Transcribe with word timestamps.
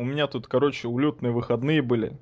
у 0.00 0.04
меня 0.04 0.26
тут, 0.26 0.46
короче, 0.46 0.88
улетные 0.88 1.30
выходные 1.30 1.82
были. 1.82 2.16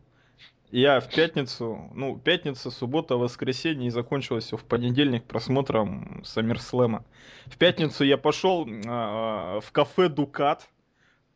Я 0.72 0.98
в 1.00 1.08
пятницу, 1.08 1.88
ну, 1.94 2.18
пятница, 2.18 2.72
суббота, 2.72 3.16
воскресенье, 3.16 3.86
и 3.86 3.90
закончилось 3.90 4.46
все 4.46 4.56
в 4.56 4.64
понедельник 4.64 5.24
просмотром 5.24 6.22
Саммерслэма. 6.24 7.04
В 7.46 7.56
пятницу 7.56 8.02
я 8.02 8.18
пошел 8.18 8.68
а, 8.86 9.60
в 9.60 9.70
кафе 9.70 10.08
Дукат. 10.08 10.68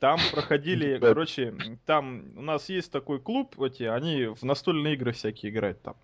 Там 0.00 0.18
проходили, 0.32 0.98
короче, 0.98 1.54
там 1.86 2.24
у 2.36 2.42
нас 2.42 2.68
есть 2.68 2.90
такой 2.90 3.20
клуб, 3.20 3.58
эти, 3.62 3.84
они 3.84 4.26
в 4.26 4.42
настольные 4.42 4.94
игры 4.94 5.12
всякие 5.12 5.52
играют 5.52 5.80
там. 5.80 5.94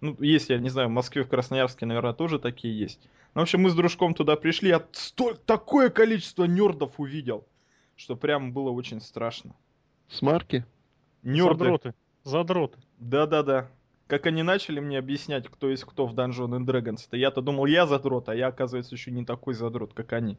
Ну, 0.00 0.16
есть, 0.20 0.48
я 0.48 0.58
не 0.58 0.68
знаю, 0.68 0.88
в 0.88 0.92
Москве, 0.92 1.24
в 1.24 1.28
Красноярске, 1.28 1.86
наверное, 1.86 2.12
тоже 2.12 2.38
такие 2.38 2.78
есть. 2.78 3.00
Ну, 3.34 3.40
в 3.40 3.42
общем, 3.42 3.62
мы 3.62 3.70
с 3.70 3.74
дружком 3.74 4.14
туда 4.14 4.36
пришли, 4.36 4.68
я 4.68 4.86
столь, 4.92 5.36
такое 5.38 5.90
количество 5.90 6.44
нердов 6.44 7.00
увидел, 7.00 7.44
что 7.96 8.14
прям 8.14 8.52
было 8.52 8.70
очень 8.70 9.00
страшно. 9.00 9.54
Смарки? 10.12 10.64
Нерды. 11.22 11.58
Задроты. 11.58 11.94
Задроты. 12.22 12.78
Да-да-да. 12.98 13.68
Как 14.06 14.26
они 14.26 14.42
начали 14.42 14.78
мне 14.78 14.98
объяснять, 14.98 15.48
кто 15.48 15.70
есть 15.70 15.84
кто 15.84 16.06
в 16.06 16.14
Dungeons 16.14 16.50
and 16.50 16.66
Dragons, 16.66 17.08
то 17.08 17.16
я-то 17.16 17.40
думал, 17.40 17.66
я 17.66 17.86
задрот, 17.86 18.28
а 18.28 18.34
я, 18.34 18.48
оказывается, 18.48 18.94
еще 18.94 19.10
не 19.10 19.24
такой 19.24 19.54
задрот, 19.54 19.94
как 19.94 20.12
они. 20.12 20.36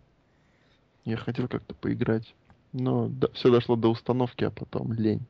Я 1.05 1.17
хотел 1.17 1.47
как-то 1.47 1.73
поиграть. 1.73 2.35
Но 2.71 3.07
да, 3.07 3.29
все 3.33 3.51
дошло 3.51 3.75
до 3.75 3.89
установки, 3.89 4.43
а 4.43 4.51
потом 4.51 4.93
лень. 4.93 5.25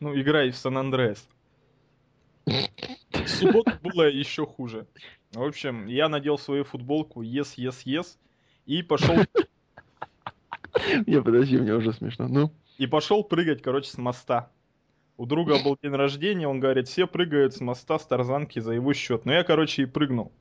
Ну, 0.00 0.18
играй 0.18 0.50
в 0.50 0.56
Сан-Андреас. 0.56 1.26
Суббота 3.26 3.78
было 3.82 4.08
еще 4.08 4.46
хуже. 4.46 4.86
В 5.32 5.42
общем, 5.42 5.86
я 5.86 6.08
надел 6.08 6.38
свою 6.38 6.64
футболку 6.64 7.22
Yes, 7.22 7.56
Yes, 7.56 7.84
Yes 7.84 8.06
и 8.66 8.82
пошел... 8.82 9.16
Не, 11.06 11.22
подожди, 11.22 11.58
мне 11.58 11.74
уже 11.74 11.92
смешно. 11.92 12.28
Ну? 12.28 12.52
И 12.80 12.86
пошел 12.86 13.22
прыгать, 13.22 13.60
короче, 13.60 13.90
с 13.90 13.98
моста. 13.98 14.50
У 15.18 15.26
друга 15.26 15.62
был 15.62 15.76
день 15.82 15.92
рождения, 15.92 16.48
он 16.48 16.60
говорит, 16.60 16.88
все 16.88 17.06
прыгают 17.06 17.52
с 17.52 17.60
моста 17.60 17.98
с 17.98 18.06
тарзанки 18.06 18.58
за 18.58 18.72
его 18.72 18.94
счет. 18.94 19.26
Ну 19.26 19.32
я, 19.32 19.44
короче, 19.44 19.82
и 19.82 19.84
прыгнул. 19.84 20.32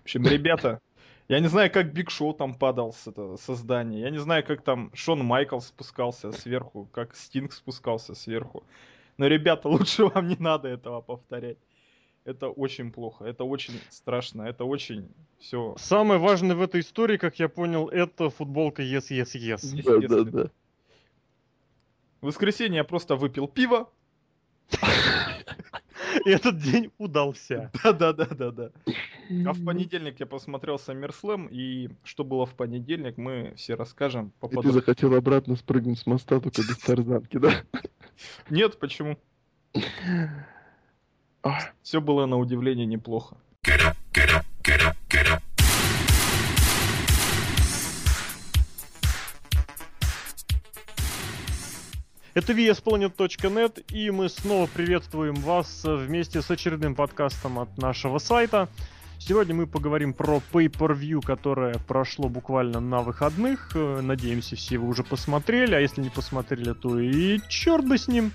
В 0.00 0.02
общем, 0.02 0.26
ребята, 0.26 0.80
я 1.28 1.38
не 1.38 1.46
знаю, 1.46 1.70
как 1.70 1.92
Биг 1.92 2.10
Шоу 2.10 2.34
там 2.34 2.56
падал 2.56 2.92
с 2.92 3.06
этого 3.06 3.36
создания. 3.36 4.00
Я 4.00 4.10
не 4.10 4.18
знаю, 4.18 4.44
как 4.44 4.62
там 4.62 4.90
Шон 4.92 5.24
Майкл 5.24 5.60
спускался 5.60 6.32
сверху, 6.32 6.88
как 6.90 7.14
Стинг 7.14 7.52
спускался 7.52 8.16
сверху. 8.16 8.64
Но, 9.16 9.28
ребята, 9.28 9.68
лучше 9.68 10.06
вам 10.06 10.26
не 10.26 10.36
надо 10.40 10.66
этого 10.66 11.00
повторять. 11.00 11.58
Это 12.24 12.48
очень 12.48 12.90
плохо, 12.90 13.24
это 13.24 13.44
очень 13.44 13.80
страшно, 13.90 14.42
это 14.42 14.64
очень 14.64 15.08
все. 15.38 15.76
Самое 15.78 16.18
важное 16.18 16.56
в 16.56 16.60
этой 16.60 16.80
истории, 16.80 17.18
как 17.18 17.38
я 17.38 17.48
понял, 17.48 17.86
это 17.86 18.30
футболка 18.30 18.82
Yes, 18.82 19.10
Yes, 19.10 19.36
Yes. 19.36 19.80
Да, 19.84 20.08
да, 20.08 20.24
да. 20.24 20.50
В 22.24 22.28
воскресенье 22.28 22.78
я 22.78 22.84
просто 22.84 23.16
выпил 23.16 23.46
пиво, 23.46 23.90
и 26.24 26.30
этот 26.30 26.56
день 26.58 26.90
удался. 26.96 27.70
Да-да-да-да-да. 27.82 28.70
А 29.46 29.52
в 29.52 29.62
понедельник 29.62 30.20
я 30.20 30.24
посмотрел 30.24 30.76
SummerSlam, 30.76 31.48
и 31.50 31.90
что 32.02 32.24
было 32.24 32.46
в 32.46 32.54
понедельник, 32.54 33.18
мы 33.18 33.52
все 33.58 33.74
расскажем. 33.74 34.32
И 34.50 34.56
ты 34.56 34.72
захотел 34.72 35.14
обратно 35.14 35.54
спрыгнуть 35.56 35.98
с 35.98 36.06
моста, 36.06 36.40
только 36.40 36.62
без 36.62 36.78
тарзанки, 36.78 37.36
да? 37.36 37.62
Нет, 38.48 38.78
почему? 38.78 39.18
Все 41.82 42.00
было 42.00 42.24
на 42.24 42.38
удивление 42.38 42.86
неплохо. 42.86 43.36
Get 43.66 43.82
up, 43.82 43.96
get 44.14 44.30
up, 44.30 44.43
Это 52.34 52.52
vsplanet.net, 52.52 53.84
и 53.92 54.10
мы 54.10 54.28
снова 54.28 54.66
приветствуем 54.66 55.36
вас 55.36 55.82
вместе 55.84 56.42
с 56.42 56.50
очередным 56.50 56.96
подкастом 56.96 57.60
от 57.60 57.78
нашего 57.78 58.18
сайта. 58.18 58.68
Сегодня 59.20 59.54
мы 59.54 59.68
поговорим 59.68 60.12
про 60.12 60.42
Pay-Per-View, 60.52 61.24
которое 61.24 61.78
прошло 61.86 62.28
буквально 62.28 62.80
на 62.80 63.02
выходных. 63.02 63.70
Надеемся, 63.76 64.56
все 64.56 64.78
вы 64.78 64.88
уже 64.88 65.04
посмотрели, 65.04 65.76
а 65.76 65.78
если 65.78 66.02
не 66.02 66.10
посмотрели, 66.10 66.72
то 66.72 66.98
и 66.98 67.38
черт 67.48 67.86
бы 67.86 67.98
с 67.98 68.08
ним. 68.08 68.32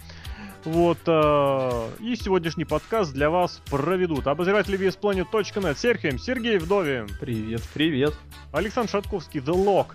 Вот, 0.64 1.00
э, 1.06 1.90
и 2.00 2.16
сегодняшний 2.16 2.66
подкаст 2.66 3.12
для 3.12 3.30
вас 3.30 3.62
проведут 3.70 4.28
обозреватели 4.28 4.80
VSPlanet.net 4.80 5.78
Сергей, 5.78 6.18
Сергей 6.18 6.58
Вдовин. 6.58 7.10
Привет, 7.20 7.64
привет. 7.74 8.14
Александр 8.54 8.92
Шатковский, 8.92 9.42
The 9.42 9.54
Lock. 9.54 9.88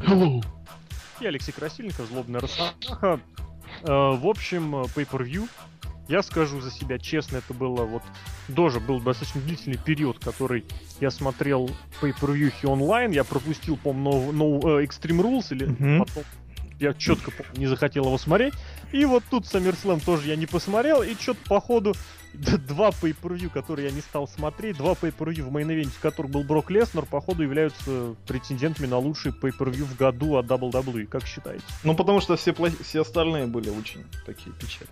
Hello 0.00 0.44
и 1.20 1.26
Алексей 1.26 1.52
Красильников, 1.52 2.06
Злобная 2.06 2.40
Росомаха. 2.40 3.20
Э, 3.82 3.86
в 3.86 4.26
общем, 4.26 4.74
Pay-Per-View, 4.74 5.48
я 6.08 6.22
скажу 6.22 6.60
за 6.60 6.70
себя 6.70 6.98
честно, 6.98 7.38
это 7.38 7.54
было 7.54 7.84
вот 7.84 8.02
тоже 8.54 8.78
был 8.78 9.00
достаточно 9.00 9.40
длительный 9.40 9.78
период, 9.78 10.18
который 10.18 10.64
я 11.00 11.10
смотрел 11.10 11.70
Pay-Per-View 12.02 12.66
онлайн, 12.66 13.10
я 13.10 13.24
пропустил, 13.24 13.76
по-моему, 13.76 14.32
no, 14.32 14.60
no, 14.60 14.60
uh, 14.60 14.84
Extreme 14.84 15.22
Rules, 15.22 15.46
или 15.50 15.66
mm-hmm. 15.66 15.98
потом 15.98 16.24
я 16.80 16.94
четко 16.94 17.32
не 17.56 17.66
захотел 17.66 18.04
его 18.04 18.18
смотреть. 18.18 18.54
И 18.92 19.04
вот 19.04 19.24
тут 19.30 19.44
SummerSlam 19.44 20.04
тоже 20.04 20.28
я 20.28 20.36
не 20.36 20.46
посмотрел, 20.46 21.02
и 21.02 21.14
что-то 21.14 21.40
по 21.48 21.60
ходу 21.60 21.94
два 22.34 22.90
pay 22.90 23.14
per 23.20 23.48
которые 23.48 23.88
я 23.88 23.94
не 23.94 24.00
стал 24.00 24.26
смотреть, 24.28 24.76
два 24.76 24.92
pay 24.92 25.14
per 25.16 25.42
в 25.42 25.52
мейн 25.52 25.88
в 25.88 26.00
которых 26.00 26.32
был 26.32 26.42
Брок 26.42 26.70
Леснер, 26.70 27.06
походу 27.06 27.42
являются 27.42 28.14
претендентами 28.26 28.86
на 28.86 28.98
лучший 28.98 29.32
pay 29.32 29.52
per 29.56 29.70
в 29.70 29.96
году 29.96 30.36
от 30.36 30.46
WWE, 30.46 31.06
как 31.06 31.26
считаете? 31.26 31.64
Ну, 31.84 31.94
потому 31.94 32.20
что 32.20 32.36
все, 32.36 32.52
плохи, 32.52 32.82
все 32.82 33.02
остальные 33.02 33.46
были 33.46 33.70
очень 33.70 34.04
такие 34.26 34.54
печали. 34.56 34.90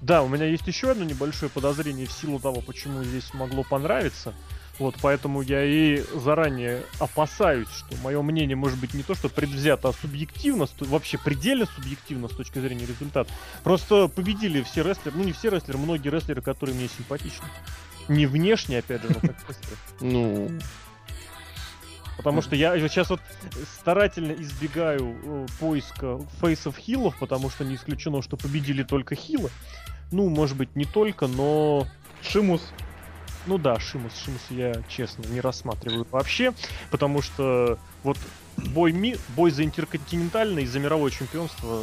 Да, 0.00 0.22
у 0.22 0.28
меня 0.28 0.44
есть 0.44 0.66
еще 0.66 0.90
одно 0.90 1.04
небольшое 1.04 1.50
подозрение 1.50 2.06
в 2.06 2.12
силу 2.12 2.38
того, 2.38 2.60
почему 2.60 3.02
здесь 3.02 3.32
могло 3.34 3.64
понравиться. 3.64 4.34
Вот, 4.78 4.96
поэтому 5.00 5.40
я 5.40 5.64
и 5.64 6.02
заранее 6.14 6.82
опасаюсь, 6.98 7.68
что 7.68 7.96
мое 8.02 8.20
мнение 8.20 8.56
может 8.56 8.78
быть 8.78 8.92
не 8.92 9.02
то, 9.02 9.14
что 9.14 9.28
предвзято, 9.28 9.88
а 9.88 9.92
субъективно, 9.92 10.66
вообще 10.80 11.18
предельно 11.18 11.66
субъективно 11.66 12.28
с 12.28 12.32
точки 12.32 12.58
зрения 12.58 12.84
результата. 12.84 13.30
Просто 13.64 14.08
победили 14.08 14.62
все 14.62 14.82
рестлеры, 14.82 15.16
ну 15.16 15.24
не 15.24 15.32
все 15.32 15.48
рестлеры, 15.48 15.78
многие 15.78 16.10
рестлеры, 16.10 16.42
которые 16.42 16.76
мне 16.76 16.88
симпатичны. 16.88 17.46
Не 18.08 18.26
внешне, 18.26 18.78
опять 18.78 19.02
же, 19.02 19.08
но 19.08 19.20
как 19.20 19.36
рестлеры. 19.48 19.76
Ну, 20.00 20.50
Потому 22.16 22.40
что 22.40 22.56
я 22.56 22.78
сейчас 22.88 23.10
вот 23.10 23.20
старательно 23.78 24.32
избегаю 24.32 25.16
э, 25.22 25.46
поиска 25.60 26.18
фейсов 26.40 26.76
хилов, 26.78 27.14
потому 27.18 27.50
что 27.50 27.64
не 27.64 27.74
исключено, 27.74 28.22
что 28.22 28.36
победили 28.36 28.82
только 28.82 29.14
хилы. 29.14 29.50
Ну, 30.12 30.28
может 30.28 30.56
быть, 30.56 30.74
не 30.76 30.84
только, 30.84 31.26
но... 31.26 31.86
Шимус. 32.22 32.62
Ну 33.46 33.58
да, 33.58 33.78
Шимус, 33.78 34.12
Шимус 34.24 34.40
я, 34.50 34.74
честно, 34.88 35.24
не 35.28 35.40
рассматриваю 35.40 36.06
вообще, 36.10 36.52
потому 36.90 37.22
что 37.22 37.78
вот 38.02 38.18
бой, 38.56 38.92
ми, 38.92 39.16
бой 39.36 39.50
за 39.50 39.64
интерконтинентальный 39.64 40.64
и 40.64 40.66
за 40.66 40.80
мировое 40.80 41.10
чемпионство 41.10 41.82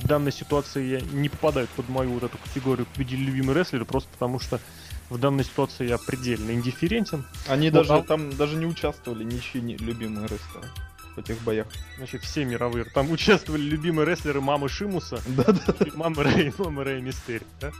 в 0.00 0.06
данной 0.06 0.32
ситуации 0.32 0.84
я 0.84 1.00
не 1.00 1.28
попадают 1.28 1.70
под 1.70 1.88
мою 1.88 2.10
вот 2.12 2.24
эту 2.24 2.38
категорию 2.38 2.86
любимый 2.96 3.54
рестлер, 3.54 3.84
просто 3.84 4.10
потому 4.12 4.38
что 4.38 4.60
в 5.08 5.18
данной 5.18 5.44
ситуации 5.44 5.88
я 5.88 5.98
предельно 5.98 6.52
индифферентен. 6.52 7.24
Они 7.48 7.70
вот, 7.70 7.80
даже 7.86 7.94
а... 7.94 8.02
там 8.02 8.34
даже 8.36 8.56
не 8.56 8.66
участвовали 8.66 9.24
ничьи 9.24 9.60
не 9.60 9.76
любимые 9.76 10.26
рестлеры 10.26 10.68
в 11.14 11.18
этих 11.18 11.40
боях. 11.42 11.66
Значит, 11.98 12.22
все 12.22 12.44
мировые. 12.44 12.84
Там 12.84 13.10
участвовали 13.10 13.62
любимые 13.62 14.06
рестлеры 14.06 14.40
мамы 14.40 14.68
Шимуса, 14.68 15.20
да-да. 15.26 15.74
мамы 15.94 16.22
Рэй, 16.22 16.52
мамы 16.58 16.84
Рэй 16.84 17.02
Мистери, 17.02 17.46
да? 17.60 17.72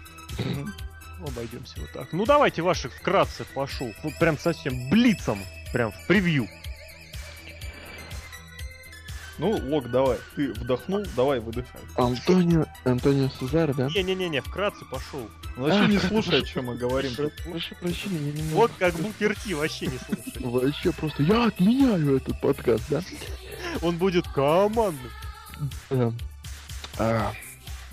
Обойдемся 1.26 1.80
вот 1.80 1.90
так. 1.92 2.12
Ну 2.12 2.24
давайте 2.24 2.62
ваших 2.62 2.92
вкратце 2.94 3.44
пошел. 3.54 3.92
Вот 4.02 4.18
прям 4.18 4.38
совсем 4.38 4.90
блицом. 4.90 5.38
Прям 5.72 5.92
в 5.92 6.06
превью. 6.06 6.48
Ну, 9.38 9.50
Лок, 9.70 9.90
давай. 9.90 10.18
Ты 10.36 10.52
вдохнул, 10.52 11.04
давай 11.16 11.40
выдыхай. 11.40 11.80
Антонио, 11.96 12.66
Антонио 12.84 13.28
Сузар, 13.30 13.74
да? 13.74 13.88
Не-не-не, 13.88 14.40
вкратце 14.40 14.84
пошел. 14.84 15.28
Ну, 15.56 15.64
вообще 15.64 15.86
не 15.88 15.98
слушай, 16.08 16.40
о 16.40 16.42
чем 16.42 16.66
мы 16.66 16.76
говорим. 16.76 17.12
Прошу 17.16 17.74
прощения, 17.80 18.18
я 18.18 18.32
не 18.32 18.42
могу. 18.42 18.56
Вот 18.56 18.72
как 18.78 18.94
Букерти 18.94 19.54
вообще 19.54 19.86
не 19.86 19.98
слушай. 19.98 20.44
Вообще 20.44 20.92
просто 20.92 21.22
я 21.22 21.46
отменяю 21.46 22.18
этот 22.18 22.40
подкаст, 22.40 22.84
да? 22.88 23.02
Он 23.80 23.96
будет 23.96 24.28
командным. 24.28 25.10
Да. 25.90 27.32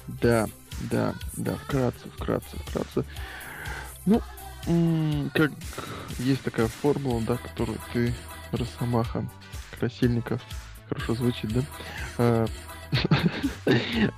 Да. 0.07 0.48
Да, 0.81 1.13
да, 1.35 1.55
вкратце, 1.55 2.09
вкратце, 2.15 2.57
вкратце. 2.57 3.05
Ну, 4.05 4.21
как 5.33 5.51
есть 6.19 6.41
такая 6.41 6.67
формула, 6.67 7.21
да, 7.27 7.37
которую 7.37 7.79
ты, 7.93 8.13
Росомаха, 8.51 9.27
Красильников, 9.77 10.41
хорошо 10.87 11.15
звучит, 11.15 11.51
да, 11.53 11.63
а, 12.17 12.45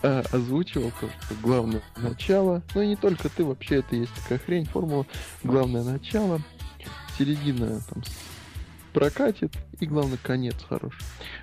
а, 0.03 0.23
озвучивал 0.31 0.91
то, 0.99 1.09
что 1.21 1.35
главное 1.41 1.81
начало, 1.97 2.61
ну 2.73 2.81
и 2.81 2.87
не 2.87 2.95
только 2.95 3.29
ты, 3.29 3.43
вообще 3.43 3.77
это 3.77 3.95
есть 3.95 4.13
такая 4.15 4.39
хрень, 4.39 4.65
формула, 4.65 5.05
главное 5.43 5.83
начало, 5.83 6.41
середина 7.17 7.81
там 7.89 8.03
прокатит, 8.93 9.53
и 9.81 9.88
главное, 9.88 10.19
конец 10.22 10.56
хороший. 10.69 11.01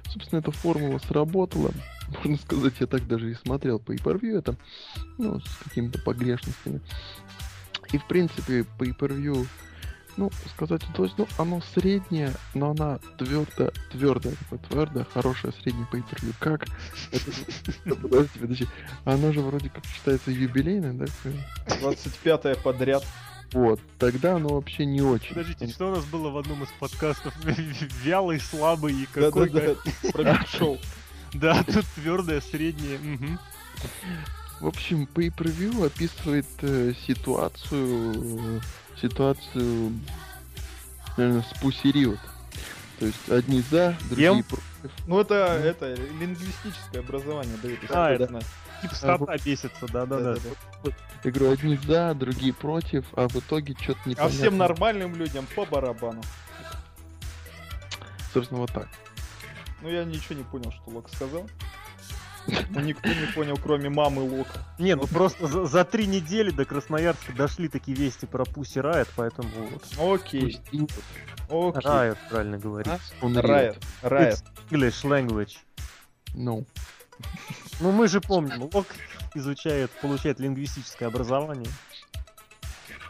Собственно, 0.09 0.39
эта 0.39 0.53
формула 0.53 0.99
сработала. 0.99 1.73
Можно 2.25 2.39
сказать, 2.39 2.75
я 2.81 2.87
так 2.87 3.07
даже 3.07 3.31
и 3.31 3.35
смотрел 3.35 3.79
по 3.79 3.93
per 3.93 4.25
это, 4.27 4.57
ну, 5.19 5.41
с 5.41 5.57
какими-то 5.65 6.01
погрешностями. 6.01 6.81
И, 7.93 7.99
в 7.99 8.07
принципе, 8.07 8.65
по 8.79 8.85
per 8.85 9.47
ну, 10.17 10.31
сказать 10.53 10.83
удалось, 10.91 11.13
ну, 11.17 11.29
оно 11.39 11.61
среднее, 11.75 12.33
но 12.53 12.71
она 12.71 12.99
твердо, 13.19 13.71
твердая, 13.93 14.35
такое 14.35 14.59
твердое, 14.69 15.05
хорошее 15.05 15.53
среднее 15.63 15.87
по 15.87 15.97
per 15.97 16.35
Как? 16.41 16.65
Подожди, 17.85 18.39
подожди. 18.41 18.67
Оно 19.05 19.33
же 19.33 19.41
вроде 19.41 19.69
как 19.69 19.85
считается 19.85 20.31
юбилейное, 20.31 20.93
да? 20.93 21.05
25-е 21.67 22.57
подряд. 22.57 23.05
Вот, 23.53 23.81
тогда 23.99 24.37
оно 24.37 24.49
вообще 24.51 24.85
не 24.85 25.01
очень. 25.01 25.31
Подождите, 25.31 25.69
что 25.69 25.91
у 25.91 25.97
нас 25.97 26.05
было 26.05 26.29
в 26.31 26.37
одном 26.37 26.63
из 26.65 26.69
подкастов? 26.79 27.35
Вялый, 28.05 28.41
слабый 28.41 28.95
и 28.95 29.07
какой-то... 29.07 29.77
Про 30.13 30.45
шоу. 30.47 30.79
Да, 31.35 31.63
тут 31.63 31.85
твердое, 31.95 32.41
среднее. 32.41 32.99
В 34.61 34.67
общем, 34.67 35.07
pay-per-view 35.15 35.85
описывает 35.85 36.47
э, 36.63 36.95
ситуацию, 37.07 38.63
ситуацию, 39.01 39.93
наверное, 41.19 41.43
с 41.43 41.61
пусериот. 41.61 42.19
То 42.99 43.07
есть 43.07 43.29
одни 43.29 43.63
за, 43.71 43.95
другие 44.09 44.29
Ем? 44.31 44.43
против. 44.43 44.65
Ну 45.07 45.21
это, 45.21 45.35
это 45.35 45.95
лингвистическое 46.19 47.03
образование, 47.03 47.55
если 47.63 47.87
А, 47.91 48.11
это- 48.11 48.27
знаешь. 48.27 48.47
Типа 48.83 48.95
стата 48.95 49.37
бесится, 49.45 49.87
да-да-да. 49.93 50.37
Я 51.25 51.31
говорю, 51.33 51.53
одни 51.53 51.77
за, 51.77 52.15
другие 52.15 52.53
против, 52.53 53.05
а 53.15 53.29
в 53.29 53.37
итоге 53.37 53.75
что-то 53.81 54.01
А 54.05 54.09
непонятно. 54.09 54.39
всем 54.39 54.57
нормальным 54.57 55.15
людям 55.17 55.47
по 55.57 55.65
барабану. 55.65 56.23
Собственно, 58.33 58.61
вот 58.61 58.73
так. 58.73 58.89
Ну 59.83 59.89
я 59.89 60.05
ничего 60.05 60.37
не 60.37 60.45
понял, 60.45 60.71
что 60.73 60.91
Лок 60.91 61.09
сказал. 61.13 61.49
Ну 62.71 62.81
никто 62.81 63.09
не 63.09 63.27
понял, 63.35 63.59
кроме 63.63 63.91
мамы 63.91 64.23
Лока. 64.23 64.65
Не, 64.79 64.95
ну 64.97 65.07
просто 65.07 65.47
за, 65.47 65.67
за 65.67 65.85
три 65.85 66.07
недели 66.07 66.51
до 66.51 66.65
Красноярска 66.65 67.33
дошли 67.33 67.69
такие 67.69 67.97
вести 67.97 68.27
про 68.27 68.45
Пусси 68.45 68.81
Райот, 68.81 69.09
поэтому 69.17 69.49
вот. 69.71 69.85
Окей, 70.21 70.59
окей. 70.69 70.89
Райот, 71.75 72.19
правильно 72.31 72.59
говорить. 72.59 72.89
А? 72.93 72.99
он 73.21 73.37
Райт, 73.37 73.77
Райт. 74.03 74.43
English 74.71 75.05
language. 75.05 75.57
Ну, 76.35 76.65
Ну 77.81 77.93
мы 77.93 78.09
же 78.09 78.21
помним, 78.21 78.69
Лок 78.73 78.87
изучает, 79.35 79.91
получает 80.03 80.41
лингвистическое 80.41 81.09
образование. 81.09 81.71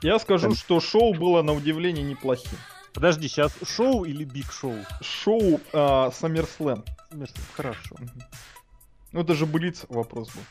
Я 0.02 0.18
скажу, 0.18 0.54
что 0.54 0.80
шоу 0.80 1.14
было 1.14 1.42
на 1.42 1.52
удивление 1.52 2.04
неплохим. 2.04 2.58
Подожди, 2.94 3.28
сейчас 3.28 3.52
шоу 3.64 4.04
или 4.04 4.24
биг 4.24 4.50
шоу? 4.52 4.76
Шоу 5.00 5.60
SummerSlam. 5.72 6.84
Смешно, 7.10 7.42
Хорошо. 7.54 7.96
Ну 9.12 9.20
это 9.22 9.34
же 9.34 9.46
Блиц 9.46 9.86
вопрос 9.88 10.30
был. 10.34 10.42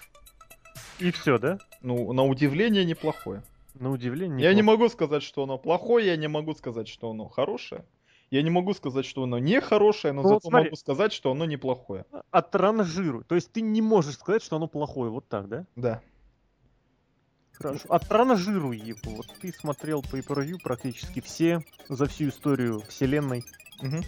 И 1.00 1.12
все, 1.12 1.38
да? 1.38 1.59
Ну, 1.81 2.12
на 2.13 2.24
удивление 2.24 2.83
неплохое. 2.83 3.44
На 3.75 3.92
удивление. 3.92 4.42
Я 4.42 4.54
не 4.56 4.63
могу 4.63 4.89
сказать, 4.89 5.21
что 5.21 5.44
оно 5.44 5.59
плохое, 5.59 6.07
я 6.07 6.18
не 6.18 6.27
могу 6.27 6.56
сказать, 6.56 6.88
что 6.88 7.12
оно 7.12 7.27
хорошее. 7.27 7.86
Я 8.30 8.42
не 8.42 8.50
могу 8.50 8.74
сказать, 8.74 9.06
что 9.06 9.24
оно 9.24 9.40
не 9.40 9.62
хорошее, 9.62 10.14
но 10.14 10.22
Ну, 10.22 10.30
зато 10.30 10.50
смотри. 10.50 10.66
могу 10.66 10.76
сказать, 10.76 11.14
что 11.14 11.32
оно 11.32 11.46
неплохое. 11.46 12.06
Отранжируй. 12.32 13.24
То 13.24 13.36
есть 13.36 13.52
ты 13.52 13.62
не 13.62 13.82
можешь 13.82 14.16
сказать, 14.16 14.44
что 14.44 14.58
оно 14.58 14.68
плохое, 14.68 15.10
вот 15.10 15.28
так, 15.28 15.48
да? 15.48 15.66
Да. 15.76 16.02
Хорошо. 17.54 17.86
Отранжируй 17.90 18.78
его. 18.78 19.16
Вот 19.18 19.28
ты 19.42 19.52
смотрел 19.54 20.02
по 20.02 20.18
per 20.18 20.58
практически 20.62 21.22
все 21.22 21.64
за 21.90 22.06
всю 22.08 22.30
историю 22.30 22.82
вселенной. 22.82 23.44
Мгм. 23.82 24.04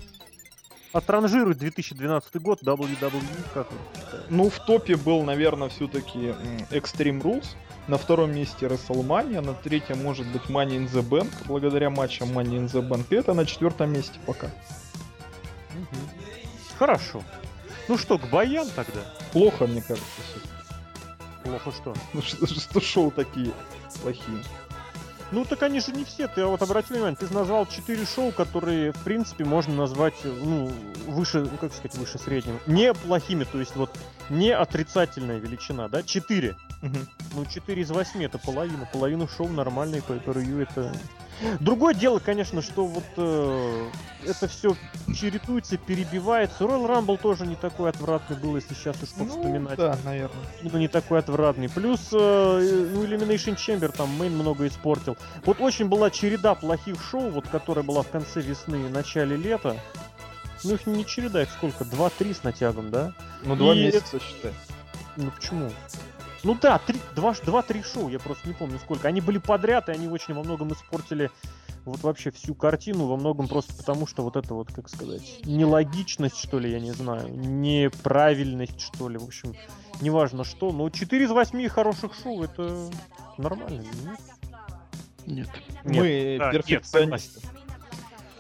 Отранжируй 0.91 1.53
2012 1.55 2.35
год 2.41 2.61
WWE, 2.63 3.21
как 3.53 3.71
вы 3.71 3.77
считаете? 3.95 4.25
Ну, 4.29 4.49
в 4.49 4.59
топе 4.65 4.95
был, 4.97 5.23
наверное, 5.23 5.69
все-таки 5.69 6.33
Extreme 6.71 7.21
Rules. 7.21 7.45
На 7.89 7.97
втором 7.97 8.35
месте 8.35 8.67
WrestleMania, 8.67 9.41
на 9.41 9.55
третьем 9.55 10.03
может 10.03 10.27
быть 10.27 10.43
Money 10.43 10.77
in 10.77 10.87
the 10.87 11.01
Bank, 11.01 11.33
благодаря 11.45 11.89
матчам 11.89 12.29
Money 12.37 12.59
in 12.59 12.65
the 12.67 12.87
Bank. 12.87 13.07
И 13.09 13.15
это 13.15 13.33
на 13.33 13.47
четвертом 13.47 13.91
месте 13.91 14.19
пока. 14.27 14.45
Угу. 14.45 15.97
Хорошо. 16.77 17.23
Ну 17.87 17.97
что, 17.97 18.19
к 18.19 18.29
боям 18.29 18.67
тогда? 18.75 18.99
Плохо, 19.33 19.65
мне 19.65 19.81
кажется. 19.81 20.05
Плохо 21.43 21.71
что? 21.71 21.95
Ну 22.13 22.21
что, 22.21 22.45
что 22.59 22.79
шоу 22.79 23.09
такие 23.09 23.53
плохие? 24.03 24.43
Ну 25.31 25.43
так 25.43 25.63
они 25.63 25.79
же 25.79 25.91
не 25.91 26.05
все. 26.05 26.27
Ты 26.27 26.45
вот 26.45 26.61
обрати 26.61 26.93
внимание, 26.93 27.15
ты 27.15 27.33
назвал 27.33 27.65
четыре 27.65 28.05
шоу, 28.05 28.31
которые, 28.31 28.91
в 28.91 29.03
принципе, 29.03 29.45
можно 29.45 29.73
назвать, 29.73 30.13
ну, 30.23 30.71
выше, 31.07 31.39
ну, 31.39 31.57
как 31.57 31.73
сказать, 31.73 31.95
выше 31.95 32.19
среднего. 32.19 32.59
Не 32.67 32.93
плохими, 32.93 33.45
то 33.45 33.59
есть 33.59 33.75
вот 33.75 33.89
не 34.29 34.51
отрицательная 34.51 35.39
величина, 35.39 35.87
да? 35.87 36.03
Четыре. 36.03 36.55
Ну, 36.81 37.45
4 37.45 37.81
из 37.81 37.89
8 37.89 38.23
это 38.23 38.37
половина. 38.37 38.87
Половину 38.91 39.27
шоу 39.27 39.47
нормальные 39.49 40.01
по 40.01 40.13
ревью 40.31 40.61
это. 40.61 40.91
Другое 41.59 41.93
дело, 41.93 42.19
конечно, 42.19 42.61
что 42.61 42.85
вот 42.85 43.05
э, 43.15 43.89
это 44.25 44.47
все 44.49 44.75
чередуется, 45.07 45.77
перебивается. 45.77 46.65
Royal 46.65 46.85
Рамбл 46.85 47.17
тоже 47.17 47.47
не 47.47 47.55
такой 47.55 47.89
отвратный 47.89 48.35
был, 48.35 48.57
если 48.57 48.73
сейчас 48.73 49.01
уж 49.01 49.09
ну 49.17 49.25
повспоминать. 49.25 49.77
Ну, 49.77 49.83
да, 49.85 49.97
наверное. 50.03 50.45
Ну, 50.63 50.77
не 50.77 50.89
такой 50.89 51.19
отвратный. 51.19 51.69
Плюс, 51.69 52.09
э, 52.11 52.89
ну, 52.93 53.05
Elimination 53.05 53.55
Chamber 53.55 53.95
там 53.95 54.09
Мейн 54.17 54.35
много 54.35 54.67
испортил. 54.67 55.17
Вот 55.45 55.61
очень 55.61 55.87
была 55.87 56.09
череда 56.09 56.55
плохих 56.55 57.01
шоу, 57.01 57.29
вот 57.29 57.47
которая 57.47 57.85
была 57.85 58.01
в 58.01 58.09
конце 58.09 58.41
весны 58.41 58.87
и 58.87 58.89
начале 58.89 59.37
лета. 59.37 59.77
Ну, 60.65 60.73
их 60.73 60.85
не 60.87 61.05
череда, 61.05 61.43
их 61.43 61.49
сколько? 61.51 61.85
2-3 61.85 62.33
с 62.33 62.43
натягом, 62.43 62.91
да? 62.91 63.13
Ну, 63.43 63.55
два 63.55 63.73
и... 63.73 63.85
месяца, 63.85 64.19
считай. 64.19 64.53
Ну, 65.15 65.31
почему? 65.31 65.69
Ну 66.43 66.57
да, 66.59 66.77
три, 66.79 66.99
два, 67.15 67.33
два-три 67.45 67.83
шоу, 67.83 68.09
я 68.09 68.19
просто 68.19 68.47
не 68.47 68.53
помню 68.53 68.79
сколько. 68.79 69.07
Они 69.07 69.21
были 69.21 69.37
подряд, 69.37 69.89
и 69.89 69.91
они 69.91 70.07
очень 70.07 70.33
во 70.33 70.43
многом 70.43 70.71
испортили 70.73 71.29
вот 71.85 72.01
вообще 72.03 72.31
всю 72.31 72.55
картину, 72.55 73.07
во 73.07 73.17
многом 73.17 73.47
просто 73.47 73.73
потому, 73.73 74.07
что 74.07 74.23
вот 74.23 74.35
это 74.35 74.53
вот, 74.53 74.71
как 74.71 74.89
сказать, 74.89 75.41
нелогичность, 75.45 76.37
что 76.37 76.59
ли, 76.59 76.71
я 76.71 76.79
не 76.79 76.91
знаю, 76.91 77.29
неправильность, 77.29 78.79
что 78.79 79.09
ли, 79.09 79.17
в 79.17 79.23
общем, 79.23 79.55
неважно 80.01 80.43
что, 80.43 80.71
но 80.71 80.89
4 80.89 81.25
из 81.25 81.31
8 81.31 81.67
хороших 81.69 82.13
шоу, 82.21 82.43
это 82.43 82.89
нормально, 83.37 83.83
нет? 84.03 84.19
нет. 85.25 85.49
Мы 85.83 86.37
да, 86.39 86.51
нет, 86.51 86.65
перфекционисты. 86.65 87.41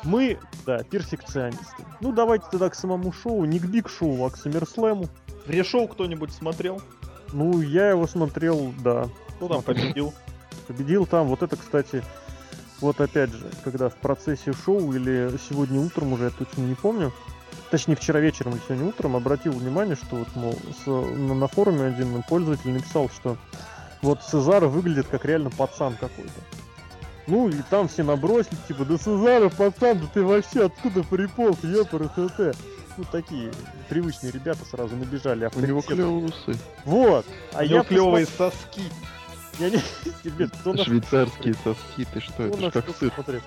Мы, 0.03 0.39
да, 0.65 0.83
перфекционисты. 0.83 1.85
Ну, 2.01 2.13
давайте 2.13 2.45
тогда 2.51 2.69
к 2.69 2.75
самому 2.75 3.11
шоу, 3.11 3.43
не 3.45 3.59
к 3.59 3.65
Биг 3.65 3.89
Шоу, 3.89 4.25
а 4.25 4.29
к 4.29 4.37
Саммерслэму. 4.37 5.07
Пришел 5.45 5.87
кто-нибудь 5.87 6.31
смотрел? 6.31 6.81
Ну, 7.33 7.61
я 7.61 7.89
его 7.91 8.07
смотрел, 8.07 8.73
да, 8.83 9.07
Кто 9.37 9.47
там 9.47 9.61
победил? 9.61 10.13
победил 10.67 11.05
там. 11.05 11.27
Вот 11.27 11.41
это, 11.43 11.55
кстати, 11.55 12.03
вот 12.81 12.99
опять 13.01 13.31
же, 13.31 13.45
когда 13.63 13.89
в 13.89 13.95
процессе 13.95 14.53
шоу 14.53 14.93
или 14.93 15.31
сегодня 15.49 15.79
утром 15.79 16.13
уже, 16.13 16.25
я 16.25 16.29
точно 16.31 16.61
не 16.61 16.75
помню, 16.75 17.11
точнее 17.71 17.95
вчера 17.95 18.19
вечером 18.19 18.53
или 18.53 18.61
сегодня 18.67 18.87
утром 18.87 19.15
обратил 19.15 19.53
внимание, 19.53 19.95
что 19.95 20.15
вот, 20.15 20.27
мол, 20.35 20.55
с- 20.83 20.87
на, 20.87 21.33
на 21.35 21.47
форуме 21.47 21.85
один 21.85 22.23
пользователь 22.23 22.71
написал, 22.71 23.09
что 23.09 23.37
вот 24.01 24.21
Сезара 24.23 24.67
выглядит 24.67 25.07
как 25.07 25.25
реально 25.25 25.49
пацан 25.49 25.93
какой-то. 25.99 26.31
Ну 27.27 27.47
и 27.49 27.55
там 27.69 27.87
все 27.87 28.01
набросили, 28.03 28.57
типа, 28.67 28.85
да 28.85 28.97
Сезара, 28.97 29.49
пацан, 29.49 29.99
да 29.99 30.05
ты 30.13 30.23
вообще 30.23 30.65
откуда 30.65 31.03
приполз, 31.03 31.63
ёпар, 31.63 32.05
СТ. 32.15 32.57
Ну 32.97 33.05
такие 33.11 33.51
привычные 33.87 34.31
ребята 34.31 34.65
сразу 34.65 34.95
набежали. 34.95 35.49
У 35.55 35.59
него 35.61 35.81
клевые 35.81 36.25
усы. 36.25 36.57
Вот. 36.85 37.25
А 37.53 37.59
У 37.59 37.61
я 37.63 37.67
него 37.75 37.83
клевые 37.83 38.25
посмотрел- 38.25 38.51
соски. 38.51 38.81
Я 39.59 39.69
не... 39.69 39.77
Тебе 40.23 40.47
кто 40.47 40.73
на 40.73 40.83
Швейцарские 40.83 41.53
соски, 41.63 42.05
ты 42.13 42.19
что, 42.21 42.33
кто 42.33 42.43
это 42.45 42.57
на 42.57 42.69
ж 42.69 42.73
как 42.73 42.83
что 42.85 42.93
сыр. 42.93 43.11
смотрит? 43.13 43.43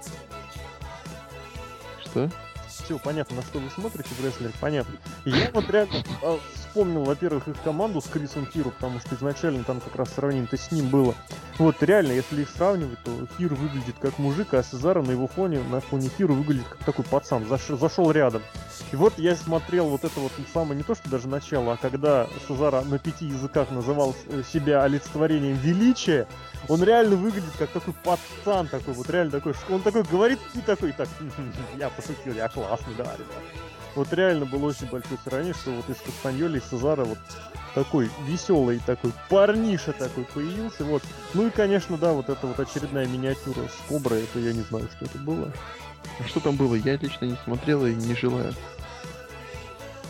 Что? 2.05 2.31
Все, 2.69 2.99
понятно, 2.99 3.37
на 3.37 3.43
что 3.43 3.59
вы 3.59 3.71
смотрите, 3.71 4.09
рестлер, 4.23 4.53
понятно. 4.61 4.95
Я 5.25 5.51
вот 5.53 5.69
реально 5.71 6.03
а, 6.23 6.39
вспомнил, 6.73 7.05
во-первых, 7.05 7.49
их 7.49 7.63
команду 7.63 8.01
с 8.01 8.07
Крисом 8.07 8.47
Хиру, 8.47 8.71
потому 8.71 8.99
что 8.99 9.15
изначально 9.15 9.63
там 9.63 9.79
как 9.79 9.95
раз 9.95 10.09
сравнение-то 10.15 10.57
с 10.57 10.73
ним 10.73 10.89
было. 10.89 11.15
Вот 11.59 11.83
реально, 11.83 12.13
если 12.13 12.41
их 12.41 12.49
сравнивать, 12.49 12.99
то 13.05 13.11
Хир 13.37 13.53
выглядит 13.53 13.97
как 14.01 14.19
мужик, 14.19 14.55
а 14.55 14.63
Сезара 14.63 15.03
на 15.03 15.11
его 15.11 15.27
фоне, 15.27 15.61
на 15.71 15.83
фоне 15.83 16.09
Хиру 16.17 16.33
выглядит 16.33 16.67
как 16.67 16.79
такой 16.79 17.05
пацан, 17.05 17.43
заш- 17.43 17.77
зашел 17.77 18.11
рядом. 18.11 18.43
И 18.91 18.97
вот 18.97 19.19
я 19.19 19.37
смотрел 19.37 19.91
вот 19.91 20.05
это 20.05 20.19
вот 20.19 20.33
самое, 20.55 20.77
не 20.77 20.83
то 20.83 20.95
что 20.95 21.11
даже 21.11 21.29
начало, 21.29 21.75
а 21.75 21.77
когда 21.77 22.27
Сезара 22.49 22.81
на 22.81 22.99
пяти 22.99 23.27
языках 23.27 23.71
называл 23.71 24.15
э, 24.29 24.43
себя 24.51 24.83
олицетворением 24.83 25.57
величия, 25.57 26.27
он 26.69 26.83
реально 26.83 27.17
выглядит 27.17 27.53
как 27.59 27.69
такой 27.69 27.93
пацан 28.03 28.67
такой, 28.69 28.95
вот 28.95 29.11
реально 29.11 29.33
такой, 29.33 29.53
он 29.69 29.83
такой 29.83 30.05
говорит 30.05 30.39
и 30.55 30.61
такой, 30.61 30.93
так, 30.93 31.09
я 31.77 31.91
пошутил, 31.91 32.33
я 32.35 32.49
классный, 32.49 32.95
да, 32.97 33.05
ребят. 33.05 33.72
Вот 33.95 34.13
реально 34.13 34.47
было 34.47 34.67
очень 34.67 34.87
большое 34.87 35.19
сравнение, 35.25 35.55
что 35.55 35.71
вот 35.71 35.89
из 35.91 35.97
Кастаньоли 36.01 36.59
и 36.59 36.63
Сезара 36.71 37.05
вот 37.05 37.19
такой 37.75 38.11
веселый 38.27 38.81
такой 38.85 39.13
парниша 39.29 39.93
такой 39.93 40.25
появился, 40.25 40.85
вот. 40.85 41.03
Ну 41.35 41.47
и, 41.47 41.51
конечно, 41.51 41.97
да, 41.99 42.13
вот 42.13 42.29
эта 42.29 42.47
вот 42.47 42.59
очередная 42.59 43.07
миниатюра 43.07 43.61
с 43.69 43.89
Коброй, 43.89 44.23
это 44.25 44.39
я 44.39 44.53
не 44.53 44.63
знаю, 44.63 44.89
что 44.97 45.05
это 45.05 45.19
было. 45.19 45.53
А 46.19 46.25
что 46.29 46.41
там 46.41 46.57
было? 46.57 46.75
Я 46.75 46.97
лично 46.97 47.27
не 47.27 47.37
смотрел 47.45 47.85
и 47.87 47.95
не 47.95 48.15
желаю. 48.15 48.55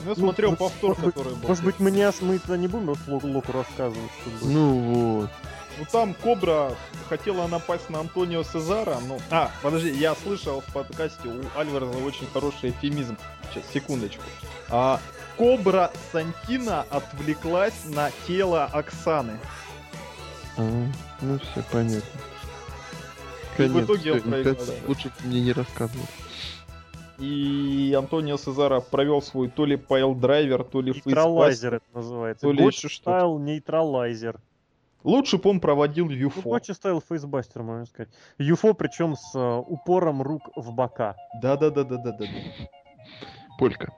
Ну, 0.05 0.11
я 0.11 0.17
смотрел 0.17 0.51
ну, 0.51 0.57
повтор, 0.57 0.97
может 0.99 1.15
который 1.15 1.35
был. 1.35 1.49
Может 1.49 1.65
быть, 1.65 1.79
мне 1.79 2.09
ас- 2.09 2.21
мы 2.21 2.39
тогда 2.39 2.57
не 2.57 2.67
будем 2.67 2.87
вот 2.87 2.99
Ло- 3.07 3.21
Локу 3.23 3.53
рассказывать, 3.53 4.11
что 4.21 4.31
было? 4.31 4.51
Ну 4.51 4.79
вот. 4.81 5.31
Ну 5.79 5.87
там 5.91 6.15
Кобра 6.15 6.73
хотела 7.09 7.47
напасть 7.47 7.89
на 7.91 8.01
Антонио 8.01 8.43
Сезара, 8.43 8.99
ну... 9.09 9.19
А, 9.31 9.51
подожди, 9.63 9.91
я 9.91 10.15
слышал 10.15 10.61
в 10.61 10.73
подкасте 10.73 11.29
у 11.29 11.59
Альвареза 11.59 11.99
очень 12.05 12.27
хороший 12.33 12.71
эфемизм. 12.71 13.17
Сейчас, 13.51 13.65
секундочку. 13.73 14.23
А, 14.71 15.01
Кобра 15.37 15.91
Сантина 16.13 16.85
отвлеклась 16.91 17.85
на 17.87 18.11
тело 18.27 18.67
Оксаны. 18.67 19.39
А, 20.59 20.87
ну 21.23 21.39
все 21.39 21.65
понятно. 21.71 22.21
И 23.59 23.63
в 23.63 23.85
итоге 23.85 24.13
он 24.13 24.21
проиграл, 24.23 24.55
да. 24.55 24.73
Лучше 24.87 25.09
бы 25.09 25.15
мне 25.25 25.41
не 25.41 25.53
рассказывал. 25.53 26.07
И 27.19 27.95
Антонио 27.97 28.37
Сезаро 28.37 28.81
провел 28.81 29.23
свой 29.23 29.49
то 29.49 29.65
ли 29.65 29.77
piledriver, 29.77 30.65
то 30.65 30.81
ли 30.81 30.93
Neutralizer 30.93 31.75
это 31.75 31.85
называется. 31.95 32.43
то 32.47 32.53
ли 32.53 32.65
еще 32.67 32.89
что-то. 32.89 33.19
style 33.19 33.39
neutralizer. 33.39 34.41
Лучше 35.05 35.39
бы 35.39 35.51
он 35.51 35.61
проводил 35.61 36.07
Ну, 36.07 36.13
UFO. 36.13 36.43
Gotch 36.43 36.73
style 36.73 37.01
facebuster, 37.01 37.63
можно 37.63 37.87
сказать. 37.87 38.11
UFO, 38.39 38.75
причем 38.75 39.17
с 39.17 39.35
э, 39.35 39.63
упором 39.67 40.23
рук 40.23 40.51
в 40.57 40.73
бока. 40.73 41.17
Да-да-да-да-да-да. 41.41 42.25
Полька. 43.59 43.93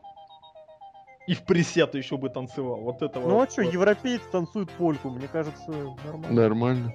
И 1.26 1.34
в 1.34 1.44
присед 1.44 1.94
еще 1.94 2.18
бы 2.18 2.28
танцевал. 2.28 2.80
Вот 2.80 3.02
это 3.02 3.18
Ну 3.20 3.40
а 3.40 3.48
что, 3.48 3.62
европейцы 3.62 4.24
танцуют 4.30 4.70
польку, 4.72 5.08
мне 5.08 5.26
кажется, 5.26 5.70
нормально. 6.04 6.30
Нормально. 6.30 6.94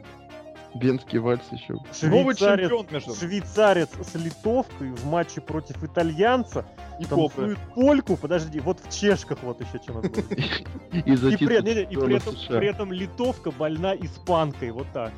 Венский 0.76 1.18
вальс 1.20 1.42
еще. 1.52 1.74
Новый 2.08 2.36
Швейцарец, 2.36 2.70
чемпион, 2.70 2.88
между 2.92 3.16
швейцарец 3.16 3.90
с 4.02 4.16
литовкой 4.16 4.92
в 4.92 5.06
матче 5.06 5.42
против 5.42 5.84
итальянца 5.84 6.66
И 7.00 7.06
танцует 7.06 7.58
польку, 7.74 8.18
подожди, 8.18 8.60
вот 8.60 8.80
в 8.80 8.92
чешках 8.92 9.40
вот 9.42 9.60
еще 9.62 9.80
чем 9.84 9.98
это. 10.00 10.22
И 10.92 11.16
при, 11.16 12.68
этом, 12.68 12.92
литовка 12.92 13.52
больна 13.52 13.96
испанкой, 13.96 14.72
вот 14.72 14.88
так. 14.94 15.12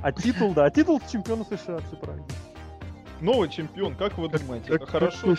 А 0.00 0.12
титул, 0.12 0.54
да, 0.54 0.70
титул 0.70 1.00
чемпиона 1.10 1.44
США, 1.44 1.78
все 1.78 1.96
правильно. 1.96 2.26
Новый 3.20 3.48
чемпион, 3.48 3.94
как 3.96 4.16
вы 4.18 4.28
думаете? 4.28 4.74
Это 4.74 4.86
хорошо, 4.86 5.34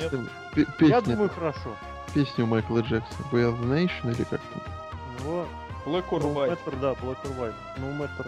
Я 0.80 1.02
думаю, 1.02 1.30
хорошо. 1.30 1.76
песня 2.14 2.44
у 2.44 2.48
Майкла 2.48 2.80
Джексона. 2.80 3.28
We 3.32 3.44
are 3.44 3.58
the 3.62 3.66
nation 3.66 4.14
или 4.14 4.24
как 4.24 4.42
там? 4.42 4.62
Вот. 5.20 5.48
Black 5.90 6.06
or 6.12 6.20
No 6.22 6.34
white. 6.34 6.50
matter, 6.52 6.80
да, 6.80 6.92
black 7.02 7.18
or 7.24 7.36
white. 7.40 7.54
No 7.78 7.92
matter 7.98 8.26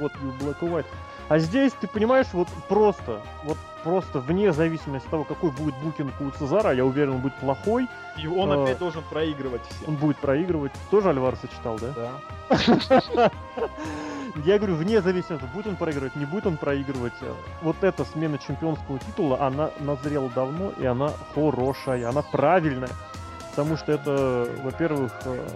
what 0.00 0.12
you 0.22 0.32
black 0.40 0.58
or 0.62 0.70
white. 0.70 0.86
А 1.28 1.38
здесь, 1.38 1.72
ты 1.80 1.86
понимаешь, 1.86 2.26
вот 2.32 2.48
просто, 2.68 3.20
вот 3.44 3.56
просто 3.84 4.18
вне 4.20 4.52
зависимости 4.52 5.06
от 5.06 5.10
того, 5.10 5.24
какой 5.24 5.50
будет 5.50 5.74
букинг 5.76 6.12
у 6.20 6.30
Цезара, 6.30 6.72
я 6.72 6.84
уверен, 6.84 7.14
он 7.14 7.20
будет 7.20 7.34
плохой, 7.36 7.86
И 8.16 8.26
он 8.26 8.50
А. 8.50 8.64
опять 8.64 8.78
должен 8.78 9.02
проигрывать 9.10 9.60
всем. 9.68 9.90
он 9.90 9.96
будет 9.96 10.16
проигрывать. 10.18 10.72
Тоже 10.90 11.10
Альвареса 11.10 11.46
читал, 11.48 11.78
да? 11.78 11.92
Да. 12.48 13.30
Я 14.44 14.58
говорю, 14.58 14.76
вне 14.76 15.00
зависимости, 15.00 15.44
будет 15.54 15.66
он 15.66 15.76
проигрывать, 15.76 16.14
не 16.16 16.24
будет 16.24 16.46
он 16.46 16.56
проигрывать. 16.58 17.12
Вот 17.62 17.76
эта 17.82 18.04
смена 18.04 18.38
чемпионского 18.38 18.98
титула, 18.98 19.40
она 19.46 19.70
назрела 19.80 20.28
давно, 20.30 20.70
и 20.78 20.84
она 20.84 21.12
хорошая, 21.34 22.08
она 22.08 22.22
правильная. 22.22 22.90
Потому 23.50 23.76
что 23.76 23.90
это, 23.92 24.48
во-первых, 24.62 25.12
э, 25.24 25.48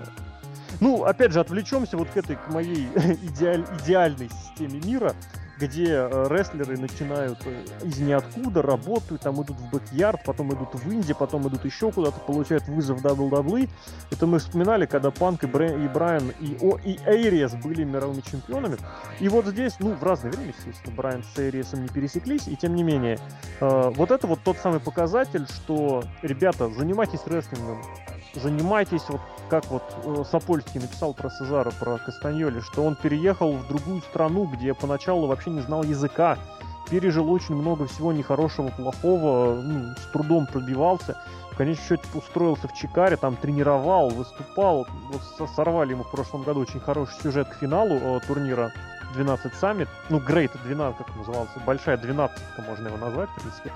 ну, 0.83 1.05
опять 1.05 1.31
же, 1.31 1.39
отвлечемся 1.39 1.97
вот 1.97 2.09
к 2.11 2.17
этой, 2.17 2.35
к 2.35 2.49
моей 2.49 2.89
идеаль- 3.23 3.65
идеальной 3.81 4.29
системе 4.29 4.81
мира, 4.85 5.15
где 5.61 5.87
э, 5.91 6.27
рестлеры 6.29 6.77
начинают 6.77 7.39
э, 7.45 7.65
из 7.85 8.01
ниоткуда, 8.01 8.63
работают, 8.63 9.23
там 9.23 9.41
идут 9.41 9.59
в 9.59 9.71
бэк-ярд, 9.71 10.25
потом 10.25 10.53
идут 10.53 10.75
в 10.75 10.93
Инди, 10.93 11.15
потом 11.15 11.47
идут 11.47 11.65
еще 11.65 11.93
куда-то, 11.93 12.19
получают 12.19 12.67
вызов 12.67 13.01
WWE. 13.01 13.69
Это 14.11 14.27
мы 14.27 14.41
вспоминали, 14.41 14.87
когда 14.87 15.13
Панк 15.13 15.45
и, 15.45 15.47
Брэ- 15.47 15.85
и 15.85 15.87
Брайан 15.87 16.33
и, 16.41 16.59
О, 16.61 16.79
и 16.79 16.99
Эйриас 17.07 17.55
были 17.55 17.85
мировыми 17.85 18.23
чемпионами. 18.23 18.77
И 19.21 19.29
вот 19.29 19.47
здесь, 19.47 19.75
ну, 19.79 19.95
в 19.95 20.03
разное 20.03 20.33
время, 20.33 20.53
естественно, 20.59 20.97
Брайан 20.97 21.23
с 21.23 21.39
Эйриасом 21.39 21.83
не 21.83 21.89
пересеклись, 21.89 22.49
и 22.49 22.57
тем 22.57 22.75
не 22.75 22.83
менее, 22.83 23.21
э, 23.61 23.93
вот 23.95 24.11
это 24.11 24.27
вот 24.27 24.41
тот 24.43 24.57
самый 24.59 24.81
показатель, 24.81 25.47
что, 25.47 26.03
ребята, 26.23 26.69
занимайтесь 26.71 27.21
рестлингом, 27.27 27.81
занимайтесь 28.35 29.03
вот 29.09 29.21
как 29.49 29.67
вот 29.67 29.83
э, 30.05 30.25
Сапольский 30.31 30.81
написал 30.81 31.13
про 31.15 31.31
Сезара, 31.31 31.71
про 31.79 31.99
Кастаньоли, 31.99 32.61
что 32.61 32.85
он 32.85 32.97
переехал 32.97 33.53
в 33.53 33.67
другую 33.69 34.01
страну, 34.03 34.47
где 34.47 34.75
поначалу 34.75 35.27
вообще 35.27 35.51
не 35.51 35.61
знал 35.61 35.83
языка, 35.83 36.39
пережил 36.91 37.31
очень 37.31 37.55
много 37.55 37.87
всего 37.87 38.13
нехорошего, 38.13 38.69
плохого, 38.69 39.61
ну, 39.61 39.95
с 39.95 40.13
трудом 40.13 40.47
пробивался. 40.47 41.17
В 41.53 41.57
конечном 41.57 41.87
счете 41.87 42.05
устроился 42.15 42.67
в 42.67 42.73
Чикаре, 42.75 43.17
там 43.17 43.37
тренировал, 43.37 44.09
выступал. 44.09 44.87
Вот 45.11 45.21
со- 45.37 45.55
сорвали 45.55 45.91
ему 45.93 46.03
в 46.05 46.11
прошлом 46.11 46.43
году 46.45 46.61
очень 46.61 46.81
хороший 46.81 47.15
сюжет 47.23 47.49
к 47.49 47.55
финалу 47.57 47.97
э, 47.97 48.21
турнира 48.27 48.73
12 49.15 49.53
Summit. 49.53 49.89
Ну, 50.09 50.19
Great 50.19 50.51
12, 50.65 50.97
как 50.97 51.15
назывался, 51.15 51.53
большая 51.67 51.99
12 51.99 52.39
можно 52.67 52.89
его 52.89 52.97
назвать, 52.97 53.29
в 53.37 53.41
принципе. 53.43 53.71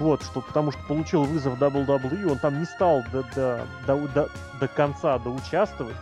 Вот, 0.00 0.22
что 0.22 0.40
потому 0.40 0.72
что 0.72 0.80
получил 0.88 1.24
вызов 1.24 1.60
WWE, 1.60 2.32
он 2.32 2.38
там 2.38 2.58
не 2.58 2.64
стал 2.64 3.04
до, 3.12 3.22
до, 3.34 3.66
до, 3.86 4.08
до, 4.08 4.30
до 4.58 4.68
конца 4.68 5.18
доучаствовать. 5.18 5.94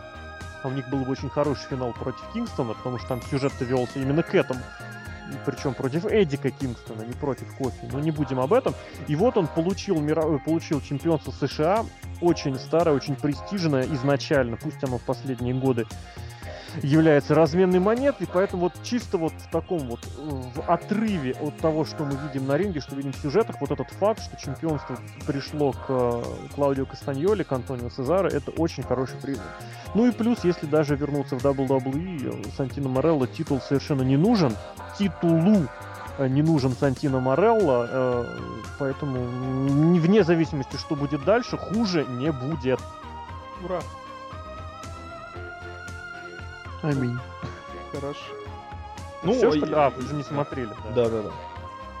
А 0.63 0.69
у 0.69 0.71
них 0.71 0.89
был 0.89 0.99
бы 0.99 1.11
очень 1.11 1.29
хороший 1.29 1.67
финал 1.69 1.91
против 1.91 2.21
Кингстона, 2.33 2.73
потому 2.73 2.97
что 2.97 3.09
там 3.09 3.21
сюжет 3.21 3.51
велся 3.59 3.99
именно 3.99 4.23
к 4.23 4.33
этому. 4.33 4.61
Причем 5.45 5.73
против 5.73 6.05
Эдика 6.05 6.49
Кингстона, 6.49 7.01
не 7.03 7.13
против 7.13 7.53
Кофи. 7.55 7.89
Но 7.91 7.99
не 7.99 8.11
будем 8.11 8.39
об 8.39 8.53
этом. 8.53 8.73
И 9.07 9.15
вот 9.15 9.37
он 9.37 9.47
получил, 9.47 9.99
мировой, 9.99 10.39
получил 10.39 10.81
чемпионство 10.81 11.31
США, 11.31 11.85
очень 12.21 12.55
старое, 12.55 12.95
очень 12.95 13.15
престижное 13.15 13.83
изначально, 13.83 14.57
пусть 14.57 14.83
оно 14.83 14.97
в 14.97 15.03
последние 15.03 15.53
годы 15.53 15.85
является 16.83 17.35
разменной 17.35 17.79
монетой, 17.79 18.27
поэтому 18.31 18.63
вот 18.63 18.73
чисто 18.83 19.17
вот 19.17 19.33
в 19.33 19.49
таком 19.51 19.79
вот 19.87 19.99
в 20.17 20.61
отрыве 20.67 21.35
от 21.41 21.57
того, 21.57 21.85
что 21.85 22.05
мы 22.05 22.17
видим 22.27 22.47
на 22.47 22.57
ринге, 22.57 22.79
что 22.79 22.95
видим 22.95 23.13
в 23.13 23.17
сюжетах, 23.17 23.59
вот 23.61 23.71
этот 23.71 23.89
факт, 23.91 24.21
что 24.21 24.37
чемпионство 24.37 24.97
пришло 25.25 25.71
к 25.71 25.85
э, 25.89 26.23
Клаудио 26.55 26.85
Кастаньоле, 26.85 27.43
к 27.43 27.51
Антонио 27.51 27.89
Сезаро, 27.89 28.27
это 28.27 28.51
очень 28.51 28.83
хороший 28.83 29.17
признак. 29.21 29.47
Ну 29.95 30.07
и 30.07 30.11
плюс, 30.11 30.43
если 30.43 30.65
даже 30.65 30.95
вернуться 30.95 31.37
в 31.37 31.45
WWE, 31.45 32.45
э, 32.45 32.49
Сантино 32.55 32.89
Морелло 32.89 33.27
титул 33.27 33.59
совершенно 33.61 34.03
не 34.03 34.17
нужен, 34.17 34.55
титулу 34.97 35.67
э, 36.17 36.27
не 36.27 36.41
нужен 36.41 36.71
Сантино 36.73 37.19
Морелло, 37.19 38.25
поэтому 38.77 39.97
вне 39.99 40.23
зависимости, 40.23 40.77
что 40.77 40.95
будет 40.95 41.23
дальше, 41.23 41.57
хуже 41.57 42.05
не 42.05 42.31
будет. 42.31 42.79
Ура. 43.63 43.81
Аминь. 46.81 47.17
Хорошо. 47.91 48.19
Ну, 49.23 49.33
Всё, 49.33 49.51
и- 49.53 49.57
что 49.57 49.65
ли? 49.65 49.73
А, 49.75 49.89
вы 49.89 50.01
же 50.01 50.13
не 50.13 50.23
смотрели. 50.23 50.69
да. 50.95 51.03
Да, 51.03 51.09
да, 51.09 51.21
да. 51.23 51.31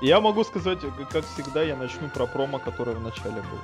Я 0.01 0.21
могу 0.21 0.43
сказать, 0.45 0.79
э, 0.83 0.89
как 1.11 1.25
всегда, 1.25 1.61
я 1.61 1.75
начну 1.75 2.07
про 2.09 2.25
промо, 2.25 2.59
которое 2.59 2.95
в 2.95 3.01
начале 3.03 3.35
было. 3.41 3.61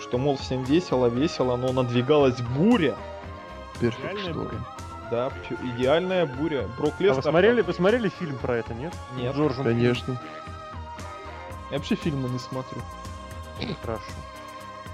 Что, 0.00 0.18
мол, 0.18 0.36
всем 0.36 0.64
весело, 0.64 1.06
весело, 1.06 1.56
но 1.56 1.72
надвигалась 1.72 2.40
буря. 2.40 2.96
Перфект 3.80 4.32
буря. 4.32 4.50
Да, 5.10 5.32
идеальная 5.74 6.26
буря. 6.26 6.68
Брок 6.76 6.94
А 7.00 7.14
вы 7.14 7.22
смотрели, 7.22 7.62
вы 7.62 7.72
смотрели 7.72 8.08
фильм 8.10 8.36
про 8.38 8.58
это, 8.58 8.74
нет? 8.74 8.94
Нет. 9.16 9.34
Джорджем 9.34 9.64
Конечно. 9.64 10.20
Я 11.70 11.78
вообще 11.78 11.94
фильмы 11.94 12.28
не 12.28 12.38
смотрю. 12.38 12.80
Хорошо. 13.82 14.02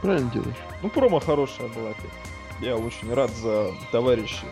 Правильно 0.03 0.31
делаешь. 0.31 0.57
Ну, 0.83 0.89
промо 0.91 1.21
хорошая 1.21 1.69
была 1.69 1.91
опять. 1.91 2.11
Я 2.61 2.77
очень 2.77 3.13
рад 3.13 3.31
за 3.31 3.71
товарищей 3.91 4.47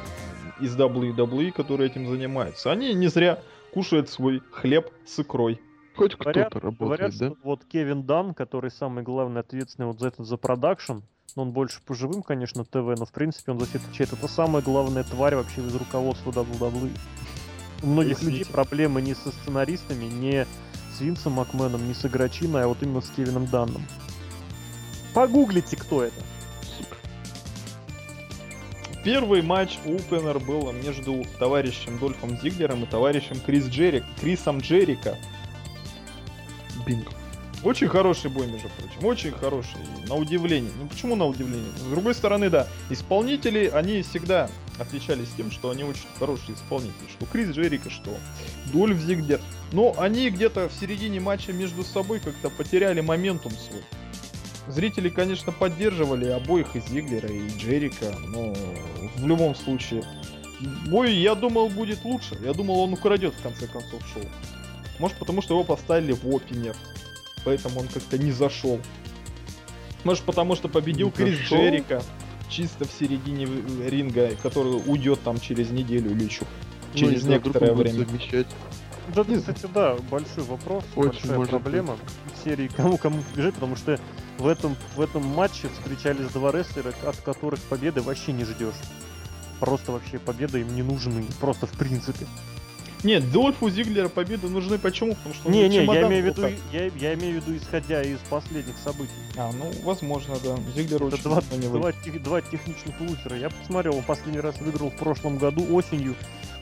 из 0.61 0.77
WWE, 0.77 1.53
которые 1.53 1.91
этим 1.91 2.09
занимаются. 2.09 2.71
Они 2.73 2.93
не 2.95 3.09
зря 3.09 3.41
кушают 3.73 4.09
свой 4.09 4.41
хлеб 4.51 4.91
с 5.07 5.19
икрой. 5.19 5.61
Хоть 5.97 6.17
Говорят- 6.17 6.49
кто-то 6.51 6.71
Говорят, 6.71 6.81
работает, 6.81 7.19
да? 7.19 7.27
что 7.31 7.37
вот 7.43 7.65
Кевин 7.65 8.03
Дан, 8.05 8.35
который 8.35 8.71
самый 8.71 9.05
главный 9.05 9.41
ответственный 9.41 9.87
вот 9.87 10.01
за 10.01 10.09
этот 10.09 10.27
за 10.27 10.37
продакшн, 10.37 10.99
ну, 11.37 11.43
он 11.43 11.53
больше 11.53 11.81
по 11.85 11.95
живым, 11.95 12.23
конечно, 12.23 12.65
ТВ, 12.65 12.97
но 12.99 13.05
в 13.07 13.13
принципе 13.13 13.53
он 13.53 13.59
за 13.61 13.67
все 13.67 13.79
отвечает. 13.79 14.13
Это 14.13 14.29
самая 14.29 14.63
главная 14.63 15.03
тварь 15.05 15.35
вообще 15.37 15.61
из 15.61 15.75
руководства 15.75 16.31
WWE. 16.31 16.91
У 17.83 17.87
многих 17.87 18.19
Поясните. 18.19 18.39
людей 18.41 18.53
проблемы 18.53 19.03
не 19.03 19.15
со 19.15 19.31
сценаристами, 19.31 20.05
не 20.05 20.47
с 20.97 21.01
Винсом 21.01 21.33
Макменом, 21.35 21.87
не 21.87 21.95
с 21.95 22.05
Игрочиной, 22.05 22.65
а 22.65 22.69
вот 22.69 22.83
именно 22.83 23.01
с 23.01 23.11
Кевином 23.11 23.47
Данном. 23.47 23.83
Погуглите, 25.13 25.77
кто 25.77 26.03
это. 26.05 26.15
Первый 29.05 29.43
матч 29.43 29.77
Opener 29.85 30.43
был 30.43 30.73
между 30.73 31.27
товарищем 31.39 31.99
Дольфом 31.99 32.41
Зиглером 32.41 32.85
и 32.85 32.87
товарищем 32.87 33.39
Крис 33.39 33.67
Джерик, 33.67 34.03
Крисом 34.19 34.61
Джерика. 34.61 35.19
Бинго. 36.87 37.11
Очень 37.63 37.89
хороший 37.89 38.31
бой, 38.31 38.47
между 38.47 38.71
прочим. 38.71 39.05
Очень 39.05 39.33
хороший. 39.33 39.77
На 40.09 40.15
удивление. 40.15 40.73
Ну 40.81 40.87
почему 40.87 41.17
на 41.17 41.27
удивление? 41.27 41.71
С 41.77 41.83
другой 41.83 42.15
стороны, 42.15 42.49
да, 42.49 42.67
исполнители, 42.89 43.71
они 43.73 44.01
всегда 44.01 44.49
отличались 44.79 45.29
тем, 45.37 45.51
что 45.51 45.69
они 45.69 45.85
очень 45.85 46.07
хорошие 46.19 46.55
исполнители. 46.55 47.07
Что 47.11 47.27
Крис 47.27 47.51
Джерика, 47.51 47.91
что 47.91 48.11
Дольф 48.73 48.99
Зиглер. 48.99 49.41
Но 49.73 49.95
они 49.99 50.31
где-то 50.31 50.71
в 50.71 50.73
середине 50.73 51.21
матча 51.21 51.53
между 51.53 51.85
собой 51.85 52.21
как-то 52.21 52.49
потеряли 52.49 53.03
моментум 53.03 53.53
свой. 53.53 53.83
Зрители, 54.69 55.09
конечно, 55.11 55.53
поддерживали 55.53 56.27
обоих 56.27 56.75
и 56.75 56.81
Зиглера, 56.81 57.29
и 57.29 57.49
Джерика, 57.59 58.15
но 58.29 58.55
в 59.17 59.27
любом 59.27 59.55
случае 59.55 60.03
бой, 60.87 61.13
я 61.15 61.35
думал, 61.35 61.69
будет 61.69 62.05
лучше. 62.05 62.39
Я 62.43 62.55
думал, 62.55 62.81
он 62.81 62.93
украдет 62.93 63.35
в 63.35 63.43
конце 63.43 63.67
концов 63.67 64.01
шоу. 64.13 64.25
Может, 64.99 65.19
потому 65.19 65.43
что 65.43 65.55
его 65.55 65.65
поставили 65.65 66.13
в 66.13 66.25
опенер. 66.27 66.77
Поэтому 67.45 67.81
он 67.81 67.89
как-то 67.89 68.17
не 68.17 68.33
зашел. 68.33 68.81
Может, 70.05 70.25
потому 70.25 70.55
что 70.55 70.69
победил 70.69 71.09
Не 71.09 71.13
Крис 71.13 71.39
зашел? 71.39 71.59
Джерика 71.59 72.03
чисто 72.49 72.85
в 72.85 72.91
середине 72.93 73.47
ринга, 73.89 74.31
который 74.43 74.81
уйдет 74.87 75.21
там 75.23 75.41
через 75.41 75.71
неделю 75.71 76.11
или 76.13 76.25
еще 76.25 76.45
Ну, 76.93 76.99
через 76.99 77.23
вдруг 77.23 77.45
некоторое 77.47 77.73
время. 77.75 78.05
совмещать. 78.05 78.47
Да, 79.15 79.25
кстати, 79.25 79.67
да, 79.75 79.97
большой 80.11 80.45
вопрос, 80.45 80.85
Очень 80.97 81.29
большая 81.29 81.47
проблема 81.47 81.97
в 82.33 82.45
серии 82.45 82.69
кому 82.69 82.97
кому 82.97 83.23
побежать, 83.23 83.55
потому 83.55 83.77
что 83.77 83.99
в 84.39 84.47
этом, 84.47 84.77
в 84.97 85.01
этом 85.01 85.25
матче 85.27 85.69
встречались 85.69 86.27
два 86.33 86.53
рестлера, 86.53 86.93
от 87.05 87.17
которых 87.17 87.61
победы 87.63 88.03
вообще 88.03 88.33
не 88.33 88.45
ждешь. 88.45 88.75
Просто 89.61 89.93
вообще 89.93 90.19
победы 90.19 90.61
им 90.61 90.75
не 90.75 90.83
нужны, 90.83 91.25
просто 91.41 91.67
в 91.67 91.73
принципе. 91.73 92.27
Нет, 93.05 93.31
Дольфу 93.33 93.69
Зиглера 93.69 94.09
победы 94.09 94.49
нужны. 94.49 94.79
Почему? 94.79 95.15
Потому 95.15 95.35
что 95.35 95.47
он 95.49 95.53
Не, 95.53 95.69
не, 95.69 95.85
я 95.85 96.03
имею 96.07 96.23
в 96.23 96.27
виду, 96.27 96.49
я, 96.73 96.87
я 96.87 97.15
имею 97.15 97.39
в 97.41 97.45
виду, 97.47 97.57
исходя 97.59 98.03
из 98.03 98.19
последних 98.31 98.77
событий. 98.83 99.13
А, 99.37 99.51
ну, 99.53 99.71
возможно, 99.83 100.37
да. 100.43 100.57
Зиглер 100.75 101.03
Это 101.05 101.07
очень 101.15 101.23
два, 101.23 101.41
два, 101.81 101.93
тех- 101.93 102.23
два 102.23 102.41
техничных 102.41 102.99
лузера. 103.03 103.37
Я 103.37 103.51
посмотрел, 103.51 103.97
он 103.99 104.05
последний 104.05 104.41
раз 104.41 104.59
выиграл 104.59 104.89
в 104.91 104.97
прошлом 104.97 105.37
году 105.37 105.67
осенью. 105.75 106.15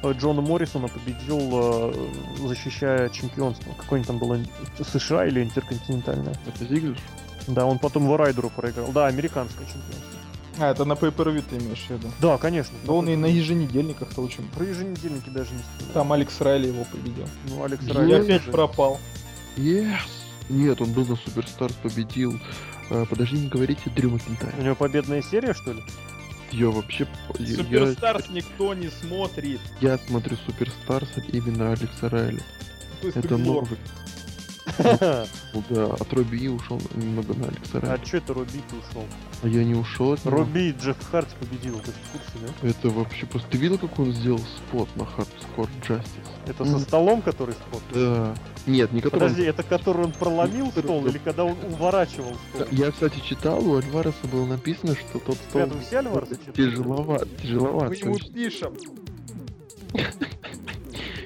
э, 0.03 0.13
Джона 0.15 0.41
Моррисона 0.43 0.89
победил, 0.89 1.39
э, 1.53 2.09
защищая 2.49 3.09
чемпионство. 3.11 3.73
Какой-нибудь 3.75 4.09
там 4.09 4.19
было 4.19 4.41
США 4.85 5.27
или 5.27 5.45
интерконтинентальное. 5.45 6.35
Это 6.45 6.65
Зиглер? 6.65 6.99
Да, 7.47 7.67
он 7.67 7.79
потом 7.79 8.09
в 8.09 8.17
Райдеру 8.17 8.51
проиграл. 8.51 8.93
Да, 8.93 9.07
американское 9.07 9.67
чемпионство. 9.67 10.19
А, 10.59 10.71
это 10.71 10.85
на 10.85 10.93
pay 10.93 11.11
ты 11.49 11.57
имеешь 11.57 11.85
в 11.87 11.91
виду? 11.91 12.09
Да, 12.21 12.37
конечно. 12.39 12.77
Да 12.85 12.93
он 12.93 13.09
и 13.09 13.17
на 13.17 13.27
еженедельниках-то 13.27 14.21
очень. 14.21 14.47
Про 14.49 14.65
еженедельники 14.65 15.31
даже 15.31 15.53
не 15.55 15.63
вспоминаю. 15.63 15.95
Там 15.95 16.13
Алекс 16.13 16.41
Райли 16.41 16.67
его 16.69 16.85
победил. 16.85 17.27
Ну, 17.49 17.65
Алекс 17.65 17.85
И 17.85 17.91
Райли 17.91 18.15
опять 18.15 18.45
пропал. 18.45 19.01
Yes! 19.57 19.99
Нет, 20.49 20.81
он 20.81 20.93
был 20.93 21.07
на 21.07 21.17
Superstars, 21.17 21.75
победил. 21.83 22.39
Э, 22.91 23.07
подожди, 23.09 23.39
не 23.39 23.49
говорите 23.49 23.89
Дрю 23.91 24.11
Макинтайр. 24.11 24.55
У 24.59 24.63
него 24.63 24.75
победная 24.75 25.23
серия, 25.23 25.55
что 25.55 25.73
ли? 25.73 25.83
Я 26.51 26.69
вообще... 26.69 27.09
я- 27.39 27.47
Я, 27.47 27.57
Superstars 27.57 28.29
никто 28.29 28.75
не 28.75 28.89
смотрит. 28.89 29.61
я 29.81 29.99
смотрю 29.99 30.37
Superstars 30.45 31.09
именно 31.29 31.73
Алекса 31.73 32.11
Райли. 32.11 32.43
Это 33.03 33.37
новый. 33.39 33.79
Да, 35.71 35.87
от 35.87 36.13
Робби 36.13 36.37
И 36.37 36.49
ушел 36.49 36.81
немного 36.95 37.35
на 37.35 37.49
Алекса 37.49 37.81
А 37.83 37.99
чё 37.99 38.19
это 38.19 38.33
Руби 38.33 38.61
ушел? 38.69 39.05
А 39.43 39.49
я 39.49 39.65
не 39.65 39.75
ушел 39.75 40.13
от 40.13 40.25
него. 40.25 40.39
Руби 40.39 40.73
Джефф 40.81 40.97
Харди 41.11 41.31
победил, 41.41 41.81
ты 41.81 41.91
в 41.91 42.13
курсе, 42.13 42.55
да? 42.63 42.69
Это 42.69 42.91
вообще 42.91 43.27
просто... 43.27 43.49
Ты 43.51 43.59
видел, 43.59 43.79
как 43.79 43.99
он 43.99 44.13
сделал 44.13 44.39
spot 44.39 44.89
на 44.97 45.03
Hardcore 45.03 45.69
Justice? 45.87 46.05
Это 46.47 46.65
со 46.65 46.79
столом, 46.79 47.23
который 47.23 47.55
спот? 47.55 47.83
Да. 47.93 48.35
Нет, 48.67 48.93
не 48.93 49.01
который... 49.01 49.21
Подожди, 49.21 49.43
это 49.43 49.63
который 49.65 50.05
он 50.05 50.13
проломил 50.13 50.71
стол 50.71 51.07
или 51.07 51.19
когда 51.19 51.45
он 51.45 51.57
уворачивал 51.69 52.37
стол? 52.55 52.67
Я, 52.71 52.93
кстати, 52.93 53.19
читал, 53.21 53.67
у 53.67 53.77
Альвареса 53.79 54.27
было 54.31 54.47
написано, 54.47 54.95
что 54.95 55.19
тот 55.19 55.37
стол 55.49 55.63
Рядом 55.63 55.81
все 55.81 55.99
Альвареса 55.99 56.37
тяжеловат, 56.55 57.29
тяжеловат. 57.39 57.91
Мы 57.91 57.97
ему 57.97 58.19
пишем. 58.33 58.75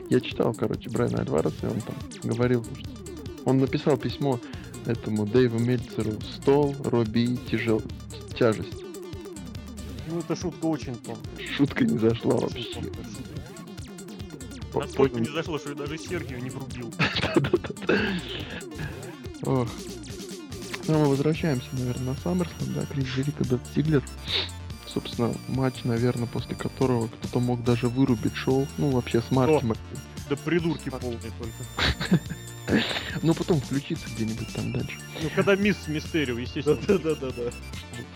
Я 0.08 0.20
читал, 0.20 0.54
короче, 0.54 0.88
Брайана 0.88 1.20
Альвареса, 1.20 1.54
и 1.62 1.66
он 1.66 1.80
там 1.80 1.96
говорил, 2.22 2.64
что 2.64 3.05
он 3.46 3.58
написал 3.58 3.96
письмо 3.96 4.38
этому 4.84 5.24
Дэйву 5.24 5.58
Мельцеру 5.58 6.20
стол, 6.20 6.76
Робби 6.84 7.20
И, 7.20 7.36
тяжел... 7.36 7.80
тяжесть. 8.38 8.84
Ну, 10.08 10.18
эта 10.18 10.36
шутка 10.36 10.66
очень 10.66 10.96
тонкая. 10.96 11.46
Шутка 11.56 11.84
не 11.84 11.96
зашла 11.98 12.34
Очень 12.34 12.46
вообще. 12.46 12.72
тонкая 12.74 13.04
Настолько 14.74 15.14
понял. 15.14 15.26
не 15.30 15.32
зашло, 15.34 15.58
что 15.58 15.70
я 15.70 15.74
даже 15.76 15.96
Сергию 15.96 16.42
не 16.42 16.50
врубил. 16.50 16.92
Ох. 19.42 19.68
Ну, 20.88 20.98
мы 20.98 21.06
возвращаемся, 21.08 21.68
наверное, 21.72 22.14
на 22.14 22.16
SummerSlam, 22.18 22.74
да, 22.74 22.84
Крис 22.86 23.06
Джерика, 23.06 23.44
Дат 23.48 23.60
Сиглер. 23.74 24.02
Собственно, 24.86 25.34
матч, 25.48 25.84
наверное, 25.84 26.26
после 26.26 26.54
которого 26.56 27.08
кто-то 27.08 27.40
мог 27.40 27.64
даже 27.64 27.88
вырубить 27.88 28.34
шоу. 28.34 28.66
Ну, 28.76 28.90
вообще, 28.90 29.22
с 29.22 29.30
Марти 29.30 29.64
Да 30.28 30.36
придурки 30.36 30.90
полные 30.90 31.20
только. 31.38 32.22
Ну, 33.22 33.34
потом 33.34 33.60
включиться 33.60 34.06
где-нибудь 34.14 34.48
там 34.54 34.72
дальше. 34.72 34.96
Ну, 35.22 35.30
когда 35.34 35.54
мисс 35.56 35.76
Мистерио, 35.86 36.38
естественно. 36.38 36.78
Да-да-да-да. 36.86 37.50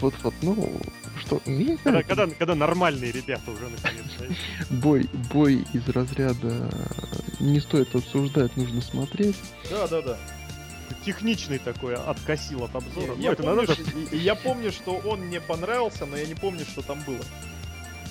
Вот-вот, 0.01 0.35
ну, 0.43 0.81
что, 1.21 1.41
я 1.47 1.53
не 1.53 1.77
Когда, 1.77 1.91
знаю, 1.91 2.05
когда, 2.07 2.27
когда 2.27 2.55
нормальные 2.55 3.13
ребята 3.13 3.51
уже 3.51 3.69
наконец, 3.69 4.05
бой, 4.71 5.09
бой 5.33 5.65
из 5.73 5.89
разряда 5.89 6.71
не 7.39 7.61
стоит 7.61 7.95
обсуждать, 7.95 8.57
нужно 8.57 8.83
смотреть. 8.83 9.37
Да-да-да. 9.71 10.19
Техничный 11.05 11.59
такой 11.59 11.95
откосил 11.95 12.65
от 12.65 12.75
обзора. 12.75 13.15
Ну, 13.17 13.23
Я 13.23 13.33
это 13.33 13.43
помню, 13.45 13.67
надо- 13.69 14.17
я 14.17 14.35
помню, 14.35 14.73
что 14.73 14.97
он 14.97 15.21
мне 15.21 15.41
понравился, 15.41 16.05
но 16.05 16.17
я 16.17 16.27
не 16.27 16.35
помню, 16.35 16.65
что 16.65 16.83
там 16.83 17.01
было. 17.07 17.21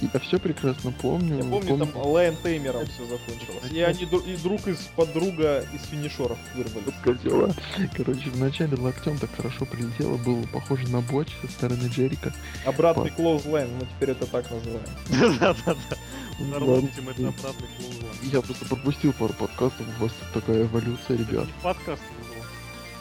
Я 0.02 0.20
все 0.22 0.40
прекрасно 0.40 0.92
помню. 0.92 1.38
Я 1.38 1.44
помню, 1.44 1.78
там 1.78 1.96
Лайн 1.96 2.36
Теймером 2.42 2.86
все 2.86 3.06
закончилось. 3.06 3.72
И 3.72 3.82
они 3.82 4.04
и 4.04 4.38
друг 4.38 4.66
из 4.68 4.78
подруга 4.96 5.66
из 5.74 5.86
финишеров 5.90 6.38
вырвались. 6.56 6.94
Козела. 7.04 7.54
Короче, 7.96 8.30
вначале 8.30 8.78
локтем 8.78 9.18
так 9.18 9.30
хорошо 9.36 9.66
прилетело, 9.66 10.16
было 10.18 10.42
похоже 10.54 10.88
на 10.88 11.02
боч 11.02 11.28
со 11.42 11.52
стороны 11.52 11.88
Джерика. 11.90 12.34
Обратный 12.66 13.10
клоузлайн, 13.12 13.70
мы 13.78 13.86
теперь 13.86 14.12
это 14.12 14.26
так 14.26 14.50
называем. 14.50 14.88
Да-да-да. 15.40 15.98
Ладно. 16.40 16.66
локтем 16.66 17.10
это 17.10 17.28
обратный 17.28 17.68
клоузлайн. 17.78 18.16
Я 18.24 18.42
просто 18.42 18.66
пропустил 18.66 19.14
пару 19.14 19.34
подкастов, 19.34 19.86
у 20.00 20.04
вас 20.04 20.14
тут 20.14 20.42
такая 20.42 20.64
эволюция, 20.64 21.18
ребят. 21.18 21.48
Подкаст 21.62 22.02
было. 22.18 22.46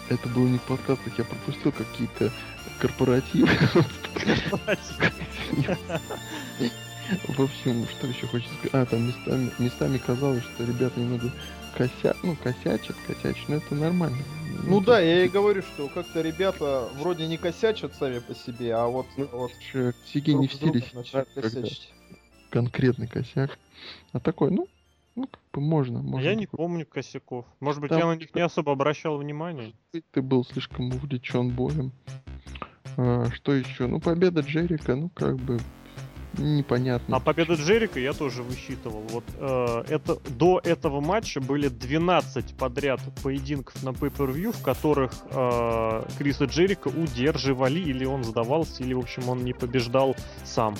Это 0.09 0.27
было 0.29 0.47
не 0.47 0.57
в 0.57 0.63
подкастах, 0.63 1.17
я 1.17 1.23
пропустил 1.23 1.71
какие-то 1.71 2.31
корпоративы. 2.79 3.49
В 7.27 7.41
общем, 7.41 7.85
что 7.87 8.07
еще 8.07 8.27
хочется 8.27 8.53
сказать? 8.55 8.73
А, 8.73 8.85
там 8.85 9.07
местами, 9.07 9.51
местами 9.59 9.97
казалось, 9.97 10.43
что 10.43 10.63
ребята 10.63 10.99
немного 10.99 11.31
кося... 11.75 12.15
ну, 12.23 12.35
косячат, 12.35 12.95
косячат, 13.07 13.49
но 13.49 13.55
это 13.55 13.75
нормально. 13.75 14.17
Ну 14.63 14.81
да, 14.81 14.99
я 14.99 15.25
и 15.25 15.29
говорю, 15.29 15.61
что 15.61 15.87
как-то 15.87 16.21
ребята 16.21 16.89
вроде 16.97 17.27
не 17.27 17.37
косячат 17.37 17.95
сами 17.95 18.19
по 18.19 18.35
себе, 18.35 18.75
а 18.75 18.87
вот, 18.87 19.07
Ну, 19.17 19.27
вот 19.31 19.51
Вообще, 19.51 19.93
Сиги 20.05 20.31
не 20.31 20.47
в 20.47 20.53
стиле 20.53 20.83
косячить. 21.33 21.93
конкретный 22.49 23.07
косяк. 23.07 23.57
А 24.11 24.19
такой, 24.19 24.51
ну, 24.51 24.67
ну, 25.15 25.27
как 25.27 25.41
бы 25.53 25.61
можно. 25.61 26.01
можно 26.01 26.25
Я 26.25 26.35
не 26.35 26.47
помню 26.47 26.85
косяков. 26.85 27.45
Может 27.59 27.81
быть, 27.81 27.89
Там 27.89 27.99
я 27.99 28.05
на 28.05 28.15
них 28.15 28.33
не 28.35 28.41
особо 28.41 28.71
обращал 28.73 29.17
внимания. 29.17 29.73
Ты 30.11 30.21
был 30.21 30.45
слишком 30.45 30.89
увлечен 30.89 31.49
боем. 31.49 31.91
А, 32.97 33.29
что 33.31 33.53
еще? 33.53 33.87
Ну, 33.87 33.99
победа 33.99 34.41
Джерика, 34.41 34.95
ну, 34.95 35.09
как 35.09 35.37
бы 35.37 35.59
непонятно. 36.37 37.17
А 37.17 37.19
победа 37.19 37.53
Джерика 37.53 37.99
я 37.99 38.13
тоже 38.13 38.43
высчитывал. 38.43 39.01
Вот 39.09 39.23
э, 39.37 39.83
это 39.89 40.17
до 40.29 40.59
этого 40.63 41.01
матча 41.01 41.41
были 41.41 41.67
12 41.67 42.55
подряд 42.55 43.01
поединков 43.23 43.81
на 43.83 43.89
Pay-Per-View, 43.89 44.51
в 44.51 44.61
которых 44.61 45.11
э, 45.31 46.03
Криса 46.17 46.45
Джерика 46.45 46.89
удерживали, 46.89 47.79
или 47.79 48.05
он 48.05 48.23
сдавался, 48.23 48.83
или, 48.83 48.93
в 48.93 48.99
общем, 48.99 49.29
он 49.29 49.43
не 49.43 49.53
побеждал 49.53 50.15
сам. 50.43 50.75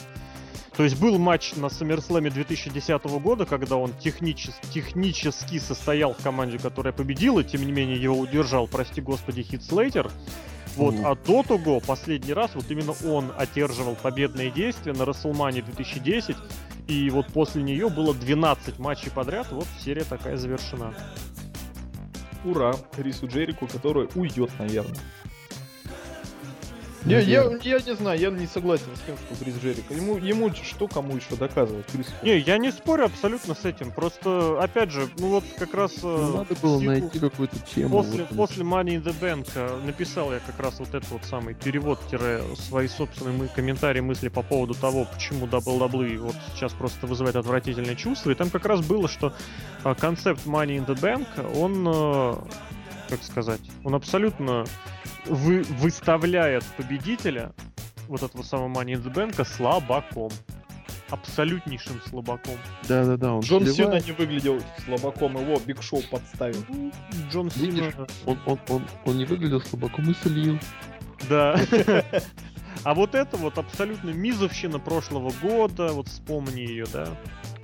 То 0.79 0.85
есть 0.85 0.97
был 0.97 1.17
матч 1.17 1.55
на 1.57 1.65
SummerSlam 1.65 2.29
2010 2.29 3.03
года, 3.21 3.45
когда 3.45 3.75
он 3.75 3.91
техничес- 3.91 4.55
технически 4.73 5.59
состоял 5.59 6.13
в 6.13 6.23
команде, 6.23 6.57
которая 6.57 6.93
победила, 6.93 7.43
тем 7.43 7.65
не 7.65 7.73
менее 7.73 8.01
его 8.01 8.17
удержал, 8.17 8.65
прости 8.65 9.01
господи, 9.01 9.43
Хит 9.43 9.61
Слейтер. 9.61 10.09
Вот, 10.79 10.95
а 11.03 11.15
до 11.15 11.43
того, 11.43 11.81
последний 11.81 12.31
раз, 12.31 12.51
вот 12.55 12.71
именно 12.71 12.93
он 13.05 13.33
одерживал 13.37 13.95
победные 13.95 14.49
действия 14.49 14.93
на 14.93 15.03
WrestleMania 15.03 15.61
2010, 15.61 16.37
и 16.87 17.09
вот 17.09 17.27
после 17.33 17.61
нее 17.63 17.89
было 17.89 18.13
12 18.13 18.79
матчей 18.79 19.11
подряд, 19.11 19.51
вот 19.51 19.67
серия 19.83 20.05
такая 20.05 20.37
завершена. 20.37 20.93
Ура 22.45 22.73
Рису 22.97 23.27
Джерику, 23.27 23.67
который 23.67 24.07
уйдет, 24.15 24.51
наверное. 24.57 24.95
Я, 27.05 27.19
я, 27.19 27.43
я 27.63 27.79
не 27.79 27.95
знаю, 27.95 28.19
я 28.19 28.29
не 28.29 28.45
согласен 28.45 28.87
с 28.95 28.99
тем, 29.05 29.15
что 29.17 29.43
Крис 29.43 29.55
Джерика. 29.63 29.93
Ему, 29.93 30.17
ему 30.17 30.51
что 30.53 30.87
кому 30.87 31.15
еще 31.15 31.35
доказывать, 31.37 31.85
Крису? 31.87 32.11
Не, 32.23 32.37
я 32.39 32.57
не 32.57 32.71
спорю 32.71 33.05
абсолютно 33.05 33.55
с 33.55 33.63
этим. 33.65 33.91
Просто, 33.91 34.61
опять 34.61 34.91
же, 34.91 35.07
ну 35.17 35.29
вот 35.29 35.43
как 35.57 35.73
раз... 35.73 35.93
э, 35.97 35.97
Ну, 36.03 36.37
Надо 36.37 36.55
было 36.61 36.79
найти 36.79 37.19
какую-то 37.19 37.57
тему. 37.73 37.89
После, 37.89 38.25
вот, 38.29 38.35
после 38.37 38.63
Money 38.65 39.01
in 39.01 39.03
the 39.03 39.15
Bank 39.19 39.47
э, 39.55 39.79
написал 39.85 40.33
я 40.33 40.39
как 40.39 40.59
раз 40.59 40.79
вот 40.79 40.89
этот 40.89 41.09
вот 41.09 41.21
самый 41.23 41.53
перевод 41.53 41.99
свои 42.67 42.87
собственные 42.87 43.37
мы- 43.37 43.47
комментарии, 43.47 44.01
мысли 44.01 44.27
по 44.27 44.41
поводу 44.41 44.73
того, 44.73 45.05
почему 45.11 45.47
WWE 45.47 46.17
вот 46.17 46.35
сейчас 46.53 46.73
просто 46.73 47.07
вызывает 47.07 47.35
отвратительные 47.37 47.95
чувства. 47.95 48.31
И 48.31 48.35
там 48.35 48.49
как 48.49 48.65
раз 48.65 48.85
было, 48.85 49.07
что 49.07 49.33
э, 49.85 49.95
концепт 49.95 50.45
Money 50.45 50.77
in 50.77 50.85
the 50.85 50.99
Bank, 50.99 51.27
он, 51.57 51.87
как 53.09 53.23
сказать, 53.23 53.61
он 53.83 53.95
абсолютно 53.95 54.65
вы, 55.25 55.63
выставляет 55.63 56.63
победителя 56.77 57.53
вот 58.07 58.23
этого 58.23 58.43
самого 58.43 58.69
Money 58.69 58.93
in 58.93 59.03
the 59.03 59.13
Bank 59.13 59.45
слабаком. 59.45 60.31
Абсолютнейшим 61.09 61.99
слабаком. 62.07 62.55
Да-да-да, 62.87 63.33
он 63.33 63.39
Джон 63.41 63.63
Сина 63.63 63.73
сливает, 63.73 64.05
не 64.05 64.11
выглядел 64.11 64.61
слабаком, 64.85 65.39
его 65.39 65.59
Биг 65.59 65.81
Шоу 65.81 66.03
подставил. 66.03 66.63
Ну, 66.69 66.91
Джон 67.31 67.49
Видишь? 67.55 67.93
Сина... 67.93 68.07
он, 68.27 68.39
он, 68.45 68.59
он, 68.69 68.85
он 69.05 69.17
не 69.17 69.25
выглядел 69.25 69.59
слабаком 69.61 70.11
и 70.11 70.13
слил. 70.13 70.59
Да. 71.27 71.59
А 72.85 72.93
вот 72.93 73.13
это 73.13 73.35
вот 73.35 73.57
абсолютно 73.57 74.11
мизовщина 74.11 74.79
прошлого 74.79 75.33
года, 75.41 75.91
вот 75.91 76.07
вспомни 76.07 76.61
ее, 76.61 76.85
да. 76.93 77.09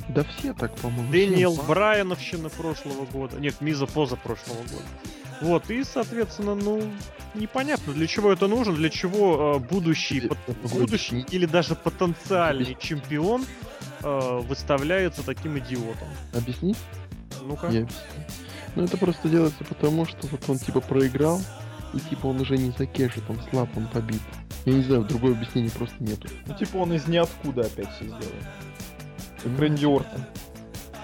Да 0.09 0.23
все 0.23 0.53
так, 0.53 0.75
по-моему. 0.75 1.11
Дэниел. 1.11 1.55
Брайановщина 1.67 2.49
прошлого 2.49 3.05
года. 3.05 3.39
Нет, 3.39 3.61
миза 3.61 3.87
поза 3.87 4.15
прошлого 4.17 4.57
года. 4.57 4.85
Вот, 5.41 5.69
и, 5.69 5.83
соответственно, 5.83 6.55
ну, 6.55 6.81
непонятно, 7.33 7.93
для 7.93 8.07
чего 8.07 8.31
это 8.31 8.47
нужно, 8.47 8.73
для 8.73 8.89
чего 8.89 9.55
э, 9.55 9.59
будущий, 9.59 10.29
могу 10.47 10.79
будущий 10.79 11.25
или 11.29 11.45
даже 11.45 11.75
потенциальный 11.75 12.77
чемпион 12.79 13.45
э, 14.03 14.39
выставляется 14.47 15.23
таким 15.23 15.57
идиотом. 15.59 16.07
Объяснить? 16.33 16.77
Ну-ка. 17.41 17.67
Я 17.67 17.81
объясню. 17.81 18.01
Ну 18.75 18.83
это 18.83 18.97
просто 18.97 19.29
делается 19.29 19.63
потому, 19.63 20.05
что 20.05 20.27
вот 20.27 20.49
он 20.49 20.57
типа 20.57 20.81
проиграл, 20.81 21.41
и 21.93 21.99
типа 21.99 22.27
он 22.27 22.41
уже 22.41 22.57
не 22.57 22.71
закешит, 22.71 23.23
он 23.29 23.39
слаб, 23.49 23.69
он 23.77 23.87
побит. 23.87 24.21
Я 24.65 24.73
не 24.73 24.81
знаю, 24.81 25.03
другое 25.03 25.33
объяснение 25.33 25.71
просто 25.71 25.95
нету. 26.03 26.27
Ну, 26.45 26.55
типа 26.55 26.77
он 26.77 26.93
из 26.93 27.07
ниоткуда 27.07 27.61
опять 27.61 27.89
все 27.95 28.05
сделал. 28.05 28.21
Как 29.41 29.59
Рэнди 29.59 29.85
Ортон. 29.85 30.25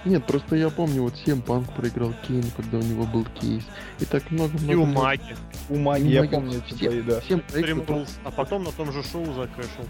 Нет, 0.03 0.25
просто 0.25 0.55
я 0.55 0.69
помню, 0.69 1.03
вот 1.03 1.15
7 1.15 1.41
Панк 1.41 1.71
проиграл 1.73 2.13
Кейн, 2.27 2.43
когда 2.57 2.79
у 2.79 2.81
него 2.81 3.05
был 3.05 3.23
кейс. 3.39 3.63
И 3.99 4.05
так 4.05 4.31
много-много. 4.31 4.71
И 4.71 4.75
у 4.75 4.85
Маги. 4.85 5.35
У 5.69 5.77
Маги, 5.77 6.07
я 6.07 6.21
Маги 6.21 6.31
помню 6.31 6.63
эти 6.65 6.73
все- 6.75 6.89
бои, 6.89 7.01
да. 7.01 7.19
Тримблс, 7.51 8.17
а 8.23 8.31
потом 8.31 8.63
на 8.63 8.71
том 8.71 8.91
же 8.91 9.03
шоу 9.03 9.25
закэшил. 9.33 9.85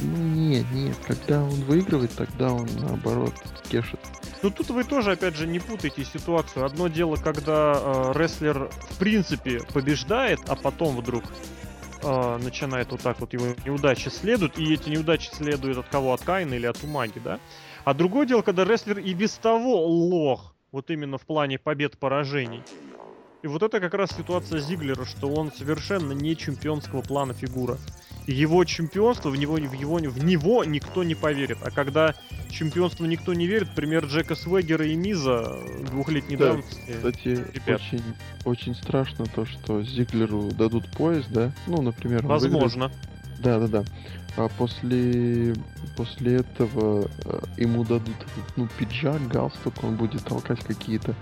Ну 0.00 0.16
нет, 0.16 0.66
нет, 0.72 0.96
когда 1.06 1.42
он 1.42 1.54
выигрывает, 1.64 2.12
тогда 2.14 2.52
он 2.52 2.68
наоборот 2.80 3.34
кешит. 3.68 4.00
Ну 4.42 4.50
тут 4.50 4.68
вы 4.70 4.84
тоже, 4.84 5.12
опять 5.12 5.36
же, 5.36 5.46
не 5.46 5.58
путайте 5.58 6.04
ситуацию. 6.04 6.64
Одно 6.64 6.88
дело, 6.88 7.16
когда 7.16 7.74
э, 7.76 8.12
рестлер 8.14 8.68
в 8.90 8.98
принципе 8.98 9.60
побеждает, 9.72 10.40
а 10.48 10.54
потом 10.56 10.96
вдруг 10.96 11.24
э, 12.02 12.38
начинает 12.42 12.92
вот 12.92 13.00
так 13.00 13.20
вот 13.20 13.32
его 13.32 13.46
неудачи 13.64 14.08
следуют, 14.08 14.58
и 14.58 14.74
эти 14.74 14.90
неудачи 14.90 15.30
следуют 15.32 15.78
от 15.78 15.88
кого? 15.88 16.12
От 16.12 16.22
Кайна 16.22 16.54
или 16.54 16.66
от 16.66 16.82
Умаги, 16.84 17.18
да? 17.24 17.40
А 17.86 17.94
другое 17.94 18.26
дело, 18.26 18.42
когда 18.42 18.64
рестлер 18.64 18.98
и 18.98 19.14
без 19.14 19.34
того 19.34 19.86
лох, 19.86 20.56
вот 20.72 20.90
именно 20.90 21.18
в 21.18 21.22
плане 21.24 21.56
побед-поражений. 21.60 22.60
И 23.44 23.46
вот 23.46 23.62
это 23.62 23.78
как 23.78 23.94
раз 23.94 24.10
ситуация 24.10 24.58
Зиглера, 24.58 25.04
что 25.04 25.28
он 25.28 25.52
совершенно 25.52 26.10
не 26.10 26.36
чемпионского 26.36 27.00
плана 27.02 27.32
фигура. 27.32 27.78
Его 28.26 28.64
чемпионство, 28.64 29.28
в 29.28 29.36
него, 29.36 29.54
в, 29.54 29.72
его, 29.72 29.98
в 29.98 30.24
него 30.24 30.64
никто 30.64 31.04
не 31.04 31.14
поверит. 31.14 31.58
А 31.62 31.70
когда 31.70 32.16
чемпионству 32.50 33.06
никто 33.06 33.34
не 33.34 33.46
верит, 33.46 33.72
пример 33.76 34.06
Джека 34.06 34.34
Свегера 34.34 34.84
и 34.84 34.96
Миза 34.96 35.44
э, 35.46 35.84
двухлетней 35.84 36.36
Да, 36.36 36.46
давности. 36.46 36.90
Кстати, 36.90 37.28
Ребят. 37.54 37.80
очень, 37.80 38.02
очень 38.44 38.74
страшно 38.74 39.26
то, 39.26 39.46
что 39.46 39.84
Зиглеру 39.84 40.50
дадут 40.50 40.90
пояс, 40.90 41.24
да? 41.28 41.52
Ну, 41.68 41.82
например, 41.82 42.26
он 42.26 42.36
выиграет- 42.36 42.52
Возможно. 42.52 42.90
Да, 43.38 43.60
да, 43.60 43.68
да. 43.68 43.84
А 44.36 44.48
после, 44.48 45.54
после 45.96 46.36
этого 46.36 47.08
э, 47.24 47.40
ему 47.56 47.84
дадут 47.84 48.14
ну, 48.56 48.68
пиджак, 48.78 49.26
галстук, 49.28 49.82
он 49.82 49.96
будет 49.96 50.24
толкать 50.24 50.62
какие-то, 50.62 51.14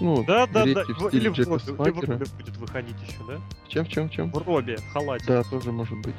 ну, 0.00 0.24
Да, 0.26 0.46
да, 0.48 0.64
да. 0.66 0.82
в 0.84 0.86
В- 0.88 1.08
Или 1.14 1.30
стиле 1.30 1.30
в 1.30 1.34
Джека 1.34 1.50
робе, 1.50 1.62
или 1.64 1.72
в 1.72 1.76
Свагера. 1.76 2.12
робе 2.12 2.26
будет 2.38 2.56
выходить 2.56 2.96
еще, 3.06 3.18
да? 3.28 3.40
В 3.64 3.68
чем, 3.68 3.84
в 3.84 3.88
чем, 3.88 4.08
в 4.08 4.12
чем? 4.12 4.32
В 4.32 4.38
робе, 4.38 4.76
в 4.78 4.92
халате. 4.92 5.24
Да, 5.28 5.42
тоже 5.44 5.70
может 5.70 5.96
быть. 6.02 6.16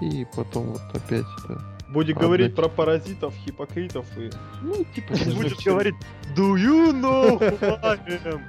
И 0.00 0.26
потом 0.36 0.66
вот 0.72 0.82
опять 0.94 1.26
это... 1.44 1.60
Будет 1.92 2.16
А, 2.18 2.20
говорить 2.20 2.54
да. 2.54 2.62
про 2.62 2.68
паразитов, 2.68 3.34
хипокритов 3.44 4.06
и... 4.16 4.30
Ну, 4.62 4.84
типа... 4.94 5.12
Будет 5.34 5.58
говорить 5.64 5.94
Do 6.36 6.54
you 6.54 6.92
know 6.92 7.36
who 7.40 7.80
I 7.82 7.96
am? 8.24 8.40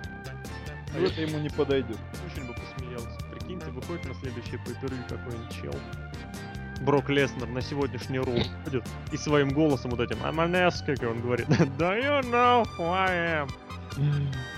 Ну, 0.93 1.05
это 1.05 1.21
ему 1.21 1.39
не 1.39 1.49
подойдет. 1.49 1.97
Очень 2.31 2.47
бы 2.47 2.53
посмеялся. 2.53 3.17
Прикиньте, 3.31 3.65
выходит 3.71 4.05
на 4.07 4.13
следующий 4.15 4.57
pay 4.57 5.09
какой-нибудь 5.09 5.51
чел. 5.59 5.73
Брок 6.81 7.09
Леснер 7.09 7.47
на 7.47 7.61
сегодняшний 7.61 8.19
ролл 8.19 8.39
ходит 8.63 8.83
и 9.11 9.17
своим 9.17 9.49
голосом 9.49 9.91
вот 9.91 9.99
этим 9.99 10.17
I'm 10.17 10.35
an 10.35 10.69
kicker», 10.85 11.11
он 11.11 11.21
говорит 11.21 11.47
Do 11.77 11.93
you 12.01 12.21
know 12.31 12.65
who 12.77 12.91
I 12.91 13.43
am? 13.43 13.49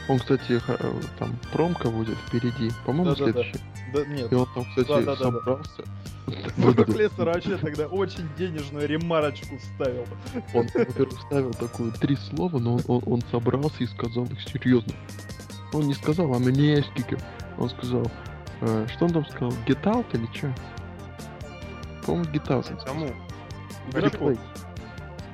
Он, 0.07 0.19
кстати, 0.19 0.61
э, 0.67 1.01
там 1.17 1.35
промка 1.51 1.89
будет 1.89 2.17
впереди, 2.27 2.71
по-моему, 2.85 3.15
Да-да-да. 3.15 3.31
следующий. 3.31 3.59
Да 3.93 4.05
нет. 4.05 4.31
И 4.31 4.35
он 4.35 4.47
там, 4.53 4.65
кстати, 4.65 4.87
Да-да-да-да. 4.87 5.15
собрался. 5.15 5.83
Брок 6.57 6.87
Леснер 6.89 7.25
вообще 7.25 7.57
тогда 7.57 7.87
очень 7.87 8.29
денежную 8.37 8.87
ремарочку 8.87 9.57
вставил. 9.57 10.05
Он, 10.53 10.67
во-первых, 10.73 11.19
вставил 11.19 11.53
такую 11.53 11.91
три 11.93 12.15
слова, 12.15 12.59
но 12.59 12.75
он, 12.75 12.81
он, 12.87 13.03
он 13.05 13.21
собрался 13.31 13.83
и 13.83 13.87
сказал 13.87 14.25
их 14.25 14.41
серьезно. 14.41 14.93
Он 15.73 15.87
не 15.87 15.93
сказал, 15.93 16.33
а 16.33 16.39
мне. 16.39 16.83
Он 17.57 17.69
сказал, 17.69 18.09
э, 18.61 18.87
что 18.93 19.05
он 19.05 19.13
там 19.13 19.25
сказал, 19.25 19.51
get 19.65 19.81
out 19.83 20.05
или 20.13 20.27
что? 20.33 20.53
По-моему, 22.05 22.29
сказал. 22.31 22.83
Кому? 22.85 23.09
Игроку. 23.91 24.37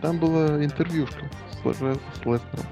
Там 0.02 0.18
была 0.20 0.64
интервьюшка 0.64 1.30
с, 1.52 1.56
с 1.76 2.26
Леснером. 2.26 2.66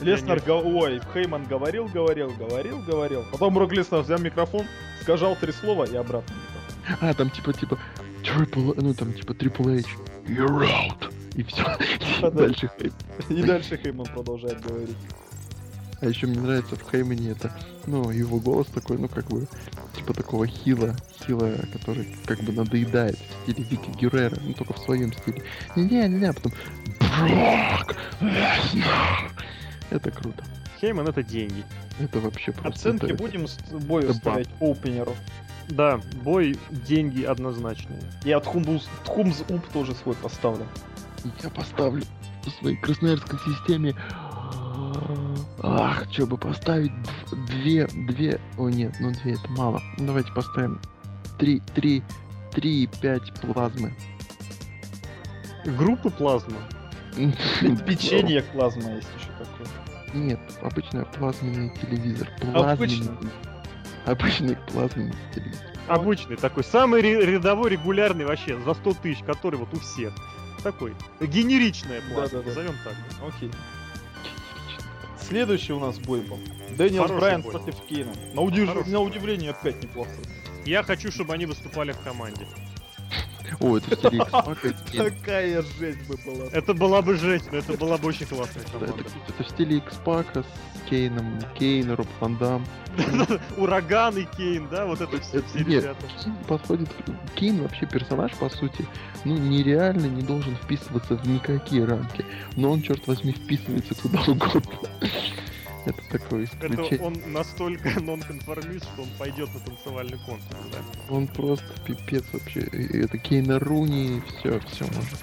Леснер, 0.00 0.40
не- 0.40 0.46
го- 0.46 0.78
ой, 0.80 1.00
Хейман 1.12 1.44
говорил, 1.44 1.86
говорил, 1.86 2.30
говорил, 2.38 2.80
говорил. 2.82 3.24
Потом 3.32 3.54
Брок 3.54 3.72
Леснер 3.72 4.00
взял 4.00 4.18
микрофон, 4.18 4.66
сказал 5.02 5.36
три 5.36 5.52
слова 5.52 5.84
и 5.84 5.96
обратно 5.96 6.34
микрофон. 6.34 7.08
А, 7.08 7.14
там 7.14 7.30
типа, 7.30 7.52
типа, 7.52 7.78
Triple, 8.22 8.74
ну 8.80 8.94
там 8.94 9.12
типа 9.12 9.32
Triple 9.32 9.80
H, 9.80 9.86
you're 10.26 10.66
out. 10.68 11.12
И 11.34 11.42
все. 11.42 11.64
Да-да. 12.20 12.46
Дальше 12.46 12.70
Хейман. 12.78 12.94
И 13.28 13.42
дальше 13.42 13.76
Хейман 13.82 14.06
продолжает 14.06 14.60
говорить. 14.60 14.96
А 16.00 16.06
еще 16.06 16.26
мне 16.26 16.40
нравится 16.40 16.76
в 16.76 16.90
Хеймане 16.90 17.30
это, 17.30 17.52
ну, 17.86 18.10
его 18.10 18.38
голос 18.38 18.66
такой, 18.68 18.98
ну, 18.98 19.08
как 19.08 19.26
бы, 19.26 19.46
типа 19.94 20.12
такого 20.14 20.46
хила, 20.46 20.94
хила, 21.24 21.52
который 21.72 22.08
как 22.26 22.40
бы 22.42 22.52
надоедает 22.52 23.16
в 23.16 23.42
стиле 23.52 23.64
Вики 23.70 23.90
Геррера, 23.98 24.36
ну, 24.40 24.52
только 24.54 24.74
в 24.74 24.78
своем 24.78 25.12
стиле. 25.12 25.42
Не-не-не, 25.76 26.26
а 26.28 26.32
потом 26.32 26.52
Брок 27.00 27.96
Леснар. 28.20 29.32
Это 29.90 30.10
круто. 30.10 30.44
Хейман 30.80 31.08
это 31.08 31.22
деньги. 31.22 31.64
Это 32.00 32.20
вообще 32.20 32.52
просто... 32.52 32.90
Оценки 32.90 33.06
это- 33.06 33.14
будем 33.14 33.46
с 33.46 33.56
бою 33.70 34.10
это 34.10 34.14
ставить 34.14 34.48
опенеру. 34.60 35.14
Да, 35.68 36.00
бой 36.22 36.58
деньги 36.70 37.22
однозначные. 37.22 38.00
И 38.24 38.32
от 38.32 38.44
Хумбус, 38.44 38.88
Хумз 39.06 39.42
Уп 39.48 39.66
тоже 39.72 39.94
свой 39.94 40.14
поставлю. 40.14 40.66
Я 41.42 41.48
поставлю 41.48 42.04
в 42.44 42.50
своей 42.50 42.76
красноярской 42.76 43.38
системе... 43.38 43.94
Ах, 45.66 46.04
что 46.12 46.26
бы 46.26 46.36
поставить? 46.36 46.92
Две, 47.48 47.86
две... 47.86 48.38
О, 48.58 48.68
нет, 48.68 48.94
ну 49.00 49.12
две 49.12 49.32
это 49.32 49.50
мало. 49.52 49.80
Ну, 49.96 50.08
Давайте 50.08 50.30
поставим 50.32 50.78
три, 51.38 51.60
три, 51.74 52.02
три 52.52 52.82
и 52.82 52.86
пять 52.86 53.32
плазмы. 53.40 53.94
Группы 55.64 56.10
плазма. 56.10 56.58
Печенье 57.86 58.42
плазма 58.42 58.96
есть 58.96 59.08
еще 59.18 59.30
такое. 59.38 59.66
Нет, 60.12 60.40
обычно 60.60 61.06
плазменный 61.06 61.72
телевизор. 61.80 62.28
Плазменный. 62.40 63.30
Обычный 64.04 64.56
плазменный 64.68 65.14
телевизор. 65.34 65.66
Обычный 65.88 66.36
такой, 66.36 66.64
самый 66.64 67.00
рядовой, 67.00 67.70
регулярный 67.70 68.26
вообще, 68.26 68.58
за 68.60 68.74
100 68.74 68.94
тысяч, 69.02 69.24
который 69.24 69.56
вот 69.56 69.72
у 69.72 69.80
всех. 69.80 70.12
Такой, 70.62 70.94
генеричная 71.20 72.02
плазма, 72.12 72.42
назовем 72.42 72.74
так. 72.84 72.94
Окей. 73.26 73.50
Следующий 75.28 75.72
у 75.72 75.80
нас 75.80 75.98
бой 75.98 76.20
был. 76.20 76.38
Дэниел 76.76 77.02
Хороший 77.02 77.20
Брайан 77.20 77.42
бой. 77.42 77.52
против 77.52 77.74
Кейна. 77.88 78.12
На, 78.34 78.40
удив- 78.40 78.66
Хороший. 78.68 78.92
на 78.92 79.00
удивление 79.00 79.50
опять 79.50 79.82
неплохо. 79.82 80.10
Я 80.64 80.82
хочу, 80.82 81.10
чтобы 81.10 81.32
они 81.34 81.46
выступали 81.46 81.92
в 81.92 82.00
команде. 82.00 82.46
О, 83.60 83.76
это 83.78 83.90
в 83.90 83.98
стиле 83.98 84.18
X-Pac, 84.18 84.68
и 84.68 84.90
Кейн. 84.90 85.04
Такая 85.04 85.62
жесть 85.78 86.06
бы 86.06 86.16
была. 86.24 86.46
Это 86.52 86.74
была 86.74 87.02
бы 87.02 87.16
жесть, 87.16 87.50
но 87.52 87.58
это 87.58 87.74
была 87.74 87.98
бы 87.98 88.08
очень 88.08 88.26
классная 88.26 88.64
Да, 88.72 88.86
команда. 88.86 89.04
Это, 89.28 89.42
в 89.42 89.48
стиле 89.48 89.76
X-Pac 89.78 90.44
с 90.44 90.88
Кейном, 90.88 91.38
Кейн, 91.58 91.92
Роб 91.92 92.08
Ван 92.20 92.36
Дам. 92.36 92.66
Ураган 93.56 94.16
и 94.18 94.24
Кейн, 94.36 94.68
да, 94.68 94.86
вот 94.86 95.00
это 95.00 95.20
все, 95.20 95.42
все 95.42 95.58
нет. 95.58 95.82
ребята. 95.82 96.06
Подходит... 96.46 96.88
Кейн 97.34 97.62
вообще 97.62 97.86
персонаж, 97.86 98.32
по 98.32 98.48
сути, 98.48 98.86
ну, 99.24 99.36
нереально 99.36 100.06
не 100.06 100.22
должен 100.22 100.56
вписываться 100.56 101.16
в 101.16 101.26
никакие 101.26 101.84
рамки. 101.84 102.24
Но 102.56 102.70
он, 102.72 102.82
черт 102.82 103.06
возьми, 103.06 103.32
вписывается 103.32 103.94
куда 103.94 104.20
угодно. 104.20 104.62
Это 105.86 106.00
такое 106.10 106.44
Это 106.44 106.66
исключение. 106.66 107.00
он 107.06 107.14
настолько 107.32 107.88
нонконформист, 108.00 108.84
что 108.84 109.02
он 109.02 109.08
пойдет 109.18 109.52
на 109.54 109.60
танцевальный 109.60 110.18
конкурс, 110.18 110.58
да. 110.72 110.78
Он 111.14 111.26
просто 111.26 111.64
пипец 111.84 112.24
вообще. 112.32 112.60
Это 112.60 113.18
Кейна 113.18 113.58
Руни, 113.58 114.22
все, 114.40 114.60
все 114.60 114.84
может. 114.86 115.20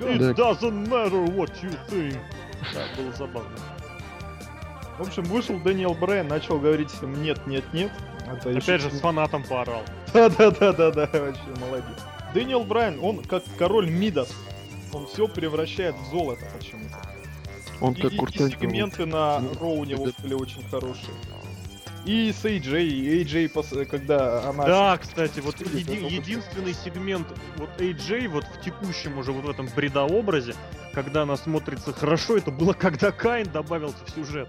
It 0.00 0.18
Да. 0.18 0.50
doesn't 0.50 0.88
matter 0.88 1.24
what 1.34 1.52
you 1.62 1.74
think. 1.88 2.18
Да, 2.74 2.84
было 2.96 3.12
забавно. 3.12 3.56
В 4.98 5.02
общем, 5.02 5.22
вышел 5.24 5.58
Дэниел 5.58 5.94
Брайан, 5.94 6.28
начал 6.28 6.58
говорить 6.58 6.90
всем 6.90 7.20
нет, 7.22 7.46
нет, 7.46 7.64
нет. 7.72 7.90
Это 8.26 8.50
Опять 8.50 8.62
еще- 8.62 8.78
же, 8.78 8.90
с 8.90 9.00
фанатом 9.00 9.42
поорал. 9.44 9.82
Да-да-да-да-да, 10.12 11.08
вообще 11.12 11.60
молодец. 11.60 11.98
Дэниел 12.32 12.64
Брайан, 12.64 12.98
он 13.02 13.18
как 13.24 13.42
король 13.58 13.88
Мидас. 13.90 14.32
Он 14.92 15.06
все 15.06 15.26
превращает 15.26 15.94
в 15.96 16.10
золото 16.10 16.44
почему-то. 16.56 16.96
Он 17.80 17.92
И, 17.92 18.00
как 18.02 18.12
и- 18.12 18.14
и 18.14 18.18
Куртен 18.18 18.50
сегменты 18.50 19.06
на 19.06 19.42
Роу 19.60 19.80
у 19.80 19.84
него 19.84 20.06
были 20.22 20.34
очень 20.34 20.62
хорошие. 20.70 21.12
И 22.06 22.32
с 22.32 22.44
AJ, 22.44 22.82
и 22.86 23.24
AJ, 23.24 23.84
когда 23.86 24.46
она... 24.50 24.66
Да, 24.66 24.98
кстати, 24.98 25.40
вот 25.40 25.58
еди- 25.62 26.06
единственный 26.06 26.74
сегмент 26.74 27.26
вот 27.56 27.70
AJ 27.78 28.28
вот 28.28 28.44
в 28.44 28.60
текущем 28.62 29.16
уже 29.16 29.32
вот 29.32 29.44
в 29.44 29.48
этом 29.50 29.68
бредообразе, 29.74 30.54
когда 30.92 31.22
она 31.22 31.38
смотрится 31.38 31.94
хорошо, 31.94 32.36
это 32.36 32.50
было 32.50 32.74
когда 32.74 33.10
Кайн 33.10 33.46
добавился 33.50 34.04
в 34.06 34.10
сюжет. 34.10 34.48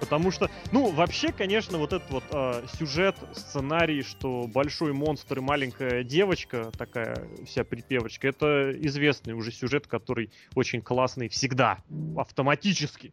Потому 0.00 0.30
что, 0.30 0.50
ну, 0.72 0.90
вообще, 0.90 1.30
конечно, 1.32 1.78
вот 1.78 1.92
этот 1.92 2.10
вот 2.10 2.24
а, 2.32 2.64
сюжет, 2.78 3.16
сценарий, 3.34 4.02
что 4.02 4.46
большой 4.46 4.92
монстр 4.92 5.38
и 5.38 5.40
маленькая 5.40 6.02
девочка, 6.02 6.72
такая 6.76 7.28
вся 7.46 7.64
припевочка, 7.64 8.28
это 8.28 8.72
известный 8.86 9.34
уже 9.34 9.52
сюжет, 9.52 9.86
который 9.86 10.32
очень 10.54 10.80
классный 10.80 11.28
всегда, 11.28 11.78
автоматически. 12.16 13.12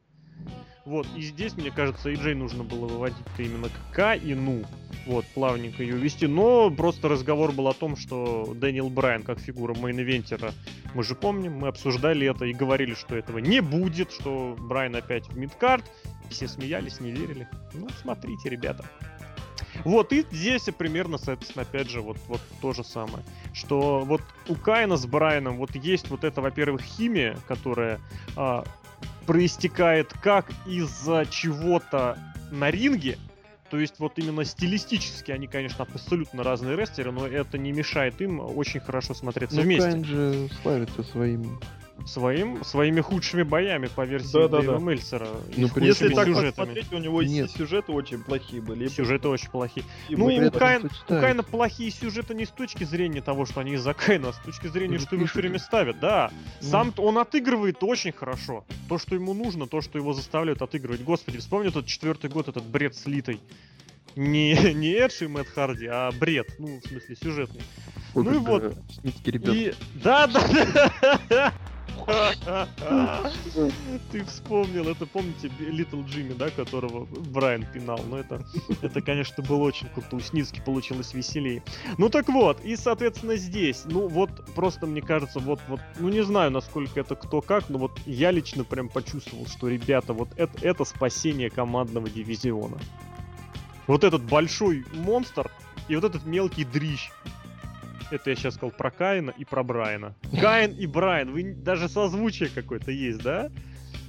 Вот, 0.87 1.05
и 1.17 1.21
здесь, 1.21 1.57
мне 1.57 1.69
кажется, 1.69 2.09
AJ 2.09 2.35
нужно 2.35 2.63
было 2.63 2.87
выводить 2.87 3.17
именно 3.37 3.67
к 3.67 3.93
Каину, 3.93 4.63
вот, 5.05 5.25
плавненько 5.33 5.83
ее 5.83 5.97
вести, 5.97 6.27
но 6.27 6.71
просто 6.71 7.09
разговор 7.09 7.51
был 7.51 7.67
о 7.67 7.73
том, 7.73 7.97
что 7.97 8.53
Дэниел 8.55 8.89
Брайан 8.89 9.23
как 9.23 9.37
фигура 9.37 9.73
мейн-ивентера, 9.73 10.53
мы 10.93 11.03
же 11.03 11.13
помним, 11.13 11.57
мы 11.57 11.67
обсуждали 11.67 12.31
это 12.31 12.45
и 12.45 12.53
говорили, 12.53 12.93
что 12.93 13.17
этого 13.17 13.39
не 13.39 13.61
будет, 13.61 14.13
что 14.13 14.55
Брайан 14.57 14.95
опять 14.95 15.27
в 15.27 15.37
midcard, 15.37 15.83
все 16.29 16.47
смеялись, 16.47 17.01
не 17.01 17.11
верили. 17.11 17.49
Ну, 17.73 17.89
смотрите, 18.01 18.47
ребята. 18.47 18.85
Вот, 19.83 20.11
и 20.13 20.25
здесь 20.31 20.69
примерно, 20.77 21.17
соответственно, 21.17 21.63
опять 21.63 21.89
же, 21.89 22.01
вот, 22.01 22.17
вот 22.27 22.41
то 22.61 22.73
же 22.73 22.83
самое. 22.83 23.23
Что 23.53 23.99
вот 23.99 24.21
у 24.47 24.55
Каина 24.55 24.97
с 24.97 25.05
Брайаном 25.05 25.57
вот 25.57 25.75
есть 25.75 26.09
вот 26.09 26.23
это, 26.23 26.41
во-первых, 26.41 26.81
химия, 26.81 27.37
которая 27.47 27.99
а, 28.35 28.63
проистекает 29.27 30.13
как 30.23 30.47
из-за 30.65 31.25
чего-то 31.29 32.17
на 32.49 32.71
ринге, 32.71 33.19
то 33.69 33.77
есть 33.77 33.99
вот 33.99 34.13
именно 34.17 34.45
стилистически 34.45 35.31
они, 35.31 35.47
конечно, 35.47 35.83
абсолютно 35.83 36.41
разные 36.41 36.77
рестлеры, 36.77 37.11
но 37.11 37.27
это 37.27 37.57
не 37.57 37.73
мешает 37.73 38.19
им 38.21 38.39
очень 38.39 38.79
хорошо 38.79 39.13
смотреться 39.13 39.57
Ну, 39.57 39.63
вместе. 39.63 39.91
Кайн 39.91 40.05
же 40.05 40.49
славится 40.61 41.03
своим... 41.03 41.59
Своим, 42.05 42.63
своими 42.63 43.01
худшими 43.01 43.43
боями 43.43 43.87
по 43.87 44.05
версии 44.05 44.31
Да-да-да. 44.31 44.59
Дэйва 44.61 44.79
Мельцера. 44.79 45.27
и 45.55 45.61
Ну, 45.61 45.67
при 45.69 45.85
Если 45.87 46.09
так 46.13 46.25
сюжетами. 46.27 46.49
посмотреть, 46.51 46.93
у 46.93 46.97
него 46.99 47.21
Нет. 47.21 47.51
сюжеты 47.51 47.91
очень 47.91 48.23
плохие 48.23 48.61
были. 48.61 48.87
Сюжеты 48.87 49.27
очень 49.27 49.49
плохие. 49.49 49.85
и 50.07 50.15
Ну, 50.15 50.25
у 50.25 50.51
Каина, 50.51 50.87
у. 50.87 50.89
Каина 51.07 51.43
плохие 51.43 51.91
сюжеты 51.91 52.33
не 52.33 52.45
с 52.45 52.49
точки 52.49 52.83
зрения 52.85 53.21
того, 53.21 53.45
что 53.45 53.59
они 53.61 53.73
из-за 53.73 53.93
Каина, 53.93 54.29
а 54.29 54.33
с 54.33 54.37
точки 54.37 54.67
зрения, 54.67 54.97
Ну, 54.99 55.01
что 55.01 55.15
его 55.15 55.25
все 55.25 55.39
время 55.39 55.59
ставят. 55.59 55.99
Да, 55.99 56.31
Ну. 56.61 56.67
сам 56.69 56.93
он 56.97 57.17
отыгрывает 57.17 57.77
очень 57.83 58.11
хорошо. 58.13 58.63
То, 58.87 58.97
что 58.97 59.15
ему 59.15 59.33
нужно, 59.33 59.67
то, 59.67 59.81
что 59.81 59.97
его 59.97 60.13
заставляют 60.13 60.61
отыгрывать. 60.61 61.03
Господи, 61.03 61.39
вспомни 61.39 61.69
тот 61.69 61.87
четвертый 61.87 62.29
год, 62.29 62.47
этот 62.47 62.63
бред 62.63 62.95
слитый. 62.95 63.41
Не, 64.15 64.53
не 64.73 64.91
Эдж 64.93 65.23
и 65.23 65.27
Мэтт 65.27 65.49
Харди, 65.49 65.87
а 65.87 66.11
бред. 66.11 66.47
Ну, 66.57 66.79
в 66.79 66.87
смысле, 66.87 67.15
сюжетный. 67.21 67.61
Ой, 68.13 68.23
ну 68.23 68.33
и 68.33 68.37
вот. 68.37 68.75
И... 69.03 69.73
Да, 69.95 70.25
да, 70.27 71.53
Ты 74.11 74.23
вспомнил, 74.25 74.89
это 74.89 75.05
помните 75.05 75.51
Литл 75.59 76.01
Джимми, 76.03 76.33
да, 76.33 76.49
которого 76.49 77.05
Брайан 77.05 77.65
пинал. 77.73 77.99
Ну, 78.09 78.17
это, 78.17 78.45
это, 78.81 79.01
конечно, 79.01 79.43
было 79.43 79.63
очень 79.63 79.87
круто. 79.89 80.15
У 80.15 80.19
Сницки 80.19 80.61
получилось 80.65 81.13
веселее. 81.13 81.63
Ну, 81.97 82.09
так 82.09 82.29
вот, 82.29 82.63
и, 82.63 82.75
соответственно, 82.75 83.35
здесь, 83.35 83.83
ну, 83.85 84.07
вот, 84.07 84.29
просто 84.55 84.85
мне 84.85 85.01
кажется, 85.01 85.39
вот, 85.39 85.59
вот, 85.67 85.81
ну, 85.99 86.09
не 86.09 86.23
знаю, 86.23 86.51
насколько 86.51 86.99
это 86.99 87.15
кто 87.15 87.41
как, 87.41 87.69
но 87.69 87.77
вот 87.77 87.91
я 88.05 88.31
лично 88.31 88.63
прям 88.63 88.89
почувствовал, 88.89 89.45
что, 89.47 89.67
ребята, 89.67 90.13
вот 90.13 90.29
это, 90.37 90.65
это 90.65 90.85
спасение 90.85 91.49
командного 91.49 92.09
дивизиона. 92.09 92.77
Вот 93.87 94.03
этот 94.03 94.23
большой 94.23 94.85
монстр 94.93 95.49
и 95.87 95.95
вот 95.95 96.03
этот 96.03 96.25
мелкий 96.25 96.65
дрищ. 96.65 97.09
Это 98.11 98.29
я 98.29 98.35
сейчас 98.35 98.55
сказал 98.55 98.71
про 98.71 98.91
Каина 98.91 99.31
и 99.37 99.45
про 99.45 99.63
Брайана. 99.63 100.15
Каин 100.39 100.71
и 100.71 100.85
Брайан, 100.85 101.31
вы 101.31 101.53
даже 101.53 101.89
созвучие 101.89 102.49
какое-то 102.49 102.91
есть, 102.91 103.21
да? 103.21 103.49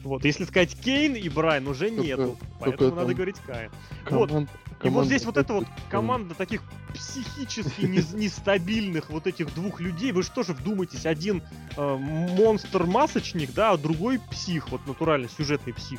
Вот, 0.05 0.25
если 0.25 0.45
сказать 0.45 0.79
Кейн 0.81 1.15
и 1.17 1.29
Брайан, 1.29 1.67
уже 1.67 1.89
Только- 1.89 2.03
нету. 2.03 2.23
только 2.23 2.47
Поэтому 2.61 2.95
надо 2.95 3.15
говорить 3.15 3.37
Каин. 3.47 3.71
вот. 4.11 4.29
Команд- 4.29 4.49
И 4.51 4.71
вот 4.71 4.79
команда 4.81 5.07
здесь 5.09 5.25
вот 5.25 5.37
эта 5.37 5.53
вот 5.55 5.65
команда 5.91 6.35
таких 6.37 6.63
психически 6.95 7.81
нестабильных 8.15 9.11
вот 9.11 9.27
этих 9.27 9.53
двух 9.55 9.81
людей. 9.81 10.13
Вы 10.13 10.23
что 10.23 10.45
же 10.45 10.53
вдумайтесь, 10.53 11.05
один 11.05 11.43
э, 11.77 11.97
монстр-масочник, 11.97 13.53
да, 13.55 13.73
а 13.73 13.77
другой 13.77 14.21
псих, 14.31 14.71
вот 14.71 14.87
натурально 14.87 15.29
сюжетный 15.29 15.73
псих. 15.75 15.99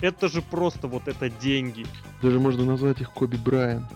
Это 0.00 0.28
же 0.28 0.42
просто 0.42 0.88
вот 0.88 1.08
это 1.08 1.30
деньги. 1.30 1.86
Даже 2.22 2.38
можно 2.40 2.64
назвать 2.64 3.00
их 3.00 3.10
Коби 3.12 3.36
Брайан. 3.36 3.86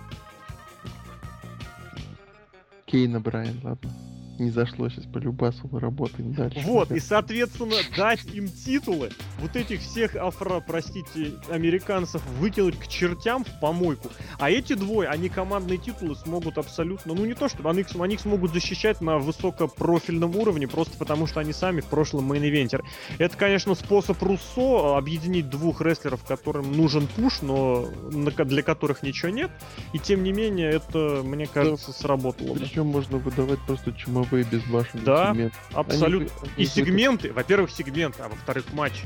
Кейна 2.91 3.21
Брайан, 3.21 3.61
ладно. 3.63 4.10
Не 4.41 4.49
зашло 4.49 4.89
сейчас 4.89 5.05
по 5.05 5.19
любасу, 5.19 5.69
мы 5.71 5.81
работаем 5.81 6.33
дальше. 6.33 6.61
Вот, 6.65 6.91
и, 6.93 6.99
соответственно, 7.01 7.77
дать 7.95 8.25
им 8.33 8.49
титулы, 8.49 9.11
вот 9.39 9.55
этих 9.55 9.83
всех 9.83 10.17
афро, 10.17 10.65
простите, 10.67 11.33
американцев 11.51 12.23
выкинуть 12.39 12.79
к 12.79 12.87
чертям 12.87 13.45
в 13.45 13.61
помойку. 13.61 14.09
А 14.39 14.51
эти 14.51 14.73
двое, 14.73 15.11
они 15.11 15.29
командные 15.29 15.77
титулы 15.77 16.17
смогут 16.17 16.57
абсолютно, 16.57 17.13
ну 17.13 17.27
не 17.27 17.35
то 17.35 17.51
чтобы, 17.51 17.69
они, 17.69 17.85
они 17.99 18.15
их 18.15 18.21
смогут 18.21 18.55
защищать 18.55 19.03
на 19.03 19.19
высокопрофильном 19.19 20.35
уровне, 20.35 20.67
просто 20.67 20.97
потому 20.97 21.27
что 21.27 21.41
они 21.41 21.53
сами 21.53 21.83
в 21.83 21.87
прошлом 21.87 22.33
мейн-ивентеры. 22.33 22.83
Это, 23.19 23.37
конечно, 23.37 23.75
способ 23.75 24.23
Руссо 24.23 24.97
объединить 24.97 25.51
двух 25.51 25.83
рестлеров, 25.83 26.25
которым 26.25 26.73
нужен 26.73 27.07
push, 27.09 27.43
но 27.43 27.89
для 28.11 28.63
которых 28.63 29.03
ничего 29.03 29.29
нет. 29.29 29.51
И 29.93 29.99
тем 29.99 30.23
не 30.23 30.33
менее, 30.33 30.71
это, 30.71 31.21
мне 31.23 31.47
кажется, 31.47 31.93
сработало. 31.93 32.55
бы. 32.55 32.61
Причем 32.61 32.87
можно 32.87 33.19
выдавать 33.19 33.59
просто 33.67 33.93
чумовые 33.93 34.30
безбашенные 34.31 35.05
Да, 35.05 35.33
сегменты. 35.33 35.57
Абсолютно. 35.73 36.31
Они 36.43 36.65
И 36.65 36.67
сегменты, 36.67 37.33
во-первых, 37.33 37.71
сегменты, 37.71 38.23
а 38.23 38.29
во-вторых, 38.29 38.73
матчи. 38.73 39.05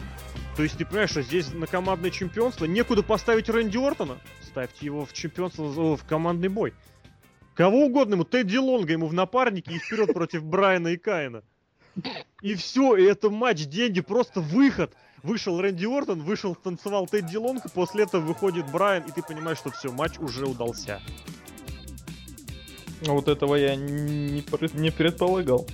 То 0.56 0.62
есть 0.62 0.78
ты 0.78 0.84
понимаешь, 0.84 1.10
что 1.10 1.22
здесь 1.22 1.52
на 1.52 1.66
командное 1.66 2.10
чемпионство 2.10 2.64
некуда 2.64 3.02
поставить 3.02 3.48
Рэнди 3.48 3.76
Ортона, 3.76 4.18
ставьте 4.42 4.87
его 4.87 5.04
в 5.04 5.12
чемпионство, 5.12 5.64
о, 5.64 5.96
в 5.96 6.04
командный 6.04 6.48
бой. 6.48 6.74
Кого 7.54 7.87
угодно 7.87 8.14
ему, 8.14 8.24
Тедди 8.24 8.56
Лонга 8.56 8.92
ему 8.92 9.06
в 9.06 9.14
напарнике 9.14 9.74
и 9.74 9.78
вперед 9.78 10.12
против 10.12 10.42
Брайана 10.44 10.88
и 10.88 10.96
Каина. 10.96 11.42
И 12.42 12.54
все, 12.54 12.96
и 12.96 13.04
это 13.04 13.30
матч, 13.30 13.66
деньги, 13.66 14.00
просто 14.00 14.40
выход. 14.40 14.94
Вышел 15.22 15.58
Рэнди 15.60 15.87
Ортон, 15.87 16.22
вышел, 16.22 16.54
танцевал 16.54 17.06
Тедди 17.06 17.37
Лонг, 17.37 17.62
после 17.72 18.04
этого 18.04 18.20
выходит 18.20 18.70
Брайан, 18.70 19.04
и 19.04 19.12
ты 19.12 19.22
понимаешь, 19.22 19.58
что 19.58 19.70
все, 19.70 19.90
матч 19.90 20.18
уже 20.18 20.44
удался. 20.44 21.00
Вот 23.06 23.28
этого 23.28 23.54
я 23.54 23.76
не, 23.76 24.42
пр- 24.42 24.74
не 24.74 24.90
предполагал. 24.90 25.66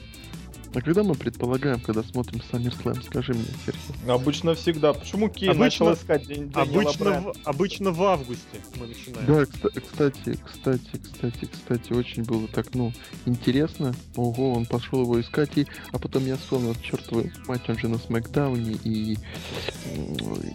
А 0.72 0.80
когда 0.80 1.02
мы 1.02 1.16
предполагаем, 1.16 1.80
когда 1.80 2.04
смотрим 2.04 2.40
SummerSlam, 2.52 3.02
скажи 3.02 3.34
мне, 3.34 3.44
Сергей. 3.66 3.80
Обычно 4.08 4.54
всегда. 4.54 4.92
Почему 4.92 5.28
Кейн 5.28 5.50
Обычно- 5.50 5.86
начал 5.86 5.94
искать 6.00 6.30
Дэн- 6.30 6.52
Обычно 6.54 7.20
в, 7.20 7.32
обычно 7.42 7.90
в 7.90 8.00
августе 8.04 8.58
мы 8.78 8.86
начинаем. 8.86 9.26
Да, 9.26 9.42
кста- 9.42 9.80
кстати, 9.80 10.38
кстати, 10.46 11.00
кстати, 11.02 11.48
кстати, 11.52 11.92
очень 11.92 12.22
было 12.22 12.46
так, 12.46 12.72
ну, 12.72 12.92
интересно. 13.26 13.94
Ого, 14.14 14.52
он 14.52 14.64
пошел 14.66 15.02
его 15.02 15.20
искать, 15.20 15.50
и... 15.56 15.66
а 15.90 15.98
потом 15.98 16.24
я 16.26 16.36
вспомнил, 16.36 16.76
чертову 16.76 17.24
мать, 17.48 17.62
он 17.68 17.76
же 17.76 17.88
на 17.88 17.98
Смакдауне, 17.98 18.78
и, 18.84 19.18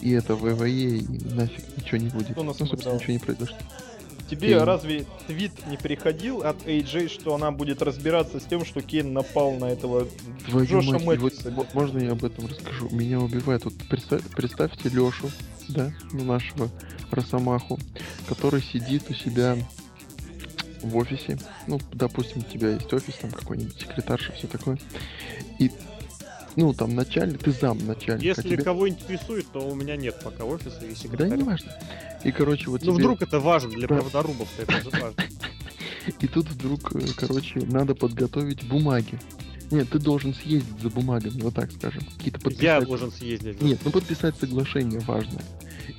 и 0.02 0.12
это 0.12 0.36
ВВЕ, 0.36 0.98
и 0.98 1.08
нафиг 1.34 1.78
ничего 1.78 1.98
не 1.98 2.10
будет. 2.10 2.32
Кто 2.32 2.44
на 2.44 2.54
ну, 2.58 2.66
собственно, 2.66 2.96
ничего 2.96 3.12
не 3.14 3.20
произошло. 3.20 3.58
Тебе 4.30 4.50
Кейн. 4.50 4.64
разве 4.64 5.06
твит 5.28 5.52
не 5.68 5.78
приходил 5.78 6.42
от 6.42 6.58
AJ, 6.66 7.10
что 7.10 7.36
она 7.36 7.52
будет 7.52 7.82
разбираться 7.82 8.40
с 8.40 8.44
тем, 8.44 8.66
что 8.66 8.82
Кейн 8.82 9.14
напал 9.14 9.54
на 9.54 9.66
этого 9.66 10.08
Твою 10.50 10.66
Джоша 10.66 11.00
мать, 11.00 11.20
вот 11.20 11.34
Мэтьюса? 11.34 11.52
мо- 11.52 11.68
можно 11.74 12.00
я 12.00 12.12
об 12.12 12.24
этом 12.24 12.48
расскажу? 12.48 12.90
Меня 12.92 13.20
убивает. 13.20 13.66
Вот 13.66 13.74
представь- 13.90 14.24
представьте 14.36 14.90
Лешу, 14.90 15.30
да, 15.68 15.92
ну, 16.12 16.24
нашего 16.24 16.70
Росомаху, 17.12 17.80
который 18.28 18.62
сидит 18.62 19.10
у 19.10 19.14
себя 19.14 19.58
в 20.82 20.96
офисе. 20.98 21.40
Ну, 21.68 21.80
допустим, 21.94 22.42
у 22.48 22.52
тебя 22.52 22.70
есть 22.72 22.92
офис, 22.94 23.16
там 23.22 23.32
какой-нибудь 23.32 23.80
секретарша, 23.80 24.32
все 24.34 24.48
такое. 24.48 24.78
И, 25.60 25.72
ну, 26.56 26.74
там 26.74 26.96
начальник, 26.96 27.40
ты 27.44 27.52
зам 27.52 27.78
начальника. 27.86 28.26
Если 28.26 28.42
тебе- 28.44 28.64
кого 28.64 28.88
интересует, 28.90 29.46
то 29.52 29.60
у 29.60 29.76
меня 29.76 29.96
нет 29.96 30.20
пока 30.24 30.44
офиса 30.46 30.84
и 30.86 30.90
Да 30.90 30.96
секретаря. 30.96 31.36
не 31.38 31.44
важно. 31.44 31.72
И, 32.24 32.32
короче, 32.32 32.70
вот 32.70 32.82
Ну 32.84 32.94
тебе- 32.94 33.04
вдруг 33.04 33.22
это 33.22 33.40
важно 33.40 33.70
для 33.72 33.88
Да. 33.88 33.96
правдорубов, 33.96 34.48
это 34.58 34.72
же 34.82 34.90
важно. 34.90 35.16
И 36.20 36.28
тут 36.28 36.48
вдруг, 36.50 36.96
э, 36.96 37.00
короче, 37.18 37.60
надо 37.62 37.96
подготовить 37.96 38.64
бумаги. 38.68 39.20
Нет, 39.72 39.90
ты 39.90 39.98
должен 39.98 40.34
съездить 40.36 40.80
за 40.82 40.90
бумагами, 40.92 41.42
вот 41.42 41.56
так 41.56 41.72
скажем. 41.72 42.04
Какие-то 42.18 42.40
подписать. 42.40 42.64
Я 42.64 42.82
должен 42.82 43.12
съездить. 43.12 43.60
Нет, 43.62 43.80
ну 43.84 43.90
подписать 43.92 44.36
соглашение 44.38 45.00
важно. 45.00 45.42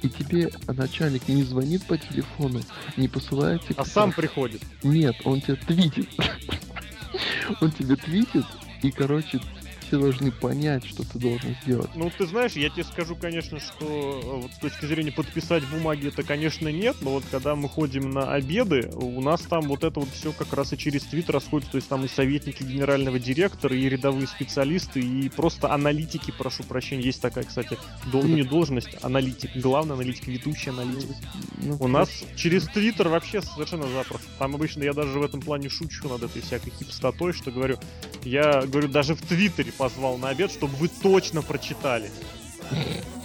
И 0.03 0.09
тебе 0.09 0.51
начальник 0.69 1.27
не 1.29 1.42
звонит 1.42 1.83
по 1.85 1.99
телефону, 1.99 2.61
не 2.97 3.09
посылает 3.09 3.61
А 3.62 3.64
секретарь. 3.64 3.87
сам 3.92 4.12
приходит. 4.12 4.62
Нет, 4.85 5.16
он 5.25 5.40
тебе 5.40 5.57
твитит. 5.57 6.09
Он 7.61 7.71
тебе 7.71 7.97
твитит, 7.97 8.45
и, 8.83 8.90
короче, 8.90 9.40
все 9.87 9.99
должны 9.99 10.33
понять, 10.33 10.85
что 10.85 11.03
ты 11.05 11.18
должен 11.18 11.55
сделать. 11.62 11.90
Ну, 11.94 12.11
ты 12.16 12.27
знаешь, 12.27 12.53
я 12.53 12.68
тебе 12.70 12.85
скажу, 12.85 13.16
конечно, 13.16 13.61
что 13.61 14.20
э, 14.22 14.40
вот 14.42 14.53
с 14.53 14.59
точки 14.59 14.87
зрения 14.87 15.12
подписать 15.12 15.64
бумаги, 15.68 16.09
это, 16.09 16.22
конечно, 16.22 16.68
нет, 16.68 16.96
но 17.01 17.12
вот 17.12 17.25
когда 17.31 17.55
мы 17.55 17.68
ходим 17.68 18.11
на 18.11 18.33
обеды, 18.33 18.90
у 18.94 19.20
нас 19.20 19.42
там 19.42 19.62
вот 19.68 19.85
это 19.85 20.01
вот 20.01 20.09
все 20.11 20.33
как 20.33 20.53
раз 20.53 20.72
и 20.72 20.79
через 20.79 21.03
твит 21.03 21.31
расходится, 21.31 21.72
то 21.72 21.77
есть 21.77 21.88
там 21.88 22.05
и 22.05 22.09
советники 22.09 22.62
генерального 22.62 23.18
директора, 23.18 23.77
и 23.77 23.88
рядовые 23.88 24.27
специалисты, 24.27 25.01
и 25.01 25.29
просто 25.29 25.72
аналитики, 25.72 26.33
прошу 26.37 26.62
прощения, 26.64 27.05
есть 27.05 27.20
такая, 27.22 27.44
кстати, 27.44 27.79
дол- 28.11 28.22
ну, 28.25 28.35
не 28.37 28.42
должность, 28.42 28.96
аналитик, 29.03 29.51
главный 29.57 29.94
аналитик, 29.94 30.27
ведущий 30.27 30.70
аналитик. 30.70 31.16
Ну, 31.59 31.77
У 31.81 31.88
нас 31.88 32.11
через 32.37 32.64
Твиттер 32.66 33.09
вообще 33.09 33.40
совершенно 33.42 33.88
запросто. 33.88 34.29
Там 34.38 34.55
обычно 34.55 34.83
я 34.83 34.92
даже 34.92 35.18
в 35.18 35.22
этом 35.22 35.40
плане 35.40 35.68
шучу 35.68 36.09
над 36.09 36.22
этой 36.22 36.42
всякой 36.42 36.70
хипстотой, 36.70 37.33
что 37.33 37.51
говорю, 37.51 37.79
я 38.25 38.62
говорю, 38.62 38.88
даже 38.88 39.14
в 39.14 39.22
Твиттере 39.22 39.72
позвал 39.76 40.18
на 40.18 40.28
обед, 40.28 40.50
чтобы 40.50 40.76
вы 40.76 40.88
точно 40.88 41.42
прочитали. 41.42 42.10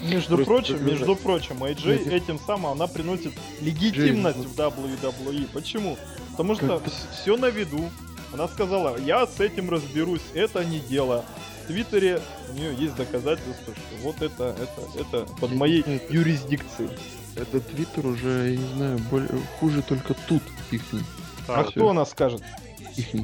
Между 0.04 0.36
Просто 0.36 0.46
прочим, 0.54 0.76
это- 0.76 0.84
между 0.84 1.16
прочим, 1.16 1.64
AJ 1.64 2.10
этим 2.12 2.40
самым 2.40 2.72
она 2.74 2.88
приносит 2.88 3.34
легитимность 3.62 4.38
в 4.40 4.56
WWE. 4.56 5.48
Почему? 5.54 5.98
Потому 6.32 6.56
что 6.56 6.82
все 7.22 7.38
на 7.38 7.50
виду. 7.50 7.90
Она 8.34 8.48
сказала, 8.48 8.98
я 8.98 9.28
с 9.28 9.40
этим 9.42 9.70
разберусь, 9.70 10.22
это 10.34 10.64
не 10.64 10.80
дело. 10.80 11.26
В 11.64 11.68
Твиттере 11.68 12.22
у 12.50 12.54
нее 12.54 12.74
есть 12.76 12.96
доказательства, 12.96 13.74
что 13.74 13.96
вот 14.04 14.22
это, 14.22 14.56
это, 14.58 15.00
это 15.02 15.34
под 15.40 15.52
моей 15.52 15.84
юрисдикцией. 16.10 16.90
Этот 17.36 17.68
твиттер 17.70 18.08
уже, 18.08 18.52
я 18.52 18.58
не 18.58 18.74
знаю, 18.76 19.00
более, 19.10 19.30
хуже 19.60 19.82
только 19.82 20.14
Tout 20.28 20.44
ихний. 20.72 21.04
А 21.48 21.56
Tout. 21.56 21.72
кто 21.72 21.90
она 21.90 22.06
скажет? 22.06 22.42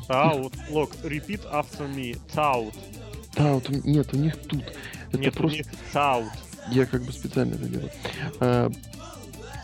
Tout. 0.08 0.54
Лок, 0.70 0.92
repeat 1.04 1.42
after 1.52 1.88
me. 1.94 2.18
Tout. 2.34 2.74
Да, 3.38 3.54
вот 3.54 3.70
у- 3.70 3.88
нет, 3.88 4.14
у 4.14 4.18
них 4.18 4.36
тут. 4.48 4.64
Это 5.12 5.18
Нет, 5.20 5.34
у 5.36 5.38
просто 5.38 5.58
них 5.60 5.68
Tout. 5.94 6.32
я 6.72 6.86
как 6.86 7.04
бы 7.04 7.12
специально 7.12 7.54
это 7.56 7.66
делаю. 7.66 7.92
А, 8.40 8.72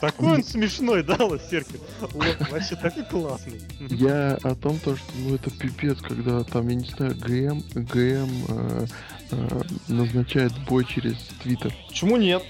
Такой 0.02 0.34
он 0.34 0.44
смешной, 0.44 1.02
да, 1.02 1.16
вот 1.18 1.42
Серкин? 1.50 1.80
Лок 2.02 2.52
вообще 2.52 2.76
такой 2.76 3.04
классный. 3.06 3.62
Я 3.90 4.38
о 4.44 4.54
том, 4.56 4.78
то, 4.80 4.96
что 4.98 5.06
ну 5.18 5.36
это 5.36 5.50
пипец, 5.50 6.00
когда 6.02 6.44
там, 6.44 6.68
я 6.68 6.76
не 6.76 6.86
знаю, 6.86 7.16
ГМ, 7.16 7.64
ГМ 7.74 8.30
э, 8.50 8.86
э, 9.32 9.62
назначает 9.88 10.52
бой 10.68 10.84
через 10.86 11.16
Твиттер. 11.42 11.74
Почему 11.88 12.18
нет? 12.18 12.44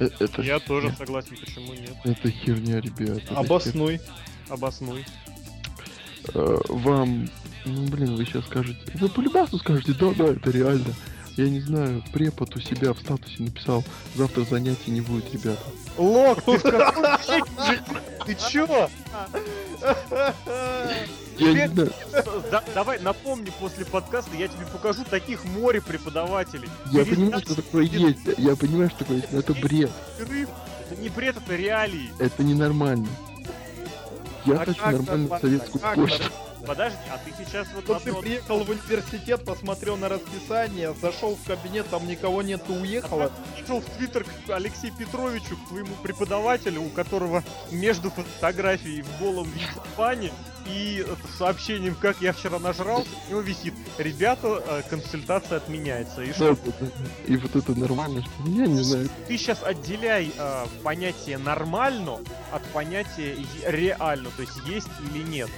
Э, 0.00 0.10
Это, 0.18 0.42
Я 0.42 0.58
тоже 0.60 0.94
согласен, 0.98 1.36
почему 1.42 1.72
нет. 1.72 1.94
Это 2.04 2.30
херня, 2.30 2.80
ребят. 2.80 3.18
хер- 3.18 3.34
Обоснуй. 3.36 4.00
Обоснуй. 4.50 5.06
Э, 6.34 6.58
Вам, 6.68 7.30
ну 7.64 7.86
блин, 7.88 8.16
вы 8.16 8.24
сейчас 8.24 8.44
скажете, 8.46 8.78
вы 8.94 9.08
по 9.08 9.20
любасу 9.20 9.58
скажете, 9.58 9.92
да, 9.92 10.12
да, 10.16 10.24
это 10.32 10.50
реально. 10.50 10.92
Я 11.36 11.48
не 11.48 11.60
знаю, 11.60 12.02
препод 12.12 12.54
у 12.56 12.60
себя 12.60 12.92
в 12.92 12.98
статусе 12.98 13.42
написал, 13.44 13.84
завтра 14.16 14.42
занятий 14.44 14.90
не 14.90 15.00
будет, 15.00 15.32
ребята. 15.32 15.62
Лок, 15.96 16.42
ты? 16.44 16.58
Ты 18.26 18.36
чё? 18.50 18.88
Я 21.38 21.52
не 21.52 21.68
знаю, 21.68 21.92
Да- 22.50 22.64
давай 22.74 22.98
напомни 23.00 23.50
после 23.58 23.84
подкаста, 23.86 24.36
я 24.36 24.48
тебе 24.48 24.66
покажу 24.66 25.04
таких 25.04 25.44
море 25.44 25.80
преподавателей. 25.80 26.68
я 26.92 27.04
понимаю, 27.06 27.40
что 27.42 27.54
такое 27.54 27.84
есть, 27.84 28.18
я 28.36 28.56
понимаю, 28.56 28.90
что 28.90 28.98
такое 29.00 29.18
есть, 29.18 29.32
но 29.32 29.38
это 29.38 29.54
бред. 29.54 29.90
Это 30.18 31.00
не 31.00 31.08
бред, 31.08 31.36
это 31.36 31.56
реалии. 31.56 32.10
это 32.18 32.42
ненормально. 32.42 33.08
Я 34.44 34.54
А 34.56 34.64
хочу 34.66 34.80
нормальную 34.82 35.18
нормально? 35.28 35.38
советскую 35.40 35.94
почту. 35.94 36.24
Подожди, 36.66 36.98
а 37.10 37.18
ты 37.18 37.32
сейчас 37.36 37.66
вот 37.74 37.86
Вот 37.88 38.02
ты 38.02 38.12
приехал 38.14 38.64
в 38.64 38.70
университет, 38.70 39.44
посмотрел 39.44 39.96
на 39.96 40.08
расписание, 40.08 40.94
зашел 41.00 41.36
в 41.36 41.44
кабинет, 41.46 41.88
там 41.88 42.06
никого 42.06 42.42
нет, 42.42 42.62
ты 42.66 42.72
уехал. 42.72 43.22
А 43.22 43.30
Пришел 43.56 43.80
в 43.80 43.84
Твиттер 43.96 44.24
к 44.24 44.50
Алексею 44.50 44.94
Петровичу, 44.94 45.56
к 45.56 45.68
твоему 45.68 45.94
преподавателю, 46.02 46.82
у 46.82 46.88
которого 46.90 47.42
между 47.70 48.10
фотографией 48.10 49.02
в 49.02 49.18
голом 49.18 49.50
виде 49.50 50.32
и 50.66 51.04
сообщением, 51.38 51.94
как 51.94 52.20
я 52.20 52.32
вчера 52.32 52.58
нажрал, 52.58 53.04
у 53.28 53.30
него 53.30 53.40
висит. 53.40 53.74
Ребята, 53.98 54.62
э, 54.66 54.82
консультация 54.88 55.58
отменяется. 55.58 56.22
И 56.22 56.32
что? 56.32 56.56
И 57.26 57.36
вот 57.36 57.56
это 57.56 57.78
нормально, 57.78 58.22
что 58.22 58.50
я 58.50 58.66
не 58.66 58.82
знаю. 58.82 59.08
Ты 59.26 59.36
сейчас 59.36 59.62
отделяй 59.62 60.32
э, 60.36 60.66
понятие 60.82 61.38
нормально 61.38 62.18
от 62.52 62.62
понятия 62.72 63.36
реально, 63.66 64.30
то 64.36 64.42
есть 64.42 64.56
есть 64.66 64.88
или 65.12 65.22
нет. 65.22 65.50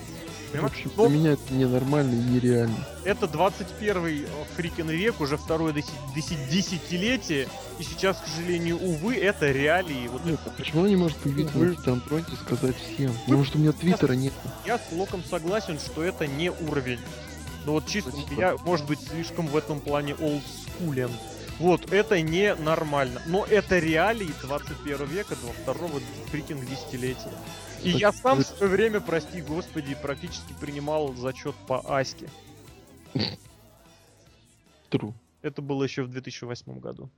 Понимаешь? 0.52 0.72
общем, 0.72 0.92
Но 0.96 1.08
для 1.08 1.18
меня 1.18 1.32
это 1.32 1.54
ненормально 1.54 2.12
и 2.14 2.30
нереально. 2.34 2.76
это 3.04 3.26
21 3.26 4.26
фрикин 4.56 4.88
век, 4.90 5.20
уже 5.20 5.36
второе 5.36 5.72
деси- 5.72 6.50
десятилетие, 6.50 7.48
и 7.78 7.82
сейчас, 7.82 8.18
к 8.18 8.26
сожалению, 8.28 8.78
увы, 8.82 9.16
это 9.16 9.50
реалии. 9.50 10.08
Вот 10.08 10.24
Нет, 10.24 10.40
а 10.46 10.50
почему 10.50 10.86
не 10.86 10.96
может 10.96 11.16
появиться 11.18 11.56
на 11.58 11.68
каком-то 11.68 11.92
андроиде 11.92 12.32
и 12.32 12.36
сказать 12.36 12.76
всем? 12.76 13.12
Потому 13.24 13.44
что 13.44 13.58
у 13.58 13.60
меня 13.60 13.72
твиттера 13.72 14.12
нет. 14.12 14.32
Я 14.66 14.78
с 14.78 14.92
Локом 14.92 15.22
согласен, 15.24 15.78
что 15.78 16.02
это 16.02 16.26
не 16.26 16.50
уровень. 16.50 17.00
Но 17.64 17.72
вот 17.72 17.86
чисто 17.86 18.10
я, 18.36 18.56
может 18.64 18.86
быть, 18.86 18.98
слишком 19.08 19.46
в 19.46 19.56
этом 19.56 19.80
плане 19.80 20.14
олдскулен. 20.14 21.10
Вот, 21.58 21.92
это 21.92 22.20
не 22.20 22.54
нормально. 22.56 23.22
Но 23.26 23.44
это 23.48 23.78
реалии 23.78 24.30
21 24.42 25.04
века, 25.06 25.36
22 25.64 25.88
фрикинг 26.30 26.64
десятилетия. 26.68 27.30
И 27.82 27.90
я 27.90 28.12
сам 28.12 28.38
в 28.38 28.46
свое 28.46 28.70
время, 28.70 29.00
прости 29.00 29.40
господи, 29.40 29.96
практически 30.00 30.54
принимал 30.60 31.14
зачет 31.14 31.54
по 31.66 31.80
Аське. 31.98 32.28
True. 34.90 35.12
Это 35.42 35.62
было 35.62 35.82
еще 35.82 36.02
в 36.02 36.08
2008 36.08 36.78
году. 36.78 37.10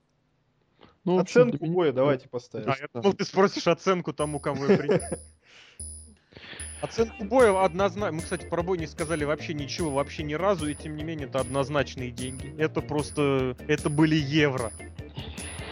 Ну, 1.04 1.18
общем, 1.18 1.42
Оценку 1.42 1.64
меня- 1.64 1.74
боя 1.74 1.92
давайте 1.92 2.28
поставим. 2.28 2.70
А, 2.70 2.76
я 2.80 2.88
думал, 2.92 3.12
ты 3.12 3.24
спросишь 3.24 3.66
оценку 3.66 4.12
тому, 4.14 4.40
кого 4.40 4.64
я 4.66 4.78
принял. 4.78 5.00
Оценку 6.80 7.24
боя 7.24 7.62
однозначно. 7.64 8.12
Мы, 8.12 8.22
кстати, 8.22 8.46
про 8.46 8.62
бой 8.62 8.78
не 8.78 8.86
сказали 8.86 9.24
вообще 9.24 9.54
ничего, 9.54 9.90
вообще 9.90 10.22
ни 10.22 10.34
разу, 10.34 10.66
и 10.66 10.74
тем 10.74 10.96
не 10.96 11.04
менее 11.04 11.28
это 11.28 11.40
однозначные 11.40 12.10
деньги. 12.10 12.54
Это 12.58 12.80
просто... 12.80 13.56
Это 13.68 13.90
были 13.90 14.16
евро. 14.16 14.72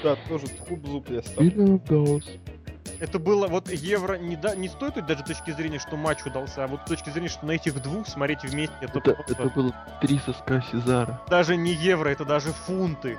Да, 0.03 0.17
тоже 0.29 0.47
тхуб 0.49 0.87
зуб 0.87 1.11
я 1.11 1.23
ставлю. 1.23 1.81
Это 3.01 3.19
было 3.19 3.49
вот 3.49 3.71
евро 3.71 4.15
не, 4.15 4.37
да, 4.37 4.55
не 4.55 4.69
с 4.69 4.73
той 4.73 4.91
даже 4.93 5.23
точки 5.23 5.51
зрения, 5.53 5.79
что 5.79 5.97
матч 5.97 6.25
удался, 6.25 6.65
а 6.65 6.67
вот 6.67 6.81
с 6.87 6.89
точки 6.89 7.11
зрения, 7.11 7.29
что 7.29 7.47
на 7.47 7.53
этих 7.53 7.81
двух 7.83 8.09
смотреть 8.09 8.43
вместе, 8.45 8.75
это, 8.81 8.99
Это, 8.99 9.15
просто 9.15 9.33
это 9.33 9.49
было 9.49 9.75
три 10.01 10.19
соска 10.19 10.63
Сезара. 10.71 11.21
даже 11.29 11.57
не 11.57 11.73
евро, 11.73 12.09
это 12.09 12.25
даже 12.25 12.53
фунты. 12.53 13.19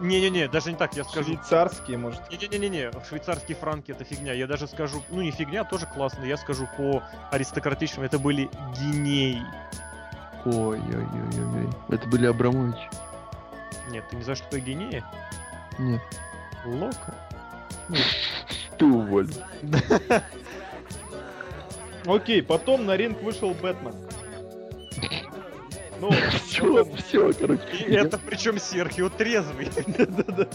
Не-не-не, 0.00 0.46
даже 0.48 0.70
не 0.70 0.76
так, 0.76 0.94
я 0.94 1.04
скажу. 1.04 1.34
Швейцарские, 1.34 1.98
может. 1.98 2.20
Не-не-не-не, 2.30 2.90
швейцарские 3.08 3.56
франки 3.56 3.90
это 3.90 4.04
фигня. 4.04 4.32
Я 4.32 4.46
даже 4.46 4.68
скажу, 4.68 5.02
ну 5.10 5.22
не 5.22 5.32
фигня, 5.32 5.64
тоже 5.64 5.86
классно. 5.86 6.24
Я 6.24 6.36
скажу 6.36 6.68
по 6.76 7.02
аристократичному, 7.32 8.06
это 8.06 8.18
были 8.18 8.48
гинеи. 8.78 9.42
Ой-ой-ой-ой. 10.44 11.68
Это 11.88 12.06
были 12.08 12.26
Абрамовичи. 12.26 12.88
Нет, 13.90 14.04
ты 14.08 14.16
не 14.16 14.22
знаешь, 14.22 14.38
что 14.38 14.46
такое 14.46 14.60
гинея? 14.60 15.04
Нет. 15.78 16.00
Лока. 16.64 17.14
Ты 18.78 18.84
уволен. 18.84 19.34
Окей, 22.06 22.42
потом 22.42 22.86
на 22.86 22.96
ринг 22.96 23.20
вышел 23.22 23.54
Бэтмен. 23.54 23.94
Ну, 26.00 26.10
Все, 26.46 26.84
все, 26.96 27.32
короче. 27.32 27.84
И 27.86 27.92
это 27.92 28.18
причем 28.18 28.58
Серхио 28.58 29.08
трезвый. 29.08 29.68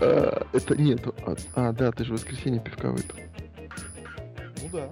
А, 0.00 0.46
это 0.52 0.76
нет. 0.76 1.00
А, 1.26 1.34
а, 1.54 1.72
да, 1.72 1.92
ты 1.92 2.04
же 2.04 2.12
в 2.12 2.14
воскресенье 2.14 2.58
пивка 2.58 2.90
выпил. 2.90 3.16
Ну 4.62 4.68
да. 4.72 4.88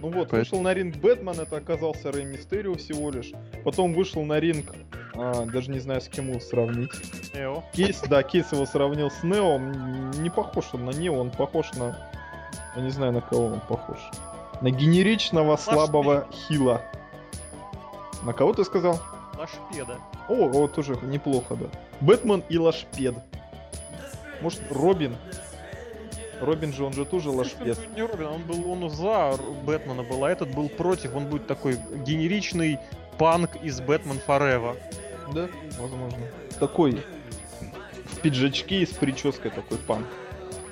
Ну 0.00 0.10
вот, 0.10 0.30
Поэт- 0.30 0.44
вышел 0.44 0.60
на 0.60 0.72
ринг 0.72 0.96
Бэтмен, 0.96 1.38
это 1.40 1.56
оказался 1.56 2.10
Рэй 2.10 2.24
Мистерио 2.24 2.74
всего 2.76 3.10
лишь. 3.10 3.32
Потом 3.64 3.92
вышел 3.92 4.22
на 4.24 4.40
ринг, 4.40 4.74
а, 5.14 5.44
даже 5.46 5.70
не 5.70 5.78
знаю, 5.78 6.00
с 6.00 6.08
кем 6.08 6.28
его 6.30 6.40
сравнить. 6.40 6.90
Нео. 7.34 7.62
Кейс, 7.74 8.00
да, 8.08 8.22
Кейс 8.22 8.50
его 8.52 8.64
сравнил 8.66 9.10
с 9.10 9.22
Нео. 9.22 9.58
Не 9.58 10.30
похож 10.30 10.66
он 10.72 10.86
на 10.86 10.90
Нео, 10.90 11.18
он 11.18 11.30
похож 11.30 11.72
на... 11.74 11.96
Я 12.76 12.82
не 12.82 12.90
знаю, 12.90 13.12
на 13.12 13.20
кого 13.20 13.46
он 13.46 13.60
похож. 13.60 13.98
На 14.62 14.70
генеричного 14.70 15.56
слабого 15.56 16.26
хила. 16.32 16.82
На 18.22 18.32
кого 18.32 18.52
ты 18.52 18.64
сказал? 18.64 19.00
Лашпеда. 19.38 19.98
О, 20.28 20.48
о, 20.48 20.68
тоже 20.68 20.98
неплохо, 21.02 21.56
да. 21.56 21.66
Бэтмен 22.00 22.42
и 22.48 22.58
Лашпед. 22.58 23.14
Может, 24.40 24.60
Робин? 24.70 25.16
Робин 26.40 26.72
же, 26.72 26.84
он 26.84 26.92
же 26.92 27.04
тоже 27.04 27.30
Лашпед. 27.30 27.78
Ну, 27.90 27.94
Не 27.94 28.02
Робин, 28.02 28.26
он 28.26 28.42
был, 28.42 28.70
он 28.70 28.90
за 28.90 29.36
Бэтмена 29.64 30.02
был, 30.02 30.24
а 30.24 30.30
этот 30.30 30.54
был 30.54 30.68
против, 30.68 31.14
он 31.14 31.26
будет 31.26 31.46
такой 31.46 31.78
генеричный 32.04 32.78
панк 33.18 33.56
из 33.62 33.80
Бэтмен 33.80 34.20
Forever. 34.26 34.76
Да, 35.34 35.48
возможно. 35.78 36.18
Такой 36.58 37.02
в 38.06 38.20
пиджачке 38.20 38.82
и 38.82 38.86
с 38.86 38.90
прической 38.90 39.50
такой 39.50 39.78
панк. 39.78 40.06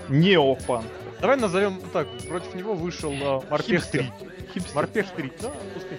Неопанк. 0.08 0.86
Давай 1.20 1.36
назовем 1.36 1.80
так, 1.92 2.08
против 2.28 2.54
него 2.54 2.74
вышел 2.74 3.12
а, 3.22 3.42
Морпех 3.50 3.82
Хипстер. 3.82 4.04
3. 4.18 4.48
Хипстер. 4.54 4.76
Морпех 4.76 5.10
3, 5.10 5.32
да, 5.42 5.52
пускай. 5.74 5.98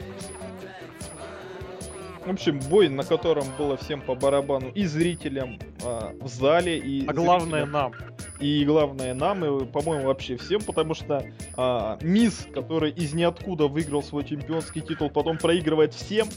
В 2.26 2.30
общем, 2.32 2.60
бой, 2.60 2.90
на 2.90 3.04
котором 3.04 3.46
было 3.58 3.76
всем 3.78 4.02
по 4.02 4.16
барабану 4.16 4.70
и 4.70 4.86
зрителям 4.86 5.60
а, 5.84 6.14
в 6.20 6.28
зале, 6.28 6.78
и 6.78 7.06
А 7.08 7.14
главное 7.14 7.66
зрителям, 7.66 7.72
нам. 7.72 7.94
И 8.40 8.64
главное 8.66 9.14
нам, 9.14 9.44
и, 9.44 9.66
по-моему, 9.66 10.08
вообще 10.08 10.38
всем, 10.38 10.62
потому 10.62 10.94
что 10.94 11.26
а, 11.58 11.98
Мисс, 12.02 12.48
который 12.54 12.92
из 12.92 13.14
ниоткуда 13.14 13.68
выиграл 13.68 14.02
свой 14.02 14.24
чемпионский 14.24 14.82
титул, 14.82 15.10
потом 15.10 15.38
проигрывает 15.38 15.94
всем, 15.94 16.28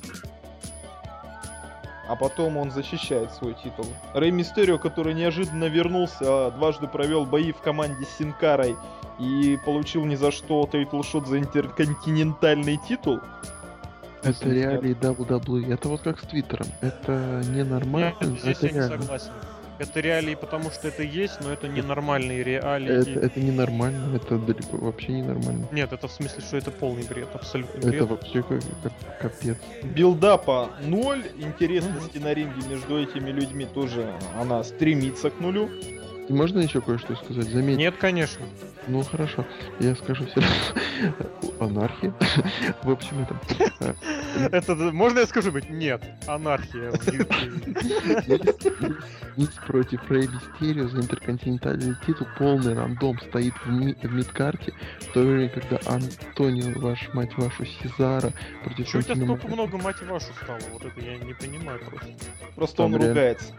а 2.09 2.17
потом 2.17 2.57
он 2.57 2.71
защищает 2.71 3.33
свой 3.33 3.55
титул. 3.55 3.87
Рэй 4.15 4.33
Мистерио, 4.33 4.79
который 4.79 5.15
неожиданно 5.15 5.65
вернулся, 5.65 6.19
а, 6.23 6.51
дважды 6.51 6.89
провел 6.89 7.25
бои 7.25 7.53
в 7.53 7.59
команде 7.59 8.05
с 8.05 8.19
Синкарой 8.19 8.77
и 9.21 9.59
получил 9.65 10.05
ни 10.05 10.17
за 10.17 10.33
что 10.33 10.69
title 10.71 11.02
shot 11.02 11.27
за 11.27 11.39
интерконтинентальный 11.39 12.79
титул. 12.89 13.21
Это 14.25 14.49
реалии 14.49 14.97
WWE. 14.97 15.73
Это 15.73 15.89
вот 15.89 16.03
как 16.03 16.21
с 16.21 16.23
Твиттером. 16.23 16.67
Это 16.81 17.43
ненормально. 17.49 18.15
Здесь 18.21 18.59
это 18.59 18.67
я 18.67 18.73
не 18.73 18.79
реально. 18.79 19.03
согласен. 19.03 19.31
Это 19.79 20.01
реалии, 20.01 20.35
потому 20.35 20.71
что 20.71 20.89
это 20.89 21.03
есть, 21.03 21.41
но 21.41 21.53
это 21.53 21.67
ненормальные 21.69 22.43
реалии. 22.45 22.93
Это, 23.01 23.27
это 23.27 23.41
ненормально. 23.41 24.17
Это 24.17 24.39
далеко 24.39 24.77
вообще 24.77 25.13
ненормально. 25.13 25.67
Нет, 25.73 25.93
это 25.93 26.09
в 26.09 26.13
смысле, 26.13 26.41
что 26.43 26.57
это 26.57 26.71
полный 26.71 27.05
бред, 27.05 27.29
абсолютно 27.35 27.79
Это 27.79 27.89
бред. 27.89 28.03
вообще 28.09 28.43
как, 28.43 28.61
как- 28.83 29.19
капец. 29.21 29.57
Билдапа 29.83 30.71
ноль, 30.83 31.25
интересности 31.39 32.19
на 32.19 32.35
ринге 32.35 32.67
между 32.69 33.03
этими 33.03 33.31
людьми 33.31 33.67
тоже 33.67 34.13
она 34.41 34.63
стремится 34.65 35.31
к 35.31 35.41
нулю. 35.41 35.71
Можно 36.29 36.61
еще 36.61 36.81
кое-что 36.81 37.15
сказать? 37.17 37.49
Заметь. 37.51 37.79
Нет, 37.79 37.97
конечно. 37.99 38.45
Ну 38.89 39.03
хорошо, 39.03 39.45
я 39.81 39.95
скажу 39.95 40.27
все 40.27 40.41
Анархия. 41.61 42.13
В 42.83 42.91
общем, 42.91 43.27
это... 43.29 43.97
Это 44.51 44.75
можно 44.75 45.21
я 45.21 45.27
скажу 45.27 45.53
быть? 45.53 45.71
Нет, 45.71 46.03
анархия. 46.27 46.91
Мисс 49.37 49.51
против 49.67 50.11
Рэй 50.11 50.29
Мистерио 50.29 50.89
за 50.89 50.99
интерконтинентальный 50.99 51.95
титул. 52.07 52.27
Полный 52.39 52.75
рандом 52.75 53.19
стоит 53.29 53.55
в, 53.65 53.71
ми- 53.71 53.95
в 54.03 54.13
мидкарте. 54.13 54.73
В 55.01 55.13
то 55.13 55.21
время, 55.21 55.49
когда 55.49 55.79
Антонио, 55.87 56.79
ваш 56.81 57.09
мать 57.15 57.31
вашу, 57.37 57.65
Сезара 57.65 58.33
против 58.65 58.89
Чё 58.89 58.99
у 58.99 59.03
тебя 59.03 59.15
столько 59.15 59.49
много 59.49 59.79
мать 59.79 60.03
вашу 60.03 60.27
стало? 60.43 60.59
Вот 60.73 60.85
это 60.85 61.01
я 61.01 61.19
не 61.19 61.35
понимаю 61.35 61.79
просто. 61.81 62.09
Просто 62.57 62.77
Там 62.79 62.87
он 62.87 62.93
реально- 62.93 63.09
ругается. 63.09 63.53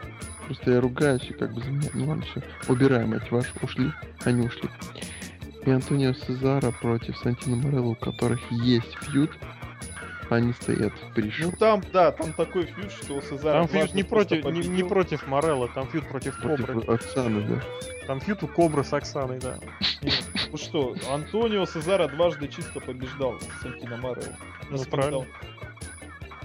Просто 0.45 0.71
я 0.71 0.81
ругаюсь 0.81 1.23
и 1.29 1.33
как 1.33 1.53
бы 1.53 1.61
за 1.61 1.69
меня. 1.69 1.89
Ну 1.93 2.07
ладно, 2.07 2.23
все. 2.25 2.41
Убираем, 2.71 3.09
мать 3.09 3.29
вашу. 3.31 3.49
Ушли. 3.61 3.91
Они 4.25 4.45
ушли. 4.45 4.69
И 5.65 5.71
Антонио 5.71 6.13
Сезара 6.13 6.71
против 6.71 7.17
Сантино 7.17 7.55
Морелло, 7.55 7.89
у 7.91 7.95
которых 7.95 8.39
есть 8.51 8.93
фьюд. 9.01 9.31
Они 10.29 10.53
стоят 10.53 10.93
в 10.93 11.03
Ну 11.09 11.13
пришу. 11.13 11.51
там, 11.51 11.81
да, 11.91 12.11
там 12.11 12.33
такой 12.33 12.65
feud, 12.65 12.91
что 12.91 13.21
Сезар 13.21 13.53
Там 13.53 13.67
feud 13.67 13.71
дважды 13.71 13.95
не 13.97 14.03
против, 14.03 14.45
не, 14.45 14.67
не 14.67 14.83
против 14.83 15.27
Марелла, 15.28 15.67
там 15.67 15.87
feud 15.88 16.07
против 16.07 16.37
Кобры. 16.39 16.65
Против 16.81 16.89
Оксаны, 16.89 17.41
да. 17.41 17.63
Там 18.07 18.19
feud 18.19 18.41
у 18.43 18.47
Кобры 18.47 18.83
с 18.83 18.93
Оксаной, 18.93 19.39
да. 19.39 19.59
Ну 20.51 20.57
что, 20.57 20.95
Антонио 21.11 21.65
Сезара 21.65 22.07
дважды 22.07 22.47
чисто 22.47 22.79
побеждал 22.79 23.35
Сантино 23.61 23.97
Марелло. 23.97 24.35
Ну, 24.69 24.83
правильно. 24.85 25.25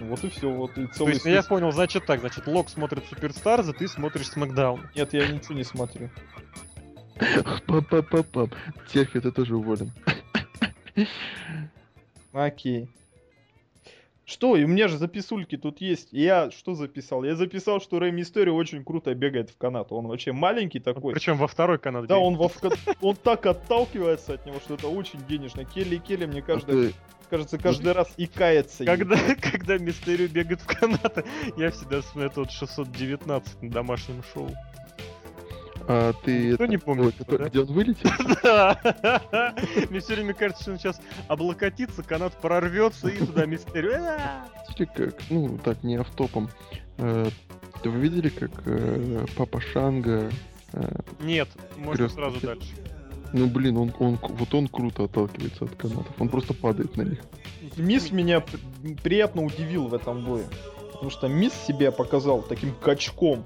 Вот 0.07 0.24
и 0.24 0.28
все, 0.28 0.51
вот 0.51 0.76
и 0.78 0.86
То 0.86 0.94
целый 0.94 1.12
есть, 1.14 1.24
ну, 1.24 1.30
я 1.30 1.42
понял, 1.42 1.72
значит 1.72 2.07
так, 2.07 2.20
значит, 2.20 2.46
Лок 2.46 2.68
смотрит 2.68 3.05
Суперстарза, 3.07 3.72
ты 3.72 3.88
смотришь 3.88 4.28
Смакдаун. 4.28 4.88
Нет, 4.94 5.12
я 5.12 5.26
ничего 5.28 5.55
не 5.55 5.64
смотрю. 5.64 6.11
Пап-пап-пап-пап. 7.66 8.51
Серхио, 8.92 9.20
ты 9.20 9.32
тоже 9.32 9.57
уволен. 9.57 9.92
Окей. 12.32 12.88
Что, 14.24 14.57
и 14.57 14.64
у 14.64 14.68
меня 14.68 14.88
же 14.88 14.99
записульки 14.99 15.57
тут 15.57 15.80
есть. 15.80 16.09
Я 16.12 16.51
что 16.51 16.74
записал? 16.74 17.24
Я 17.24 17.34
записал, 17.34 17.80
что 17.80 17.99
Рэй 17.99 18.12
Мистерио 18.12 18.55
очень 18.55 18.84
круто 18.84 19.14
бегает 19.14 19.49
в 19.49 19.57
канат. 19.57 19.90
Он 19.90 20.07
вообще 20.07 20.32
маленький 20.32 20.80
такой. 20.80 21.14
Причем 21.14 21.38
во 21.38 21.49
второй 21.49 21.78
канал. 21.78 22.05
Да, 22.05 22.18
он, 22.18 22.36
во 22.36 22.51
он 23.01 23.16
так 23.16 23.46
отталкивается 23.46 24.34
от 24.34 24.44
него, 24.44 24.59
что 24.61 24.74
это 24.74 24.88
очень 24.88 25.20
денежно. 25.26 25.64
Келли 25.64 25.94
и 25.94 25.99
Келли, 25.99 26.26
мне 26.26 26.42
каждый, 26.42 26.90
Ты- 26.90 26.94
кажется, 27.29 27.59
каждый 27.59 27.93
раз 27.93 28.09
и 28.16 28.26
кается. 28.26 28.85
ей. 28.85 28.87
Когда, 28.87 29.16
когда 29.41 29.79
Мистерио 29.79 30.29
бегает 30.29 30.61
в 30.61 30.66
канаты, 30.66 31.24
я 31.57 31.70
всегда 31.70 32.01
вспоминаю 32.01 32.31
тот 32.31 32.51
619 32.51 33.62
на 33.62 33.70
домашнем 33.70 34.22
шоу. 34.35 34.51
А 35.91 36.12
ты... 36.24 36.53
Это- 36.53 36.66
не 36.66 36.76
помнит 36.76 37.14
который- 37.16 37.45
да? 37.45 37.49
Где 37.49 37.61
он 37.61 37.66
вылетел? 37.66 38.11
Да. 38.43 38.79
Мне 39.91 40.01
все 40.01 40.14
время 40.14 40.35
кажется, 40.35 40.62
что 40.62 40.72
он 40.72 40.79
сейчас 40.79 41.01
облокотится, 41.29 42.03
канат 42.03 42.35
прорвется 42.41 43.09
и 43.09 43.18
туда 43.18 43.47
Мистерио. 43.47 43.95
А! 43.95 44.47
Видели, 44.68 44.91
как, 44.95 45.14
ну, 45.31 45.59
так, 45.59 45.83
не 45.83 45.97
автопом. 45.97 46.51
Э, 46.99 47.29
Вы 47.85 47.99
видели, 48.01 48.29
как 48.29 48.51
э, 48.66 49.24
Папа 49.37 49.61
Шанга... 49.61 50.31
э, 50.72 50.89
Нет, 51.20 51.49
можно 51.76 52.09
сразу 52.09 52.39
дальше. 52.41 52.68
Ну, 53.33 53.47
блин, 53.47 53.76
он, 53.76 53.93
он, 53.99 54.18
вот 54.22 54.55
он 54.55 54.68
круто 54.68 55.05
отталкивается 55.05 55.64
от 55.64 55.74
канатов. 55.74 56.12
Он 56.18 56.29
просто 56.29 56.55
падает 56.55 56.97
на 56.97 57.03
них. 57.03 57.18
Мисс 57.76 58.11
меня 58.11 58.43
приятно 59.03 59.45
удивил 59.45 59.89
в 59.89 59.95
этом 59.95 60.24
бое. 60.24 60.45
Потому 60.93 61.11
что 61.11 61.29
Мисс 61.29 61.53
себя 61.66 61.93
показал 61.93 62.43
таким 62.43 62.74
качком. 62.74 63.45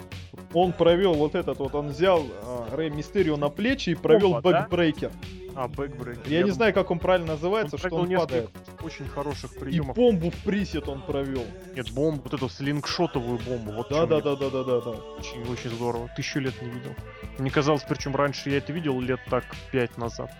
Он 0.54 0.72
провел 0.72 1.14
вот 1.14 1.34
этот 1.34 1.58
вот, 1.58 1.74
он 1.74 1.88
взял 1.88 2.22
а, 2.44 2.68
Рэй 2.74 2.88
Мистерио 2.90 3.36
на 3.36 3.50
плечи 3.50 3.90
и 3.90 3.94
провел 3.94 4.36
Опа, 4.36 4.50
да? 4.50 4.62
backbreaker. 4.62 5.10
А, 5.54 5.68
backbreak. 5.68 6.26
Я, 6.28 6.42
не 6.42 6.50
знаю, 6.50 6.72
как 6.72 6.90
он 6.90 6.98
правильно 6.98 7.32
называется, 7.32 7.76
он 7.76 7.78
что 7.78 7.96
он 7.96 8.08
несколько 8.08 8.26
падает. 8.26 8.50
Очень 8.84 9.08
хороших 9.08 9.52
И 9.56 9.58
приемов. 9.58 9.96
бомбу 9.96 10.30
в 10.30 10.36
присед 10.44 10.88
он 10.88 11.02
провел. 11.02 11.44
Нет, 11.74 11.90
бомбу, 11.92 12.22
вот 12.24 12.34
эту 12.34 12.48
слингшотовую 12.48 13.38
бомбу. 13.38 13.72
Вот 13.72 13.88
Да, 13.90 14.06
да, 14.06 14.20
да, 14.20 14.36
да, 14.36 14.50
да, 14.50 14.64
да, 14.64 14.80
да. 14.80 14.90
Очень, 14.90 15.42
очень 15.50 15.70
здорово. 15.70 16.10
Тысячу 16.16 16.40
лет 16.40 16.60
не 16.62 16.68
видел. 16.70 16.94
Мне 17.38 17.50
казалось, 17.50 17.84
причем 17.88 18.14
раньше 18.16 18.50
я 18.50 18.58
это 18.58 18.72
видел 18.72 19.00
лет 19.00 19.20
так 19.30 19.44
пять 19.70 19.96
назад. 19.98 20.30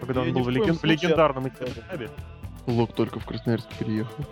Когда 0.00 0.22
Я 0.22 0.28
он 0.28 0.34
был 0.34 0.42
в 0.44 0.48
леген- 0.48 0.78
в 0.78 0.84
легендарном 0.84 1.48
этапе. 1.48 2.10
Лок 2.66 2.94
только 2.94 3.18
в 3.20 3.26
Красноярск 3.26 3.68
переехал. 3.78 4.24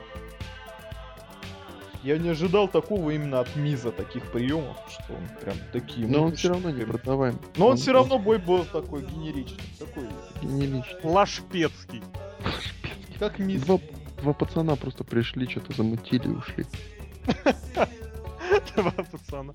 Я 2.04 2.16
не 2.16 2.28
ожидал 2.28 2.68
такого 2.68 3.10
именно 3.10 3.40
от 3.40 3.56
Миза, 3.56 3.90
таких 3.90 4.30
приемов, 4.30 4.76
что 4.88 5.14
он 5.14 5.28
прям 5.40 5.56
такие. 5.72 6.06
Но 6.06 6.22
он 6.24 6.36
все 6.36 6.50
равно 6.50 6.70
не 6.70 6.84
продаваем. 6.84 7.38
Но 7.56 7.66
он 7.68 7.76
все 7.76 7.92
равно 7.92 8.18
бой 8.18 8.38
был 8.38 8.64
такой 8.64 9.02
генеричный. 9.02 9.58
Такой, 9.78 10.04
не 10.42 10.66
лично. 10.66 10.98
Лашпецкий. 11.02 12.02
как 13.18 13.38
Миз. 13.38 13.62
Два, 13.62 13.78
два 14.22 14.32
пацана 14.32 14.76
просто 14.76 15.04
пришли, 15.04 15.48
что-то 15.48 15.72
замутили 15.74 16.26
и 16.28 16.30
ушли. 16.30 16.66
Два 18.76 18.90
пацана. 18.92 19.52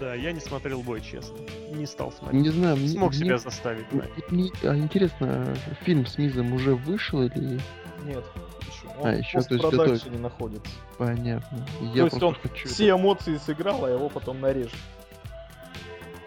Да, 0.00 0.14
я 0.14 0.32
не 0.32 0.40
смотрел 0.40 0.82
бой, 0.82 1.00
честно. 1.00 1.36
Не 1.74 1.86
стал 1.86 2.12
смотреть. 2.12 2.42
Не 2.42 2.48
знаю, 2.50 2.76
мне... 2.76 2.88
Смог 2.88 3.10
мне- 3.10 3.18
себя 3.20 3.38
заставить. 3.38 3.86
да. 3.92 4.04
мне- 4.30 4.50
а 4.62 4.76
интересно, 4.76 5.54
фильм 5.82 6.06
с 6.06 6.18
Мизом 6.18 6.52
уже 6.52 6.74
вышел 6.74 7.22
или... 7.22 7.60
Нет. 8.04 8.24
еще. 8.62 8.88
А, 8.96 9.02
Он 9.02 9.14
еще, 9.16 9.40
в 9.40 9.44
то 9.46 9.54
есть 9.54 9.64
это- 9.64 9.76
постпродакшене 9.76 10.18
находится. 10.18 10.72
Понятно. 10.98 11.58
То 11.78 11.84
Я 11.84 12.02
есть 12.04 12.10
просто 12.10 12.26
он 12.26 12.34
хочу... 12.34 12.68
все 12.68 12.90
эмоции 12.90 13.36
сыграл, 13.38 13.84
а 13.84 13.90
его 13.90 14.08
потом 14.08 14.40
нарежет. 14.40 14.74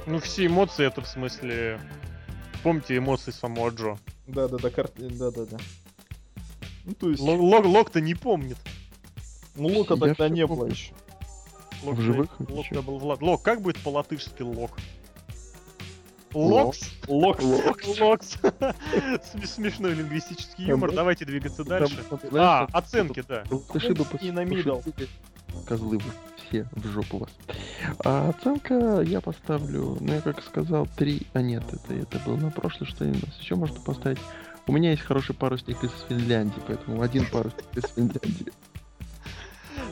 Ну, 0.08 0.20
все 0.20 0.46
эмоции 0.48 0.86
это 0.86 1.02
в 1.02 1.08
смысле... 1.08 1.80
Помните 2.64 2.98
эмоции 2.98 3.32
самого 3.32 3.70
Джо? 3.70 3.98
Да, 4.28 4.48
да, 4.48 4.58
да, 4.58 4.70
кар... 4.70 4.90
да, 4.98 5.32
да, 5.32 5.46
да. 5.46 5.58
Ну, 6.86 6.94
то 6.94 7.10
есть, 7.10 7.22
Лок- 7.22 7.40
Лок- 7.40 7.66
Лок-то 7.66 8.00
не 8.02 8.14
помнит. 8.16 8.58
ну, 9.56 9.68
Лука 9.68 9.96
Я 9.96 10.00
тогда 10.00 10.30
не 10.30 10.46
помню. 10.48 10.64
было 10.64 10.72
еще. 10.72 10.94
Лок 11.84 11.96
В 11.96 12.02
живых 12.02 12.30
Лок 12.40 12.66
был 12.86 12.98
Влад. 13.00 13.22
Лок, 13.22 13.42
как 13.42 13.62
будет 13.62 13.78
по-латышски 13.80 14.42
лок? 14.44 14.72
Локс? 16.34 16.80
Локс. 17.08 17.44
Локс. 18.00 18.38
См- 18.42 19.48
Смешной 19.48 19.94
лингвистический 19.94 20.66
юмор. 20.66 20.90
Там- 20.90 20.98
Давайте 20.98 21.26
двигаться 21.26 21.64
Там, 21.64 21.80
дальше. 21.80 22.04
там, 22.10 22.20
А, 22.34 22.68
оценки, 22.74 23.24
да. 23.28 23.44
латыши 23.50 23.94
бы 23.94 24.06
И 24.22 24.32
на 24.32 24.44
мидл. 24.44 24.80
Козлы 25.66 25.98
вы 26.00 26.12
все 26.50 26.68
в 26.74 26.86
жопу 26.88 27.20
вас. 27.20 27.30
А 28.04 28.30
оценка 28.30 29.02
я 29.02 29.22
поставлю, 29.22 29.98
ну 30.02 30.14
я 30.14 30.22
как 30.22 30.44
сказал, 30.44 30.88
3. 30.98 31.22
А 31.34 31.42
нет, 31.42 31.64
это, 31.72 31.94
это 31.94 32.20
было 32.26 32.36
на 32.36 32.52
прошлый, 32.52 32.90
что 32.90 33.06
у 33.06 33.08
нас 33.08 33.40
еще 33.40 33.56
можно 33.56 33.80
поставить. 33.80 34.20
У 34.68 34.72
меня 34.72 34.92
есть 34.92 35.04
хороший 35.04 35.36
парусник 35.36 35.84
из 35.84 35.92
Финляндии, 36.10 36.62
поэтому 36.68 37.02
один 37.02 37.26
парусник 37.28 37.66
из 37.76 37.84
Финляндии. 37.92 38.52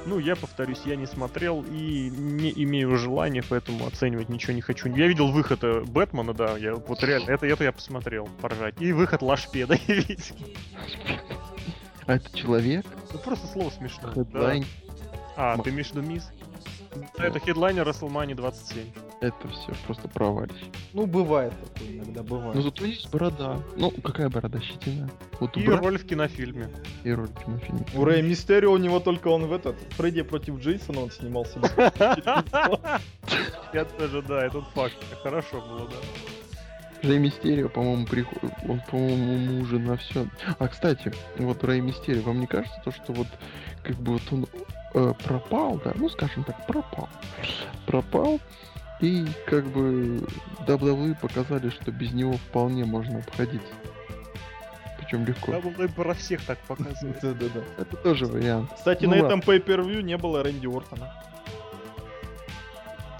Ну, 0.05 0.19
я 0.19 0.35
повторюсь, 0.35 0.81
я 0.85 0.95
не 0.95 1.05
смотрел 1.05 1.63
и 1.63 2.09
не 2.09 2.51
имею 2.63 2.97
желания, 2.97 3.43
поэтому 3.47 3.85
оценивать 3.87 4.27
ничего 4.29 4.53
не 4.53 4.61
хочу. 4.61 4.89
Я 4.93 5.07
видел 5.07 5.31
выход 5.31 5.63
э, 5.63 5.81
Бэтмена, 5.81 6.33
да, 6.33 6.57
я 6.57 6.75
вот 6.75 7.01
реально, 7.03 7.29
это, 7.31 7.45
это 7.45 7.63
я 7.63 7.71
посмотрел, 7.71 8.27
поржать. 8.41 8.81
И 8.81 8.91
выход 8.91 9.21
Лашпеда 9.21 9.75
я 9.87 9.95
видел. 9.95 10.35
А 12.05 12.15
это 12.15 12.37
человек, 12.37 12.85
Ну, 13.13 13.19
просто 13.19 13.47
слово 13.47 13.69
смешное. 13.69 14.13
да. 14.13 14.23
хедлайн, 14.23 14.65
А, 15.37 15.55
Ма- 15.57 15.63
ты 15.63 15.69
виду 15.69 16.01
мисс? 16.01 16.29
Да, 17.17 17.25
это 17.25 17.39
хедлайнер 17.39 17.87
WrestleMania 17.87 18.35
27. 18.35 18.85
Это 19.23 19.47
все 19.47 19.71
просто 19.85 20.07
провалище. 20.07 20.65
Ну, 20.93 21.05
бывает 21.05 21.53
такое 21.73 21.93
иногда, 21.93 22.21
Но 22.21 22.27
бывает. 22.27 22.61
зато 22.63 22.85
есть 22.85 23.09
борода. 23.11 23.59
Ну, 23.77 23.89
какая 23.91 24.29
борода? 24.29 24.59
Щетина. 24.59 25.09
Вот 25.39 25.55
И 25.57 25.63
брата 25.65 25.83
роль 25.83 25.97
в 25.97 26.05
кинофильме. 26.05 26.69
и 27.03 27.11
роль 27.11 27.27
в 27.27 27.43
кинофильме. 27.43 27.85
У 27.95 28.03
Рэя 28.03 28.21
Мистерио 28.21 28.71
у 28.71 28.77
него 28.77 28.99
только 28.99 29.29
он 29.29 29.45
в 29.47 29.53
этот, 29.53 29.75
Фредди 29.93 30.21
против 30.23 30.59
Джейсона 30.59 31.01
он 31.01 31.11
снимался. 31.11 31.59
Я 33.73 33.85
тоже, 33.85 34.21
да, 34.21 34.45
этот 34.45 34.65
факт. 34.75 34.95
Хорошо 35.23 35.61
было, 35.61 35.87
да. 35.89 35.95
Рэй 37.07 37.19
Мистерио, 37.19 37.67
по-моему, 37.69 38.05
приходит. 38.05 38.53
Он, 38.67 38.81
по-моему, 38.89 39.61
уже 39.61 39.77
на 39.79 39.97
все. 39.97 40.27
А 40.59 40.67
кстати, 40.67 41.11
вот 41.37 41.63
Рэй 41.63 41.81
Мистерио, 41.81 42.21
вам 42.21 42.39
не 42.39 42.47
кажется 42.47 42.79
то, 42.85 42.91
что 42.91 43.11
вот 43.13 43.27
как 43.83 43.97
бы 43.97 44.13
вот 44.13 44.21
он 44.31 44.45
э, 44.93 45.13
пропал, 45.25 45.81
да, 45.83 45.91
ну 45.95 46.07
скажем 46.09 46.43
так, 46.45 46.65
пропал. 46.65 47.09
Пропал. 47.85 48.39
И 48.99 49.25
как 49.47 49.65
бы 49.65 50.25
WWE 50.67 51.19
показали, 51.19 51.69
что 51.69 51.91
без 51.91 52.13
него 52.13 52.33
вполне 52.33 52.85
можно 52.85 53.19
обходиться. 53.19 53.73
Причем 54.97 55.25
легко. 55.25 55.51
Было 55.59 55.87
про 55.87 56.13
всех 56.13 56.41
так 56.45 56.57
показывает. 56.59 57.19
Да-да-да. 57.21 57.61
Это 57.77 57.97
тоже 57.97 58.25
вариант. 58.25 58.71
Кстати, 58.75 59.05
Ну 59.05 59.11
на 59.11 59.15
этом 59.15 59.39
pay-per-view 59.41 60.01
не 60.01 60.17
было 60.17 60.43
Рэнди 60.43 60.67
Ортона. 60.67 61.13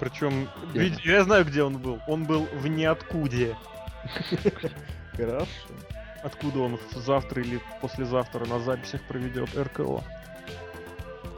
Причем, 0.00 0.48
я 1.04 1.24
знаю, 1.24 1.44
где 1.44 1.62
он 1.62 1.78
был. 1.78 2.00
Он 2.06 2.24
был 2.24 2.46
в 2.52 2.66
ниоткуде. 2.66 3.56
Хорошо. 5.16 5.46
Откуда 6.22 6.60
он 6.60 6.78
завтра 6.92 7.42
или 7.42 7.60
послезавтра 7.80 8.44
на 8.46 8.58
записях 8.58 9.02
проведет 9.02 9.56
РКО. 9.56 10.02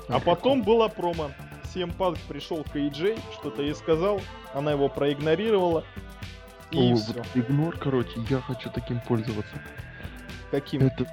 А 0.08 0.20
потом 0.20 0.62
было 0.62 0.88
промо. 0.88 1.30
CM 1.74 1.96
Punk 1.96 2.18
пришел 2.28 2.64
к 2.64 2.74
AJ, 2.76 3.18
что-то 3.38 3.62
ей 3.62 3.74
сказал, 3.74 4.20
она 4.54 4.72
его 4.72 4.88
проигнорировала. 4.88 5.84
И 6.70 6.92
О, 6.92 6.96
все. 6.96 7.12
вот 7.12 7.26
игнор, 7.34 7.76
короче, 7.78 8.20
я 8.28 8.40
хочу 8.40 8.70
таким 8.70 9.00
пользоваться. 9.00 9.56
Каким? 10.50 10.82
Это... 10.82 11.06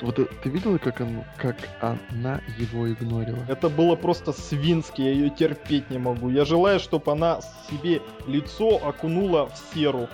Вот 0.00 0.18
э, 0.18 0.24
ты 0.42 0.48
видела, 0.48 0.78
как, 0.78 1.00
он, 1.00 1.24
как 1.36 1.56
она 1.80 2.40
его 2.58 2.90
игнорила? 2.90 3.44
Это 3.48 3.68
было 3.68 3.96
просто 3.96 4.32
свински, 4.32 5.02
я 5.02 5.10
ее 5.10 5.30
терпеть 5.30 5.90
не 5.90 5.98
могу. 5.98 6.30
Я 6.30 6.44
желаю, 6.44 6.80
чтобы 6.80 7.12
она 7.12 7.40
себе 7.68 8.00
лицо 8.26 8.80
окунула 8.82 9.46
в 9.46 9.74
серу. 9.74 10.08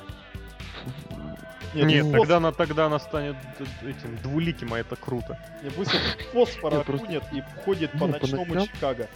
Нет, 1.75 2.07
фос- 2.07 2.19
тогда 2.19 2.37
она, 2.39 2.53
тогда 2.53 2.87
она 2.87 2.99
станет 2.99 3.37
этим 3.83 4.17
двуликим, 4.23 4.73
а 4.73 4.79
это 4.79 4.97
круто. 4.97 5.39
не, 5.63 5.71
пусть 5.71 5.93
фосфор 6.33 6.71
просто- 6.85 7.05
окунет 7.05 7.23
и 7.33 7.43
ходит 7.65 7.93
по 7.93 8.07
ночному 8.07 8.61
Чикаго. 8.67 9.09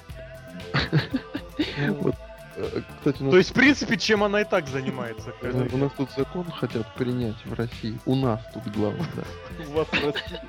Вот, 1.89 2.15
э, 2.57 2.83
Кстати, 2.99 3.23
нас, 3.23 3.31
То 3.31 3.39
есть, 3.39 3.51
в 3.51 3.55
принципе, 3.55 3.99
чем 3.99 4.25
она 4.25 4.41
и 4.41 4.45
так 4.45 4.67
занимается. 4.69 5.33
у 5.73 5.77
нас 5.77 5.93
тут 5.97 6.11
закон 6.17 6.45
хотят 6.51 6.95
принять 6.95 7.37
в 7.45 7.53
России. 7.55 7.99
У 8.07 8.15
нас 8.15 8.41
тут 8.53 8.67
главное, 8.75 9.07
да. 9.15 9.25
У 9.69 9.73
вас 9.73 9.89
в 9.89 9.93
России. 9.93 10.41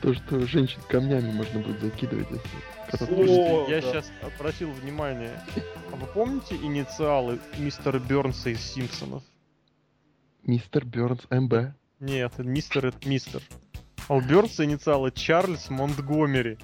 То, 0.00 0.14
что 0.14 0.46
женщин 0.46 0.80
камнями 0.88 1.30
можно 1.30 1.60
будет 1.60 1.80
закидывать, 1.80 2.26
если... 2.30 3.06
О. 3.14 3.66
Я 3.68 3.80
сейчас 3.80 4.10
обратил 4.20 4.70
внимание. 4.72 5.40
А 5.92 5.96
вы 5.96 6.06
помните 6.06 6.56
инициалы 6.56 7.38
мистера 7.56 7.98
Бернса 7.98 8.50
из 8.50 8.60
Симпсонов? 8.60 9.22
Мистер 10.42 10.84
Бернс 10.84 11.22
МБ. 11.30 11.74
Нет, 12.00 12.32
мистер 12.38 12.86
это 12.86 13.08
мистер. 13.08 13.40
А 14.08 14.14
у 14.14 14.20
Бернса 14.20 14.64
инициалы 14.64 15.12
Чарльз 15.12 15.70
Монтгомери. 15.70 16.58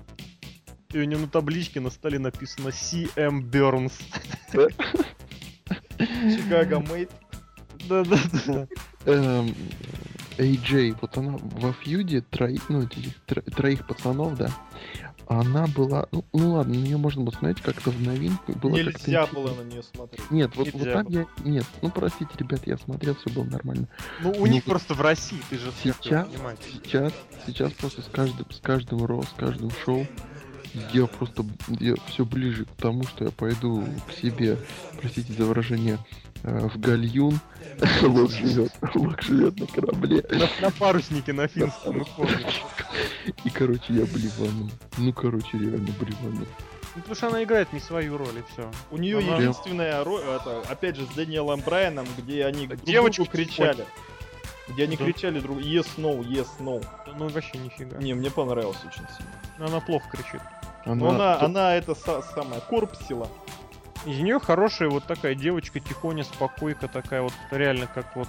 И 0.92 0.98
у 0.98 1.04
него 1.04 1.20
на 1.22 1.28
табличке 1.28 1.80
на 1.80 1.90
столе 1.90 2.18
написано 2.18 2.68
CM 2.68 3.42
Бернс. 3.42 3.92
Чикаго 5.98 6.80
Мейт. 6.80 7.10
Да-да-да. 7.88 8.66
Эм, 9.04 9.54
AJ, 10.38 10.96
вот 11.00 11.16
она 11.18 11.36
во 11.40 11.72
фьюде 11.74 12.22
троих, 12.22 12.68
ну, 12.70 12.88
троих 13.54 13.86
пацанов, 13.86 14.36
да, 14.36 14.50
она 15.26 15.66
была, 15.66 16.06
ну, 16.10 16.24
ну 16.32 16.52
ладно, 16.54 16.72
на 16.74 16.78
нее 16.78 16.96
можно 16.96 17.22
было 17.22 17.32
смотреть 17.32 17.60
как-то 17.62 17.90
в 17.90 18.00
новинку. 18.00 18.52
Было 18.54 18.76
как-то 18.82 19.10
Нельзя 19.10 19.26
было 19.26 19.54
на 19.54 19.62
нее 19.68 19.82
смотреть. 19.82 20.30
Нет, 20.30 20.56
вот, 20.56 20.72
вот 20.72 20.74
Нельзя 20.80 20.92
там 20.94 21.04
было. 21.06 21.18
я... 21.20 21.26
Нет, 21.44 21.66
ну 21.82 21.90
простите, 21.90 22.30
ребят, 22.38 22.66
я 22.66 22.78
смотрел, 22.78 23.14
все 23.16 23.28
было 23.30 23.44
нормально. 23.44 23.88
Ну, 24.22 24.30
у 24.30 24.46
Ну, 24.46 24.46
них 24.46 24.64
просто 24.64 24.94
в 24.94 25.00
России, 25.02 25.40
ты 25.50 25.58
же 25.58 25.70
Сейчас, 25.82 26.26
понимаешь. 26.28 26.58
сейчас, 26.72 27.12
сейчас 27.46 27.72
просто 27.74 28.00
с 28.00 28.06
каждым, 28.10 28.50
с 28.50 28.60
каждым 28.60 29.04
ро, 29.04 29.22
с 29.22 29.34
каждым 29.38 29.70
шоу 29.84 30.06
я 30.92 31.06
просто 31.06 31.44
я 31.80 31.94
все 32.06 32.24
ближе 32.24 32.64
к 32.64 32.70
тому, 32.80 33.04
что 33.04 33.24
я 33.24 33.30
пойду 33.30 33.84
к 34.08 34.12
себе, 34.12 34.58
простите 35.00 35.32
за 35.32 35.44
выражение, 35.44 35.98
э, 36.42 36.68
в 36.68 36.78
гальюн. 36.78 37.38
Лок 38.02 38.30
живет, 38.30 38.72
Лок 38.94 39.22
живет 39.22 39.58
на 39.58 39.66
корабле. 39.66 40.24
На, 40.30 40.48
на 40.66 40.70
паруснике 40.72 41.32
на 41.32 41.48
финском, 41.48 41.98
ну. 41.98 42.26
И, 43.44 43.50
короче, 43.50 43.92
я 43.92 44.04
блевану. 44.06 44.70
Ну, 44.96 45.12
короче, 45.12 45.58
реально 45.58 45.92
блевану. 46.00 46.46
Ну, 46.96 47.02
потому 47.02 47.14
что 47.14 47.26
она 47.28 47.44
играет 47.44 47.72
не 47.72 47.80
свою 47.80 48.16
роль, 48.18 48.38
и 48.38 48.52
все. 48.52 48.70
У 48.90 48.96
нее 48.96 49.18
Она- 49.18 49.36
единственная 49.36 50.02
роль, 50.02 50.22
это, 50.22 50.62
опять 50.68 50.96
же, 50.96 51.06
с 51.06 51.14
Дэниелом 51.14 51.60
Брайаном, 51.60 52.06
где 52.16 52.44
они 52.44 52.66
друг 52.66 52.82
другу 52.84 53.30
кричали. 53.30 53.84
Где 54.68 54.84
они 54.84 54.96
Да. 54.96 55.04
кричали 55.04 55.40
друг 55.40 55.58
yes, 55.58 55.86
no, 55.96 56.18
yes, 56.20 56.48
no. 56.60 56.84
Ну, 57.16 57.28
вообще 57.28 57.58
нифига. 57.58 57.96
Не, 57.98 58.14
мне 58.14 58.30
понравилось 58.30 58.78
очень 58.86 59.04
сильно. 59.16 59.68
Она 59.68 59.80
плохо 59.80 60.08
кричит. 60.10 60.40
Но 60.84 61.10
она, 61.10 61.40
она 61.40 61.74
это 61.74 61.92
са- 61.92 62.22
самая 62.34 62.60
корпсила. 62.60 63.28
Из 64.06 64.18
нее 64.20 64.38
хорошая 64.38 64.88
вот 64.88 65.04
такая 65.04 65.34
девочка, 65.34 65.80
тихоня, 65.80 66.22
спокойка 66.24 66.86
такая 66.88 67.22
вот, 67.22 67.32
реально 67.50 67.88
как 67.92 68.14
вот 68.14 68.28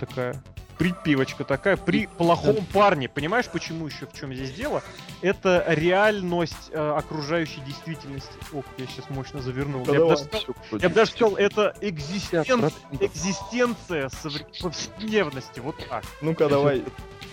такая 0.00 0.34
припивочка 0.82 1.44
такая 1.44 1.76
при 1.76 2.06
плохом 2.06 2.56
парне. 2.72 3.08
Понимаешь, 3.08 3.46
почему 3.48 3.86
еще 3.86 4.06
в 4.06 4.12
чем 4.18 4.34
здесь 4.34 4.50
дело? 4.50 4.82
Это 5.20 5.64
реальность 5.68 6.70
э, 6.72 6.94
окружающей 6.98 7.60
действительности. 7.60 8.32
Ох, 8.52 8.64
я 8.78 8.86
сейчас 8.86 9.08
мощно 9.08 9.40
завернул. 9.40 9.84
Да 9.84 9.92
я, 9.92 10.00
бы 10.00 10.08
даже 10.08 10.24
сказал, 10.24 10.54
я 10.80 10.88
бы 10.88 10.94
даже 10.96 11.10
сказал, 11.12 11.36
это 11.36 11.74
экзистен- 11.80 12.72
экзистенция 12.98 14.08
совре- 14.08 14.44
повседневности. 14.60 15.60
Вот 15.60 15.76
так. 15.88 16.02
Ну-ка, 16.20 16.48
давай, 16.48 16.82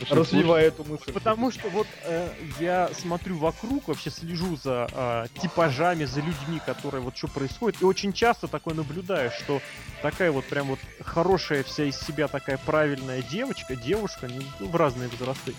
развивай 0.10 0.66
эту 0.66 0.84
мысль. 0.84 1.12
Потому 1.14 1.52
что 1.52 1.70
вот 1.70 1.88
э, 2.06 2.30
я 2.60 2.89
смотрю 2.93 3.38
вокруг, 3.38 3.88
вообще 3.88 4.10
слежу 4.10 4.56
за 4.58 4.88
э, 4.91 5.26
типажами, 5.41 6.06
за 6.06 6.20
людьми, 6.22 6.60
которые 6.66 7.02
вот 7.02 7.18
что 7.18 7.28
происходит, 7.28 7.82
и 7.82 7.86
очень 7.86 8.14
часто 8.14 8.47
такое 8.47 8.74
наблюдаю, 8.74 9.32
что 9.32 9.62
такая 10.02 10.32
вот 10.32 10.45
прям 10.45 10.68
вот 10.68 10.80
хорошая 11.02 11.64
вся 11.64 11.84
из 11.86 12.00
себя 12.00 12.28
такая 12.28 12.58
правильная 12.58 13.22
девочка, 13.22 13.76
девушка, 13.76 14.28
не- 14.28 14.45
ну, 14.60 14.68
в 14.68 14.76
разные 14.76 15.10
возрасты, 15.10 15.54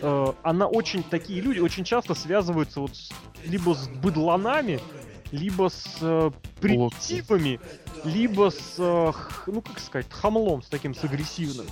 э, 0.00 0.32
она 0.42 0.66
очень, 0.66 1.02
такие 1.02 1.40
люди 1.40 1.60
очень 1.60 1.84
часто 1.84 2.14
связываются 2.14 2.80
вот 2.80 2.96
с- 2.96 3.10
либо 3.44 3.74
с 3.74 3.88
быдланами, 3.88 4.80
либо 5.32 5.68
с 5.68 5.98
э, 6.00 6.30
примитивами, 6.68 7.60
либо 8.04 8.50
с, 8.50 8.74
э, 8.78 9.12
ну 9.46 9.60
как 9.62 9.78
сказать, 9.80 10.06
хамлом, 10.10 10.62
с 10.62 10.66
таким, 10.68 10.94
с 10.94 11.04
агрессивным. 11.04 11.66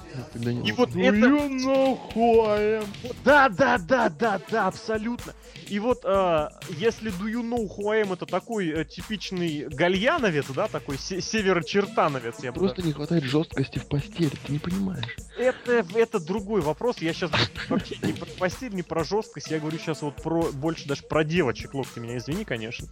И 0.64 0.72
вот 0.72 0.94
Ну 0.94 1.02
это... 1.02 2.86
Да, 3.24 3.48
да, 3.48 3.78
да, 3.78 4.08
да, 4.08 4.40
да, 4.50 4.66
абсолютно. 4.66 5.34
И 5.68 5.78
вот, 5.78 6.00
э, 6.04 6.48
если 6.70 7.10
Do 7.12 7.30
You 7.30 7.42
Know 7.42 7.66
Who 7.68 7.88
I 7.90 8.02
Am 8.02 8.12
это 8.12 8.26
такой 8.26 8.68
э, 8.68 8.84
типичный 8.84 9.66
гальяновец, 9.68 10.46
да, 10.54 10.68
такой 10.68 10.98
се- 10.98 11.20
северочертановец, 11.20 12.42
я 12.42 12.52
Просто 12.52 12.82
не 12.82 12.92
хватает 12.92 13.24
жесткости 13.24 13.78
в 13.78 13.86
постели, 13.88 14.32
ты 14.46 14.52
не 14.52 14.58
понимаешь. 14.58 15.04
это, 15.38 15.84
это 15.94 16.20
другой 16.20 16.60
вопрос. 16.60 16.98
Я 16.98 17.12
сейчас 17.14 17.30
вообще 17.68 17.96
не 18.02 18.12
про 18.12 18.26
постель, 18.26 18.74
не 18.74 18.82
про 18.82 19.04
жесткость. 19.04 19.50
Я 19.50 19.60
говорю 19.60 19.78
сейчас 19.78 20.02
вот 20.02 20.16
про 20.16 20.42
больше 20.52 20.86
даже 20.86 21.02
про 21.02 21.24
девочек. 21.24 21.74
Лок, 21.74 21.86
ты 21.94 22.00
меня 22.00 22.18
извини, 22.18 22.44
конечно. 22.44 22.88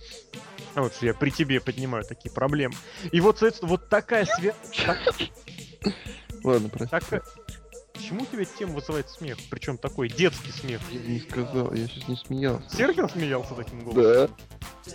А 0.74 0.82
Вот 0.82 0.94
что 0.94 1.07
я 1.07 1.14
при 1.14 1.30
тебе 1.30 1.61
поднимаю 1.61 1.89
такие 2.09 2.32
проблемы. 2.32 2.74
И 3.12 3.20
вот, 3.20 3.38
соответственно, 3.38 3.70
вот 3.70 3.88
такая 3.88 4.26
связь. 4.26 4.55
Ладно, 6.45 6.68
прости. 6.68 7.20
Почему 8.01 8.22
у 8.22 8.26
тебя 8.26 8.45
тема 8.47 8.74
вызывает 8.74 9.11
смех? 9.11 9.36
Причем 9.51 9.76
такой 9.76 10.09
детский 10.09 10.53
смех. 10.53 10.80
Я 10.91 11.01
не 11.01 11.20
сказал, 11.20 11.74
я 11.74 11.86
сейчас 11.86 12.09
не 12.09 12.16
смеялся. 12.16 12.74
Серхио 12.74 13.09
смеялся 13.09 13.55
таким 13.55 13.84
голосом? 13.84 14.34
Да. 14.86 14.95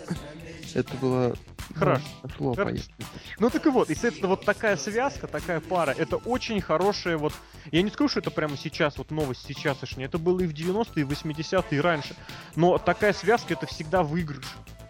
Это 0.74 0.94
было... 0.96 1.36
Хорошо. 1.74 2.02
Ну, 2.38 2.54
Хорошо. 2.54 2.72
поехали. 2.72 2.94
Ну 3.38 3.50
так 3.50 3.66
и 3.66 3.68
вот, 3.70 3.90
и, 3.90 3.94
соответственно, 3.94 4.28
вот 4.28 4.44
такая 4.44 4.76
связка, 4.76 5.26
такая 5.26 5.60
пара, 5.60 5.94
это 5.96 6.16
очень 6.16 6.60
хорошая 6.60 7.16
вот... 7.16 7.32
Я 7.70 7.82
не 7.82 7.90
скажу, 7.90 8.08
что 8.08 8.20
это 8.20 8.30
прямо 8.30 8.56
сейчас, 8.56 8.98
вот 8.98 9.10
новость 9.10 9.46
сейчасшняя, 9.46 10.08
это 10.08 10.18
было 10.18 10.40
и 10.40 10.46
в 10.46 10.52
90-е, 10.52 11.02
и 11.02 11.04
в 11.04 11.10
80-е, 11.10 11.78
и 11.78 11.80
раньше. 11.80 12.16
Но 12.54 12.78
такая 12.78 13.12
связка 13.12 13.54
это 13.54 13.66
всегда 13.66 14.02
выигрыш. 14.02 14.46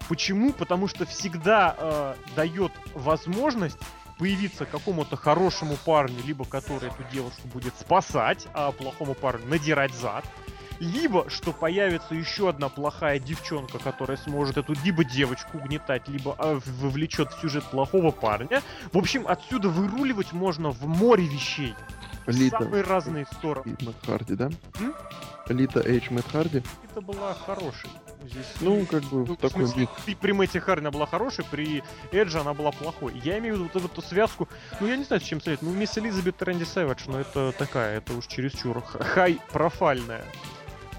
Почему? 0.08 0.52
Потому 0.52 0.88
что 0.88 1.04
всегда 1.06 1.74
э, 1.76 2.14
дает 2.36 2.72
возможность 2.94 3.78
появиться 4.18 4.64
какому-то 4.64 5.16
хорошему 5.16 5.76
парню, 5.84 6.16
либо 6.24 6.44
который 6.44 6.88
эту 6.88 7.02
девушку 7.12 7.48
будет 7.52 7.74
спасать, 7.78 8.46
а 8.54 8.72
плохому 8.72 9.14
парню 9.14 9.46
надирать 9.46 9.92
зад, 9.94 10.24
либо 10.78 11.28
что 11.28 11.52
появится 11.52 12.14
еще 12.14 12.48
одна 12.48 12.68
плохая 12.68 13.18
девчонка, 13.18 13.78
которая 13.78 14.16
сможет 14.18 14.56
эту 14.58 14.74
либо 14.84 15.04
девочку 15.04 15.58
угнетать, 15.58 16.08
либо 16.08 16.30
в- 16.38 16.82
вовлечет 16.82 17.32
в 17.32 17.40
сюжет 17.40 17.64
плохого 17.64 18.10
парня. 18.10 18.62
В 18.92 18.98
общем, 18.98 19.26
отсюда 19.26 19.68
выруливать 19.68 20.32
можно 20.32 20.70
в 20.70 20.86
море 20.86 21.24
вещей. 21.26 21.74
В 22.26 22.30
Лита. 22.30 22.58
самые 22.60 22.82
разные 22.82 23.24
стороны. 23.26 23.76
Мэтт 23.80 24.04
Харди, 24.04 24.34
да? 24.34 24.50
М? 24.80 24.94
Лита 25.48 25.80
Эйч 25.80 26.10
Мэтт 26.10 26.30
Харди. 26.30 26.62
Это 26.90 27.00
была 27.00 27.34
хорошей. 27.34 27.90
Здесь 28.30 28.46
Ну, 28.60 28.86
как 28.86 29.02
бы 29.04 29.18
Ну, 29.18 29.24
в 29.24 29.30
в 29.32 29.36
такой 29.36 29.50
смысле, 29.66 29.88
вид. 30.06 30.16
при, 30.20 30.32
Мэтте 30.32 30.60
Харри 30.60 30.80
она 30.80 30.90
была 30.90 31.06
хорошей, 31.06 31.44
при 31.44 31.82
Эдже 32.12 32.40
она 32.40 32.54
была 32.54 32.72
плохой. 32.72 33.12
Я 33.22 33.38
имею 33.38 33.54
в 33.54 33.58
виду 33.58 33.70
вот 33.72 33.84
эту 33.92 34.02
связку, 34.02 34.48
ну 34.80 34.86
я 34.86 34.96
не 34.96 35.04
знаю, 35.04 35.20
с 35.22 35.24
чем 35.24 35.40
сравнить, 35.40 35.62
ну 35.62 35.72
мисс 35.72 35.96
Элизабет 35.98 36.42
Рэнди 36.42 36.64
Сэвидж, 36.64 37.04
но 37.06 37.20
это 37.20 37.52
такая, 37.52 37.98
это 37.98 38.14
уж 38.14 38.26
чересчур 38.26 38.82
хай-профальная 38.82 40.24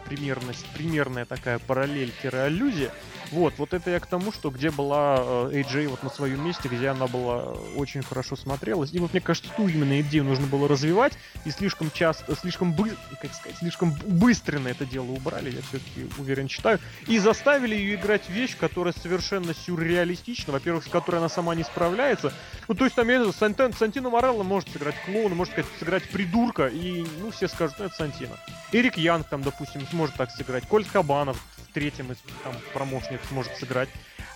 примерность, 0.05 0.65
примерная 0.73 1.25
такая 1.25 1.59
параллель-аллюзия. 1.59 2.91
Вот, 3.32 3.53
вот 3.57 3.73
это 3.73 3.91
я 3.91 3.99
к 3.99 4.07
тому, 4.07 4.32
что 4.32 4.49
где 4.49 4.71
была 4.71 5.17
э, 5.19 5.61
AJ 5.61 5.88
вот 5.89 6.03
на 6.03 6.09
своем 6.09 6.45
месте, 6.45 6.69
где 6.69 6.89
она 6.89 7.07
была 7.07 7.43
э, 7.45 7.55
очень 7.75 8.01
хорошо 8.01 8.36
смотрелась. 8.36 8.93
И 8.93 8.99
вот 8.99 9.11
мне 9.11 9.21
кажется, 9.21 9.51
ту 9.55 9.67
именно 9.67 9.99
идею 10.01 10.23
нужно 10.23 10.47
было 10.47 10.67
развивать, 10.67 11.17
и 11.45 11.51
слишком 11.51 11.91
часто, 11.91 12.36
слишком 12.36 12.73
бы, 12.73 12.95
как 13.21 13.34
сказать, 13.34 13.57
слишком 13.57 13.91
быстренно 14.05 14.69
это 14.69 14.86
дело 14.86 15.11
убрали, 15.11 15.51
я 15.51 15.61
все-таки 15.61 16.07
уверен 16.17 16.47
считаю, 16.47 16.80
и 17.07 17.19
заставили 17.19 17.75
ее 17.75 17.95
играть 17.95 18.30
вещь, 18.30 18.55
которая 18.57 18.93
совершенно 18.93 19.53
сюрреалистична, 19.53 20.53
во-первых, 20.53 20.86
с 20.86 20.89
которой 20.89 21.17
она 21.17 21.30
сама 21.30 21.53
не 21.55 21.63
справляется. 21.63 22.32
Ну, 22.67 22.75
то 22.75 22.86
есть 22.86 22.95
там, 22.95 23.09
я 23.09 23.17
не 23.17 23.32
знаю, 23.32 23.73
Сантино 23.73 24.09
Морелло 24.09 24.43
может 24.43 24.69
сыграть 24.69 24.95
клоуна, 25.05 25.36
может 25.36 25.53
сказать, 25.53 25.69
сыграть 25.80 26.09
придурка, 26.09 26.67
и, 26.67 27.05
ну, 27.19 27.32
все 27.32 27.47
скажут, 27.47 27.78
ну, 27.80 27.86
это 27.86 27.95
Сантино. 27.95 28.38
Эрик 28.71 28.97
Янг 28.97 29.28
там, 29.28 29.41
допустим, 29.43 29.86
сможет 29.88 30.15
так 30.15 30.32
сыграть, 30.32 30.65
Кольт 30.67 30.88
Кабанов 30.88 31.38
в 31.70 31.74
третьем 31.74 32.11
из 32.11 32.18
там 32.43 32.55
промощниц 32.74 33.20
сможет 33.30 33.55
сыграть. 33.57 33.89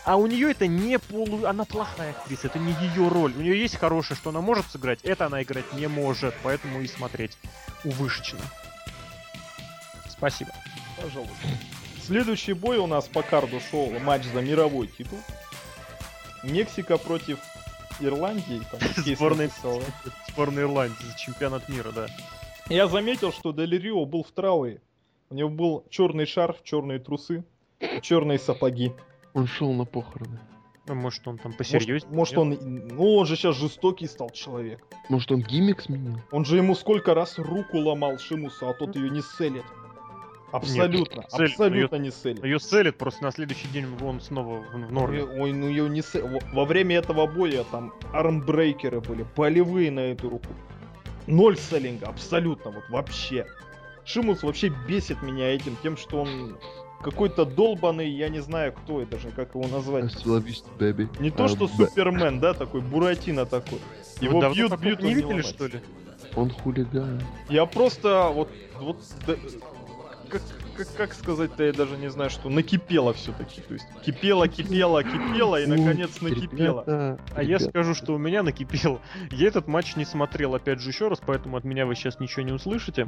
А 0.04 0.16
у 0.18 0.26
нее 0.26 0.52
это 0.52 0.68
не 0.68 0.98
полу... 0.98 1.46
Она 1.46 1.64
плохая 1.64 2.12
актриса, 2.12 2.48
это 2.48 2.58
не 2.58 2.74
ее 2.74 3.08
роль. 3.08 3.34
У 3.36 3.42
нее 3.42 3.60
есть 3.60 3.76
хорошее, 3.76 4.18
что 4.18 4.32
она 4.32 4.42
может 4.42 4.66
сыграть, 4.72 5.00
это 5.04 5.28
она 5.28 5.44
играть 5.44 5.72
не 5.74 5.88
может, 5.88 6.34
поэтому 6.44 6.82
и 6.82 6.88
смотреть 6.88 7.38
увышечно. 7.84 8.40
Спасибо. 10.10 10.52
Пожалуйста. 11.00 11.36
Следующий 12.04 12.54
бой 12.54 12.78
у 12.78 12.88
нас 12.88 13.08
по 13.08 13.22
карду 13.22 13.60
шел 13.70 13.92
матч 14.00 14.24
за 14.26 14.42
мировой 14.42 14.88
титул. 14.88 15.20
Мексика 16.44 16.98
против 16.98 17.40
Ирландии. 18.00 18.62
Там 18.72 18.80
Сборная, 19.16 19.48
написала. 19.48 19.84
сборная 20.30 20.64
Ирландии 20.64 21.04
за 21.04 21.18
чемпионат 21.18 21.70
мира, 21.70 21.92
да. 21.92 22.08
Я 22.70 22.88
заметил, 22.88 23.32
что 23.32 23.52
Дель 23.52 23.78
Рио 23.78 24.06
был 24.06 24.24
в 24.24 24.32
трауре. 24.32 24.82
У 25.32 25.36
него 25.36 25.50
был 25.50 25.86
черный 25.90 26.26
шарф, 26.26 26.58
черные 26.64 27.00
трусы, 27.00 27.44
черные 28.02 28.38
сапоги. 28.38 28.92
Он 29.34 29.48
шел 29.48 29.72
на 29.72 29.86
похороны. 29.86 30.40
Ну, 30.88 30.96
может, 30.96 31.26
он 31.28 31.38
там 31.38 31.52
Может, 31.54 31.58
посерьезнее. 31.58 32.14
может 32.14 32.38
он, 32.38 32.58
ну 32.60 33.16
он 33.16 33.26
же 33.26 33.36
сейчас 33.38 33.56
жестокий 33.56 34.08
стал 34.08 34.30
человек. 34.32 34.86
Может, 35.10 35.32
он 35.32 35.42
гиммик 35.42 35.80
сменил? 35.82 36.18
Он 36.32 36.44
же 36.44 36.58
ему 36.58 36.76
сколько 36.76 37.14
раз 37.14 37.38
руку 37.40 37.78
ломал 37.78 38.18
Шимусу, 38.18 38.68
а 38.68 38.74
тот 38.74 38.96
ее 38.98 39.10
не 39.10 39.22
селит. 39.22 39.64
Абсолютно, 40.52 41.24
целит, 41.30 41.52
абсолютно 41.52 41.96
не 41.96 42.12
селит. 42.12 42.44
Ее 42.44 42.60
селит, 42.60 42.98
просто 42.98 43.24
на 43.24 43.32
следующий 43.32 43.70
день 43.70 43.86
он 44.02 44.20
снова 44.20 44.58
в, 44.60 44.74
в 44.74 44.92
норме. 44.92 45.24
Ой, 45.24 45.54
ну 45.54 45.70
ее 45.70 45.88
не 45.88 46.02
се- 46.02 46.24
во- 46.54 46.66
время 46.66 46.98
этого 46.98 47.26
боя 47.26 47.64
там 47.72 47.94
армбрейкеры 48.12 49.00
были, 49.00 49.26
болевые 49.38 49.92
на 49.92 50.02
эту 50.02 50.30
руку. 50.30 50.48
Ноль 51.26 51.56
селлинга, 51.58 52.08
абсолютно, 52.08 52.72
вот 52.72 52.84
вообще. 52.90 53.46
Шимус 54.06 54.44
вообще 54.44 54.70
бесит 54.88 55.22
меня 55.22 55.54
этим, 55.54 55.78
тем, 55.84 55.98
что 55.98 56.22
он 56.22 56.58
какой-то 57.02 57.46
долбанный, 57.46 58.10
я 58.10 58.30
не 58.30 58.40
знаю 58.42 58.74
кто 58.74 59.02
это 59.02 59.12
даже, 59.14 59.30
как 59.32 59.56
его 59.56 59.68
назвать. 59.68 60.12
Бэби. 60.80 61.10
Не 61.20 61.32
то, 61.32 61.48
что 61.48 61.66
А, 61.66 61.68
б- 61.68 61.88
Супермен, 61.88 62.40
да, 62.40 62.54
такой 62.54 62.82
Буратино 62.82 63.46
такой. 63.46 63.80
Его 64.20 64.40
бьют, 64.52 64.78
бьют, 64.80 65.02
не 65.02 65.14
видели, 65.14 65.42
что 65.42 65.68
ли? 65.68 65.80
Он 66.36 66.50
хулиган. 66.50 67.22
Я 67.50 67.66
просто 67.66 68.30
вот, 68.34 68.50
вот, 68.80 68.98
да, 69.28 69.36
как, 70.30 70.42
как, 70.86 70.96
как 70.96 71.14
сказать-то, 71.14 71.64
я 71.64 71.74
даже 71.74 71.98
не 71.98 72.10
знаю, 72.10 72.30
что 72.30 72.50
накипело 72.50 73.14
все-таки. 73.14 73.62
То 73.62 73.74
есть 73.74 73.86
кипело, 74.04 74.48
кипело, 74.48 75.04
кипело 75.04 75.62
и 75.62 75.66
наконец 75.66 76.22
накипело. 76.22 76.84
ребята, 76.84 77.20
А 77.36 77.44
я 77.44 77.60
скажу, 77.60 77.94
что 77.94 78.14
у 78.14 78.18
меня 78.18 78.44
накипело. 78.44 79.00
Я 79.32 79.48
этот 79.48 79.68
матч 79.68 79.96
не 79.96 80.06
смотрел, 80.06 80.56
опять 80.56 80.80
же, 80.80 80.90
еще 80.90 81.08
раз, 81.08 81.20
поэтому 81.26 81.58
от 81.58 81.64
меня 81.64 81.86
вы 81.86 81.96
сейчас 81.96 82.20
ничего 82.20 82.44
не 82.44 82.52
услышите. 82.52 83.08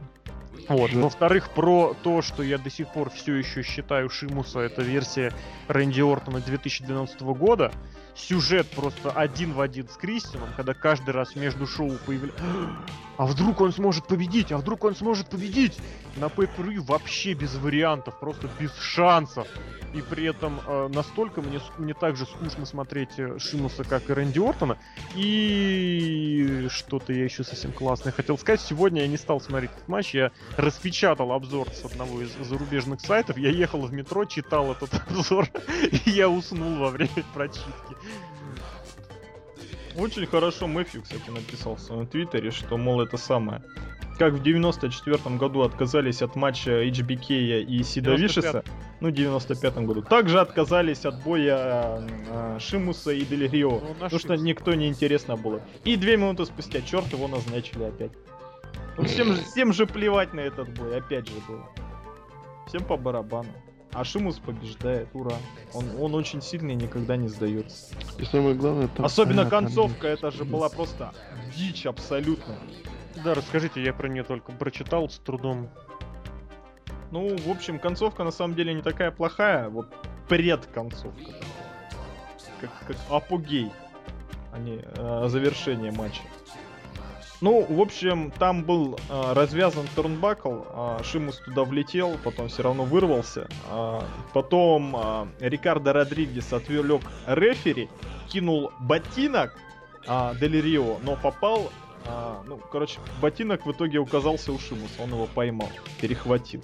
Вот. 0.70 0.94
Во-вторых, 0.94 1.50
про 1.50 1.96
то, 2.04 2.22
что 2.22 2.44
я 2.44 2.58
до 2.58 2.70
сих 2.70 2.88
пор 2.90 3.10
все 3.10 3.36
еще 3.36 3.64
считаю 3.64 4.10
Шимуса, 4.10 4.60
это 4.60 4.82
версия 4.82 5.34
Рэнди 5.68 6.02
Ортона 6.02 6.40
2012 6.40 7.22
года. 7.22 7.72
Сюжет 8.16 8.68
просто 8.70 9.12
один 9.12 9.54
в 9.54 9.62
один 9.62 9.88
с 9.88 9.98
Кристианом, 9.98 10.50
когда 10.56 10.74
каждый 10.74 11.12
раз 11.12 11.36
между 11.36 11.68
шоу 11.68 11.98
появляется... 12.06 12.44
А 13.16 13.28
вдруг 13.28 13.62
он 13.62 13.72
сможет 13.72 14.08
победить? 14.08 14.52
А 14.52 14.58
вдруг 14.58 14.84
он 14.84 14.96
сможет 14.96 15.30
победить? 15.30 15.78
На 16.18 16.26
pay 16.26 16.80
вообще 16.80 17.34
без 17.34 17.54
вариантов, 17.56 18.20
просто 18.20 18.50
без 18.60 18.74
шансов. 18.76 19.48
И 19.94 20.02
при 20.02 20.26
этом 20.26 20.60
э, 20.66 20.90
настолько 20.92 21.42
мне, 21.42 21.60
мне 21.78 21.94
так 21.94 22.18
же 22.18 22.26
скучно 22.26 22.66
смотреть 22.66 23.12
э, 23.18 23.38
Шимуса, 23.38 23.84
как 23.84 24.10
и 24.10 24.14
Рэнди 24.14 24.40
Ортона. 24.40 24.78
И 25.16 26.68
что-то 26.72 27.14
я 27.14 27.24
еще 27.24 27.44
совсем 27.44 27.72
классное 27.72 28.12
хотел 28.12 28.38
сказать. 28.40 28.62
Сегодня 28.62 29.04
я 29.04 29.08
не 29.08 29.18
стал 29.18 29.40
смотреть 29.40 29.72
этот 29.72 29.88
матч, 29.88 30.16
я 30.16 30.32
распечатал 30.58 31.32
обзор 31.32 31.70
с 31.70 31.86
одного 31.86 32.22
из 32.22 32.32
зарубежных 32.32 33.02
сайтов. 33.02 33.38
Я 33.38 33.50
ехал 33.50 33.82
в 33.82 33.94
метро, 33.94 34.26
читал 34.26 34.72
этот 34.72 34.94
обзор, 35.08 35.48
и 36.06 36.10
я 36.10 36.28
уснул 36.28 36.80
во 36.80 36.90
время 36.90 37.24
прочитки. 37.36 37.96
Очень 39.96 40.26
хорошо 40.26 40.68
Мэфью, 40.68 41.04
кстати, 41.04 41.30
написал 41.30 41.76
в 41.76 41.80
своем 41.80 42.08
твиттере, 42.08 42.52
что, 42.52 42.78
мол, 42.78 43.02
это 43.02 43.18
самое. 43.18 43.62
Как 44.18 44.34
в 44.34 44.44
94 44.44 45.18
году 45.38 45.62
отказались 45.62 46.22
от 46.22 46.36
матча 46.36 46.84
HBK 46.84 47.64
и 47.64 47.84
Сида 47.84 48.12
95-м. 48.12 48.22
Вишеса, 48.22 48.64
ну, 49.02 49.10
в 49.10 49.12
95 49.12 49.78
году, 49.80 50.02
также 50.02 50.40
отказались 50.40 51.06
от 51.06 51.24
боя 51.24 52.00
э, 52.30 52.58
Шимуса 52.60 53.12
и 53.12 53.26
Дель 53.26 53.48
Рио, 53.48 53.82
Ну, 53.82 53.94
потому 53.96 54.20
что 54.20 54.36
никто 54.36 54.74
не 54.76 54.88
интересно 54.88 55.36
было. 55.36 55.62
И 55.84 55.96
две 55.96 56.18
минуты 56.18 56.46
спустя, 56.46 56.82
черт, 56.82 57.12
его 57.12 57.28
назначили 57.28 57.84
опять. 57.84 58.12
Ну, 58.98 59.04
всем, 59.06 59.36
всем 59.36 59.74
же 59.74 59.88
плевать 59.88 60.34
на 60.34 60.42
этот 60.42 60.70
бой, 60.70 60.98
опять 60.98 61.28
же 61.28 61.36
было. 61.48 61.68
Всем 62.68 62.84
по 62.84 62.98
барабану. 62.98 63.50
А 63.94 64.04
Шимус 64.04 64.40
побеждает, 64.40 65.08
ура. 65.14 65.36
Он, 65.74 65.86
он 66.00 66.16
очень 66.16 66.42
сильный 66.42 66.74
и 66.74 66.78
никогда 66.78 67.16
не 67.16 67.28
сдается. 67.28 67.94
И 68.18 68.26
самое 68.26 68.56
главное, 68.56 68.88
там... 68.88 69.06
Особенно 69.06 69.44
а, 69.44 69.46
там 69.46 69.66
концовка, 69.66 70.08
есть- 70.10 70.20
это 70.20 70.32
же 70.32 70.46
была 70.46 70.70
просто 70.70 71.14
дичь 71.56 71.86
абсолютно. 71.86 72.56
Да, 73.24 73.36
расскажите, 73.36 73.84
я 73.84 73.94
про 73.94 74.08
нее 74.08 74.24
только 74.24 74.52
прочитал 74.52 75.10
с 75.10 75.20
трудом. 75.20 75.70
Ну, 77.12 77.38
в 77.38 77.50
общем, 77.50 77.78
концовка 77.78 78.24
на 78.24 78.32
самом 78.32 78.56
деле 78.56 78.74
не 78.74 78.82
такая 78.82 79.12
плохая, 79.12 79.70
вот 79.70 79.94
предконцовка. 80.28 81.32
Как, 82.60 82.72
как 82.88 82.98
апогей, 83.10 83.72
а 84.52 84.58
не 84.58 84.82
э, 84.84 85.26
завершение 85.28 85.92
матча. 85.92 86.22
Ну, 87.44 87.66
в 87.68 87.82
общем, 87.82 88.32
там 88.32 88.64
был 88.64 88.98
э, 89.10 89.34
развязан 89.34 89.86
турнбакл, 89.98 90.62
э, 90.66 91.00
Шимус 91.04 91.40
туда 91.40 91.66
влетел, 91.66 92.18
потом 92.24 92.48
все 92.48 92.64
равно 92.64 92.86
вырвался. 92.86 93.50
э, 93.70 94.00
потом 94.32 94.96
э, 94.96 95.28
Рикардо 95.42 95.92
Родригес 95.92 96.54
отвлек 96.54 97.02
рефери, 97.28 97.90
кинул 98.30 98.72
ботинок 98.80 99.60
э, 100.08 100.34
Дель 100.40 100.80
но 101.04 101.18
попал... 101.18 101.70
э, 102.06 102.36
ну, 102.48 102.62
короче, 102.72 103.02
ботинок 103.22 103.66
в 103.66 103.72
итоге 103.74 104.00
оказался 104.00 104.54
у 104.54 104.58
Шимуса, 104.58 105.02
он 105.02 105.10
его 105.10 105.26
поймал, 105.28 105.70
перехватил. 106.00 106.64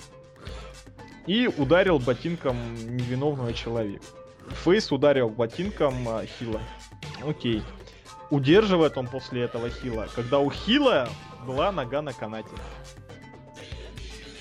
И 1.28 1.48
ударил 1.58 2.00
ботинком 2.00 2.56
невиновного 2.96 3.52
человека. 3.52 4.06
Фейс 4.64 4.90
ударил 4.94 5.28
ботинком 5.28 6.08
э, 6.08 6.26
Хила. 6.26 6.62
Окей. 7.28 7.64
Удерживает 8.30 8.98
он 8.98 9.08
после 9.08 9.44
этого 9.44 9.70
хила, 9.70 10.08
когда 10.16 10.40
у 10.40 10.50
хила 10.52 11.10
была 11.46 11.72
нога 11.72 12.02
на 12.02 12.14
канате. 12.14 12.50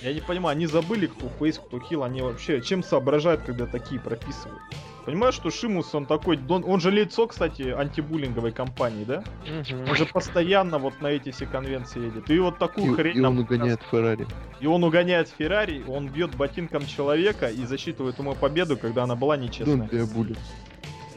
Я 0.03 0.13
не 0.13 0.21
понимаю, 0.21 0.57
они 0.57 0.67
забыли, 0.67 1.09
кто 1.09 1.29
фейс, 1.39 1.59
кто 1.59 1.81
хил, 1.81 2.05
они 2.05 2.23
вообще 2.23 2.61
чем 2.61 2.83
соображают, 2.83 3.43
когда 3.43 3.67
такие 3.67 4.01
прописывают? 4.01 4.61
Понимаешь, 5.05 5.35
что 5.35 5.51
Шимус, 5.51 5.95
он 5.95 6.05
такой, 6.05 6.39
он, 6.51 6.65
он 6.67 6.81
же 6.81 6.91
лицо, 6.91 7.27
кстати, 7.27 7.63
антибуллинговой 7.63 8.53
компании, 8.53 9.05
да? 9.05 9.25
Он 9.89 9.97
же 9.97 10.05
постоянно 10.05 10.79
вот 10.79 11.01
на 11.01 11.07
эти 11.07 11.31
все 11.31 11.47
конвенции 11.47 12.05
едет. 12.05 12.29
И 12.31 12.39
вот 12.39 12.59
такую 12.59 12.93
И, 12.93 12.95
хрень 12.95 13.17
и 13.17 13.21
нам 13.21 13.33
он 13.33 13.39
угоняет 13.39 13.81
Феррари. 13.91 14.27
и 14.61 14.67
он 14.67 14.85
угоняет 14.85 15.31
Феррари, 15.31 15.83
он 15.89 16.09
бьет 16.09 16.35
ботинком 16.37 16.87
человека 16.87 17.49
и 17.49 17.65
засчитывает 17.65 18.19
ему 18.19 18.35
победу, 18.35 18.77
когда 18.77 19.05
она 19.05 19.17
была 19.17 19.39
нечестная. 19.39 19.89
Don't 19.89 19.91
be 19.91 20.33
a. 20.35 20.37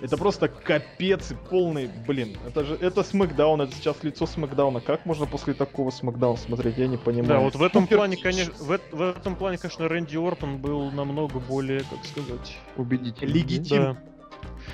Это 0.02 0.18
просто 0.18 0.47
капец 0.47 1.32
и 1.32 1.36
полный, 1.36 1.89
блин. 2.08 2.38
Это 2.47 2.64
же 2.64 2.76
это 2.76 3.04
Смакдаун, 3.04 3.62
это 3.62 3.76
сейчас 3.76 4.04
лицо 4.04 4.26
Смакдауна. 4.26 4.82
Как 4.82 5.06
можно 5.06 5.26
после 5.26 5.54
такого 5.54 5.91
Смакдауна 5.91 6.38
смотреть, 6.38 6.78
я 6.78 6.88
не 6.88 6.97
понимаю. 6.97 7.28
Да, 7.28 7.39
вот 7.39 7.56
в 7.56 7.64
этом 7.64 7.84
Супер 7.84 7.97
плане, 7.97 8.18
конечно, 8.18 8.54
в, 8.54 8.80
в 8.91 9.02
этом 9.02 9.36
плане, 9.36 9.58
конечно, 9.58 9.88
Рэнди 9.88 10.18
Ортон 10.18 10.58
был 10.58 10.91
намного 10.91 11.39
более, 11.39 11.82
как 11.82 12.04
сказать, 12.06 12.58
Убедительно. 12.78 13.30
Легитим. 13.32 13.78
да. 13.78 13.97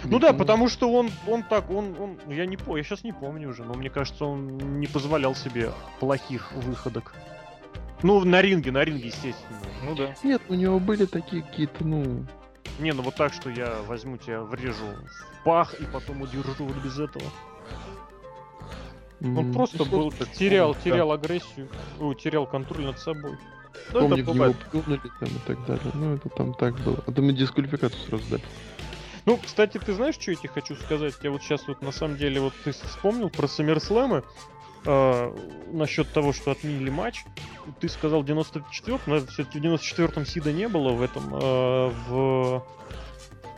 Ну 0.05 0.19
да, 0.19 0.31
потому 0.31 0.69
что 0.69 0.89
он, 0.91 1.09
он 1.27 1.43
так, 1.43 1.69
он, 1.69 1.95
он, 1.99 2.17
я 2.29 2.45
не 2.45 2.55
помню, 2.55 2.77
я 2.77 2.83
сейчас 2.83 3.03
не 3.03 3.11
помню 3.11 3.49
уже, 3.49 3.63
но 3.63 3.73
мне 3.73 3.89
кажется, 3.89 4.25
он 4.25 4.79
не 4.79 4.87
позволял 4.87 5.35
себе 5.35 5.71
плохих 5.99 6.53
выходок. 6.53 7.13
Ну, 8.03 8.23
на 8.23 8.41
ринге, 8.41 8.71
на 8.71 8.83
ринге, 8.83 9.07
естественно. 9.07 9.59
Ну 9.83 9.95
да. 9.95 10.15
Нет, 10.23 10.41
у 10.49 10.53
него 10.53 10.79
были 10.79 11.05
такие 11.05 11.41
какие-то, 11.41 11.83
ну... 11.83 12.25
Не, 12.79 12.93
ну 12.93 13.01
вот 13.01 13.15
так, 13.15 13.33
что 13.33 13.49
я 13.49 13.81
возьму 13.87 14.17
тебя, 14.17 14.41
врежу 14.43 14.85
в 14.85 15.43
пах 15.43 15.73
и 15.79 15.85
потом 15.85 16.21
удержу 16.21 16.65
вот 16.65 16.75
без 16.83 16.99
этого. 16.99 17.25
Он 19.21 19.51
просто 19.51 19.79
ну, 19.79 19.85
был, 19.85 20.11
так 20.11 20.31
терял, 20.31 20.73
помню, 20.73 20.83
терял 20.83 21.11
агрессию, 21.11 21.67
ой, 21.99 22.13
терял 22.15 22.45
контроль 22.45 22.85
над 22.85 22.99
собой. 22.99 23.37
Ну, 23.93 24.01
Помню, 24.01 24.05
это 24.07 24.15
в 24.15 24.17
него 24.19 24.33
бывает. 24.33 24.57
плюнули 24.71 25.01
там 25.19 25.29
и 25.29 25.39
так 25.47 25.65
далее. 25.65 25.91
Ну, 25.93 26.15
это 26.15 26.29
там 26.29 26.53
так 26.53 26.75
было. 26.75 27.03
А 27.05 27.11
там 27.11 27.29
и 27.29 27.33
дисквалификацию 27.33 27.99
сразу 28.01 28.29
дали. 28.29 28.43
Ну, 29.25 29.37
кстати, 29.37 29.77
ты 29.77 29.93
знаешь, 29.93 30.15
что 30.15 30.31
я 30.31 30.37
тебе 30.37 30.49
хочу 30.49 30.75
сказать? 30.75 31.15
Я 31.21 31.31
вот 31.31 31.41
сейчас 31.41 31.67
вот 31.67 31.81
на 31.81 31.91
самом 31.91 32.17
деле 32.17 32.39
вот 32.39 32.53
ты 32.63 32.71
вспомнил 32.71 33.29
про 33.29 33.47
Саммерслэмы 33.47 34.23
э, 34.87 35.35
насчет 35.71 36.11
того, 36.11 36.33
что 36.33 36.51
отменили 36.51 36.89
матч. 36.89 37.23
Ты 37.79 37.89
сказал 37.89 38.23
94 38.23 38.99
но 39.05 39.19
все-таки 39.27 39.59
в 39.59 39.63
94-м 39.63 40.25
Сида 40.25 40.51
не 40.53 40.67
было 40.67 40.93
в 40.93 41.01
этом, 41.01 41.35
э, 41.35 41.91
в, 42.07 42.63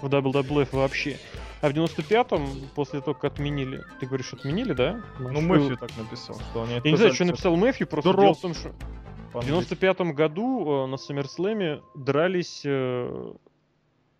в 0.02 0.06
WWF 0.06 0.70
вообще. 0.72 1.18
А 1.62 1.70
в 1.70 1.74
95-м, 1.74 2.70
после 2.74 3.02
того, 3.02 3.14
как 3.14 3.34
отменили, 3.34 3.84
ты 4.00 4.06
говоришь, 4.06 4.34
отменили, 4.34 4.74
да? 4.74 5.02
Ну, 5.20 5.42
Матч? 5.42 5.62
Мэфью 5.62 5.78
так 5.78 5.96
написал, 5.98 6.40
что 6.40 6.64
они 6.64 6.76
Я 6.84 6.92
не 6.92 6.98
знаю, 6.98 7.14
что 7.14 7.26
написал 7.26 7.56
Мэфью, 7.56 7.86
просто 7.86 8.14
дело 8.14 8.34
в 8.34 8.40
том, 8.40 8.54
что 8.54 8.70
в 8.70 9.34
по-английски. 9.34 9.76
95 9.76 10.00
году 10.16 10.86
э, 10.86 10.86
на 10.88 10.98
Саммерслэме 10.98 11.82
дрались 11.96 12.62
э, 12.66 13.34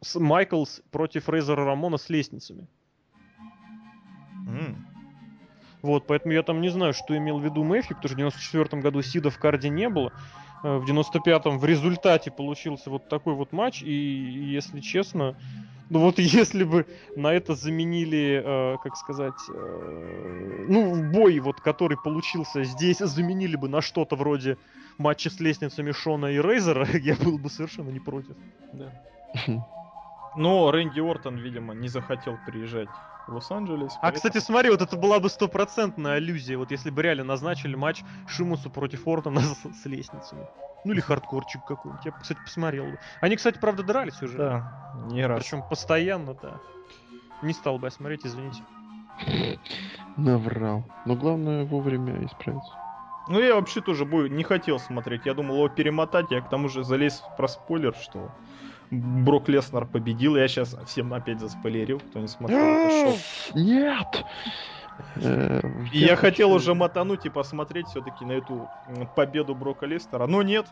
с 0.02 0.20
Майклс 0.20 0.82
против 0.92 1.30
Рейзера 1.30 1.66
Рамона 1.66 1.98
с 1.98 2.10
лестницами. 2.10 2.68
М. 4.48 4.89
Вот, 5.82 6.08
поэтому 6.08 6.34
я 6.34 6.44
там 6.44 6.62
не 6.62 6.70
знаю, 6.70 6.94
что 6.94 7.16
имел 7.18 7.40
в 7.40 7.44
виду 7.44 7.64
Мэфи, 7.64 7.94
потому 7.94 8.10
что 8.10 8.16
в 8.16 8.18
94 8.18 8.82
году 8.82 9.02
Сида 9.02 9.30
в 9.30 9.38
карде 9.38 9.70
не 9.70 9.88
было. 9.90 10.12
Э, 10.64 10.78
В 10.78 10.86
95-м 10.90 11.58
в 11.58 11.66
результате 11.66 12.32
получился 12.32 12.90
вот 12.90 13.08
такой 13.08 13.34
вот 13.34 13.54
матч, 13.54 13.82
и 13.82 13.94
если 13.94 14.82
честно, 14.82 15.36
ну 15.90 16.00
вот 16.00 16.20
если 16.20 16.64
бы 16.64 16.86
на 17.16 17.34
это 17.34 17.56
заменили, 17.56 18.42
э, 18.44 18.78
как 18.84 18.98
сказать, 18.98 19.40
э, 19.50 20.66
ну 20.68 21.12
бой 21.12 21.40
вот, 21.40 21.62
который 21.62 21.98
получился 21.98 22.64
здесь, 22.64 23.00
заменили 23.00 23.56
бы 23.56 23.70
на 23.70 23.82
что-то 23.82 24.16
вроде 24.18 24.58
матча 24.98 25.30
с 25.30 25.40
лестницами 25.40 25.92
Шона 25.92 26.28
и 26.28 26.42
Рейзера, 26.42 26.86
я 26.98 27.16
был 27.16 27.38
бы 27.38 27.50
совершенно 27.50 27.90
не 27.90 28.02
против. 28.02 28.36
Да. 28.74 28.92
Но 30.36 30.72
Рэнди 30.72 31.00
Ортон, 31.00 31.38
видимо, 31.38 31.74
не 31.74 31.88
захотел 31.88 32.38
приезжать 32.46 32.90
в 33.30 33.34
Лос-Анджелес. 33.36 33.94
А, 33.96 34.00
поэтому- 34.02 34.16
кстати, 34.16 34.38
смотри, 34.44 34.70
вот 34.70 34.82
это 34.82 34.98
была 34.98 35.20
бы 35.20 35.30
стопроцентная 35.30 36.14
аллюзия, 36.16 36.58
вот 36.58 36.72
если 36.72 36.90
бы 36.90 37.02
реально 37.02 37.24
назначили 37.24 37.76
матч 37.76 38.04
Шимусу 38.28 38.70
против 38.70 39.08
Ортона 39.08 39.40
с, 39.42 39.82
с 39.82 39.86
лестницами. 39.86 40.46
Ну 40.86 40.94
или 40.94 41.02
хардкорчик 41.02 41.64
какой-нибудь, 41.66 42.06
я, 42.06 42.12
бы, 42.12 42.18
кстати, 42.20 42.40
посмотрел 42.44 42.86
бы. 42.86 43.00
Они, 43.22 43.36
кстати, 43.36 43.58
правда, 43.60 43.84
дрались 43.84 44.22
уже. 44.22 44.38
Да, 44.38 45.06
не 45.12 45.26
раз. 45.26 45.44
Причем 45.44 45.64
постоянно, 45.68 46.34
да. 46.42 46.60
Не 47.42 47.54
стал 47.54 47.80
бы 47.80 47.88
я 47.88 47.92
смотреть, 47.92 48.26
извините. 48.26 48.64
Наврал. 50.18 50.84
Но 51.06 51.16
главное 51.16 51.66
вовремя 51.66 52.26
исправиться. 52.26 52.72
Ну, 53.28 53.40
я 53.40 53.56
вообще 53.56 53.82
тоже 53.82 54.06
бой 54.06 54.30
не 54.30 54.44
хотел 54.44 54.80
смотреть. 54.80 55.26
Я 55.26 55.34
думал 55.34 55.56
его 55.56 55.70
перемотать. 55.70 56.32
Я 56.32 56.42
к 56.42 56.50
тому 56.50 56.68
же 56.68 56.84
залез 56.84 57.24
про 57.38 57.48
спойлер, 57.48 57.94
что 57.96 58.32
Брок 58.92 59.50
Леснер 59.50 59.86
победил. 59.86 60.36
Я 60.36 60.48
сейчас 60.48 60.76
всем 60.88 61.14
опять 61.14 61.40
заспойлерил, 61.40 62.00
кто 62.00 62.20
не 62.20 62.28
смотрел. 62.28 63.16
Нет! 63.54 64.26
Э, 65.16 65.62
я 65.94 66.16
хотел 66.16 66.52
уже 66.52 66.74
мотануть 66.74 67.26
и 67.26 67.30
посмотреть 67.30 67.88
все-таки 67.88 68.26
на 68.26 68.34
эту 68.34 68.68
победу 69.16 69.56
Брока 69.56 69.86
Лестера, 69.86 70.28
но 70.28 70.42
нет. 70.42 70.68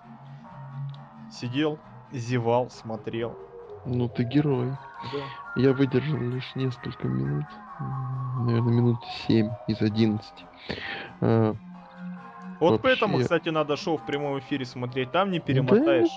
Сидел, 1.31 1.79
зевал, 2.11 2.69
смотрел. 2.69 3.37
Ну 3.85 4.09
ты 4.09 4.23
герой. 4.23 4.71
Да. 5.13 5.61
Я 5.61 5.73
выдержал 5.73 6.17
лишь 6.17 6.55
несколько 6.55 7.07
минут. 7.07 7.45
Наверное, 8.41 8.73
минут 8.73 8.97
7 9.27 9.49
из 9.67 9.81
11. 9.81 10.25
Э, 11.21 11.53
Вот 12.59 12.71
Вообще. 12.71 12.83
поэтому, 12.83 13.19
кстати, 13.19 13.49
надо 13.49 13.77
шоу 13.77 13.97
в 13.97 14.05
прямом 14.05 14.39
эфире 14.39 14.65
смотреть. 14.65 15.11
Там 15.11 15.31
не 15.31 15.39
перемотаешь. 15.39 16.09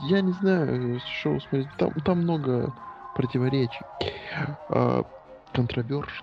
Я 0.00 0.20
не 0.20 0.32
знаю, 0.32 1.00
шоу 1.22 1.40
смотреть. 1.40 1.68
Там, 1.78 1.90
там 2.04 2.18
много 2.18 2.72
противоречий. 3.14 3.80
А, 4.68 5.04
Контроверш. 5.52 6.22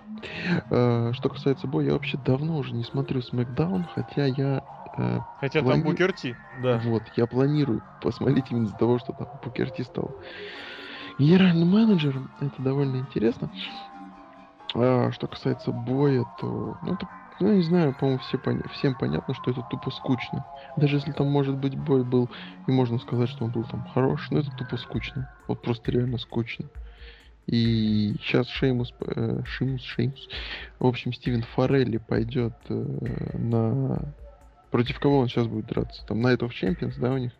А, 0.70 1.12
Что 1.12 1.28
касается 1.28 1.66
боя, 1.66 1.86
я 1.86 1.92
вообще 1.92 2.16
давно 2.18 2.56
уже 2.58 2.72
не 2.72 2.84
смотрю 2.84 3.20
Смакдаун, 3.22 3.86
хотя 3.94 4.26
я 4.26 4.62
э, 4.96 5.20
Хотя 5.40 5.60
там 5.60 5.70
Плани- 5.80 5.82
Букер 5.82 6.12
Ти. 6.12 6.36
Да. 6.62 6.80
вот, 6.84 7.02
я 7.16 7.26
планирую 7.26 7.82
посмотреть 8.00 8.46
именно 8.50 8.66
из-за 8.66 8.76
того, 8.76 8.98
что 8.98 9.12
там 9.12 9.28
Букер 9.42 9.70
Ти 9.70 9.82
стал 9.82 10.12
генеральным 11.18 11.68
менеджером. 11.70 12.30
Это 12.40 12.62
довольно 12.62 12.98
интересно. 12.98 13.50
А, 14.76 15.10
что 15.12 15.26
касается 15.26 15.72
боя, 15.72 16.24
то, 16.40 16.76
ну, 16.82 16.94
это, 16.94 17.08
ну, 17.40 17.52
не 17.52 17.62
знаю, 17.62 17.92
по-моему, 17.94 18.18
все 18.20 18.38
поня- 18.38 18.68
всем 18.70 18.94
понятно, 18.94 19.34
что 19.34 19.50
это 19.50 19.62
тупо 19.62 19.90
скучно. 19.90 20.44
Даже 20.76 20.96
если 20.96 21.12
там, 21.12 21.28
может 21.28 21.56
быть, 21.56 21.76
бой 21.76 22.04
был, 22.04 22.30
и 22.66 22.70
можно 22.70 22.98
сказать, 22.98 23.28
что 23.28 23.44
он 23.44 23.50
был 23.50 23.64
там 23.64 23.84
хороший, 23.84 24.34
но 24.34 24.40
это 24.40 24.50
тупо 24.56 24.76
скучно. 24.76 25.28
Вот 25.46 25.60
просто 25.62 25.90
реально 25.90 26.18
скучно. 26.18 26.66
И 27.46 28.16
сейчас 28.22 28.48
Шеймус, 28.48 28.94
э, 29.00 29.42
Шеймус, 29.44 29.82
Шеймус, 29.82 30.28
в 30.78 30.86
общем, 30.86 31.12
Стивен 31.12 31.42
Форелли 31.42 31.98
пойдет 31.98 32.54
э, 32.68 32.74
на... 33.38 34.14
Против 34.70 34.98
кого 34.98 35.18
он 35.18 35.28
сейчас 35.28 35.46
будет 35.46 35.66
драться? 35.66 36.04
Там 36.06 36.24
Night 36.26 36.38
of 36.38 36.50
Champions, 36.60 36.94
да, 36.98 37.12
у 37.12 37.18
них? 37.18 37.32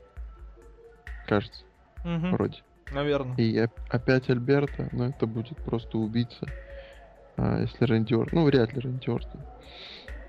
Кажется, 1.27 1.65
Мгм. 2.05 2.33
вроде. 2.33 2.59
Наверное. 2.93 3.35
И 3.37 3.59
оп- 3.59 3.73
опять 3.89 4.29
Альберта, 4.29 4.89
но 4.93 5.07
это 5.07 5.27
будет 5.27 5.57
просто 5.65 5.99
убийца. 5.99 6.47
А 7.37 7.61
если 7.61 7.85
Рэнди 7.85 8.15
Ортон, 8.15 8.41
ну 8.41 8.45
вряд 8.47 8.73
ли 8.73 8.81
Рэнди 8.81 9.11
Ортон. 9.11 9.41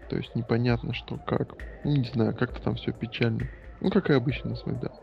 То 0.09 0.17
есть 0.17 0.35
непонятно, 0.35 0.93
что 0.93 1.17
как. 1.17 1.53
Ну, 1.83 1.95
Не 1.95 2.03
знаю, 2.05 2.35
как-то 2.35 2.61
там 2.61 2.75
все 2.75 2.91
печально. 2.91 3.47
Ну, 3.81 3.89
как 3.89 4.09
и 4.09 4.13
обычно 4.13 4.51
на 4.51 4.55
Смакдаун. 4.55 4.93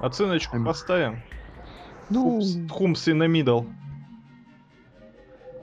Оценочку 0.00 0.56
Ам. 0.56 0.64
поставим. 0.64 1.22
Ну, 2.10 2.40
Хумс- 2.40 2.68
Хумс 2.68 3.08
и 3.08 3.12
на 3.12 3.26
мидл. 3.26 3.62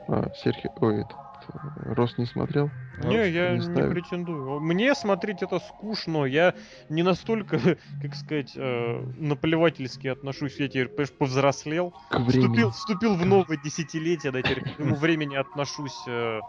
а, 0.08 0.30
Серхи... 0.36 0.70
Ой, 0.82 1.02
этот... 1.02 1.18
э, 1.54 1.94
Рос 1.94 2.18
не 2.18 2.26
смотрел? 2.26 2.70
Не, 3.04 3.30
я 3.30 3.58
не 3.58 3.68
не, 3.68 3.90
претендую. 3.90 4.60
Мне 4.60 4.94
смотреть 4.96 5.42
это 5.42 5.60
скучно. 5.60 6.26
Я 6.26 6.54
не 6.90 7.04
настолько, 7.04 7.60
как 8.02 8.16
сказать, 8.16 8.54
э, 8.56 9.04
наплевательски 9.18 10.08
отношусь. 10.08 10.60
Я 10.60 10.68
теперь, 10.68 10.88
понимаешь, 10.88 11.12
повзрослел. 11.12 11.94
К 12.10 12.20
времени. 12.20 12.48
Вступил, 12.48 12.72
вступил 12.72 13.16
в 13.16 13.26
новое 13.26 13.58
десятилетие, 13.58 14.32
да, 14.32 14.42
теперь 14.42 14.64
к 14.64 14.68
этому 14.68 14.96
времени 14.96 15.36
отношусь 15.36 15.98
э, 16.08 16.40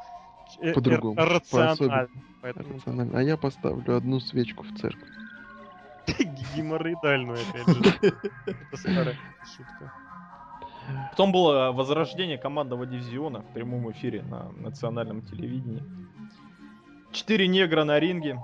э, 0.60 0.70
э, 0.70 0.74
По-другому, 0.74 1.16
рационально. 1.16 2.08
Поэтому 2.42 2.74
Рационально. 2.74 3.18
А 3.18 3.22
я 3.22 3.36
поставлю 3.36 3.96
одну 3.96 4.20
свечку 4.20 4.64
в 4.64 4.78
церковь. 4.78 5.08
геморроидальную, 6.56 7.38
опять 7.38 7.76
же. 7.76 8.12
Это 8.46 8.76
старая 8.76 9.16
шутка. 9.56 9.92
Потом 11.10 11.32
было 11.32 11.72
возрождение 11.72 12.36
командного 12.36 12.86
дивизиона 12.86 13.40
в 13.40 13.52
прямом 13.54 13.90
эфире 13.92 14.22
на 14.22 14.50
национальном 14.52 15.22
телевидении. 15.22 15.82
Четыре 17.14 17.46
негра 17.48 17.84
на 17.84 17.98
ринге. 18.00 18.38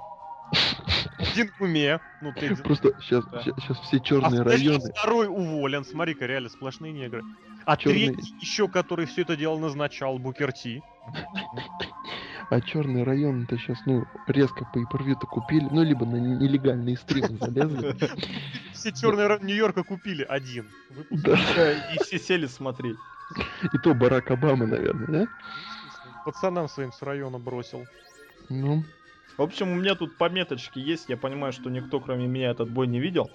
Один 1.18 1.50
уме. 1.60 2.00
Ну, 2.22 2.32
Тедди. 2.32 2.54
Просто 2.62 2.92
сейчас, 3.00 3.24
Да. 3.26 3.42
сейчас, 3.42 3.78
все 3.80 3.96
А 3.96 4.00
черные 4.00 4.42
значит, 4.42 4.46
районы. 4.46 4.92
второй 4.92 5.26
уволен. 5.28 5.84
Смотри-ка, 5.84 6.26
реально 6.26 6.48
сплошные 6.48 6.92
негры. 6.92 7.22
А 7.66 7.76
Чёрный- 7.76 8.14
третий 8.14 8.34
еще, 8.40 8.68
который 8.68 9.06
все 9.06 9.22
это 9.22 9.36
дело 9.36 9.58
назначал, 9.58 10.18
Букерти. 10.18 10.82
А 12.48 12.60
черные 12.60 13.04
районы-то 13.04 13.56
сейчас, 13.58 13.78
ну, 13.86 14.04
резко 14.26 14.64
по 14.72 14.80
то 15.14 15.26
купили, 15.26 15.68
ну, 15.70 15.82
либо 15.84 16.04
на 16.06 16.16
нелегальные 16.16 16.96
стримы 16.96 17.36
залезли. 17.40 17.94
Все 18.72 18.92
черные 18.92 19.28
ра- 19.28 19.44
Нью-Йорка 19.44 19.84
купили 19.84 20.24
один. 20.24 20.68
И 21.10 22.02
все 22.02 22.18
сели 22.18 22.46
смотреть. 22.46 22.96
И 23.72 23.78
то 23.84 23.94
Барак 23.94 24.30
Обама, 24.30 24.66
наверное, 24.66 25.06
да? 25.06 25.26
Пацанам 26.24 26.68
своим 26.68 26.92
с 26.92 27.02
района 27.02 27.38
бросил. 27.38 27.84
Ну, 28.50 28.82
В 29.38 29.42
общем, 29.42 29.70
у 29.70 29.76
меня 29.76 29.94
тут 29.94 30.18
пометочки 30.18 30.78
есть. 30.80 31.08
Я 31.08 31.16
понимаю, 31.16 31.52
что 31.52 31.70
никто, 31.70 32.00
кроме 32.00 32.26
меня, 32.26 32.50
этот 32.50 32.68
бой 32.68 32.88
не 32.88 33.00
видел. 33.00 33.30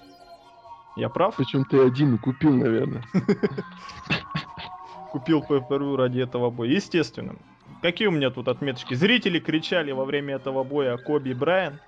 Я 0.94 1.08
прав? 1.08 1.36
причем 1.36 1.64
ты 1.64 1.80
один 1.80 2.14
и 2.14 2.18
купил, 2.18 2.54
наверное. 2.54 3.02
Купил 5.10 5.42
pay 5.42 5.96
ради 5.96 6.20
этого 6.20 6.50
боя. 6.50 6.70
Естественно. 6.70 7.36
Какие 7.82 8.08
у 8.08 8.10
меня 8.10 8.30
тут 8.30 8.48
отметочки? 8.48 8.94
Зрители 8.94 9.38
кричали 9.38 9.92
во 9.92 10.04
время 10.04 10.34
этого 10.34 10.64
боя 10.64 10.96
Коби 10.98 11.32
Брайан. 11.32 11.80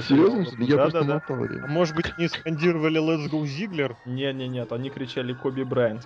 Серьезно? 0.00 0.46
Я 0.62 0.76
да, 0.76 0.82
просто 0.82 1.00
да, 1.00 1.06
да. 1.06 1.12
А 1.12 1.14
мотал 1.14 1.44
ее. 1.44 1.66
может 1.66 1.96
быть, 1.96 2.06
не 2.18 2.28
скандировали 2.28 3.00
Let's 3.00 3.30
Go 3.30 3.42
Ziggler? 3.42 3.96
Не, 4.06 4.32
не, 4.32 4.46
нет, 4.48 4.72
они 4.72 4.90
кричали 4.90 5.32
Коби 5.32 5.62
Брайан. 5.62 6.00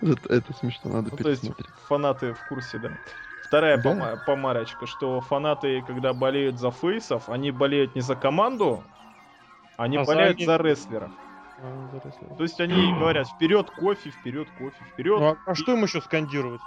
Это, 0.00 0.32
это 0.34 0.52
смешно, 0.54 0.90
надо 0.90 1.10
Ну, 1.10 1.16
то 1.16 1.28
есть 1.28 1.42
пересмотреть. 1.42 1.74
фанаты 1.88 2.32
в 2.32 2.40
курсе, 2.48 2.78
да. 2.78 2.92
Вторая 3.42 3.76
Да. 3.76 3.90
пома- 3.90 4.16
помарочка, 4.24 4.86
что 4.86 5.20
фанаты, 5.20 5.82
когда 5.82 6.12
болеют 6.12 6.58
за 6.58 6.70
фейсов, 6.70 7.28
они 7.28 7.50
болеют 7.50 7.94
не 7.94 8.00
за 8.00 8.16
команду, 8.16 8.84
они 9.76 9.98
А 9.98 10.04
за 10.04 10.12
болеют 10.12 10.38
них. 10.38 10.46
за 10.46 10.56
рестлеров. 10.56 11.12
То 12.36 12.42
есть 12.42 12.60
они 12.60 12.92
говорят 12.98 13.28
вперед 13.28 13.70
кофе, 13.70 14.10
вперед 14.10 14.48
кофе, 14.58 14.84
вперед, 14.94 15.20
Ну, 15.20 15.26
а, 15.26 15.36
а 15.46 15.54
что 15.54 15.74
им 15.74 15.82
еще 15.82 16.00
скандировать? 16.00 16.60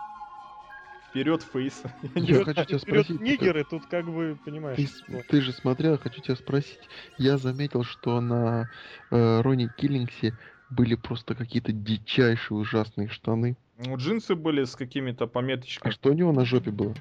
вперед 1.10 1.42
фейса. 1.44 1.90
Я 2.16 2.44
хочу 2.44 2.66
тебя 2.66 2.78
Вперед 2.78 3.06
спросить, 3.06 3.22
нигеры, 3.22 3.64
тут 3.64 3.86
как 3.86 4.06
бы, 4.06 4.38
понимаешь, 4.44 4.78
Ты, 5.08 5.24
ты 5.24 5.42
же 5.42 5.54
смотрел, 5.54 5.98
хочу 5.98 6.22
тебя 6.22 6.36
спросить. 6.36 6.90
Я 7.18 7.38
заметил, 7.38 7.84
что 7.84 8.20
на 8.20 8.70
э, 9.12 9.42
Ронни 9.42 9.68
Киллингсе 9.68 10.38
были 10.76 10.96
просто 10.96 11.36
какие-то 11.36 11.72
дичайшие 11.72 12.58
ужасные 12.58 13.08
штаны. 13.08 13.56
Ну, 13.84 13.96
джинсы 13.98 14.36
были 14.36 14.64
с 14.64 14.76
какими-то 14.76 15.26
А 15.26 15.28
пометочками. 15.28 15.92
что 15.92 16.10
у 16.10 16.14
него 16.14 16.32
на 16.32 16.46
жопе 16.46 16.72
было? 16.72 16.94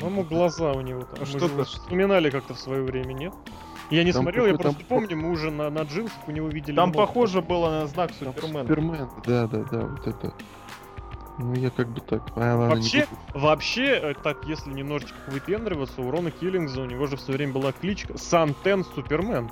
По-моему, 0.00 0.22
глаза 0.24 0.72
у 0.72 0.80
него 0.80 1.02
там. 1.02 1.24
Ну, 1.34 1.48
Мы 1.56 1.64
вспоминали 1.64 2.30
как-то 2.30 2.54
в 2.54 2.58
свое 2.60 2.82
время, 2.82 3.12
нет? 3.12 3.32
Я 3.90 4.02
не 4.04 4.12
Там 4.12 4.22
смотрел, 4.22 4.46
я 4.46 4.54
просто 4.54 4.78
там- 4.78 4.86
помню, 4.88 5.16
мы 5.16 5.30
уже 5.30 5.50
на, 5.50 5.68
на 5.68 5.82
джинсах 5.82 6.26
у 6.26 6.30
него 6.30 6.48
видели. 6.48 6.74
Там 6.76 6.88
много. 6.90 7.06
похоже 7.06 7.42
было 7.42 7.68
на 7.70 7.86
знак 7.86 8.12
Там 8.18 8.32
Супермена. 8.32 8.62
Супермен, 8.66 9.08
да, 9.26 9.46
да, 9.46 9.64
да, 9.70 9.86
вот 9.86 10.06
это. 10.06 10.34
Ну 11.38 11.54
я 11.54 11.70
как 11.70 11.88
бы 11.88 12.00
так. 12.00 12.22
А, 12.36 12.56
ладно, 12.56 12.76
Вообще, 12.76 13.06
вообще, 13.34 13.86
э, 14.02 14.14
так, 14.22 14.46
если 14.46 14.70
немножечко 14.70 15.16
выпендриваться, 15.28 16.00
у 16.00 16.10
Рона 16.10 16.30
Киллингза 16.30 16.80
у 16.80 16.84
него 16.86 17.06
же 17.06 17.16
в 17.16 17.20
свое 17.20 17.36
время 17.38 17.52
была 17.52 17.72
кличка 17.72 18.16
Сантен 18.16 18.84
Супермен. 18.84 19.50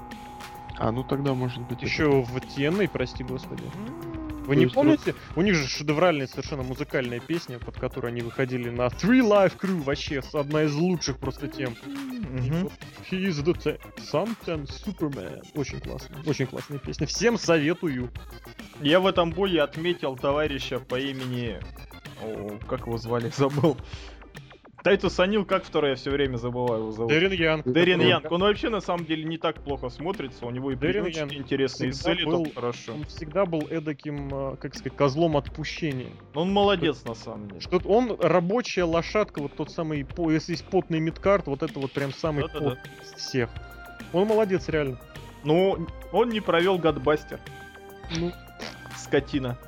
А, 0.79 0.91
ну 0.93 1.05
тогда 1.05 1.35
может 1.35 1.61
быть. 1.62 1.79
это- 1.79 1.87
Еще 1.87 2.11
в 2.23 2.37
TNA, 2.37 2.89
прости 2.93 3.23
господи. 3.25 3.62
Вы 4.45 4.55
То 4.55 4.55
не 4.55 4.62
есть 4.64 4.75
помните? 4.75 5.14
У 5.37 5.43
них 5.43 5.55
же 5.55 5.68
шедевральная 5.68 6.27
совершенно 6.27 6.64
музыкальная 6.64 7.20
песня, 7.20 7.61
под 7.61 7.77
которой 7.79 8.09
они 8.09 8.23
выходили 8.23 8.70
на 8.70 8.87
Three 8.89 9.20
Life 9.20 9.57
Crew, 9.57 9.83
вообще 9.85 10.20
с- 10.20 10.35
одна 10.35 10.64
из 10.64 10.75
лучших 10.75 11.18
просто 11.18 11.47
тем. 11.47 11.77
Мгм. 11.87 12.68
He 13.09 13.29
is 13.29 13.45
the 13.45 13.79
Something 14.12 14.66
Superman. 14.68 15.43
Очень 15.55 15.79
классно, 15.81 16.16
очень 16.27 16.47
классная 16.47 16.79
песня. 16.79 17.07
Всем 17.07 17.39
советую. 17.39 18.11
Я 18.81 18.99
в 18.99 19.07
этом 19.07 19.31
бое 19.31 19.62
отметил 19.62 20.16
товарища 20.16 20.81
по 20.81 20.99
имени... 20.99 21.61
О, 22.20 22.59
как 22.68 22.87
его 22.87 22.99
звали? 22.99 23.31
Забыл. 23.37 23.77
Тайтус 24.83 25.20
О'Нил, 25.20 25.45
как 25.45 25.64
второй, 25.64 25.91
я 25.91 25.97
все 25.97 26.11
время 26.11 26.37
забываю 26.37 26.80
его 26.83 26.91
зовут. 26.93 27.11
Дэррен 27.12 27.30
Янг. 27.33 27.64
Который- 27.64 28.09
Янг. 28.09 28.33
Он 28.33 28.41
вообще 28.41 28.68
на 28.68 28.80
самом 28.80 29.05
деле 29.05 29.24
не 29.24 29.39
так 29.39 29.62
плохо 29.62 29.89
смотрится, 29.91 30.45
у 30.45 30.51
него 30.51 30.72
и 30.72 30.76
приемчики 30.76 31.18
Янг 31.18 31.33
интересные, 31.35 31.91
и 31.91 31.93
цели 31.93 32.24
был- 32.24 32.47
хорошо. 32.53 32.95
Он 32.95 33.05
всегда 33.05 33.47
был 33.47 33.61
эдаким, 33.70 34.28
э, 34.33 34.57
как 34.57 34.74
сказать, 34.74 34.97
козлом 34.97 35.37
отпущения. 35.37 36.11
Он 36.35 36.53
молодец 36.53 37.05
на 37.05 37.14
самом 37.14 37.49
деле. 37.49 37.61
Что 37.61 37.78
он 37.85 38.16
рабочая 38.20 38.85
лошадка, 38.85 39.41
вот 39.41 39.55
тот 39.57 39.70
самый, 39.70 40.05
если 40.30 40.53
есть 40.53 40.64
потный 40.64 40.99
мидкарт, 40.99 41.47
вот 41.47 41.62
это 41.62 41.78
вот 41.78 41.93
прям 41.93 42.12
самый 42.12 42.43
Да-да-да. 42.49 42.70
потный 42.70 42.91
из 43.05 43.12
всех. 43.20 43.51
Он 44.12 44.26
молодец, 44.26 44.68
реально. 44.68 44.99
Ну, 45.45 45.87
он 46.12 46.28
не 46.30 46.41
провел 46.41 46.78
Гадбастер. 46.78 47.39
Ну, 48.18 48.33
Скотина. 48.97 49.59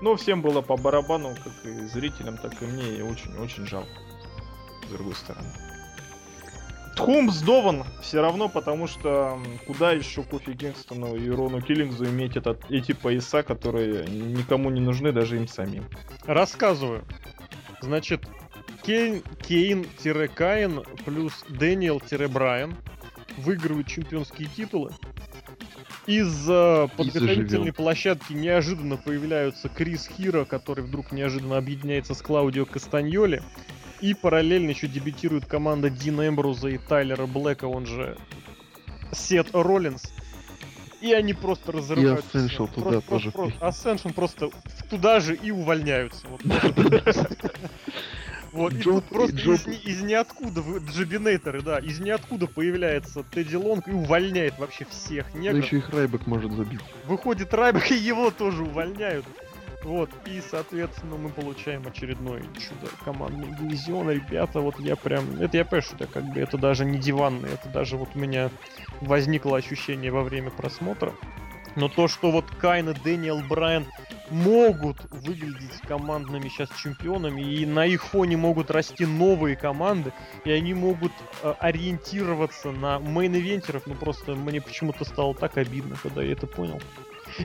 Но 0.00 0.16
всем 0.16 0.42
было 0.42 0.62
по 0.62 0.76
барабану, 0.76 1.34
как 1.42 1.52
и 1.64 1.86
зрителям, 1.86 2.38
так 2.38 2.60
и 2.62 2.66
мне, 2.66 2.96
и 2.98 3.02
очень-очень 3.02 3.66
жалко. 3.66 3.90
С 4.86 4.92
другой 4.92 5.14
стороны. 5.14 5.48
Тхум 6.96 7.30
сдован 7.30 7.84
все 8.02 8.20
равно, 8.20 8.48
потому 8.48 8.86
что 8.86 9.38
куда 9.66 9.92
еще 9.92 10.22
Кофи 10.22 10.54
Кингстону 10.54 11.16
и 11.16 11.30
Рону 11.30 11.62
Киллингзу 11.62 12.06
иметь 12.06 12.36
этот, 12.36 12.70
эти 12.70 12.92
пояса, 12.92 13.42
которые 13.42 14.06
никому 14.06 14.70
не 14.70 14.80
нужны, 14.80 15.12
даже 15.12 15.36
им 15.36 15.48
самим. 15.48 15.84
рассказываю. 16.24 17.04
Значит, 17.80 18.26
Кейн, 18.82 19.22
Кейн-Каин 19.42 20.84
плюс 21.04 21.44
Дэниел-Брайан 21.48 22.74
выигрывают 23.38 23.86
чемпионские 23.86 24.48
титулы. 24.48 24.92
Из 26.06 26.48
э, 26.48 26.88
подготовительной 26.96 27.72
площадки 27.72 28.32
неожиданно 28.32 28.96
появляются 28.96 29.68
Крис 29.68 30.08
Хиро, 30.08 30.44
который 30.44 30.82
вдруг 30.84 31.12
неожиданно 31.12 31.56
объединяется 31.58 32.14
с 32.14 32.22
Клаудио 32.22 32.64
Кастаньоли. 32.64 33.42
И 34.00 34.14
параллельно 34.14 34.70
еще 34.70 34.88
дебютирует 34.88 35.44
команда 35.44 35.90
Дина 35.90 36.26
Эмбруза 36.26 36.68
и 36.68 36.78
Тайлера 36.78 37.26
Блэка, 37.26 37.66
он 37.66 37.84
же 37.86 38.16
Сет 39.12 39.48
Роллинс. 39.52 40.02
И 41.02 41.12
они 41.12 41.32
просто 41.34 41.72
разрывают. 41.72 42.24
всё. 42.26 42.38
Ascension 42.40 42.74
туда 42.74 43.00
Просто- 43.00 43.08
тоже 43.10 43.30
просто- 43.30 43.58
Ascension 43.66 44.12
просто 44.14 44.50
туда 44.88 45.20
же 45.20 45.34
и 45.34 45.50
увольняются. 45.50 46.26
Вот. 46.28 46.40
Вот, 48.52 48.72
и 48.72 48.78
тут 48.82 49.04
просто 49.04 49.36
из, 49.36 49.66
ни- 49.66 49.76
из 49.76 50.02
ниоткуда, 50.02 50.62
джобинейторы, 50.90 51.62
да, 51.62 51.78
из 51.78 52.00
ниоткуда 52.00 52.46
появляется 52.46 53.22
Тедди 53.22 53.56
Лонг 53.56 53.86
и 53.88 53.92
увольняет 53.92 54.58
вообще 54.58 54.84
всех 54.90 55.32
Ну 55.34 55.40
негров. 55.40 55.64
еще 55.64 55.78
и 55.78 55.82
Райбек 55.92 56.26
может 56.26 56.52
забить. 56.52 56.80
Выходит 57.06 57.54
Райбек, 57.54 57.90
и 57.90 57.94
его 57.94 58.30
тоже 58.30 58.62
увольняют. 58.64 59.24
Вот, 59.84 60.10
и, 60.26 60.42
соответственно, 60.50 61.16
мы 61.16 61.30
получаем 61.30 61.86
очередной 61.86 62.42
чудо 62.54 62.92
командный 63.02 63.56
дивизион. 63.56 64.10
Ребята, 64.10 64.60
вот 64.60 64.78
я 64.78 64.94
прям... 64.94 65.40
Это 65.40 65.56
я 65.56 65.64
понимаю, 65.64 65.82
что 65.82 65.96
это 65.96 66.06
как 66.06 66.24
бы 66.34 66.38
это 66.40 66.58
даже 66.58 66.84
не 66.84 66.98
диванный, 66.98 67.48
это 67.50 67.68
даже 67.70 67.96
вот 67.96 68.10
у 68.14 68.18
меня 68.18 68.50
возникло 69.00 69.56
ощущение 69.56 70.10
во 70.10 70.22
время 70.22 70.50
просмотра. 70.50 71.14
Но 71.76 71.88
то, 71.88 72.08
что 72.08 72.30
вот 72.30 72.44
Кайн 72.60 72.90
и 72.90 72.94
Дэниел 72.94 73.42
Брайан 73.48 73.86
могут 74.30 74.98
выглядеть 75.10 75.80
командными 75.86 76.48
сейчас 76.48 76.68
чемпионами, 76.76 77.42
и 77.42 77.66
на 77.66 77.86
их 77.86 78.04
фоне 78.04 78.36
могут 78.36 78.70
расти 78.70 79.06
новые 79.06 79.56
команды, 79.56 80.12
и 80.44 80.50
они 80.50 80.74
могут 80.74 81.12
э, 81.42 81.54
ориентироваться 81.58 82.70
на 82.70 82.98
мейн-ивентеров, 82.98 83.82
ну 83.86 83.94
просто 83.94 84.34
мне 84.34 84.60
почему-то 84.60 85.04
стало 85.04 85.34
так 85.34 85.56
обидно, 85.56 85.96
когда 86.02 86.22
я 86.22 86.32
это 86.32 86.46
понял. 86.46 86.80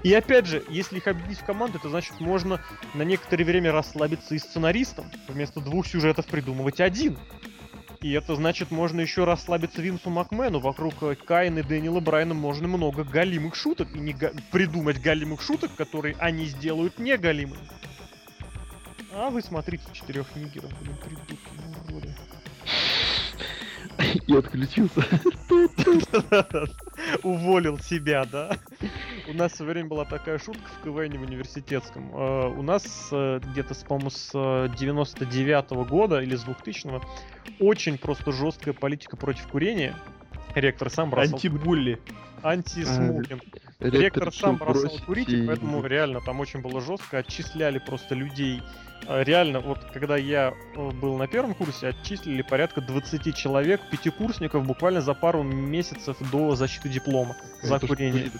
И 0.03 0.13
опять 0.13 0.47
же, 0.47 0.63
если 0.69 0.97
их 0.97 1.07
объединить 1.07 1.39
в 1.39 1.45
команду, 1.45 1.77
это 1.77 1.89
значит 1.89 2.19
можно 2.19 2.61
на 2.93 3.03
некоторое 3.03 3.43
время 3.43 3.71
расслабиться 3.71 4.35
и 4.35 4.39
сценаристам, 4.39 5.05
вместо 5.27 5.59
двух 5.61 5.87
сюжетов 5.87 6.25
придумывать 6.25 6.79
один. 6.79 7.17
И 8.01 8.11
это 8.11 8.35
значит, 8.35 8.71
можно 8.71 9.01
еще 9.01 9.23
расслабиться 9.23 9.81
Винсу 9.81 10.09
Макмену. 10.09 10.59
Вокруг 10.59 10.93
э, 11.01 11.15
Каина 11.15 11.59
и 11.59 11.63
Дэниела 11.63 11.99
Брайана 11.99 12.33
можно 12.33 12.67
много 12.67 13.03
галимых 13.03 13.55
шуток. 13.55 13.95
И 13.95 13.99
не 13.99 14.13
га- 14.13 14.31
придумать 14.51 15.01
галимых 15.01 15.41
шуток, 15.41 15.71
которые 15.75 16.15
они 16.19 16.45
сделают 16.45 16.99
не 16.99 17.17
галимыми. 17.17 17.59
А 19.13 19.29
вы 19.29 19.41
смотрите 19.41 19.83
четырех 19.93 20.35
нигеров, 20.35 20.71
блин, 20.81 20.97
придурки, 20.97 21.37
ну, 21.89 21.97
уроды. 21.97 22.15
И 24.27 24.35
отключился. 24.35 25.05
Уволил 27.23 27.79
себя, 27.79 28.25
да? 28.25 28.57
У 29.27 29.33
нас 29.33 29.53
в 29.53 29.55
свое 29.57 29.73
время 29.73 29.89
была 29.89 30.05
такая 30.05 30.37
шутка 30.37 30.69
в 30.79 30.83
КВН 30.83 31.17
университетском. 31.17 32.11
Э, 32.13 32.47
У 32.47 32.61
нас 32.61 33.09
э, 33.11 33.39
где-то, 33.43 33.75
по-моему, 33.85 34.09
с 34.09 34.31
99 34.77 35.87
года 35.87 36.21
или 36.21 36.35
с 36.35 36.43
2000 36.43 37.01
очень 37.59 37.97
просто 37.97 38.31
жесткая 38.31 38.73
политика 38.73 39.17
против 39.17 39.47
курения. 39.47 39.95
Ректор 40.55 40.89
сам 40.89 41.09
бросал 41.09 41.35
Антибулли. 41.35 41.99
анти-смокинг. 42.43 43.43
Ректор 43.79 44.33
сам 44.33 44.57
бросал 44.57 44.91
курить, 45.05 45.29
и 45.29 45.45
поэтому 45.45 45.85
реально 45.85 46.21
там 46.21 46.39
очень 46.39 46.61
было 46.61 46.81
жестко. 46.81 47.19
Отчисляли 47.19 47.79
просто 47.79 48.15
людей. 48.15 48.61
А, 49.07 49.23
Реально, 49.23 49.59
вот 49.59 49.79
когда 49.93 50.17
я 50.17 50.53
э, 50.75 50.91
был 50.91 51.17
на 51.17 51.27
первом 51.27 51.53
курсе, 51.53 51.89
отчислили 51.89 52.41
порядка 52.41 52.81
20 52.81 53.35
человек, 53.35 53.81
пятикурсников, 53.91 54.65
буквально 54.65 55.01
за 55.01 55.13
пару 55.13 55.43
месяцев 55.43 56.17
до 56.31 56.55
защиты 56.55 56.89
диплома 56.89 57.35
за 57.61 57.79
курение. 57.79 58.31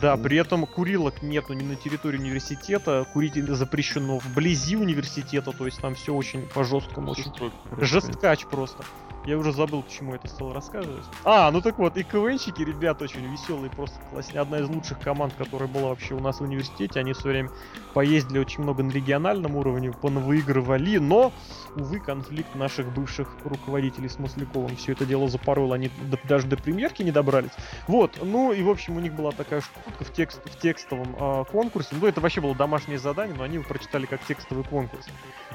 Да, 0.00 0.16
при 0.16 0.38
этом 0.38 0.64
курилок 0.66 1.22
нету 1.22 1.52
ни 1.52 1.62
на 1.62 1.74
территории 1.74 2.18
университета, 2.18 3.06
курить 3.12 3.34
запрещено 3.34 4.18
вблизи 4.18 4.76
университета, 4.76 5.52
то 5.52 5.66
есть 5.66 5.80
там 5.80 5.94
все 5.94 6.14
очень 6.14 6.42
по 6.42 6.64
жесткому, 6.64 7.10
очень 7.10 7.32
жесткач 7.78 8.46
просто. 8.46 8.84
Я 9.28 9.36
уже 9.36 9.52
забыл, 9.52 9.82
к 9.82 9.88
чему 9.88 10.14
это 10.14 10.26
стал 10.26 10.54
рассказывать. 10.54 11.04
А, 11.22 11.50
ну 11.50 11.60
так 11.60 11.78
вот, 11.78 11.98
и 11.98 12.02
КВНщики, 12.02 12.62
ребята, 12.62 13.04
очень 13.04 13.30
веселые, 13.30 13.70
просто 13.70 14.00
классные. 14.10 14.40
Одна 14.40 14.60
из 14.60 14.70
лучших 14.70 14.98
команд, 15.00 15.34
которая 15.36 15.68
была 15.68 15.90
вообще 15.90 16.14
у 16.14 16.18
нас 16.18 16.40
в 16.40 16.44
университете. 16.44 16.98
Они 16.98 17.12
все 17.12 17.28
время 17.28 17.50
поездили 17.92 18.38
очень 18.38 18.62
много 18.62 18.82
на 18.82 18.90
региональном 18.90 19.56
уровне, 19.56 19.92
понавыигрывали, 19.92 20.96
но, 20.96 21.30
увы, 21.76 22.00
конфликт 22.00 22.54
наших 22.54 22.90
бывших 22.94 23.36
руководителей 23.44 24.08
с 24.08 24.18
Масляковым 24.18 24.76
все 24.76 24.92
это 24.92 25.04
дело 25.04 25.28
запорол, 25.28 25.74
они 25.74 25.90
даже 26.24 26.46
до 26.46 26.56
премьерки 26.56 27.02
не 27.02 27.12
добрались. 27.12 27.50
Вот, 27.86 28.18
ну 28.22 28.52
и, 28.52 28.62
в 28.62 28.70
общем, 28.70 28.96
у 28.96 29.00
них 29.00 29.12
была 29.12 29.32
такая 29.32 29.60
штука 29.60 30.04
в, 30.04 30.12
текст, 30.14 30.40
в 30.42 30.58
текстовом 30.58 31.14
а, 31.20 31.44
конкурсе. 31.44 31.96
Ну, 32.00 32.06
это 32.06 32.22
вообще 32.22 32.40
было 32.40 32.54
домашнее 32.54 32.98
задание, 32.98 33.36
но 33.36 33.44
они 33.44 33.56
его 33.56 33.64
прочитали 33.64 34.06
как 34.06 34.24
текстовый 34.24 34.64
конкурс. 34.64 35.06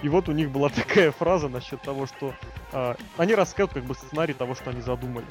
И 0.04 0.10
вот 0.10 0.30
у 0.30 0.32
них 0.32 0.52
была 0.52 0.70
такая 0.76 1.12
фраза 1.12 1.50
насчет 1.50 1.82
того, 1.82 2.06
что 2.06 2.36
а, 2.72 2.96
они 3.18 3.34
рассказывают 3.64 3.74
как 3.74 3.84
бы 3.84 3.96
сценарий 3.96 4.34
того, 4.34 4.56
что 4.56 4.70
они 4.70 4.82
задумали. 4.82 5.26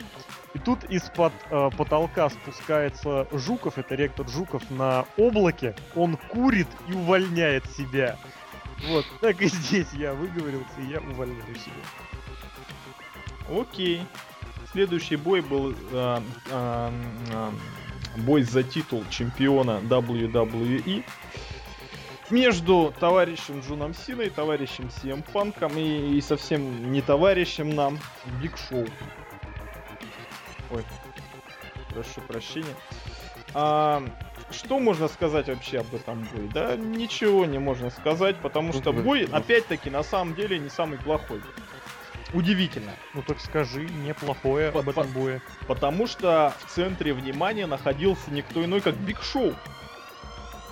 И 0.55 0.59
тут 0.59 0.85
из-под 0.85 1.33
а, 1.51 1.71
потолка 1.71 2.31
спускается 2.31 3.27
Жуков, 3.33 3.79
это 3.79 3.95
ректор 3.95 4.29
Жуков, 4.29 4.63
на 4.71 5.05
облаке. 5.17 5.75
Он 5.95 6.17
курит 6.17 6.69
и 6.89 6.93
увольняет 6.93 7.65
себя. 7.77 8.17
Вот, 8.89 9.05
так 9.21 9.41
и 9.41 9.47
здесь 9.47 9.93
я 9.93 10.15
выговорился, 10.15 10.81
и 10.81 10.91
я 10.91 11.01
увольняю 11.01 11.55
себя. 11.55 13.61
Окей. 13.61 14.03
Следующий 14.73 15.17
бой 15.17 15.43
был 15.43 15.75
э, 15.93 16.21
э, 16.51 16.91
э, 17.31 17.51
бой 18.17 18.43
за 18.43 18.63
титул 18.63 19.05
чемпиона 19.11 19.81
WWE 19.83 21.05
между 22.33 22.93
товарищем 22.99 23.61
Джоном 23.61 23.95
Синой, 23.95 24.31
товарищем 24.31 24.91
Сиэм 24.91 25.23
Панком 25.23 25.77
и, 25.77 26.17
и 26.17 26.21
совсем 26.21 26.91
не 26.91 27.03
товарищем 27.03 27.71
нам 27.71 27.99
Биг 28.41 28.57
Шоу. 28.57 28.87
Ой, 30.71 30.85
прошу 31.91 32.23
прощения. 32.23 32.75
А, 33.55 34.03
что 34.51 34.79
можно 34.79 35.09
сказать 35.09 35.49
вообще 35.49 35.81
об 35.81 35.95
этом 35.95 36.27
бое? 36.33 36.49
Да 36.49 36.77
ничего 36.77 37.45
не 37.45 37.59
можно 37.59 37.91
сказать, 37.91 38.37
потому 38.39 38.73
что 38.73 38.93
бой, 38.93 39.29
опять-таки, 39.31 39.91
на 39.91 40.03
самом 40.03 40.35
деле 40.35 40.59
не 40.59 40.71
самый 40.71 40.99
плохой. 40.99 41.43
Удивительно. 42.33 42.93
Ну 43.13 43.23
так 43.23 43.41
скажи, 43.41 43.85
неплохое 43.85 44.73
По- 44.73 44.81
об 44.81 44.89
этом 44.89 45.07
бое. 45.09 45.43
Потому 45.67 46.07
что 46.07 46.55
в 46.65 46.71
центре 46.71 47.13
внимания 47.13 47.67
находился 47.67 48.31
никто 48.31 48.65
иной, 48.65 48.81
как 48.81 48.97
Биг 48.97 49.23
Шоу. 49.23 49.55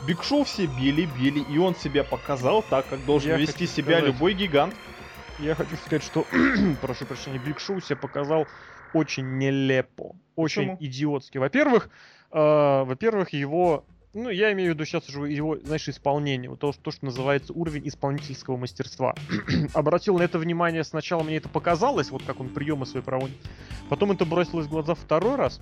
Биг 0.06 0.22
Шоу 0.22 0.44
все 0.44 0.66
били, 0.66 1.06
били, 1.18 1.40
и 1.40 1.58
он 1.58 1.74
себя 1.74 2.04
показал 2.04 2.62
так, 2.62 2.88
как 2.88 3.04
должен 3.04 3.30
Я 3.30 3.36
вести 3.36 3.66
себя 3.66 3.98
сказать. 3.98 4.14
любой 4.14 4.34
гигант. 4.34 4.74
Я 5.38 5.54
хочу 5.54 5.76
сказать, 5.76 6.02
что, 6.02 6.26
прошу 6.80 7.04
прощения, 7.06 7.38
Биг 7.38 7.60
Шоу 7.60 7.80
себя 7.80 7.96
показал 7.96 8.46
очень 8.92 9.38
нелепо, 9.38 10.16
очень 10.36 10.62
Почему? 10.62 10.76
идиотски. 10.80 11.38
Во-первых, 11.38 11.90
э, 12.32 12.38
во-первых, 12.84 13.32
его, 13.32 13.84
ну, 14.14 14.30
я 14.30 14.52
имею 14.52 14.72
в 14.72 14.74
виду 14.74 14.84
сейчас 14.84 15.08
уже 15.08 15.30
его, 15.30 15.56
знаешь, 15.58 15.88
исполнение, 15.88 16.50
вот 16.50 16.58
то, 16.60 16.72
что, 16.72 16.82
то, 16.82 16.90
что 16.90 17.04
называется 17.04 17.52
уровень 17.52 17.86
исполнительского 17.86 18.56
мастерства. 18.56 19.14
Обратил 19.74 20.18
на 20.18 20.22
это 20.22 20.38
внимание, 20.38 20.82
сначала 20.82 21.22
мне 21.22 21.36
это 21.36 21.48
показалось, 21.48 22.10
вот 22.10 22.22
как 22.24 22.40
он 22.40 22.48
приемы 22.48 22.86
свои 22.86 23.02
проводит, 23.02 23.36
потом 23.88 24.12
это 24.12 24.24
бросилось 24.24 24.66
в 24.66 24.70
глаза 24.70 24.94
второй 24.94 25.36
раз. 25.36 25.60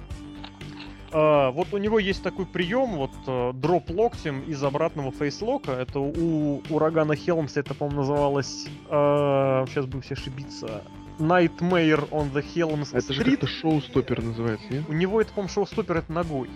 А, 1.12 1.50
вот 1.50 1.72
у 1.72 1.78
него 1.78 1.98
есть 1.98 2.22
такой 2.22 2.46
прием, 2.46 2.96
вот 2.96 3.12
э, 3.26 3.52
дроп 3.54 3.90
локтем 3.90 4.42
из 4.42 4.62
обратного 4.62 5.10
фейслока. 5.10 5.72
Это 5.72 6.00
у 6.00 6.62
урагана 6.70 7.16
Хелмса, 7.16 7.60
это, 7.60 7.74
по-моему, 7.74 8.00
называлось. 8.00 8.66
сейчас 8.88 9.86
будем 9.86 10.02
все 10.02 10.14
ошибиться. 10.14 10.82
Nightmare 11.18 12.08
on 12.10 12.32
the 12.32 12.44
Helms 12.54 12.90
Это 12.92 13.12
же 13.12 13.24
как-то 13.24 13.46
шоу-стопер 13.46 14.22
называется, 14.22 14.66
нет? 14.70 14.84
У 14.88 14.92
него 14.92 15.20
это, 15.20 15.32
по-моему, 15.32 15.52
шоу-стопер 15.52 15.98
это 15.98 16.12
ногой. 16.12 16.48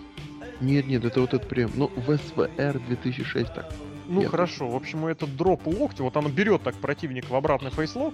Нет, 0.61 0.87
нет, 0.87 1.03
это 1.03 1.19
вот 1.19 1.33
этот 1.33 1.49
прием. 1.49 1.71
Ну, 1.75 1.91
в 1.95 2.17
СВР 2.17 2.79
2006 2.87 3.53
так. 3.53 3.69
Ну 4.07 4.21
Нет. 4.21 4.31
хорошо, 4.31 4.67
в 4.67 4.75
общем, 4.75 5.05
этот 5.05 5.35
дроп 5.35 5.65
локтя, 5.65 6.03
вот 6.03 6.17
оно 6.17 6.29
берет 6.29 6.61
так 6.63 6.75
противника 6.75 7.27
в 7.31 7.35
обратный 7.35 7.71
фейслок, 7.71 8.13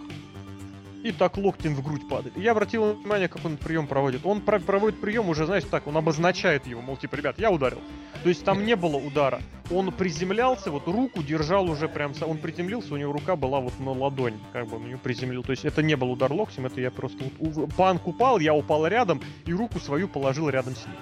и 1.04 1.12
так 1.12 1.38
локтем 1.38 1.76
в 1.76 1.84
грудь 1.84 2.08
падает. 2.08 2.38
И 2.38 2.42
я 2.42 2.52
обратил 2.52 2.94
внимание, 2.94 3.28
как 3.28 3.46
он 3.46 3.58
прием 3.58 3.88
проводит. 3.88 4.26
Он 4.26 4.42
про- 4.42 4.60
проводит 4.60 5.00
прием 5.00 5.30
уже, 5.30 5.46
знаешь, 5.46 5.64
так, 5.70 5.88
он 5.88 5.98
обозначает 5.98 6.68
его, 6.68 6.82
мол, 6.82 6.98
типа, 6.98 7.16
ребят, 7.16 7.40
я 7.40 7.52
ударил. 7.52 7.80
То 8.24 8.30
есть 8.30 8.44
там 8.44 8.66
не 8.66 8.76
было 8.76 8.98
удара. 8.98 9.42
Он 9.72 9.92
приземлялся, 9.92 10.72
вот 10.72 10.88
руку 10.88 11.24
держал 11.24 11.70
уже 11.70 11.88
прям, 11.88 12.14
он 12.22 12.38
приземлился, 12.38 12.94
у 12.94 12.98
него 12.98 13.14
рука 13.14 13.36
была 13.36 13.60
вот 13.60 13.80
на 13.80 13.92
ладонь, 13.92 14.40
как 14.52 14.68
бы 14.68 14.78
он 14.78 14.86
ее 14.86 14.98
приземлил. 14.98 15.44
То 15.44 15.52
есть 15.52 15.64
это 15.64 15.82
не 15.82 15.96
был 15.96 16.12
удар 16.12 16.32
локтем, 16.32 16.66
это 16.66 16.82
я 16.82 16.92
просто 16.92 17.24
вот, 17.40 17.74
панк 17.76 18.08
упал, 18.08 18.40
я 18.40 18.54
упал 18.54 18.88
рядом, 18.88 19.22
и 19.46 19.54
руку 19.54 19.80
свою 19.80 20.08
положил 20.08 20.50
рядом 20.50 20.76
с 20.76 20.86
ним. 20.86 20.96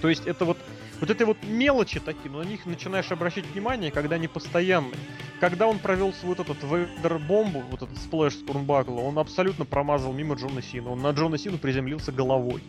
То 0.00 0.08
есть 0.08 0.26
это 0.26 0.44
вот 0.44 0.58
вот 1.00 1.10
это 1.10 1.26
вот 1.26 1.38
мелочи 1.42 2.00
такие, 2.00 2.30
но 2.30 2.42
на 2.42 2.46
них 2.46 2.66
начинаешь 2.66 3.10
обращать 3.12 3.46
внимание, 3.46 3.90
когда 3.90 4.16
они 4.16 4.28
постоянные. 4.28 4.98
Когда 5.40 5.66
он 5.66 5.78
провел 5.78 6.12
свой 6.12 6.34
вот 6.34 6.40
этот 6.40 6.62
вейдер-бомбу, 6.64 7.62
вот 7.70 7.82
этот 7.82 7.96
splash 7.98 8.34
с 8.34 8.42
тёрнбакла, 8.42 9.00
он 9.00 9.18
абсолютно 9.18 9.64
промазал 9.64 10.12
мимо 10.12 10.34
Джона 10.34 10.62
Сина. 10.62 10.90
Он 10.90 11.00
на 11.00 11.10
Джона 11.10 11.38
Сину 11.38 11.58
приземлился 11.58 12.10
головой. 12.10 12.62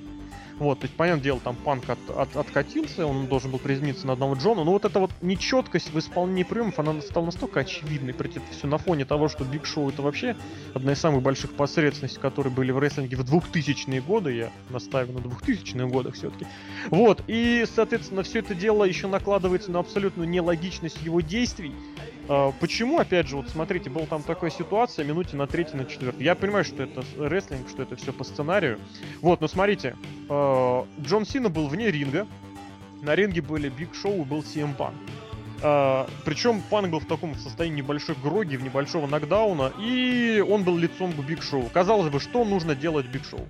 Вот, 0.59 0.79
то 0.79 0.85
есть, 0.85 0.95
понятное 0.95 1.23
дело, 1.23 1.39
там 1.39 1.55
панк 1.55 1.89
от- 1.89 2.09
от- 2.09 2.35
откатился, 2.35 3.05
он 3.05 3.27
должен 3.27 3.49
был 3.49 3.59
приземлиться 3.59 4.05
на 4.05 4.13
одного 4.13 4.35
Джона, 4.35 4.65
но 4.65 4.71
вот 4.71 4.83
эта 4.83 4.99
вот 4.99 5.11
нечеткость 5.21 5.91
в 5.93 5.97
исполнении 5.97 6.43
приемов, 6.43 6.77
она 6.79 7.01
стала 7.01 7.25
настолько 7.25 7.61
очевидной, 7.61 8.13
при 8.13 8.29
этом 8.29 8.43
все 8.51 8.67
на 8.67 8.77
фоне 8.77 9.05
того, 9.05 9.29
что 9.29 9.45
Биг 9.45 9.65
Шоу 9.65 9.89
это 9.89 10.01
вообще 10.01 10.35
одна 10.73 10.91
из 10.91 10.99
самых 10.99 11.23
больших 11.23 11.53
посредственностей, 11.53 12.19
которые 12.19 12.53
были 12.53 12.71
в 12.71 12.79
рестлинге 12.79 13.15
в 13.15 13.21
2000-е 13.21 14.01
годы, 14.01 14.33
я 14.33 14.51
настаиваю 14.69 15.19
на 15.19 15.23
2000-х 15.23 15.87
годах 15.87 16.15
все-таки. 16.15 16.45
Вот, 16.89 17.23
и, 17.27 17.65
соответственно, 17.73 18.23
все 18.23 18.39
это 18.39 18.53
дело 18.53 18.83
еще 18.83 19.07
накладывается 19.07 19.71
на 19.71 19.79
абсолютную 19.79 20.27
нелогичность 20.27 21.01
его 21.03 21.21
действий. 21.21 21.73
А, 22.29 22.53
Почему, 22.59 22.99
опять 22.99 23.27
же, 23.27 23.35
вот 23.35 23.49
смотрите, 23.49 23.89
была 23.89 24.05
там 24.05 24.21
такая 24.21 24.51
ситуация, 24.51 25.03
минуте 25.03 25.35
на 25.35 25.47
третьей, 25.47 25.77
на 25.77 25.85
четвертой. 25.85 26.23
Я 26.23 26.35
понимаю, 26.35 26.63
что 26.63 26.83
это 26.83 27.03
рестлинг, 27.17 27.67
что 27.67 27.81
это 27.81 27.95
все 27.95 28.13
по 28.13 28.23
сценарию. 28.23 28.79
Вот, 29.21 29.41
но 29.41 29.47
смотрите, 29.47 29.95
а, 30.29 30.85
Джон 31.01 31.25
Сина 31.25 31.49
был 31.49 31.67
вне 31.67 31.89
ринга, 31.91 32.27
на 33.01 33.15
ринге 33.15 33.41
были 33.41 33.69
Биг 33.69 33.95
Шоу 33.95 34.21
и 34.21 34.25
был 34.25 34.39
CM 34.39 34.75
Punk. 34.77 34.93
причем 36.25 36.61
Панк 36.69 36.89
был 36.89 36.99
в 36.99 37.05
таком 37.05 37.35
состоянии 37.35 37.77
небольшой 37.77 38.15
гроги, 38.21 38.57
в 38.57 38.63
небольшого 38.63 39.07
нокдауна, 39.07 39.73
и 39.79 40.43
он 40.47 40.63
был 40.63 40.77
лицом 40.77 41.13
к 41.13 41.17
Биг 41.17 41.41
Шоу. 41.41 41.69
Казалось 41.73 42.11
бы, 42.11 42.19
что 42.19 42.43
нужно 42.45 42.75
делать 42.75 43.07
Биг 43.07 43.23
Шоу? 43.25 43.47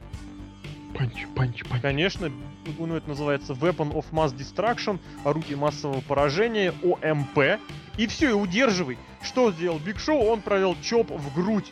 Punch, 0.95 1.27
punch, 1.35 1.63
punch. 1.65 1.81
Конечно, 1.81 2.31
ну, 2.77 2.95
это 2.95 3.09
называется 3.09 3.53
Weapon 3.53 3.91
of 3.93 4.05
Mass 4.11 4.35
Destruction, 4.35 4.99
орудие 5.23 5.57
массового 5.57 6.01
поражения, 6.01 6.73
ОМП. 6.83 7.59
И 7.99 8.07
все, 8.07 8.29
и 8.29 8.31
удерживай. 8.31 8.97
Что 9.21 9.51
сделал 9.51 9.77
Биг 9.77 9.99
Шоу? 9.99 10.23
Он 10.23 10.39
провел 10.39 10.77
chop 10.81 11.11
в 11.11 11.35
грудь. 11.35 11.69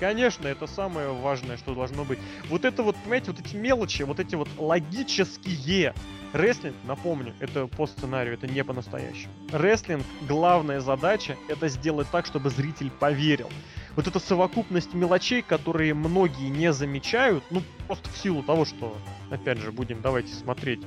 Конечно, 0.00 0.46
это 0.48 0.66
самое 0.66 1.12
важное, 1.12 1.58
что 1.58 1.74
должно 1.74 2.06
быть. 2.06 2.18
Вот 2.48 2.64
это 2.64 2.82
вот, 2.82 2.96
понимаете, 2.96 3.32
вот 3.32 3.40
эти 3.40 3.54
мелочи, 3.54 4.02
вот 4.04 4.18
эти 4.18 4.34
вот 4.34 4.48
логические. 4.56 5.92
Рестлинг, 6.32 6.74
напомню, 6.84 7.34
это 7.40 7.66
по 7.66 7.86
сценарию, 7.86 8.32
это 8.32 8.46
не 8.46 8.64
по-настоящему. 8.64 9.30
Рестлинг, 9.52 10.04
главная 10.26 10.80
задача, 10.80 11.36
это 11.48 11.68
сделать 11.68 12.08
так, 12.10 12.24
чтобы 12.24 12.48
зритель 12.48 12.90
поверил. 12.90 13.50
Вот 13.94 14.06
эта 14.06 14.20
совокупность 14.20 14.94
мелочей, 14.94 15.42
которые 15.42 15.92
многие 15.92 16.48
не 16.48 16.72
замечают, 16.72 17.44
ну, 17.50 17.62
просто 17.86 18.08
в 18.08 18.16
силу 18.16 18.42
того, 18.42 18.64
что, 18.64 18.96
опять 19.30 19.58
же, 19.58 19.70
будем, 19.70 20.00
давайте 20.00 20.32
смотреть, 20.32 20.80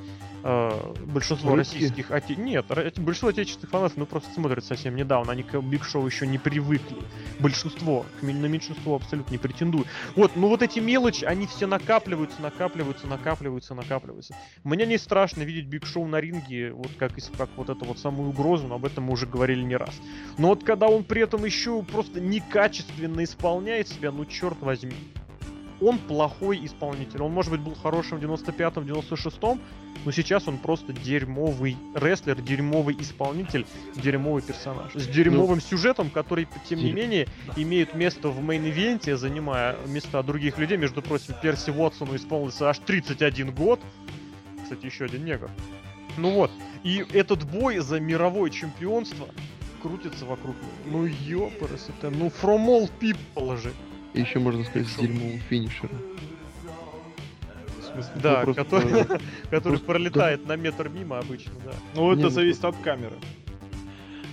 э, 0.43 0.93
большинство 1.05 1.55
российских... 1.55 2.11
оте- 2.11 2.35
Нет, 2.35 2.65
большинство 2.67 3.29
отечественных 3.29 3.71
фанатов, 3.71 3.97
ну, 3.97 4.05
просто 4.05 4.33
смотрят 4.33 4.63
совсем 4.65 4.95
недавно, 4.95 5.31
они 5.31 5.43
к 5.43 5.59
Биг 5.61 5.83
Шоу 5.83 6.05
еще 6.05 6.27
не 6.27 6.37
привыкли. 6.37 6.97
Большинство, 7.39 8.05
на 8.21 8.45
меньшинство 8.45 8.95
абсолютно 8.95 9.31
не 9.31 9.37
претендуют. 9.37 9.87
Вот, 10.15 10.35
ну 10.35 10.47
вот 10.47 10.61
эти 10.61 10.79
мелочи, 10.79 11.25
они 11.25 11.47
все 11.47 11.67
накапливаются, 11.67 12.41
накапливаются, 12.41 13.07
накапливаются, 13.07 13.73
накапливаются. 13.75 14.35
Мне 14.63 14.85
не 14.85 14.97
страшно 14.97 15.41
видеть 15.43 15.65
Биг 15.65 15.85
Шоу 15.85 16.07
на 16.07 16.19
ринге, 16.19 16.71
вот 16.71 16.91
как, 16.97 17.13
как 17.37 17.49
вот 17.55 17.69
эту 17.69 17.85
вот 17.85 17.99
самую 17.99 18.29
угрозу, 18.29 18.67
но 18.67 18.75
об 18.75 18.85
этом 18.85 19.05
мы 19.05 19.13
уже 19.13 19.25
говорили 19.25 19.61
не 19.61 19.75
раз. 19.75 19.95
Но 20.37 20.49
вот 20.49 20.63
когда 20.63 20.87
он 20.87 21.03
при 21.03 21.21
этом 21.21 21.45
еще 21.45 21.81
просто 21.83 22.19
некачественно 22.19 23.23
исполняет 23.23 23.87
себя, 23.87 24.11
ну 24.11 24.25
черт 24.25 24.57
возьми. 24.61 24.93
Он 25.81 25.97
плохой 25.97 26.65
исполнитель. 26.65 27.21
Он, 27.21 27.31
может 27.31 27.51
быть, 27.51 27.61
был 27.61 27.75
хорошим 27.75 28.19
в 28.19 28.23
95-м, 28.23 28.85
96-м, 28.85 29.59
но 30.05 30.11
сейчас 30.11 30.47
он 30.47 30.57
просто 30.57 30.93
дерьмовый 30.93 31.77
рестлер, 31.93 32.39
дерьмовый 32.41 32.95
исполнитель, 32.99 33.65
дерьмовый 33.95 34.41
персонаж. 34.41 34.93
С 34.93 35.07
дерьмовым 35.07 35.55
ну, 35.55 35.61
сюжетом, 35.61 36.09
который, 36.09 36.47
тем 36.69 36.79
не 36.79 36.91
менее, 36.91 37.27
имеет 37.55 37.95
место 37.95 38.29
в 38.29 38.39
мейн-ивенте, 38.39 39.15
занимая 39.17 39.77
места 39.87 40.23
других 40.23 40.57
людей. 40.57 40.77
Между 40.77 41.01
прочим, 41.01 41.35
Перси 41.41 41.71
Уотсону 41.71 42.15
исполнился 42.15 42.69
аж 42.69 42.79
31 42.79 43.53
год. 43.53 43.79
Кстати, 44.63 44.85
еще 44.85 45.05
один 45.05 45.25
негр. 45.25 45.49
Ну 46.17 46.31
вот. 46.31 46.51
И 46.83 47.05
этот 47.13 47.43
бой 47.43 47.79
за 47.79 47.99
мировое 47.99 48.49
чемпионство 48.49 49.27
крутится 49.81 50.25
вокруг. 50.25 50.55
Ну 50.85 51.05
ёпарас 51.05 51.89
это, 51.89 52.09
ну 52.09 52.27
from 52.27 52.67
all 52.67 52.89
people 52.99 53.57
же. 53.57 53.73
И 54.13 54.21
еще 54.21 54.39
можно 54.39 54.63
сказать 54.63 54.87
с 54.87 54.95
дерьмовым 54.95 55.39
финишером. 55.49 55.97
Да, 58.21 58.45
который, 58.45 59.05
который 59.49 59.79
пролетает 59.79 60.45
на 60.47 60.55
метр 60.55 60.89
мимо 60.89 61.17
обычно, 61.19 61.53
да. 61.65 61.73
Ну 61.95 62.11
это 62.13 62.29
зависит 62.29 62.63
от 62.63 62.75
камеры. 62.77 63.15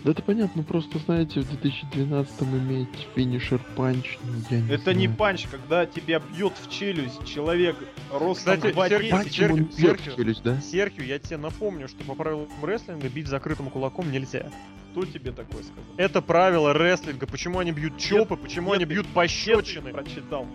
Да 0.05 0.12
это 0.12 0.22
понятно, 0.22 0.62
просто 0.62 0.99
знаете, 1.01 1.41
в 1.41 1.49
2012 1.49 2.43
иметь 2.43 2.89
финишер 3.16 3.61
punch, 3.74 4.16
ну, 4.22 4.33
я 4.49 4.61
не 4.61 4.70
Это 4.70 4.83
знаю. 4.85 4.99
не 4.99 5.09
punch, 5.09 5.47
когда 5.51 5.87
тебя 5.87 6.20
бьет 6.20 6.53
в 6.57 6.70
челюсть 6.70 7.26
человек 7.26 7.76
ростом 8.12 8.55
Кстати, 8.55 8.70
в 8.70 8.74
2 8.74 8.89
Сергей, 8.89 9.11
Панчем 9.11 9.33
Серхио, 9.33 9.55
он 9.55 9.62
бьет 9.64 9.72
в 9.72 9.81
Серхио. 9.81 10.14
челюсть, 10.14 10.43
да? 10.45 10.61
Серхио, 10.61 11.03
я 11.03 11.18
тебе 11.18 11.37
напомню, 11.39 11.89
что 11.89 12.05
по 12.05 12.14
правилам 12.14 12.49
рестлинга 12.62 13.09
бить 13.09 13.26
закрытым 13.26 13.70
кулаком 13.70 14.11
нельзя. 14.12 14.51
Кто 14.93 15.05
тебе 15.05 15.32
такое 15.32 15.62
сказал? 15.62 15.84
Это 15.97 16.20
правило 16.22 16.72
рестлинга. 16.72 17.26
Почему 17.26 17.59
они 17.59 17.72
бьют 17.72 17.99
чопы, 17.99 18.36
почему 18.36 18.68
нет, 18.70 18.76
они 18.76 18.84
ты- 18.86 18.91
бьют 18.93 19.07
ты 19.07 19.12
пощечины. 19.12 19.93
прочитал. 19.93 20.47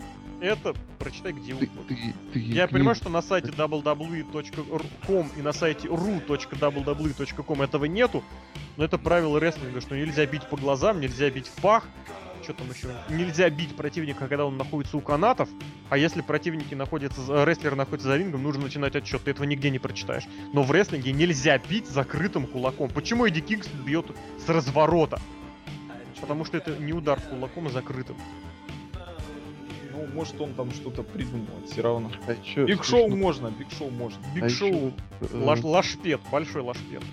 Это 0.42 0.74
прочитай 1.00 1.32
где 1.32 1.54
Ты, 1.56 1.66
угодно. 1.68 1.82
ты, 1.88 1.96
ты 2.34 2.40
Я 2.40 2.68
книгу- 2.68 2.74
понимаю, 2.74 2.96
что 2.96 3.10
на 3.10 3.22
сайте 3.22 3.52
www.com 3.52 5.30
и 5.38 5.42
на 5.42 5.54
сайте 5.54 5.88
ru.www.com 5.88 7.62
этого 7.62 7.86
нету, 7.86 8.24
но 8.76 8.84
это 8.84 8.98
правило 8.98 9.40
рестлинга, 9.40 9.80
что 9.80 9.96
нельзя 9.96 10.26
бить 10.26 10.48
по 10.50 10.58
глазам, 10.58 11.00
нельзя 11.00 11.30
бить 11.30 11.48
в 11.48 11.62
пах, 11.62 11.88
что 12.44 12.54
там 12.54 12.70
еще? 12.70 12.90
Нельзя 13.10 13.50
бить 13.50 13.76
противника, 13.76 14.28
когда 14.28 14.46
он 14.46 14.58
находится 14.58 14.98
у 14.98 15.02
канатов, 15.02 15.50
а 15.90 15.98
если 15.98 16.22
противники 16.22 16.76
находятся, 16.76 17.44
рестлер 17.46 17.76
находится 17.76 18.10
за 18.10 18.18
рингом, 18.18 18.44
нужно 18.44 18.64
начинать 18.64 18.96
отсчет, 18.96 19.24
ты 19.24 19.32
этого 19.32 19.46
нигде 19.46 19.70
не 19.70 19.80
прочитаешь. 19.80 20.24
Но 20.54 20.64
в 20.64 20.72
рестлинге 20.72 21.12
нельзя 21.12 21.58
бить 21.58 21.88
закрытым 21.88 22.46
кулаком. 22.46 22.90
Почему 22.90 23.26
Эдди 23.26 23.42
Кингс 23.42 23.68
бьет 23.68 24.06
с 24.46 24.50
разворота? 24.50 25.20
Потому 26.22 26.46
что 26.46 26.58
это 26.58 26.78
не 26.78 26.94
удар 26.94 27.20
кулаком, 27.20 27.68
а 27.68 27.70
закрытым. 27.70 28.18
Ну, 29.92 30.08
может, 30.14 30.40
он 30.42 30.54
там 30.54 30.72
что-то 30.72 31.04
придумал, 31.04 31.62
все 31.70 31.82
равно. 31.82 32.12
А 32.28 32.62
Биг 32.64 32.84
Шоу 32.84 33.10
можно, 33.10 33.52
Биг 33.52 33.68
Шоу 33.78 33.90
можно. 33.92 34.20
Биг 34.34 34.44
а 34.46 34.50
Шоу, 34.50 34.72
вот, 34.72 34.94
э, 35.32 35.38
лаш- 35.38 35.64
лашпед, 35.64 36.22
большой 36.32 36.62
лашпед. 36.62 37.04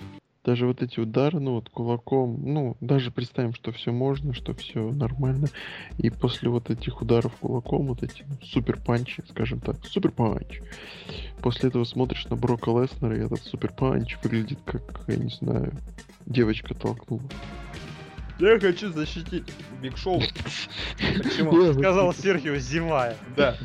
Даже 0.43 0.65
вот 0.65 0.81
эти 0.81 0.99
удары, 0.99 1.39
ну 1.39 1.55
вот 1.55 1.69
кулаком, 1.69 2.39
ну 2.41 2.77
даже 2.81 3.11
представим, 3.11 3.53
что 3.53 3.71
все 3.71 3.91
можно, 3.91 4.33
что 4.33 4.53
все 4.53 4.91
нормально, 4.91 5.47
и 5.97 6.09
после 6.09 6.49
вот 6.49 6.69
этих 6.69 7.01
ударов 7.01 7.35
кулаком, 7.35 7.87
вот 7.87 8.03
эти 8.03 8.23
ну, 8.27 8.35
супер 8.43 8.79
панчи, 8.79 9.23
скажем 9.29 9.59
так, 9.59 9.85
супер 9.85 10.11
punch, 10.11 10.61
после 11.41 11.69
этого 11.69 11.83
смотришь 11.83 12.25
на 12.29 12.35
Брока 12.35 12.71
Леснера, 12.71 13.17
и 13.17 13.25
этот 13.25 13.41
супер 13.43 13.71
punch 13.73 14.17
выглядит 14.23 14.59
как, 14.65 15.03
я 15.07 15.15
не 15.15 15.29
знаю, 15.29 15.73
девочка 16.25 16.73
толкнула. 16.73 17.23
Я 18.41 18.59
хочу 18.59 18.91
защитить 18.91 19.43
Биг 19.81 19.97
Шоу. 19.97 20.19
Почему? 20.97 21.73
Сказал 21.73 22.11
Серхио, 22.13 22.55
зевая. 22.55 23.15
Да. 23.35 23.55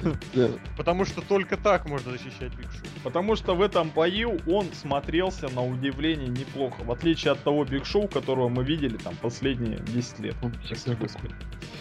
Потому 0.77 1.07
что 1.07 1.23
только 1.23 1.57
так 1.57 1.89
можно 1.89 2.13
защищать 2.13 2.53
Биг 2.55 2.71
Шоу. 2.71 2.83
Потому 3.03 3.37
что 3.37 3.55
в 3.55 3.63
этом 3.63 3.89
бою 3.91 4.39
он 4.47 4.67
смотрелся 4.75 5.49
на 5.49 5.65
удивление 5.65 6.29
неплохо. 6.29 6.83
В 6.85 6.93
отличие 6.93 7.33
от 7.33 7.43
того 7.43 7.65
Биг 7.65 7.87
Шоу, 7.87 8.07
которого 8.07 8.51
мы 8.51 8.65
видели 8.65 8.99
там 8.99 9.17
последние 9.17 9.79
10 9.79 10.19
лет. 10.21 10.35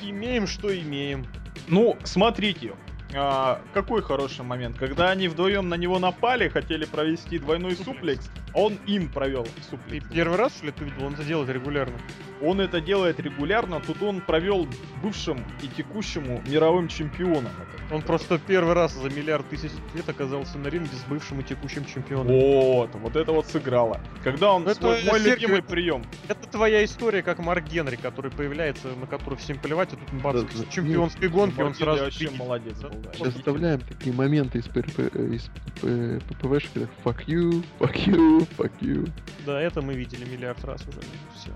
Имеем, 0.01 0.47
что 0.47 0.73
имеем. 0.73 1.25
Ну, 1.67 1.97
смотрите. 2.03 2.73
а, 3.13 3.61
какой 3.73 4.01
хороший 4.01 4.43
момент. 4.43 4.77
Когда 4.77 5.09
они 5.11 5.27
вдвоем 5.27 5.69
на 5.69 5.75
него 5.75 5.99
напали, 5.99 6.47
хотели 6.49 6.85
провести 6.85 7.39
двойной 7.39 7.75
суплекс, 7.75 8.29
а 8.53 8.59
он 8.59 8.77
им 8.87 9.09
провел 9.09 9.43
Ты 9.43 9.63
суплекс. 9.69 10.07
первый 10.11 10.37
раз, 10.37 10.55
что 10.57 10.65
ли, 10.67 10.71
ты 10.71 10.83
видел? 10.85 11.05
Он 11.05 11.13
это 11.13 11.23
делает 11.23 11.49
регулярно. 11.49 11.97
Он 12.41 12.59
это 12.59 12.81
делает 12.81 13.19
регулярно, 13.19 13.79
тут 13.79 14.01
он 14.03 14.21
провел 14.21 14.67
бывшим 15.01 15.43
и 15.61 15.67
текущему 15.67 16.41
мировым 16.47 16.87
чемпионом. 16.87 17.51
Он 17.91 18.01
просто 18.01 18.39
первый 18.39 18.73
раз 18.73 18.93
за 18.93 19.09
миллиард 19.09 19.47
тысяч 19.49 19.71
лет 19.93 20.07
оказался 20.09 20.57
на 20.57 20.67
ринге 20.67 20.89
с 20.95 21.03
бывшим 21.09 21.39
и 21.39 21.43
текущим 21.43 21.85
чемпионом. 21.85 22.27
Вот, 22.27 22.89
вот 22.95 23.15
это 23.15 23.31
вот 23.31 23.45
сыграло. 23.47 24.01
Когда 24.23 24.51
он 24.53 24.63
Ну, 24.63 24.73
свой, 24.73 24.97
это 24.99 25.11
мой 25.11 25.19
Сергей- 25.19 25.31
любимый 25.41 25.61
прием. 25.61 26.03
Это 26.27 26.47
твоя 26.49 26.83
история, 26.83 27.21
как 27.21 27.39
Марк 27.39 27.65
Генри, 27.65 27.95
который 27.95 28.31
появляется, 28.31 28.87
на 28.89 29.05
которого 29.07 29.37
всем 29.39 29.57
плевать, 29.59 29.93
а 29.93 29.97
тут 29.97 30.21
бац, 30.21 30.41
Да, 30.41 30.65
чемпионской 30.71 31.29
гонке 31.29 31.59
он 31.61 31.67
Маркиз 31.67 31.79
сразу... 31.83 32.03
вообще 32.03 32.19
прикинь, 32.27 32.37
молодец 32.37 32.79
да? 32.79 32.89
был, 32.89 32.99
да. 33.01 33.13
Сейчас 33.13 33.33
вставляем 33.35 33.79
такие 33.81 34.13
моменты 34.15 34.57
из, 34.59 34.65
ПРП, 34.65 34.99
э, 35.13 35.33
из 35.35 35.49
э, 35.83 36.19
ППВшки, 36.29 36.87
как 37.03 37.15
fuck 37.15 37.25
you, 37.27 37.63
fuck 37.79 37.95
you, 38.07 38.47
fuck 38.57 38.71
you. 38.81 39.09
Да, 39.45 39.61
это 39.61 39.81
мы 39.81 39.93
видели 39.93 40.25
миллиард 40.25 40.63
раз 40.65 40.81
уже. 40.87 40.99
Все. 41.35 41.51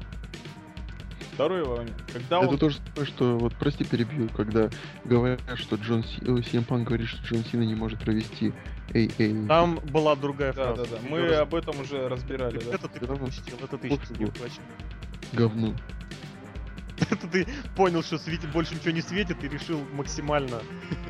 Второй 1.39 1.63
момент. 1.65 1.93
Когда 2.11 2.39
Это 2.39 2.49
он... 2.49 2.57
то 2.57 2.69
же 2.69 2.79
самое, 2.93 3.05
что, 3.09 3.37
вот 3.37 3.55
прости, 3.55 3.85
перебью, 3.85 4.27
когда 4.35 4.69
говорят, 5.05 5.39
что 5.55 5.77
Джон 5.77 6.03
Си... 6.03 6.19
ой, 6.27 6.41
CM 6.41 6.67
Punk 6.67 6.83
говорит, 6.83 7.07
что 7.07 7.23
Джон 7.23 7.45
Сина 7.45 7.61
не 7.63 7.75
может 7.75 7.97
провести 7.97 8.51
эй 8.93 9.09
эй. 9.19 9.47
Там 9.47 9.79
была 9.85 10.17
другая 10.17 10.51
Да, 10.51 10.73
фраза. 10.73 10.83
да, 10.83 10.97
да. 10.97 11.07
Мы 11.09 11.21
раз- 11.21 11.39
об 11.39 11.55
этом 11.55 11.79
уже 11.79 12.09
разбирали, 12.09 12.59
да. 12.59 12.75
Это 12.75 12.89
ты 12.89 12.99
Да. 12.99 13.07
пропустил, 13.07 13.55
это 13.63 13.77
ты 13.77 13.87
вот. 13.87 14.01
не 14.19 14.25
плачешь. 14.25 14.57
говно. 15.31 15.73
Это 17.09 17.25
ты 17.29 17.47
понял, 17.73 18.03
что 18.03 18.17
светит 18.17 18.51
больше 18.51 18.75
ничего 18.75 18.91
не 18.91 19.01
светит 19.01 19.41
и 19.41 19.47
решил 19.47 19.79
максимально 19.93 20.59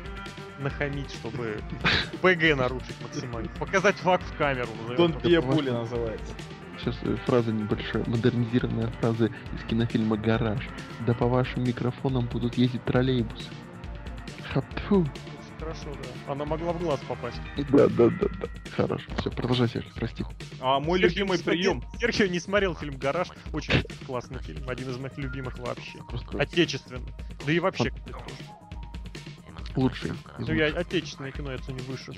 нахамить, 0.60 1.10
чтобы 1.10 1.60
ПГ 2.22 2.56
нарушить 2.56 2.94
максимально. 3.02 3.48
Показать 3.58 3.96
факт 3.96 4.22
в 4.32 4.36
камеру. 4.36 4.68
a 4.90 4.94
bully 4.94 5.72
называется. 5.72 6.32
Сейчас 6.80 6.96
э, 7.02 7.16
фраза 7.26 7.52
небольшая, 7.52 8.04
модернизированная 8.06 8.88
фраза 9.00 9.26
из 9.26 9.64
кинофильма 9.68 10.16
«Гараж». 10.16 10.66
Да 11.06 11.14
по 11.14 11.26
вашим 11.26 11.64
микрофонам 11.64 12.26
будут 12.26 12.54
ездить 12.54 12.84
троллейбусы. 12.84 13.48
Хаптфу. 14.52 15.06
Хорошо, 15.58 15.90
да. 15.92 16.32
Она 16.32 16.46
могла 16.46 16.72
в 16.72 16.80
глаз 16.80 17.00
попасть. 17.06 17.40
Да, 17.70 17.86
да, 17.88 18.08
да, 18.08 18.28
да. 18.40 18.48
Хорошо. 18.74 19.04
Все, 19.18 19.30
продолжайте, 19.30 19.84
прости. 19.94 20.24
А 20.58 20.80
мой 20.80 20.98
Серхио 20.98 21.20
любимый 21.20 21.38
прием. 21.38 21.84
Серхио 21.98 22.26
не 22.26 22.40
смотрел 22.40 22.74
фильм 22.74 22.96
«Гараж». 22.96 23.28
Очень 23.52 23.84
классный 24.06 24.38
фильм. 24.38 24.66
Один 24.68 24.88
из 24.88 24.96
моих 24.96 25.18
любимых 25.18 25.58
вообще. 25.58 25.98
Отечественный. 26.38 27.12
Да 27.44 27.52
и 27.52 27.58
вообще, 27.58 27.90
кстати, 27.90 28.14
из 29.76 30.48
Ну, 30.48 30.54
я 30.54 30.66
отечественное 30.66 31.32
кино 31.32 31.52
я 31.52 31.58
ценю 31.58 31.82
выше. 31.84 32.12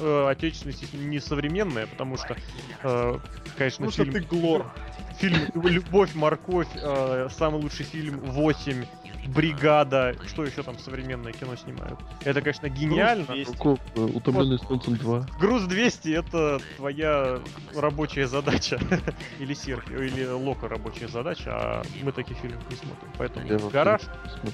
Э, 0.00 0.28
отечественное, 0.28 0.72
естественно, 0.72 1.02
не 1.02 1.20
современное, 1.20 1.86
потому 1.86 2.16
что, 2.16 2.36
э, 2.82 3.18
конечно, 3.56 3.90
что 3.90 4.04
фильм, 4.04 4.14
ты 4.14 4.20
глор. 4.20 4.70
фильм 5.18 5.38
«Любовь, 5.54 6.14
морковь», 6.14 6.68
э, 6.74 7.28
самый 7.36 7.60
лучший 7.60 7.84
фильм 7.84 8.20
«8», 8.20 8.86
«Бригада», 9.26 10.14
что 10.26 10.44
еще 10.44 10.62
там 10.62 10.78
современное 10.78 11.32
кино 11.32 11.56
снимают. 11.56 11.98
Это, 12.24 12.40
конечно, 12.40 12.68
гениально. 12.68 13.24
Груз 13.24 13.36
200. 13.36 13.50
Руков, 13.52 13.78
э, 13.96 14.00
Утомленный 14.00 14.58
солнцем 14.58 14.96
2. 14.96 15.26
Груз 15.38 15.62
200 15.64 16.08
это 16.10 16.60
твоя 16.76 17.40
рабочая 17.74 18.26
задача. 18.26 18.78
или 19.38 19.54
Серхио, 19.54 20.02
или 20.02 20.26
Лока 20.26 20.68
рабочая 20.68 21.08
задача, 21.08 21.50
а 21.52 21.82
мы 22.02 22.12
таких 22.12 22.38
фильмов 22.38 22.62
не 22.70 22.76
смотрим. 22.76 23.08
Поэтому 23.18 23.46
Я 23.46 23.58
гараж 23.70 24.02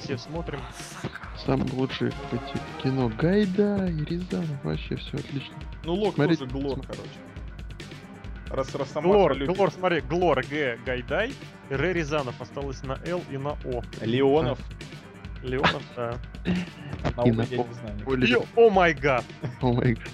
все 0.02 0.18
смотрим. 0.18 0.60
Самое 1.44 1.70
лучшее 1.72 2.12
эти 2.32 2.82
кино 2.82 3.08
Гайда 3.08 3.86
и 3.86 4.04
Рязанов. 4.04 4.64
Вообще 4.64 4.96
все 4.96 5.16
отлично. 5.16 5.54
Ну, 5.84 5.94
Лок 5.94 6.14
Смотрите, 6.14 6.44
тоже 6.44 6.52
глор, 6.58 6.74
смотри. 6.74 6.92
короче. 6.92 7.35
Раз 8.50 8.74
Росомаха 8.74 9.08
Глор, 9.08 9.34
любит. 9.34 9.56
Глор, 9.56 9.70
смотри, 9.72 10.00
Глор, 10.00 10.42
Г, 10.48 10.78
Гайдай, 10.84 11.32
Р 11.70 11.80
Рязанов 11.80 12.40
осталось 12.40 12.82
на 12.82 12.98
Л 13.04 13.22
и 13.30 13.36
на 13.36 13.52
О. 13.64 13.82
Леонов. 14.00 14.58
Леонов, 15.42 15.82
да. 15.96 16.18
На 17.16 17.22
О 17.22 17.26
я 17.26 17.32
не 17.32 18.26
знаю. 18.26 18.44
Oh 18.56 18.70
my 18.70 18.94
god. 18.94 19.24
oh 19.60 19.72
my 19.72 19.94
god. 19.94 20.12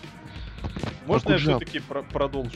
Можно 1.06 1.32
я 1.32 1.38
все-таки 1.38 1.80
продолжу? 1.80 2.50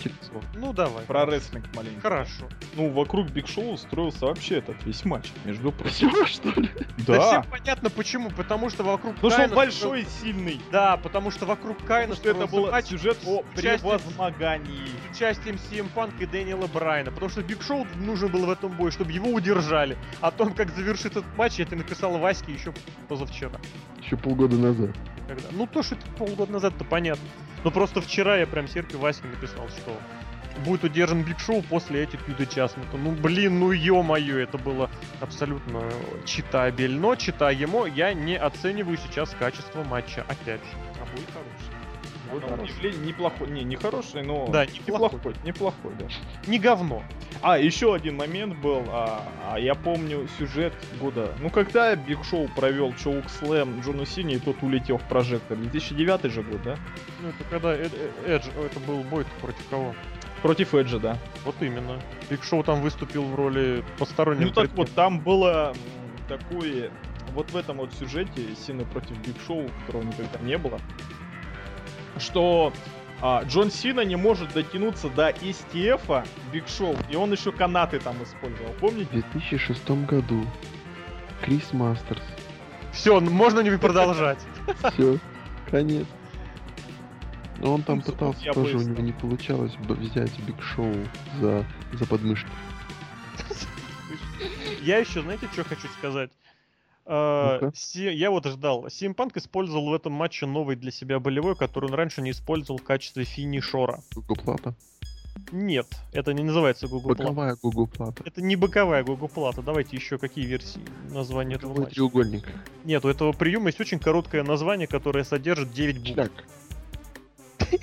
Ну 0.55 0.73
давай. 0.73 1.05
Про 1.05 1.27
рестлинг 1.27 1.67
маленько. 1.75 2.01
Хорошо. 2.01 2.49
Ну, 2.75 2.91
вокруг 2.91 3.29
Биг 3.31 3.49
Шоу 3.49 3.77
строился 3.77 4.27
вообще 4.27 4.59
этот 4.59 4.83
весь 4.85 5.05
матч, 5.05 5.33
между 5.45 5.73
прочим. 5.73 6.11
Все, 6.11 6.27
что 6.27 6.49
ли? 6.61 6.71
Да. 7.07 7.17
Да, 7.17 7.21
всем 7.43 7.45
понятно 7.51 7.91
почему. 7.91 8.31
Потому 8.31 8.71
что 8.71 8.85
вокруг 8.85 9.15
потому 9.17 9.33
что 9.33 9.43
он 9.45 9.51
большой 9.51 10.03
и 10.03 10.07
сильный. 10.23 10.61
Да, 10.71 10.97
потому 10.97 11.31
что 11.31 11.47
вокруг 11.47 11.79
Кайна 11.85 12.15
Потому 12.15 12.35
что 12.37 12.45
это 12.45 12.53
был 12.53 12.71
матч 12.71 12.87
сюжет 12.87 13.19
о 13.27 13.43
с 13.55 13.59
участием- 13.59 13.99
превозмогании. 13.99 14.89
с 15.13 15.17
участием 15.17 15.57
CM 15.57 15.89
Punk 15.95 16.15
и 16.21 16.27
Дэниела 16.27 16.67
Брайна, 16.67 17.11
потому 17.11 17.31
что 17.31 17.43
Биг 17.43 17.63
Шоу 17.63 17.87
нужен 17.97 18.31
был 18.31 18.47
в 18.47 18.51
этом 18.51 18.73
бою, 18.77 18.91
чтобы 18.91 19.13
его 19.13 19.31
удержали. 19.31 19.97
О 20.21 20.31
том, 20.31 20.55
как 20.55 20.71
завершит 20.75 21.13
этот 21.17 21.37
матч, 21.37 21.59
я 21.59 21.65
тебе 21.65 21.79
написал 21.79 22.17
Ваське 22.19 22.53
еще 22.53 22.73
позавчера. 23.09 23.59
Еще 24.03 24.17
полгода 24.17 24.57
назад. 24.57 24.91
Когда... 25.27 25.49
Ну, 25.51 25.67
то, 25.67 25.83
что 25.83 25.97
это 25.97 26.07
полгода 26.13 26.53
назад, 26.53 26.75
то 26.79 26.85
понятно. 26.85 27.25
Но 27.65 27.71
просто 27.73 27.96
вчера 28.01 28.37
я 28.37 28.47
прям 28.47 28.69
Серпе 28.69 28.97
Ваське 28.97 29.29
написал, 29.29 29.69
что 29.69 29.97
будет 30.65 30.85
удержан 30.85 31.23
Биг 31.23 31.39
Шоу 31.39 31.63
после 31.63 32.05
этих 32.05 32.21
Джасмента. 32.29 32.97
Ну, 32.97 33.13
блин, 33.13 33.59
ну 33.59 33.73
ё-моё, 33.73 34.39
это 34.39 34.59
было 34.59 34.91
абсолютно 35.21 35.83
читабельно, 36.25 37.17
читаемо. 37.17 37.87
Я 37.87 38.15
не 38.15 38.37
оцениваю 38.37 38.97
сейчас 38.97 39.35
качество 39.39 39.85
матча, 39.85 40.23
опять 40.29 40.61
же. 40.61 40.77
А 41.01 41.05
будет 41.15 41.29
хороший. 41.33 41.66
Вот 42.33 42.43
Хороший. 42.43 42.63
объявление 42.65 43.07
неплохой, 43.07 43.51
не, 43.51 43.63
не 43.65 43.77
хороший, 43.77 44.23
но 44.23 44.47
Да, 44.49 44.67
неплохой. 44.67 45.07
неплохой, 45.07 45.35
неплохой, 45.45 45.93
да. 45.99 46.07
Не 46.47 46.59
говно. 46.59 47.03
А, 47.43 47.59
еще 47.59 47.95
один 47.95 48.17
момент 48.17 48.57
был, 48.59 48.83
а, 48.89 49.23
а, 49.53 49.59
я 49.59 49.75
помню 49.75 50.27
сюжет 50.39 50.73
года, 51.01 51.33
ну 51.41 51.51
когда 51.51 51.95
Биг 51.95 52.25
Шоу 52.25 52.49
провел 52.49 52.93
chokeslam 52.95 53.81
Джону 53.81 54.05
Сини, 54.07 54.35
и 54.35 54.39
тот 54.39 54.63
улетел 54.63 54.99
в 54.99 55.05
прожектор, 55.05 55.57
2009 55.57 56.33
же 56.33 56.43
год, 56.43 56.63
да? 56.63 56.77
Ну, 57.21 57.29
это 57.29 57.45
когда 57.49 57.75
Э- 57.75 57.89
Эдж, 58.27 58.45
это 58.65 58.81
был 58.81 59.03
бой 59.03 59.25
против 59.41 59.69
кого? 59.69 59.95
Против 60.43 60.75
Эджа, 60.75 60.99
да. 60.99 61.19
Вот 61.45 61.55
именно. 61.61 62.01
Биг 62.29 62.43
Шоу 62.45 62.63
там 62.63 62.81
выступил 62.81 63.25
в 63.25 63.35
роли 63.35 63.85
постороннего. 63.99 64.47
Ну 64.49 64.53
так 64.53 64.71
вот, 64.75 64.91
там 64.93 65.21
было 65.21 65.75
такое, 66.29 66.91
вот 67.35 67.51
в 67.51 67.57
этом 67.57 67.79
вот 67.79 67.93
сюжете 67.95 68.55
Сина 68.67 68.85
против 68.85 69.17
Биг 69.19 69.37
Шоу, 69.47 69.69
которого 69.87 70.03
никогда 70.03 70.39
не 70.41 70.59
было, 70.59 70.79
что 72.19 72.73
а, 73.23 73.43
Джон 73.45 73.71
Сина 73.71 74.01
не 74.01 74.17
может 74.17 74.53
дотянуться 74.53 75.09
до 75.09 75.31
STF 75.31 76.27
Биг 76.53 76.69
Шоу, 76.69 76.97
и 77.11 77.17
он 77.17 77.33
еще 77.33 77.53
канаты 77.53 77.99
там 77.99 78.23
использовал, 78.23 78.73
В 78.73 78.77
помните? 78.77 79.09
2006 79.13 79.91
году 80.07 80.45
Крис 81.43 81.73
Мастерс. 81.73 82.23
Все, 82.93 83.21
можно 83.21 83.61
не 83.61 83.77
продолжать. 83.79 84.39
Все, 84.93 85.19
конец. 85.71 86.07
Но 87.59 87.75
он 87.75 87.83
там 87.83 87.99
Ну, 87.99 88.03
пытался 88.05 88.45
я 88.45 88.53
тоже, 88.53 88.77
у 88.77 88.83
него 88.83 89.01
не 89.01 89.13
получалось 89.13 89.75
бы 89.77 89.95
взять 89.95 90.39
Биг 90.41 90.61
Шоу 90.63 90.95
за, 91.41 91.65
за 91.93 92.07
подмышки. 92.07 92.51
Я 94.83 94.99
еще, 94.99 95.23
знаете, 95.23 95.49
что 95.53 95.65
хочу 95.65 95.89
сказать? 95.99 96.31
А, 97.09 97.61
Ну-ка. 97.61 97.77
Си- 97.77 98.13
Я 98.15 98.31
вот 98.31 98.47
ждал. 98.47 98.91
CM 98.91 99.15
Punk 99.15 99.37
использовал 99.37 99.91
в 99.91 99.95
этом 99.95 100.13
матче 100.13 100.47
новый 100.47 100.75
для 100.77 100.91
себя 100.91 101.21
болевой, 101.21 101.55
который 101.57 101.87
он 101.87 101.95
раньше 101.95 102.21
не 102.21 102.33
использовал 102.33 102.79
в 102.79 102.83
качестве 102.83 103.25
финишора. 103.25 104.01
Гогоплата. 104.15 104.75
Нет, 105.53 105.87
это 106.13 106.33
не 106.33 106.43
называется 106.43 106.87
Plata. 106.87 107.19
Боковая 107.19 107.57
Гугл 107.63 107.87
Плата. 107.87 108.23
Это 108.25 108.43
не 108.43 108.57
боковая 108.57 109.05
Plata. 109.29 109.63
Давайте 109.63 109.97
еще 109.97 110.19
какие 110.19 110.47
версии 110.47 110.81
названия 111.11 111.55
этого 111.57 111.79
матча. 111.79 111.95
треугольник. 111.95 112.49
Нет, 112.85 113.05
у 113.05 113.09
этого 113.09 113.33
приема 113.33 113.67
есть 113.69 113.81
очень 113.81 113.99
короткое 114.01 114.43
название, 114.43 114.89
которое 114.89 115.23
содержит 115.25 115.73
9 115.73 115.99
букв. 115.99 116.17
Чак. 116.17 116.33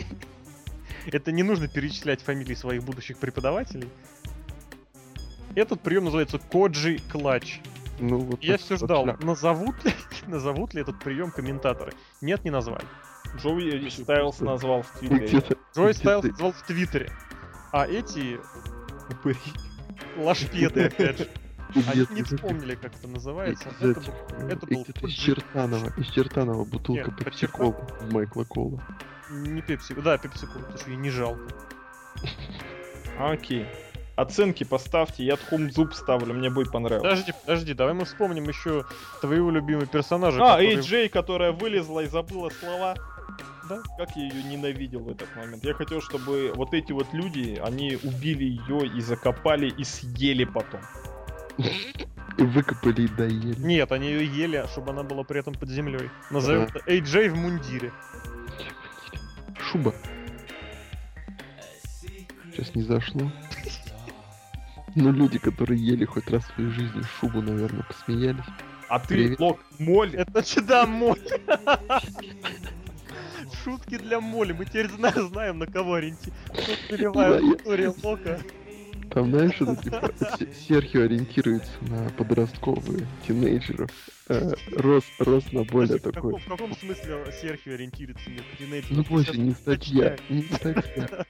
Это 1.06 1.32
не 1.32 1.44
нужно 1.44 1.68
перечислять 1.68 2.22
фамилии 2.22 2.56
своих 2.56 2.84
будущих 2.84 3.18
преподавателей. 3.18 3.88
Этот 5.56 5.82
прием 5.82 6.06
называется 6.06 6.40
Коджи 6.40 7.00
Клатч. 7.12 7.60
Ну, 8.00 8.20
вот 8.20 8.44
Я 8.44 8.58
все 8.58 8.76
вот 8.76 8.86
ждал, 8.86 9.04
шляп. 9.04 9.24
назовут 9.24 9.84
ли, 9.86 9.94
назовут 10.28 10.74
ли 10.74 10.82
этот 10.82 11.00
прием 11.00 11.32
комментаторы. 11.32 11.94
Нет, 12.22 12.44
не 12.44 12.50
назвали. 12.52 12.86
Джоуи 13.38 13.90
Стайлс 13.90 14.40
назвал 14.42 14.82
в 14.84 14.92
Твиттере. 15.00 15.28
Джой 15.28 15.92
где-то- 15.92 15.94
Стайлс 15.96 16.26
назвал 16.26 16.52
в 16.52 16.62
Твиттере. 16.64 17.12
А 17.72 17.88
эти 17.88 18.40
лашпеды, 20.18 20.84
опять 20.86 21.18
же, 21.20 21.30
они 21.92 22.06
не 22.12 22.24
вспомнили, 22.24 22.76
как 22.76 22.94
это 22.96 23.08
называется. 23.08 23.70
Это 23.80 24.02
это 24.50 24.66
был 24.68 24.86
из. 25.02 25.14
Чертанова. 25.14 25.94
Из 25.98 26.08
Чертанова 26.08 26.66
бутылка 26.66 27.06
Нет, 27.10 27.16
под 27.16 27.26
пепси 27.26 27.48
колы 27.48 27.76
в 28.02 28.14
Майкла 28.14 28.44
Кола. 28.44 28.82
не 29.32 29.62
Пепси, 29.62 29.94
да, 29.94 30.18
Пепси 30.18 30.46
Кола, 30.46 30.60
потому 30.60 30.78
что 30.78 30.90
ей 30.92 30.98
не 30.98 31.10
жалко. 31.10 31.42
Окей. 33.20 33.68
Оценки 34.16 34.64
поставьте, 34.64 35.24
я 35.26 35.38
Тхум 35.38 35.72
Зуб 35.72 35.94
ставлю, 35.94 36.36
мне 36.36 36.50
бой 36.52 36.66
понравился. 36.70 37.10
Подожди, 37.10 37.34
подожди, 37.46 37.74
давай 37.74 37.94
мы 37.96 38.06
вспомним 38.06 38.48
еще 38.48 38.86
твоего 39.22 39.50
любимого 39.50 39.88
персонажа. 39.88 40.38
А, 40.40 40.58
который- 40.58 40.76
AJ, 40.76 41.10
которая 41.10 41.52
вылезла 41.52 42.02
и 42.02 42.08
забыла 42.08 42.50
слова. 42.50 42.96
Да. 43.68 43.82
Как 43.98 44.16
я 44.16 44.24
ее 44.24 44.44
ненавидел 44.44 45.00
в 45.00 45.10
этот 45.10 45.36
момент. 45.36 45.64
Я 45.64 45.74
хотел, 45.74 46.00
чтобы 46.02 46.52
вот 46.56 46.74
эти 46.74 46.92
вот 46.92 47.08
люди, 47.14 47.60
они 47.64 47.98
убили 48.04 48.44
ее 48.44 48.86
и 48.86 49.02
закопали 49.02 49.70
и 49.70 49.84
съели 49.84 50.44
потом. 50.44 50.82
И 51.58 52.44
выкопали 52.44 53.04
и 53.04 53.08
доели. 53.08 53.56
Нет, 53.58 53.92
они 53.92 54.10
ее 54.10 54.26
ели, 54.26 54.66
чтобы 54.72 54.92
она 54.92 55.04
была 55.04 55.24
при 55.24 55.40
этом 55.40 55.54
под 55.56 55.70
землей. 55.70 56.10
Назовем 56.30 56.64
это 56.64 56.80
AJ 56.88 57.30
в 57.30 57.36
мундире. 57.36 57.92
Шуба. 59.60 59.94
Сейчас 62.52 62.76
не 62.76 62.84
зашло. 62.84 63.32
Но 64.96 65.12
люди, 65.12 65.40
которые 65.40 65.80
ели 65.84 66.06
хоть 66.06 66.30
раз 66.30 66.44
в 66.44 66.54
своей 66.56 66.70
жизни 66.70 67.02
шубу, 67.20 67.42
наверное, 67.42 67.84
посмеялись. 67.84 68.44
А 68.90 69.00
ты, 69.00 69.08
Привет. 69.08 69.40
Лок, 69.40 69.60
моль. 69.80 70.16
Это 70.16 70.32
значит, 70.32 70.66
да, 70.66 70.86
моль. 70.86 71.20
Шутки 73.64 73.98
для 73.98 74.20
моли. 74.20 74.54
Мы 74.54 74.66
теперь 74.66 74.90
зна- 74.90 75.12
знаем, 75.12 75.60
на 75.60 75.68
кого 75.68 75.96
ориентироваться. 75.96 76.74
Историю 76.74 77.96
Лока. 78.04 78.40
Там, 79.12 79.30
знаешь, 79.32 79.56
это 79.60 79.76
типа 79.76 80.12
Се- 80.38 80.54
Серхио 80.54 81.04
ориентируется 81.04 81.72
на 81.82 82.10
подростковые, 82.12 83.06
тинейджеров. 83.28 83.90
Э, 84.30 84.54
рос, 84.78 85.04
рос 85.20 85.52
на 85.52 85.64
более 85.64 86.00
В 86.00 86.02
каком, 86.04 86.14
такой. 86.14 86.40
в 86.40 86.46
каком 86.46 86.76
смысле 86.76 87.26
Серхио 87.42 87.74
ориентируется 87.74 88.30
на 88.30 88.40
тинейджеров? 88.58 88.98
Ну, 88.98 89.04
больше 89.04 89.38
не 89.38 89.52
статья, 89.52 90.18
не 90.30 90.42
статья. 90.52 91.26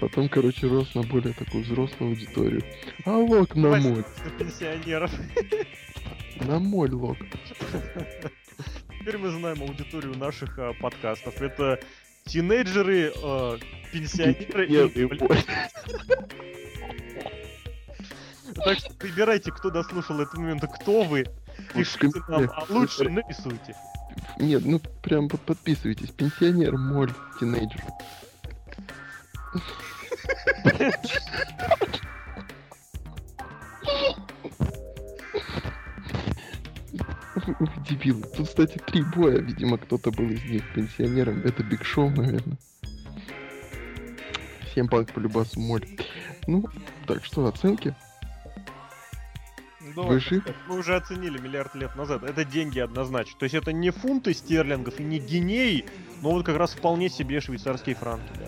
Потом, 0.00 0.28
короче, 0.28 0.66
рос 0.68 0.94
на 0.94 1.02
более 1.02 1.34
такую 1.34 1.64
взрослую 1.64 2.10
аудиторию. 2.12 2.62
А 3.04 3.16
лок 3.18 3.54
на 3.56 3.76
моль, 3.76 4.04
пенсионеров. 4.38 5.10
на 6.40 6.58
моль 6.58 6.92
лок. 6.92 7.18
Теперь 9.00 9.18
мы 9.18 9.30
знаем 9.30 9.62
аудиторию 9.62 10.16
наших 10.16 10.58
а, 10.58 10.72
подкастов. 10.74 11.40
Это 11.40 11.80
тинейджеры, 12.24 13.12
а, 13.22 13.58
пенсионеры 13.92 14.66
и 14.66 14.76
Так 18.64 18.78
что 18.78 18.92
выбирайте, 19.00 19.52
кто 19.52 19.70
дослушал 19.70 20.20
этот 20.20 20.34
момент, 20.34 20.64
кто 20.80 21.02
вы. 21.04 21.24
В 21.70 21.72
Пишите 21.74 22.10
нам, 22.28 22.50
а 22.54 22.64
лучше 22.68 23.08
нарисуйте. 23.08 23.76
Нет, 24.38 24.64
ну 24.64 24.80
прям 25.02 25.28
под- 25.28 25.40
подписывайтесь. 25.42 26.10
Пенсионер, 26.10 26.76
моль, 26.76 27.12
тинейджер. 27.38 27.82
Дебилы. 37.88 38.22
Тут, 38.36 38.48
кстати, 38.48 38.78
три 38.86 39.02
боя. 39.02 39.38
Видимо, 39.38 39.78
кто-то 39.78 40.10
был 40.10 40.28
из 40.30 40.44
них 40.44 40.62
пенсионером. 40.74 41.40
Это 41.44 41.62
Биг 41.62 41.84
Шоу, 41.84 42.10
наверное. 42.10 42.57
Всем 44.78 44.86
панк 44.86 45.12
по 45.12 45.18
любасу 45.18 45.58
моль. 45.58 45.84
Ну, 46.46 46.64
так 47.04 47.24
что, 47.24 47.48
оценки? 47.48 47.96
Ну, 49.80 50.04
Вы 50.04 50.20
жив? 50.20 50.46
Мы 50.68 50.78
уже 50.78 50.94
оценили 50.94 51.36
миллиард 51.36 51.74
лет 51.74 51.96
назад. 51.96 52.22
Это 52.22 52.44
деньги 52.44 52.78
однозначно. 52.78 53.36
То 53.40 53.42
есть 53.42 53.56
это 53.56 53.72
не 53.72 53.90
фунты 53.90 54.32
стерлингов 54.32 55.00
и 55.00 55.02
не 55.02 55.18
гинеи, 55.18 55.84
но 56.22 56.30
вот 56.30 56.46
как 56.46 56.58
раз 56.58 56.74
вполне 56.74 57.08
себе 57.08 57.40
швейцарские 57.40 57.96
франки. 57.96 58.30
да. 58.38 58.46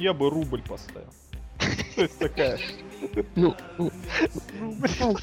Я 0.00 0.14
бы 0.14 0.30
рубль 0.30 0.62
поставил. 0.62 1.14
То 1.94 2.02
есть 2.02 2.18
такая. 2.18 2.58
Ну, 3.36 3.54
ну, 3.78 3.92
Ну, 4.58 5.16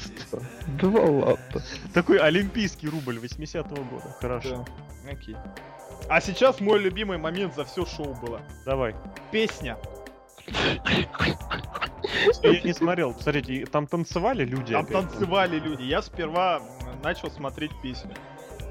два 0.80 1.02
латта. 1.02 1.62
Такой 1.92 2.16
олимпийский 2.16 2.88
рубль 2.88 3.18
80-го 3.18 3.84
года. 3.84 4.16
Хорошо. 4.22 4.66
Окей. 5.06 5.36
А 6.08 6.20
сейчас 6.20 6.60
мой 6.60 6.78
любимый 6.78 7.18
момент 7.18 7.54
за 7.54 7.64
все 7.64 7.84
шоу 7.84 8.14
было. 8.14 8.40
Давай. 8.64 8.94
Песня. 9.30 9.76
Я 12.42 12.60
не 12.62 12.72
смотрел. 12.72 13.14
Смотрите, 13.18 13.66
там 13.66 13.86
танцевали 13.86 14.44
люди. 14.44 14.72
Там 14.72 14.84
опять. 14.84 15.10
танцевали 15.10 15.58
люди. 15.58 15.82
Я 15.82 16.02
сперва 16.02 16.62
начал 17.02 17.30
смотреть 17.30 17.72
песню. 17.82 18.12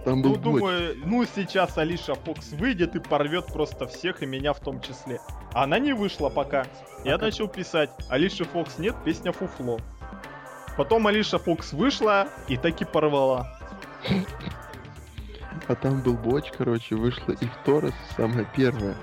Там 0.04 0.22
был 0.22 0.32
Ну, 0.32 0.38
думаю, 0.38 0.98
ну 1.06 1.26
сейчас 1.26 1.78
Алиша 1.78 2.16
Фокс 2.16 2.54
выйдет 2.54 2.96
и 2.96 3.00
порвет 3.00 3.48
просто 3.48 3.88
всех, 3.88 4.24
и 4.24 4.26
меня 4.26 4.54
в 4.54 4.60
том 4.60 4.82
числе. 4.82 5.20
А 5.54 5.64
она 5.64 5.80
не 5.80 5.94
вышла 5.94 6.30
пока. 6.30 6.66
Я 7.04 7.14
как? 7.14 7.24
начал 7.24 7.48
писать, 7.48 7.90
Алиши 8.10 8.46
Фокс 8.46 8.78
нет, 8.78 8.96
песня 9.04 9.32
фуфло. 9.32 9.80
Потом 10.78 11.08
Алиша 11.08 11.40
Фокс 11.40 11.74
вышла 11.74 12.28
и 12.48 12.56
таки 12.56 12.86
порвала. 12.86 13.60
А 15.68 15.76
там 15.76 16.02
был 16.02 16.14
Боч, 16.14 16.52
короче, 16.58 16.96
вышла 16.96 17.34
и 17.34 17.48
Торрес, 17.66 17.94
самая 18.16 18.46
первая. 18.56 18.96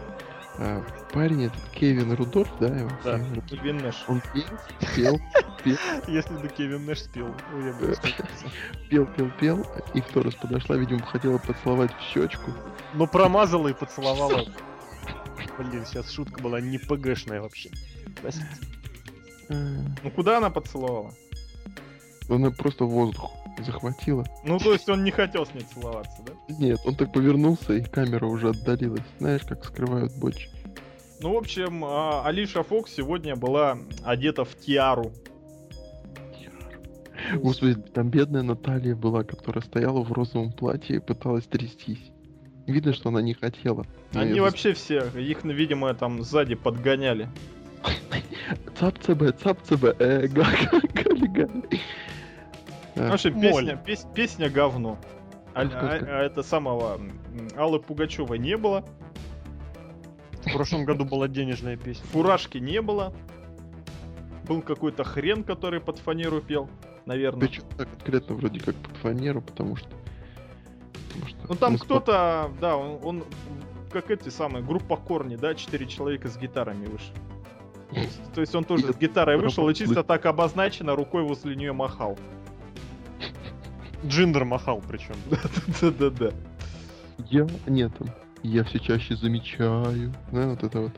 А, 0.57 0.83
парень 1.13 1.45
этот, 1.45 1.61
Кевин 1.73 2.13
Рудольф, 2.15 2.49
да, 2.59 2.69
его? 2.69 2.91
Да. 3.03 3.21
Кевин 3.49 3.79
Нэш. 3.79 4.05
Он 4.09 4.23
пел, 4.33 4.45
пел, 4.95 5.21
пел, 5.63 5.77
Если 6.09 6.35
бы 6.35 6.49
Кевин 6.49 6.87
Нэш 6.87 7.03
спел, 7.03 7.35
ой, 7.53 7.65
я 7.67 7.73
бы 7.73 7.95
пел, 8.89 9.07
пел, 9.07 9.31
пел, 9.39 9.67
и 9.93 10.01
в 10.01 10.07
Торрес 10.07 10.35
подошла, 10.37 10.77
видимо, 10.77 11.05
хотела 11.05 11.39
поцеловать 11.39 11.93
в 11.93 12.01
щечку. 12.01 12.53
Но 12.95 13.07
промазала 13.07 13.69
и 13.69 13.75
поцеловала. 13.75 14.45
Блин, 15.59 15.85
сейчас 15.85 16.11
шутка 16.11 16.41
была 16.41 16.61
не 16.61 16.79
ПГшная 16.79 17.43
вообще. 17.43 17.71
Простите. 18.23 18.49
А, 19.51 19.55
Ну 20.03 20.11
куда 20.13 20.39
она 20.39 20.51
поцеловала? 20.51 21.13
Она 22.29 22.51
просто 22.51 22.85
воздух 22.85 23.44
захватила. 23.63 24.25
Ну 24.45 24.59
то 24.59 24.73
есть 24.73 24.89
он 24.89 25.05
не 25.05 25.11
хотел 25.11 25.47
с 25.47 25.55
ней 25.55 25.67
целоваться, 25.73 26.23
да? 26.27 26.33
Нет, 26.59 26.81
он 26.85 26.95
так 26.97 27.13
повернулся, 27.13 27.75
и 27.75 27.83
камера 27.83 28.27
уже 28.27 28.51
отдалилась. 28.51 29.03
Знаешь, 29.19 29.43
как 29.43 29.65
скрывают 29.65 30.13
Боч. 30.17 30.49
Ну, 31.21 31.33
в 31.33 31.37
общем, 31.37 31.85
а, 31.85 32.23
Алиша 32.27 32.63
Фокс 32.63 32.93
сегодня 32.93 33.37
была 33.37 33.79
одета 34.05 34.45
в 34.45 34.55
тиару. 34.57 35.13
Господи, 37.37 37.81
там 37.81 38.11
бедная 38.11 38.43
Наталья 38.43 38.95
была, 38.95 39.25
которая 39.25 39.63
стояла 39.63 40.03
в 40.03 40.13
розовом 40.13 40.53
платье 40.53 40.97
и 40.97 41.01
пыталась 41.01 41.45
трястись. 41.45 42.11
Видно, 42.67 42.93
что 42.93 43.11
она 43.11 43.23
не 43.23 43.35
хотела. 43.35 43.87
Но 44.13 44.21
Они 44.21 44.41
вообще 44.41 44.73
все, 44.73 45.09
их, 45.19 45.45
видимо, 45.45 45.95
там 45.95 46.23
сзади 46.23 46.55
подгоняли. 46.55 47.29
Цап 48.79 48.99
цб, 48.99 49.33
цап 49.43 49.63
цб, 49.63 49.95
э, 49.99 50.29
га, 50.29 50.45
га, 50.45 51.15
гали, 51.33 51.81
гали. 52.95 53.09
В 53.09 53.11
А, 53.11 53.15
общем, 53.15 53.35
Моль. 53.35 53.43
песня, 53.43 53.77
пес- 53.85 54.07
песня 54.15 54.51
говно. 54.51 54.99
А, 55.55 55.63
а- 55.63 55.99
а 56.01 56.23
это 56.23 56.43
самого 56.43 57.01
Аллы 57.57 57.79
Пугачевой 57.81 58.39
не 58.39 58.57
было, 58.57 58.85
В 60.45 60.53
прошлом 60.53 60.85
году 60.85 61.05
была 61.05 61.29
денежная 61.29 61.77
песня. 61.77 62.05
фуражки 62.13 62.59
не 62.59 62.81
было. 62.83 63.15
Был 64.49 64.61
какой-то 64.61 65.05
хрен, 65.05 65.43
который 65.43 65.81
под 65.81 65.99
фанеру 65.99 66.41
пел, 66.41 66.69
наверное. 67.07 67.49
Причем 67.49 67.63
так 67.79 67.89
конкретно 67.89 68.35
вроде 68.35 68.61
как 68.61 68.75
под 68.75 68.97
фанеру, 68.99 69.41
потому 69.41 69.77
что... 69.77 69.89
потому 71.09 71.29
что 71.29 71.39
Ну 71.49 71.55
там 71.55 71.79
кто-то, 71.79 72.51
да, 72.61 72.77
он, 72.77 72.99
он 73.03 73.25
как 73.91 74.11
эти 74.11 74.29
самые, 74.29 74.63
группа 74.63 74.97
Корни, 74.97 75.37
да, 75.37 75.55
четыре 75.55 75.87
человека 75.87 76.29
с 76.29 76.37
гитарами 76.37 76.85
вышел. 76.87 77.15
То 77.91 78.01
есть- 78.01 78.33
То 78.35 78.41
есть 78.43 78.55
он 78.55 78.65
тоже 78.65 78.93
с 78.93 78.97
гитарой 78.99 79.39
вышел 79.39 79.67
и 79.69 79.75
чисто 79.75 80.03
так 80.03 80.27
обозначено 80.27 80.95
рукой 80.95 81.23
возле 81.23 81.55
нее 81.57 81.73
махал. 81.73 82.19
Джиндер 84.07 84.45
махал 84.45 84.83
причем. 84.87 85.15
Да-да-да. 85.81 86.31
Я... 87.31 87.47
Нет. 87.67 87.93
Я 88.43 88.65
все 88.65 88.79
чаще 88.79 89.17
замечаю. 89.17 90.13
Да, 90.31 90.49
вот 90.49 90.63
это 90.63 90.81
вот. 90.81 90.93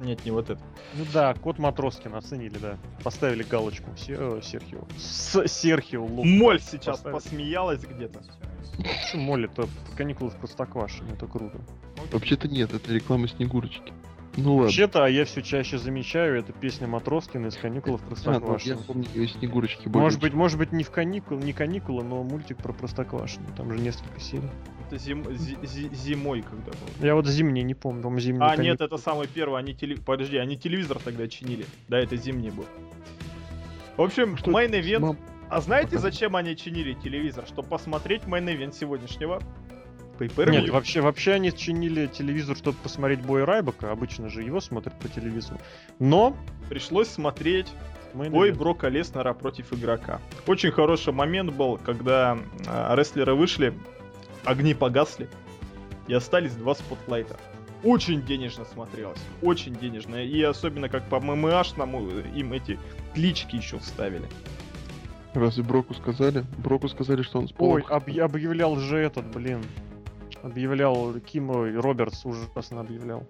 Нет, 0.00 0.24
не 0.24 0.32
вот 0.32 0.50
это. 0.50 0.60
Ну 0.94 1.04
да, 1.12 1.32
кот 1.34 1.58
Матроскин 1.58 2.14
оценили, 2.14 2.58
да. 2.58 2.76
Поставили 3.04 3.44
галочку. 3.44 3.90
Се- 3.96 4.16
э, 4.18 4.40
Серхио. 4.42 4.80
С 4.98 5.46
Серхио 5.46 6.04
Лук. 6.04 6.24
Моль 6.24 6.60
сейчас 6.60 6.98
Поставили. 6.98 7.14
посмеялась 7.14 7.82
где-то. 7.84 8.20
Что, 9.06 9.18
Моль, 9.18 9.44
это 9.44 9.68
каникулы 9.96 10.30
в 10.30 10.36
Простоквашино, 10.36 11.12
это 11.12 11.26
круто. 11.26 11.60
Вообще-то 12.10 12.48
нет, 12.48 12.72
это 12.74 12.92
реклама 12.92 13.28
Снегурочки. 13.28 13.92
Ну 14.36 14.52
ладно. 14.52 14.62
Вообще-то, 14.64 15.04
а 15.04 15.08
я 15.10 15.24
все 15.26 15.42
чаще 15.42 15.76
замечаю, 15.76 16.38
это 16.38 16.52
песня 16.52 16.86
Матроскина 16.86 17.48
из 17.48 17.56
каникул 17.56 17.98
в 17.98 18.00
А, 18.00 18.04
ну, 18.04 18.10
я 18.10 18.14
Простоквашино. 18.16 18.76
помню 18.86 19.06
из 19.14 19.32
Снегурочки. 19.32 19.88
более 19.88 20.04
Может 20.04 20.20
быть, 20.20 20.32
может 20.32 20.58
быть, 20.58 20.72
не 20.72 20.84
в 20.84 20.90
каникул, 20.90 21.38
не 21.38 21.52
каникулы, 21.52 22.02
но 22.02 22.22
мультик 22.22 22.56
про 22.56 22.72
Простоквашино. 22.72 23.46
Там 23.56 23.70
же 23.72 23.78
несколько 23.78 24.18
серий. 24.20 24.48
Это 24.86 24.96
зим- 24.96 25.30
зи- 25.34 25.58
зи- 25.62 25.94
зимой 25.94 26.40
когда 26.42 26.70
было. 26.72 27.06
Я 27.06 27.14
вот 27.14 27.26
зимний 27.26 27.62
не 27.62 27.74
помню, 27.74 28.02
по-моему, 28.02 28.20
зимний. 28.20 28.40
А, 28.42 28.48
каникулы. 28.56 28.68
нет, 28.68 28.80
это 28.80 28.96
самый 28.96 29.26
первый, 29.28 29.60
они 29.60 29.74
теле... 29.74 29.96
Подожди, 29.98 30.38
они 30.38 30.56
телевизор 30.56 30.98
тогда 30.98 31.28
чинили. 31.28 31.66
Да, 31.88 31.98
это 31.98 32.16
зимний 32.16 32.50
был. 32.50 32.64
В 33.96 34.02
общем, 34.02 34.36
Что 34.38 34.50
main 34.50 34.70
event... 34.70 35.00
Мам, 35.00 35.18
А 35.50 35.60
знаете, 35.60 35.98
зачем 35.98 36.34
они 36.36 36.56
чинили 36.56 36.94
телевизор? 36.94 37.44
Чтобы 37.46 37.68
посмотреть 37.68 38.22
main 38.22 38.46
event 38.46 38.72
сегодняшнего 38.72 39.42
Pay-per-view. 40.22 40.50
Нет, 40.50 40.70
вообще, 40.70 41.00
вообще 41.00 41.32
они 41.32 41.52
чинили 41.52 42.06
телевизор, 42.06 42.56
чтобы 42.56 42.76
посмотреть 42.82 43.20
бой 43.20 43.44
Райбака. 43.44 43.90
Обычно 43.90 44.28
же 44.28 44.42
его 44.42 44.60
смотрят 44.60 44.98
по 44.98 45.08
телевизору. 45.08 45.60
Но 45.98 46.36
Пришлось 46.68 47.08
смотреть 47.08 47.68
мы 48.14 48.30
бой 48.30 48.52
Брока 48.52 48.88
Леснера 48.88 49.32
против 49.32 49.72
игрока. 49.72 50.20
Очень 50.46 50.70
хороший 50.70 51.12
момент 51.12 51.52
был, 51.52 51.78
когда 51.78 52.38
а, 52.66 52.94
рестлеры 52.94 53.34
вышли, 53.34 53.74
огни 54.44 54.74
погасли, 54.74 55.28
и 56.08 56.14
остались 56.14 56.54
два 56.54 56.74
спотлайта. 56.74 57.36
Очень 57.84 58.22
денежно 58.22 58.64
смотрелось, 58.64 59.18
очень 59.42 59.74
денежно. 59.74 60.16
И 60.24 60.40
особенно 60.42 60.88
как 60.88 61.04
по 61.08 61.20
ММАшному 61.20 62.08
им 62.34 62.52
эти 62.52 62.78
клички 63.14 63.56
еще 63.56 63.78
вставили. 63.78 64.28
Разве 65.34 65.64
Броку 65.64 65.94
сказали? 65.94 66.44
Броку 66.58 66.88
сказали, 66.88 67.22
что 67.22 67.38
он 67.38 67.48
с 67.48 67.52
полом 67.52 67.74
Ой, 67.74 67.82
объ- 67.82 68.20
объявлял 68.20 68.76
же 68.76 68.98
этот, 68.98 69.26
блин. 69.32 69.62
Объявлял 70.42 71.14
Ким 71.20 71.50
Робертс 71.50 72.24
ужасно 72.24 72.80
объявлял. 72.80 73.26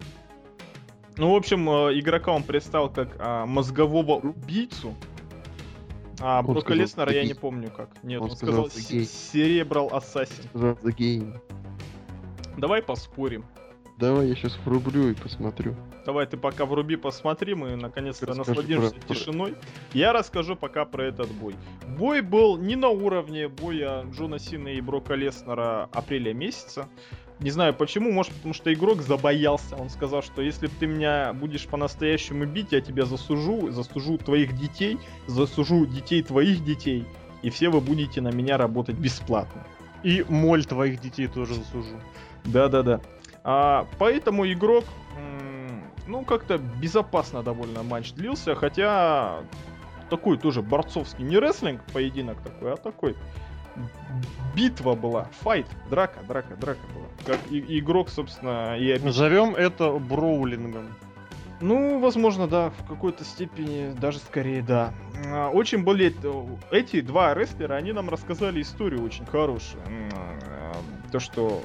Ну, 1.19 1.33
в 1.33 1.37
общем, 1.37 1.69
э, 1.69 1.99
игрока 1.99 2.33
он 2.33 2.43
представил 2.43 2.89
как 2.89 3.17
а, 3.19 3.45
мозгового 3.45 4.15
убийцу. 4.17 4.95
А 6.21 6.43
Он 6.47 6.61
сказал, 6.61 6.79
Леснера 6.79 7.13
я 7.13 7.23
«Ты 7.23 7.29
не 7.29 7.35
помню 7.35 7.71
как. 7.71 7.91
Нет, 8.03 8.21
Он 8.21 8.31
он, 8.31 8.37
сказал. 8.37 8.71
Серебрал 8.71 9.89
Ассасин. 9.93 10.45
сказал 10.55 10.75
The 10.83 10.97
Game. 10.97 11.41
Давай 12.57 12.83
поспорим. 12.83 13.45
Давай 14.03 14.31
я 14.31 14.35
сейчас 14.35 14.59
врублю 14.65 15.11
и 15.11 15.15
посмотрю. 15.15 15.77
Давай 16.05 16.27
ты 16.27 16.37
пока 16.37 16.65
вруби, 16.67 16.97
посмотри, 16.97 17.55
мы 17.55 17.77
наконец-то 17.77 18.27
Расскажи 18.27 18.51
насладимся 18.51 18.95
про- 18.97 19.15
тишиной. 19.15 19.55
Я 19.93 20.13
расскажу 20.13 20.57
пока 20.57 20.85
про 20.85 21.05
этот 21.05 21.31
бой. 21.31 21.55
Бой 21.97 22.21
был 22.21 22.59
не 22.59 22.75
на 22.75 22.89
уровне 22.89 23.47
боя 23.47 24.05
Джона 24.11 24.41
Сина 24.41 24.71
и 24.71 24.81
Брока 24.81 25.15
Леснера 25.15 25.89
апреля 25.93 26.35
месяца. 26.35 26.89
Не 27.39 27.51
знаю 27.51 27.75
почему, 27.75 28.11
может 28.11 28.33
потому 28.33 28.55
что 28.55 28.75
игрок 28.75 29.03
забоялся. 29.03 29.77
Он 29.77 29.89
сказал, 29.89 30.21
что 30.25 30.43
если 30.43 30.67
ты 30.67 30.89
меня 30.89 31.33
будешь 31.33 31.69
по-настоящему 31.69 32.45
бить, 32.45 32.73
я 32.73 32.81
тебя 32.81 33.05
засужу, 33.05 33.71
засужу 33.71 34.19
твоих 34.19 34.59
детей, 34.59 34.99
засужу 35.29 35.87
детей 35.87 36.25
твоих 36.25 36.65
детей, 36.65 37.05
и 37.43 37.51
все 37.51 37.69
вы 37.69 37.81
будете 37.81 38.21
на 38.21 38.33
меня 38.33 38.57
работать 38.57 38.97
бесплатно. 38.97 39.65
И 40.03 40.25
моль 40.29 40.65
твоих 40.65 41.01
детей 41.01 41.29
тоже 41.29 41.55
засужу. 41.55 42.01
Да-да-да. 42.45 43.01
А, 43.45 43.87
поэтому 43.99 44.51
игрок, 44.51 44.85
ну, 46.07 46.25
как-то 46.25 46.59
безопасно 46.59 47.43
довольно 47.43 47.83
матч 47.83 48.13
длился, 48.13 48.55
хотя 48.55 49.41
такой 50.11 50.37
тоже 50.39 50.63
борцовский, 50.63 51.25
не 51.25 51.39
рестлинг 51.39 51.81
поединок 51.93 52.41
такой, 52.43 52.73
а 52.75 52.77
такой 52.77 53.17
битва 54.55 54.95
была, 54.95 55.29
файт, 55.41 55.67
драка, 55.89 56.21
драка, 56.29 56.55
драка 56.57 56.81
была. 56.95 57.07
Как 57.25 57.39
и- 57.51 57.79
игрок, 57.79 58.11
собственно, 58.11 58.77
и 58.79 58.91
обещал. 58.91 59.07
Назовем 59.07 59.55
это 59.55 59.93
броулингом. 59.93 60.89
Ну, 61.61 62.01
возможно, 62.01 62.49
да, 62.49 62.71
в 62.71 62.89
какой-то 62.89 63.25
степени, 63.25 63.95
даже 63.95 64.19
скорее, 64.19 64.63
да. 64.63 64.93
А, 65.29 65.49
Очень 65.51 65.85
были... 65.85 66.13
э, 66.23 66.47
Эти 66.77 67.01
два 67.01 67.35
рестлера, 67.35 67.75
они 67.75 67.93
нам 67.93 68.11
рассказали 68.11 68.61
историю 68.61 69.05
очень 69.05 69.25
хорошую. 69.25 69.83
А, 70.13 70.73
То, 71.13 71.21
что... 71.21 71.63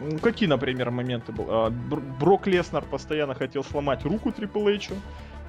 м, 0.00 0.18
Какие, 0.18 0.48
например, 0.48 0.90
моменты 0.90 1.32
были? 1.32 1.46
А, 1.50 1.70
Бр- 1.70 2.00
Брок 2.00 2.46
Леснар 2.46 2.84
постоянно 2.84 3.34
хотел 3.34 3.62
сломать 3.64 4.04
руку 4.04 4.32
Трипл 4.32 4.66
Эйчу, 4.68 4.94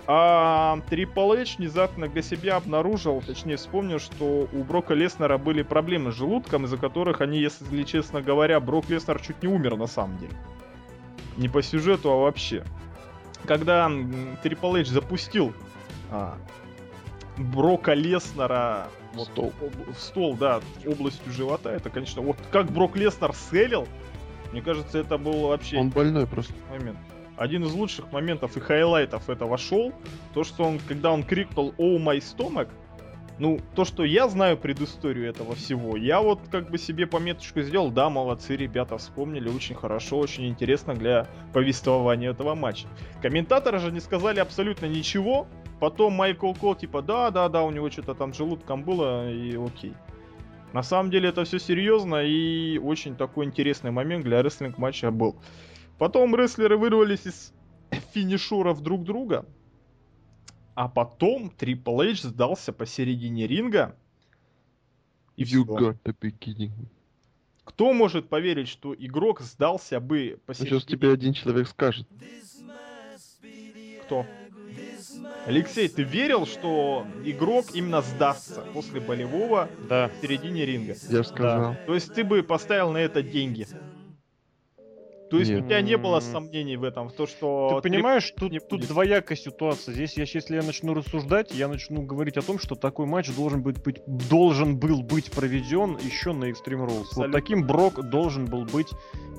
а 0.07 0.79
Трипл 0.89 1.33
Эйч 1.33 1.57
внезапно 1.57 2.07
для 2.07 2.21
себя 2.21 2.55
обнаружил, 2.57 3.21
точнее 3.25 3.55
вспомнил, 3.57 3.99
что 3.99 4.47
у 4.51 4.63
Брока 4.63 4.93
Леснера 4.93 5.37
были 5.37 5.61
проблемы 5.61 6.11
с 6.11 6.15
желудком, 6.15 6.65
из-за 6.65 6.77
которых 6.77 7.21
они, 7.21 7.39
если 7.39 7.83
честно 7.83 8.21
говоря, 8.21 8.59
Брок 8.59 8.89
Леснар 8.89 9.21
чуть 9.21 9.41
не 9.43 9.47
умер 9.47 9.77
на 9.77 9.87
самом 9.87 10.17
деле. 10.17 10.33
Не 11.37 11.47
по 11.49 11.61
сюжету, 11.61 12.11
а 12.11 12.15
вообще 12.17 12.63
когда 13.45 13.87
Triple 13.87 14.81
H 14.81 14.87
запустил 14.89 15.53
а, 16.11 16.35
Брока 17.37 17.93
Леснера 17.93 18.87
вот, 19.13 19.27
Стол. 19.27 19.53
об- 19.61 19.95
в 19.95 19.99
стол, 19.99 20.35
да, 20.35 20.61
областью 20.85 21.31
живота, 21.31 21.69
это, 21.71 21.89
конечно, 21.89 22.21
вот 22.21 22.37
как 22.51 22.67
Брок 22.71 22.95
Леснер 22.95 23.33
селил, 23.33 23.87
мне 24.51 24.61
кажется, 24.61 24.99
это 24.99 25.17
был 25.17 25.47
вообще 25.47 25.77
Он 25.77 25.89
больной 25.89 26.27
просто. 26.27 26.53
момент. 26.69 26.97
Один 27.37 27.63
из 27.63 27.73
лучших 27.73 28.11
моментов 28.11 28.55
и 28.57 28.59
хайлайтов 28.59 29.29
этого 29.29 29.57
шоу, 29.57 29.93
то, 30.33 30.43
что 30.43 30.63
он, 30.63 30.79
когда 30.87 31.11
он 31.11 31.23
крикнул 31.23 31.73
«Oh, 31.77 31.97
my 31.97 32.21
stomach», 32.21 32.67
Ну, 33.39 33.59
то, 33.73 33.85
что 33.85 34.03
я 34.03 34.27
знаю 34.27 34.55
предысторию 34.55 35.27
этого 35.27 35.55
всего, 35.55 35.97
я 35.97 36.21
вот 36.21 36.41
как 36.51 36.69
бы 36.69 36.77
себе 36.77 37.07
пометочку 37.07 37.61
сделал, 37.61 37.89
да, 37.89 38.07
молодцы, 38.09 38.55
ребята, 38.55 38.97
вспомнили, 38.97 39.49
очень 39.49 39.73
хорошо, 39.73 40.19
очень 40.19 40.47
интересно 40.47 40.93
для 40.93 41.25
повествования 41.51 42.29
этого 42.29 42.53
матча. 42.53 42.87
Комментаторы 43.23 43.79
же 43.79 43.91
не 43.91 43.99
сказали 43.99 44.39
абсолютно 44.39 44.85
ничего, 44.85 45.47
потом 45.79 46.13
Майкл 46.13 46.53
Кол 46.53 46.75
типа, 46.75 47.01
да, 47.01 47.31
да, 47.31 47.49
да, 47.49 47.63
у 47.63 47.71
него 47.71 47.89
что-то 47.89 48.13
там 48.13 48.31
желудком 48.33 48.83
было, 48.83 49.31
и 49.31 49.55
окей. 49.57 49.93
На 50.73 50.83
самом 50.83 51.11
деле 51.11 51.29
это 51.29 51.43
все 51.43 51.59
серьезно 51.59 52.23
и 52.23 52.77
очень 52.77 53.15
такой 53.15 53.45
интересный 53.45 53.91
момент 53.91 54.23
для 54.23 54.41
рестлинг 54.41 54.77
матча 54.77 55.11
был. 55.11 55.35
Потом 55.97 56.35
рестлеры 56.35 56.77
вырвались 56.77 57.25
из 57.25 57.53
финишуров 58.13 58.81
друг 58.81 59.03
друга, 59.03 59.45
а 60.75 60.87
потом 60.87 61.51
Triple 61.57 62.11
H 62.11 62.21
сдался 62.23 62.71
посередине 62.71 63.47
ринга. 63.47 63.97
И 65.35 65.43
you 65.43 65.65
beginning. 66.05 66.71
Кто 67.63 67.93
может 67.93 68.29
поверить, 68.29 68.67
что 68.67 68.95
игрок 68.97 69.41
сдался 69.41 69.99
бы 69.99 70.39
посередине... 70.45 70.79
Сейчас 70.79 70.89
тебе 70.89 71.11
один 71.11 71.33
человек 71.33 71.67
скажет. 71.67 72.07
Кто? 74.05 74.25
Алексей, 75.45 75.87
ты 75.87 76.03
верил, 76.03 76.45
что 76.45 77.05
игрок 77.23 77.65
именно 77.73 78.01
сдастся 78.01 78.61
после 78.73 78.99
болевого 78.99 79.69
да. 79.89 80.09
в 80.09 80.21
середине 80.21 80.65
ринга? 80.65 80.95
Я 81.09 81.17
же 81.17 81.23
сказал. 81.23 81.59
Да. 81.73 81.79
То 81.85 81.93
есть 81.95 82.13
ты 82.13 82.23
бы 82.23 82.43
поставил 82.43 82.91
на 82.91 82.97
это 82.97 83.23
деньги? 83.23 83.67
То 85.31 85.37
есть 85.37 85.49
Нет. 85.49 85.63
у 85.63 85.65
тебя 85.65 85.81
не 85.81 85.95
было 85.95 86.19
сомнений 86.19 86.75
в 86.75 86.83
этом, 86.83 87.07
в 87.07 87.13
то, 87.13 87.25
что... 87.25 87.79
Ты 87.81 87.89
понимаешь, 87.89 88.33
тут, 88.35 88.51
тут 88.67 88.81
двоякая 88.81 89.37
ситуация. 89.37 89.93
Здесь, 89.93 90.17
я, 90.17 90.25
если 90.27 90.55
я 90.55 90.61
начну 90.61 90.93
рассуждать, 90.93 91.53
я 91.53 91.69
начну 91.69 92.01
говорить 92.01 92.35
о 92.35 92.41
том, 92.41 92.59
что 92.59 92.75
такой 92.75 93.05
матч 93.05 93.33
должен, 93.33 93.61
быть, 93.61 93.81
быть, 93.81 94.01
должен 94.05 94.77
был 94.77 95.03
быть 95.03 95.31
проведен 95.31 95.97
еще 96.03 96.33
на 96.33 96.51
Extreme 96.51 96.85
Rules. 96.85 97.01
Абсолютно. 97.03 97.23
Вот 97.23 97.31
таким 97.31 97.65
Брок 97.65 98.09
должен 98.09 98.45
был 98.45 98.65
быть 98.65 98.89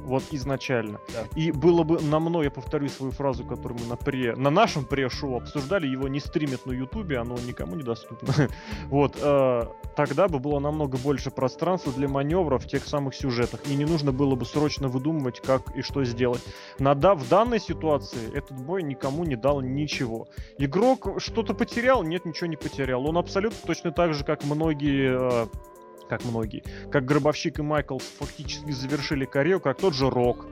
вот 0.04 0.24
изначально. 0.32 1.00
Да. 1.12 1.24
И 1.36 1.52
было 1.52 1.82
бы 1.84 2.00
на 2.00 2.18
мной, 2.20 2.44
я 2.44 2.50
повторю 2.50 2.88
свою 2.88 3.12
фразу, 3.12 3.44
которую 3.44 3.80
мы 3.80 3.86
на, 3.86 3.96
пре, 3.96 4.34
на 4.36 4.50
нашем 4.50 4.84
пре-шоу 4.84 5.36
обсуждали, 5.36 5.86
его 5.86 6.08
не 6.08 6.20
стримят 6.20 6.66
на 6.66 6.72
Ютубе, 6.72 7.18
оно 7.18 7.36
никому 7.46 7.76
не 7.76 7.82
доступно. 7.82 8.48
вот, 8.86 9.16
э, 9.20 9.62
тогда 9.96 10.28
бы 10.28 10.38
было 10.38 10.58
намного 10.58 10.98
больше 10.98 11.30
пространства 11.30 11.92
для 11.92 12.08
маневра 12.08 12.58
в 12.58 12.66
тех 12.66 12.84
самых 12.84 13.14
сюжетах, 13.14 13.60
и 13.70 13.74
не 13.74 13.84
нужно 13.84 14.12
было 14.12 14.34
бы 14.34 14.44
срочно 14.44 14.88
выдумывать, 14.88 15.40
как 15.40 15.74
и 15.76 15.81
что 15.82 16.04
сделать. 16.04 16.42
На, 16.78 16.94
да, 16.94 17.14
в 17.14 17.28
данной 17.28 17.60
ситуации 17.60 18.36
этот 18.36 18.58
бой 18.58 18.82
никому 18.82 19.24
не 19.24 19.36
дал 19.36 19.60
ничего. 19.60 20.28
Игрок 20.58 21.08
что-то 21.18 21.54
потерял? 21.54 22.02
Нет, 22.02 22.24
ничего 22.24 22.46
не 22.46 22.56
потерял. 22.56 23.06
Он 23.06 23.18
абсолютно 23.18 23.58
точно 23.66 23.92
так 23.92 24.14
же, 24.14 24.24
как 24.24 24.44
многие 24.44 25.44
э, 25.44 25.46
как 26.08 26.24
многие. 26.24 26.62
Как 26.90 27.04
Гробовщик 27.06 27.58
и 27.58 27.62
Майклс 27.62 28.02
фактически 28.18 28.70
завершили 28.70 29.24
карьеру, 29.24 29.60
как 29.60 29.78
тот 29.78 29.94
же 29.94 30.10
Рок 30.10 30.46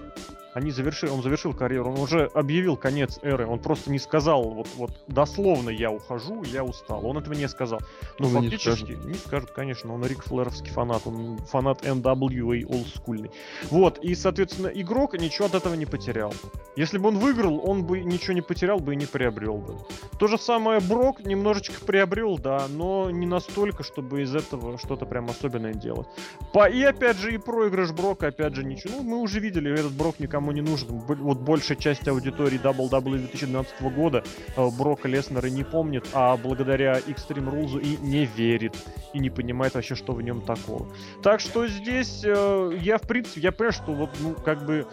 они 0.54 0.70
завершили, 0.70 1.10
он 1.10 1.22
завершил 1.22 1.54
карьеру, 1.54 1.92
он 1.92 2.00
уже 2.00 2.30
объявил 2.34 2.76
конец 2.76 3.18
эры, 3.22 3.46
он 3.46 3.58
просто 3.58 3.90
не 3.90 3.98
сказал, 3.98 4.42
вот, 4.50 4.68
вот 4.76 4.90
дословно 5.06 5.70
я 5.70 5.90
ухожу, 5.90 6.42
я 6.42 6.64
устал, 6.64 7.06
он 7.06 7.18
этого 7.18 7.34
не 7.34 7.48
сказал. 7.48 7.80
Но 8.18 8.28
ну, 8.28 8.40
фактически, 8.40 8.92
не, 8.92 9.12
не 9.12 9.14
скажут, 9.14 9.50
конечно, 9.50 9.94
он 9.94 10.04
Рик 10.04 10.24
Флеровский 10.24 10.70
фанат, 10.70 11.02
он 11.06 11.38
фанат 11.38 11.82
NWA 11.82 12.64
олдскульный. 12.66 13.30
Вот, 13.70 13.98
и, 13.98 14.14
соответственно, 14.14 14.68
игрок 14.68 15.18
ничего 15.18 15.46
от 15.46 15.54
этого 15.54 15.74
не 15.74 15.86
потерял. 15.86 16.32
Если 16.76 16.98
бы 16.98 17.08
он 17.08 17.18
выиграл, 17.18 17.60
он 17.68 17.84
бы 17.84 18.00
ничего 18.00 18.32
не 18.32 18.42
потерял 18.42 18.78
бы 18.78 18.94
и 18.94 18.96
не 18.96 19.06
приобрел 19.06 19.58
бы. 19.58 19.76
То 20.18 20.26
же 20.26 20.38
самое 20.38 20.80
Брок 20.80 21.20
немножечко 21.24 21.84
приобрел, 21.84 22.38
да, 22.38 22.66
но 22.68 23.10
не 23.10 23.26
настолько, 23.26 23.82
чтобы 23.82 24.22
из 24.22 24.34
этого 24.34 24.78
что-то 24.78 25.06
прям 25.06 25.28
особенное 25.28 25.74
делать. 25.74 26.08
По... 26.52 26.68
И 26.68 26.82
опять 26.82 27.16
же, 27.18 27.34
и 27.34 27.38
проигрыш 27.38 27.92
Брока, 27.92 28.28
опять 28.28 28.54
же, 28.54 28.64
ничего. 28.64 28.98
Ну, 28.98 29.02
мы 29.02 29.18
уже 29.18 29.40
видели, 29.40 29.72
этот 29.72 29.92
Брок 29.92 30.18
никому 30.18 30.39
никому 30.40 30.52
не 30.52 30.62
нужен. 30.62 30.88
Вот 30.88 31.38
большая 31.38 31.76
часть 31.76 32.08
аудитории 32.08 32.58
WWE 32.58 33.18
2012 33.18 33.82
года 33.94 34.24
э, 34.56 34.70
Брока 34.78 35.08
Леснера 35.08 35.46
не 35.46 35.64
помнит, 35.64 36.06
а 36.12 36.36
благодаря 36.36 36.98
Extreme 36.98 37.52
Rules 37.52 37.80
и 37.80 37.96
не 37.98 38.24
верит, 38.24 38.74
и 39.12 39.18
не 39.18 39.30
понимает 39.30 39.74
вообще, 39.74 39.94
что 39.94 40.12
в 40.12 40.22
нем 40.22 40.40
такого. 40.40 40.86
Так 41.22 41.40
что 41.40 41.66
здесь 41.66 42.22
э, 42.24 42.78
я, 42.80 42.98
в 42.98 43.02
принципе, 43.02 43.40
я 43.42 43.52
понимаю, 43.52 43.72
что 43.72 43.92
вот, 43.92 44.10
ну, 44.20 44.34
как 44.34 44.64
бы 44.64 44.86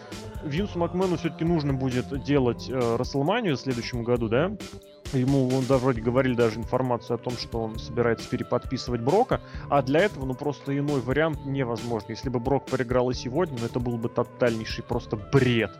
Винсу 0.48 0.78
Макмену 0.78 1.16
все-таки 1.16 1.44
нужно 1.44 1.74
будет 1.74 2.22
делать 2.22 2.68
э, 2.68 2.96
Расселманию 2.96 3.56
в 3.56 3.60
следующем 3.60 4.02
году, 4.02 4.28
да? 4.28 4.52
Ему 5.12 5.48
он, 5.48 5.64
да, 5.66 5.78
вроде 5.78 6.02
говорили 6.02 6.34
даже 6.34 6.58
информацию 6.58 7.14
о 7.14 7.18
том, 7.18 7.32
что 7.34 7.62
он 7.62 7.78
собирается 7.78 8.28
переподписывать 8.28 9.00
Брока, 9.00 9.40
а 9.70 9.82
для 9.82 10.00
этого, 10.00 10.26
ну, 10.26 10.34
просто 10.34 10.76
иной 10.76 11.00
вариант 11.00 11.46
невозможно. 11.46 12.10
Если 12.10 12.28
бы 12.28 12.40
Брок 12.40 12.66
проиграл 12.66 13.08
и 13.10 13.14
сегодня, 13.14 13.56
ну, 13.58 13.66
это 13.66 13.80
был 13.80 13.96
бы 13.96 14.08
тотальнейший 14.08 14.84
просто 14.84 15.16
бред. 15.16 15.70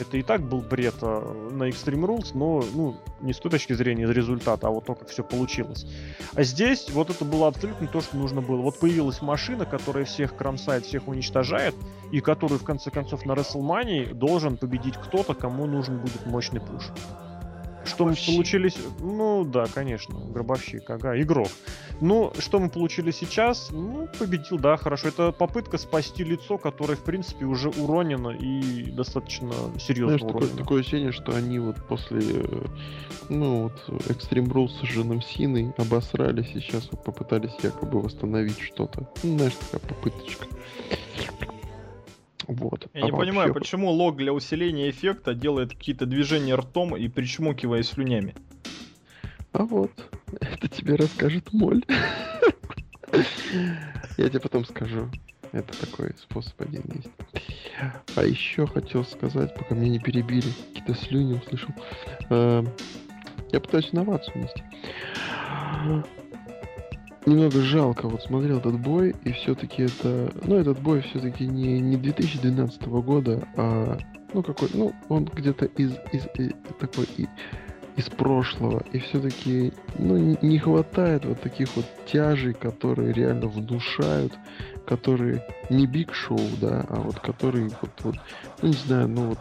Это 0.00 0.16
и 0.16 0.22
так 0.22 0.42
был 0.42 0.60
бред 0.60 0.94
а, 1.02 1.50
на 1.50 1.68
Extreme 1.68 2.06
Rules, 2.06 2.30
но 2.34 2.64
ну, 2.74 2.96
не 3.20 3.32
с 3.32 3.38
той 3.38 3.50
точки 3.50 3.72
зрения 3.72 4.06
результата, 4.06 4.66
а 4.66 4.70
вот 4.70 4.84
то, 4.84 4.94
как 4.94 5.08
все 5.08 5.22
получилось. 5.22 5.86
А 6.34 6.42
здесь 6.42 6.90
вот 6.90 7.10
это 7.10 7.24
было 7.24 7.48
абсолютно 7.48 7.86
то, 7.86 8.00
что 8.00 8.16
нужно 8.16 8.40
было. 8.40 8.60
Вот 8.60 8.78
появилась 8.78 9.22
машина, 9.22 9.66
которая 9.66 10.04
всех 10.04 10.36
кромсает, 10.36 10.84
всех 10.84 11.08
уничтожает, 11.08 11.74
и 12.12 12.20
которую 12.20 12.58
в 12.58 12.64
конце 12.64 12.90
концов 12.90 13.24
на 13.24 13.32
WrestleMania 13.32 14.14
должен 14.14 14.56
победить 14.56 14.96
кто-то, 14.96 15.34
кому 15.34 15.66
нужен 15.66 15.98
будет 15.98 16.26
мощный 16.26 16.60
пуш. 16.60 16.90
Что 17.84 18.06
мы 18.06 18.14
получили... 18.26 18.72
Ну, 19.00 19.44
да, 19.44 19.66
конечно, 19.72 20.18
гробовщик, 20.18 20.88
ага, 20.90 21.20
игрок. 21.20 21.48
Ну, 22.00 22.32
что 22.38 22.58
мы 22.58 22.68
получили 22.68 23.10
сейчас? 23.10 23.70
Ну, 23.70 24.08
победил, 24.18 24.58
да, 24.58 24.76
хорошо. 24.76 25.08
Это 25.08 25.32
попытка 25.32 25.78
спасти 25.78 26.24
лицо, 26.24 26.58
которое, 26.58 26.96
в 26.96 27.04
принципе, 27.04 27.44
уже 27.44 27.68
уронено 27.68 28.30
и 28.30 28.90
достаточно 28.90 29.52
серьезно 29.78 30.18
Знаешь, 30.18 30.22
уронено. 30.22 30.48
Такое, 30.48 30.64
такое 30.64 30.80
ощущение, 30.80 31.12
что 31.12 31.34
они 31.34 31.58
вот 31.58 31.76
после, 31.86 32.20
э, 32.22 32.66
ну, 33.28 33.64
вот, 33.64 34.00
Extreme 34.08 34.50
Rules 34.50 34.70
с 34.80 34.82
Женом 34.82 35.22
Синой 35.22 35.72
обосрались 35.76 36.50
и 36.54 36.60
сейчас 36.60 36.88
вот 36.90 37.04
попытались 37.04 37.52
якобы 37.62 38.00
восстановить 38.00 38.58
что-то. 38.58 39.08
Ну, 39.22 39.36
знаешь, 39.36 39.54
такая 39.70 39.88
попыточка. 39.88 40.46
Вот. 42.46 42.88
Я 42.94 43.02
а 43.02 43.06
не 43.06 43.12
вообще... 43.12 43.26
понимаю, 43.26 43.54
почему 43.54 43.90
лог 43.90 44.16
для 44.16 44.32
усиления 44.32 44.90
эффекта 44.90 45.34
делает 45.34 45.70
какие-то 45.70 46.06
движения 46.06 46.54
ртом 46.54 46.96
и 46.96 47.08
причмокивая 47.08 47.82
слюнями. 47.82 48.34
А 49.52 49.64
вот, 49.64 49.92
это 50.40 50.68
тебе 50.68 50.96
расскажет 50.96 51.52
Моль. 51.52 51.84
Я 54.16 54.28
тебе 54.28 54.40
потом 54.40 54.64
скажу. 54.64 55.08
Это 55.52 55.78
такой 55.78 56.10
способ 56.18 56.60
один 56.60 56.82
есть. 56.94 57.10
А 58.16 58.24
еще 58.24 58.66
хотел 58.66 59.04
сказать, 59.04 59.54
пока 59.54 59.76
меня 59.76 59.90
не 59.90 59.98
перебили, 60.00 60.50
какие-то 60.68 60.94
слюни 60.94 61.34
услышал. 61.34 61.70
Эм, 62.30 62.68
я 63.52 63.60
пытаюсь 63.60 63.90
инновацию 63.92 64.34
внести 64.34 64.62
немного 67.26 67.60
жалко. 67.60 68.08
Вот 68.08 68.22
смотрел 68.22 68.58
этот 68.58 68.78
бой, 68.78 69.14
и 69.24 69.32
все-таки 69.32 69.84
это... 69.84 70.32
Ну, 70.44 70.56
этот 70.56 70.80
бой 70.80 71.02
все-таки 71.02 71.46
не, 71.46 71.80
не 71.80 71.96
2012 71.96 72.82
года, 72.82 73.46
а... 73.56 73.98
Ну, 74.32 74.42
какой... 74.42 74.68
Ну, 74.74 74.92
он 75.08 75.24
где-то 75.26 75.66
из, 75.66 75.92
из, 76.12 76.26
из 76.34 76.52
такой... 76.78 77.06
И, 77.16 77.28
из 77.96 78.06
прошлого. 78.06 78.82
И 78.92 78.98
все-таки, 78.98 79.72
ну, 79.98 80.36
не 80.42 80.58
хватает 80.58 81.24
вот 81.24 81.40
таких 81.40 81.68
вот 81.76 81.86
тяжей, 82.06 82.52
которые 82.52 83.12
реально 83.12 83.46
внушают, 83.46 84.32
которые 84.86 85.44
не 85.70 85.86
биг 85.86 86.12
шоу, 86.12 86.40
да, 86.60 86.84
а 86.88 86.96
вот 86.96 87.20
которые 87.20 87.70
вот, 87.80 87.90
вот, 88.02 88.16
ну, 88.62 88.68
не 88.68 88.74
знаю, 88.74 89.08
ну, 89.08 89.28
вот, 89.28 89.38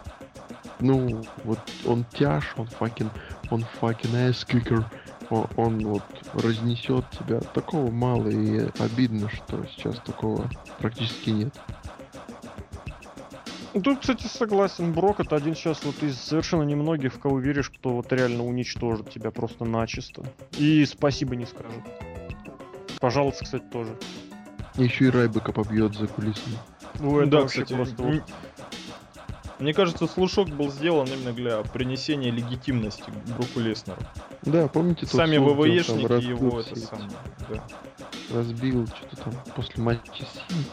ну, 0.79 1.23
вот 1.43 1.59
он 1.85 2.05
тяж, 2.13 2.53
он 2.57 2.67
факин, 2.67 3.09
он 3.49 3.65
факин 3.79 4.11
ass 4.11 4.45
kicker, 4.47 4.83
он, 5.29 5.47
он 5.55 5.79
вот 5.87 6.03
разнесет 6.33 7.05
тебя. 7.11 7.39
Такого 7.39 7.91
мало 7.91 8.27
и 8.27 8.69
обидно, 8.79 9.29
что 9.29 9.65
сейчас 9.75 9.97
такого 9.99 10.49
практически 10.79 11.29
нет. 11.31 11.53
Ну, 13.73 13.81
тут, 13.81 14.01
кстати, 14.01 14.27
согласен. 14.27 14.93
Брок 14.93 15.19
это 15.19 15.35
один 15.35 15.55
сейчас 15.55 15.83
вот 15.83 16.01
из 16.03 16.19
совершенно 16.19 16.63
немногих, 16.63 17.13
в 17.13 17.19
кого 17.19 17.39
веришь, 17.39 17.71
кто 17.71 17.95
вот 17.95 18.13
реально 18.13 18.43
уничтожит 18.43 19.09
тебя 19.09 19.31
просто 19.31 19.65
начисто. 19.65 20.23
И 20.59 20.85
спасибо 20.85 21.35
не 21.35 21.45
скажет. 21.45 21.81
Пожалуйста, 22.99 23.45
кстати, 23.45 23.63
тоже. 23.71 23.97
Еще 24.75 25.05
и 25.05 25.09
Райбека 25.09 25.51
побьет 25.51 25.95
за 25.95 26.07
кулисами. 26.07 26.55
Ну, 26.99 27.19
это 27.19 27.31
да, 27.31 27.45
кстати, 27.45 27.73
просто... 27.73 28.01
Вот... 28.03 28.23
Мне 29.63 29.73
кажется, 29.73 30.07
слушок 30.07 30.49
был 30.49 30.69
сделан 30.69 31.07
именно 31.07 31.31
для 31.31 31.61
принесения 31.61 32.29
легитимности 32.31 33.05
Броку 33.37 33.61
Леснеру. 33.61 34.01
Да, 34.41 34.67
помните 34.67 35.05
Сами 35.05 35.37
ВВЕшники 35.37 36.21
его 36.21 36.59
это 36.59 36.75
самое, 36.75 37.09
да. 37.49 37.63
Разбил 38.29 38.87
что-то 38.87 39.15
там 39.15 39.33
после 39.55 39.81
матча 39.81 40.25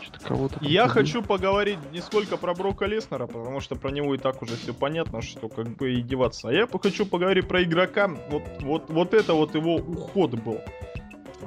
что-то 0.02 0.26
кого-то. 0.26 0.58
Я 0.62 0.88
побил. 0.88 0.94
хочу 0.94 1.22
поговорить 1.22 1.78
не 1.92 2.00
сколько 2.00 2.36
про 2.36 2.52
Брока 2.52 2.86
Леснера, 2.86 3.28
потому 3.28 3.60
что 3.60 3.76
про 3.76 3.92
него 3.92 4.12
и 4.16 4.18
так 4.18 4.42
уже 4.42 4.56
все 4.56 4.74
понятно, 4.74 5.22
что 5.22 5.48
как 5.48 5.68
бы 5.76 5.92
и 5.92 6.02
деваться. 6.02 6.48
А 6.48 6.52
я 6.52 6.66
хочу 6.66 7.06
поговорить 7.06 7.46
про 7.46 7.62
игрока. 7.62 8.08
Вот, 8.08 8.42
вот, 8.60 8.90
вот 8.90 9.14
это 9.14 9.34
вот 9.34 9.54
его 9.54 9.76
уход 9.76 10.34
был. 10.34 10.58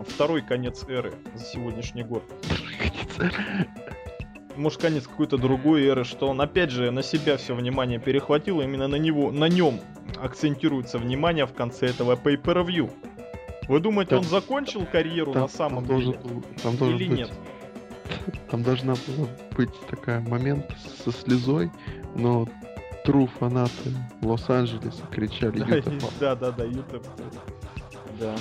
второй 0.08 0.44
конец 0.44 0.86
эры 0.88 1.12
за 1.36 1.44
сегодняшний 1.44 2.04
год. 2.04 2.24
Может, 4.56 4.82
конец 4.82 5.08
какой-то 5.08 5.38
другой 5.38 5.84
эры, 5.86 6.04
что 6.04 6.28
он 6.28 6.40
опять 6.42 6.70
же 6.70 6.92
на 6.92 7.02
себя 7.04 7.38
все 7.38 7.56
внимание 7.56 8.00
перехватил, 8.00 8.62
именно 8.62 8.88
на 8.88 8.98
него, 8.98 9.32
на 9.32 9.46
нем 9.50 9.80
акцентируется 10.22 11.00
внимание 11.00 11.46
в 11.46 11.54
конце 11.54 11.88
этого 11.88 12.16
pay-per-view. 12.16 12.92
Вы 13.68 13.80
думаете, 13.80 14.12
Там- 14.12 14.20
он 14.20 14.26
закончил 14.26 14.86
карьеру 14.86 15.34
Там- 15.34 15.42
на 15.44 15.48
самом 15.48 15.86
там 15.86 15.98
деле? 16.00 16.14
должен 16.18 16.44
там 16.62 16.78
должен 16.78 16.98
Или 16.98 17.08
быть- 17.10 17.18
нет? 17.18 17.32
Там 18.52 18.62
должна 18.62 18.94
была 18.94 19.28
быть 19.58 19.72
такая 19.90 20.20
момент 20.22 20.66
со 21.04 21.12
слезой, 21.12 21.72
но 22.16 22.48
true 23.06 23.28
фанаты 23.40 23.72
Лос-Анджелеса 24.22 25.02
кричали 25.10 25.60
Да, 25.60 25.76
«Юта 25.78 25.90
и- 25.90 26.00
Пап». 26.00 26.12
да, 26.20 26.36
да, 26.36 26.52
да, 26.52 26.64
Ютеп. 26.66 27.04
Да. 28.20 28.36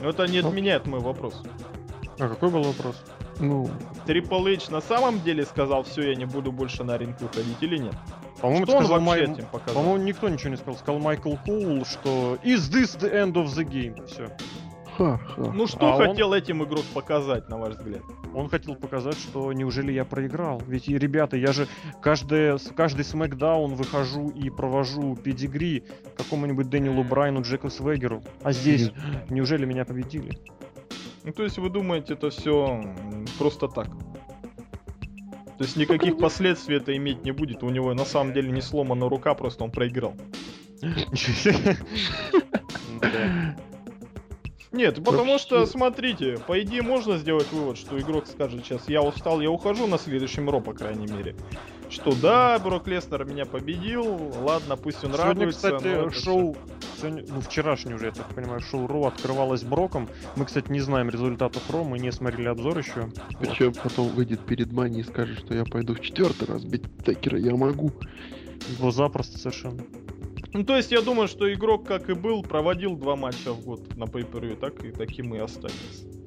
Но 0.00 0.10
это 0.10 0.26
не 0.26 0.40
Ну. 0.40 0.48
отменяет 0.48 0.86
мой 0.86 1.00
вопрос. 1.00 1.42
А 2.18 2.28
какой 2.28 2.50
был 2.50 2.62
вопрос? 2.62 3.02
Ну, 3.40 3.70
Triple 4.06 4.54
H 4.56 4.70
на 4.70 4.80
самом 4.80 5.20
деле 5.20 5.44
сказал, 5.44 5.84
все, 5.84 6.10
я 6.10 6.14
не 6.16 6.24
буду 6.24 6.50
больше 6.52 6.82
на 6.84 6.96
ринг 6.98 7.20
выходить 7.20 7.56
или 7.60 7.78
нет? 7.78 7.94
По-моему, 8.40 8.66
Что 8.66 8.76
он 8.78 8.84
вообще 8.86 9.04
Май- 9.06 9.22
этим 9.22 9.46
показал? 9.46 9.82
По-моему, 9.82 10.04
никто 10.04 10.28
ничего 10.28 10.50
не 10.50 10.56
сказал. 10.56 10.74
Сказал 10.76 11.00
Майкл 11.00 11.34
Коул, 11.44 11.84
что 11.84 12.36
Is 12.44 12.70
this 12.72 12.98
the 13.00 13.12
end 13.12 13.32
of 13.34 13.46
the 13.46 13.64
game? 13.64 14.04
Все. 14.06 14.28
ха-ха. 14.96 15.52
Ну 15.54 15.66
что 15.68 15.86
А 15.92 15.96
он- 15.96 16.06
хотел 16.08 16.32
этим 16.32 16.62
игрок 16.64 16.84
показать, 16.94 17.48
на 17.48 17.58
ваш 17.58 17.74
взгляд? 17.74 18.02
Он 18.34 18.48
хотел 18.48 18.74
показать, 18.74 19.16
что 19.18 19.52
неужели 19.52 19.92
я 19.92 20.04
проиграл? 20.04 20.60
Ведь, 20.66 20.88
и, 20.88 20.98
ребята, 20.98 21.36
я 21.36 21.52
же 21.52 21.66
каждый, 22.02 22.58
каждый 22.76 23.04
смакдаун 23.04 23.74
выхожу 23.74 24.28
и 24.30 24.50
провожу 24.50 25.16
педигри 25.16 25.84
какому-нибудь 26.16 26.68
Дэниелу 26.68 27.04
Брайну, 27.04 27.42
Джеку 27.42 27.70
Свегеру. 27.70 28.22
А 28.42 28.52
здесь, 28.52 28.90
неужели 29.30 29.64
меня 29.64 29.84
победили? 29.84 30.36
Ну 31.24 31.32
то 31.32 31.42
есть 31.42 31.58
вы 31.58 31.68
думаете, 31.68 32.14
это 32.14 32.30
все 32.30 32.80
просто 33.38 33.68
так? 33.68 33.86
То 35.58 35.64
есть 35.64 35.76
никаких 35.76 36.18
последствий 36.18 36.76
это 36.76 36.96
иметь 36.96 37.24
не 37.24 37.32
будет. 37.32 37.62
У 37.62 37.70
него 37.70 37.92
на 37.94 38.04
самом 38.04 38.32
деле 38.32 38.50
не 38.52 38.60
сломана 38.60 39.08
рука, 39.08 39.34
просто 39.34 39.64
он 39.64 39.70
проиграл. 39.70 40.14
Нет, 44.70 44.96
потому 44.96 45.32
Вообще- 45.32 45.38
что, 45.38 45.66
смотрите, 45.66 46.38
по 46.46 46.60
идее 46.60 46.82
можно 46.82 47.16
сделать 47.16 47.50
вывод, 47.50 47.78
что 47.78 47.98
игрок 47.98 48.26
скажет 48.26 48.64
сейчас, 48.64 48.88
я 48.88 49.02
устал, 49.02 49.40
я 49.40 49.50
ухожу 49.50 49.86
на 49.86 49.98
следующем 49.98 50.48
Ро, 50.48 50.60
по 50.60 50.74
крайней 50.74 51.06
мере. 51.06 51.34
Что 51.90 52.14
да, 52.20 52.58
Брок 52.58 52.86
Леснер 52.86 53.24
меня 53.24 53.46
победил, 53.46 54.04
ладно, 54.42 54.76
пусть 54.76 55.02
он 55.04 55.12
Сегодня, 55.12 55.24
радуется. 55.26 55.72
кстати, 55.72 56.22
шоу, 56.22 56.56
сегодня- 57.00 57.24
ну, 57.28 57.40
вчерашнее 57.40 57.96
уже, 57.96 58.06
я 58.06 58.12
так 58.12 58.26
понимаю, 58.34 58.60
шоу 58.60 58.86
Ро 58.86 59.06
открывалось 59.06 59.62
Броком. 59.62 60.08
Мы, 60.36 60.44
кстати, 60.44 60.70
не 60.70 60.80
знаем 60.80 61.08
результатов 61.08 61.62
Ро, 61.70 61.84
мы 61.84 61.98
не 61.98 62.12
смотрели 62.12 62.48
обзор 62.48 62.78
еще. 62.78 63.10
Причем 63.40 63.72
потом 63.72 64.08
выйдет 64.08 64.40
перед 64.40 64.70
Мани 64.70 65.00
и 65.00 65.04
скажет, 65.04 65.38
что 65.38 65.54
я 65.54 65.64
пойду 65.64 65.94
в 65.94 66.00
четвертый 66.00 66.46
раз 66.46 66.64
бить 66.64 66.82
Текера, 67.04 67.38
я 67.38 67.56
могу. 67.56 67.90
Его 68.78 68.90
запросто 68.90 69.38
совершенно. 69.38 69.82
Ну, 70.52 70.64
то 70.64 70.76
есть 70.76 70.90
я 70.92 71.00
думаю, 71.02 71.28
что 71.28 71.52
игрок, 71.52 71.86
как 71.86 72.10
и 72.10 72.14
был, 72.14 72.42
проводил 72.42 72.96
два 72.96 73.16
матча 73.16 73.52
в 73.52 73.64
год 73.64 73.96
на 73.96 74.04
pay 74.04 74.56
так 74.56 74.82
и 74.84 74.90
таким 74.90 75.34
и 75.34 75.38
останется. 75.38 76.17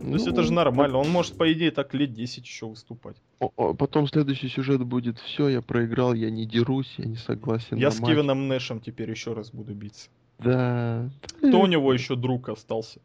То 0.00 0.06
есть 0.14 0.26
Ну, 0.26 0.32
это 0.32 0.42
же 0.42 0.52
нормально, 0.52 0.98
он 0.98 1.08
может, 1.08 1.36
по 1.36 1.52
идее, 1.52 1.70
так 1.70 1.92
лет 1.94 2.12
10 2.12 2.44
еще 2.44 2.66
выступать. 2.66 3.16
Потом 3.56 4.06
следующий 4.06 4.48
сюжет 4.48 4.84
будет 4.84 5.18
все, 5.18 5.48
я 5.48 5.60
проиграл, 5.60 6.14
я 6.14 6.30
не 6.30 6.46
дерусь, 6.46 6.94
я 6.98 7.06
не 7.06 7.16
согласен. 7.16 7.76
Я 7.76 7.90
с 7.90 7.98
матч». 8.00 8.10
Кевином 8.12 8.46
Нэшем 8.48 8.80
теперь 8.80 9.10
еще 9.10 9.32
раз 9.32 9.50
буду 9.50 9.74
биться. 9.74 10.08
Да. 10.38 11.10
Кто 11.38 11.60
у 11.60 11.66
него 11.66 11.92
еще 11.92 12.14
друг 12.14 12.48
остался? 12.48 13.00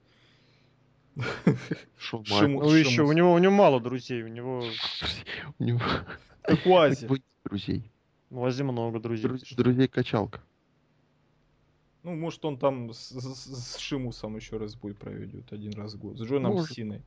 Шиму- 1.98 2.64
Ну, 2.64 2.74
еще, 2.76 3.04
у 3.04 3.12
него, 3.12 3.34
у 3.34 3.38
него 3.38 3.54
мало 3.54 3.80
друзей, 3.80 4.24
у 4.24 4.28
него 4.28 4.64
У 5.60 5.64
него 5.64 5.80
Как 6.44 6.66
у 6.66 6.70
у 6.72 6.78
Ази. 6.78 7.08
друзей. 7.46 7.92
в 8.30 8.44
Азе 8.44 8.64
много 8.64 9.00
друзей. 9.00 9.26
Друз- 9.30 9.56
Друзей 9.56 9.88
качалка. 9.88 10.42
Ну, 12.04 12.16
может, 12.16 12.44
он 12.46 12.58
там 12.58 12.92
с, 12.92 13.10
с- 13.12 13.74
с 13.74 13.78
Шимусом 13.78 14.36
еще 14.36 14.58
раз 14.58 14.76
бой 14.76 14.94
проведет 14.94 15.52
один 15.54 15.74
раз 15.74 15.94
в 15.94 16.00
год. 16.00 16.18
С 16.18 16.22
Джоном 16.24 16.54
Может. 16.54 16.76
Синой. 16.76 17.02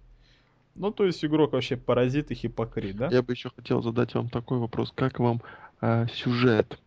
Ну, 0.74 0.90
то 0.90 1.05
есть 1.05 1.24
игрок 1.24 1.52
вообще 1.52 1.77
паразит 1.77 2.31
и 2.31 2.35
хипокрит, 2.35 2.97
да? 2.97 3.09
Я 3.09 3.23
бы 3.23 3.32
еще 3.32 3.51
хотел 3.55 3.82
задать 3.82 4.14
вам 4.14 4.28
такой 4.28 4.59
вопрос. 4.59 4.93
Как 4.94 5.18
вам 5.18 5.43
а, 5.81 6.06
сюжет? 6.09 6.78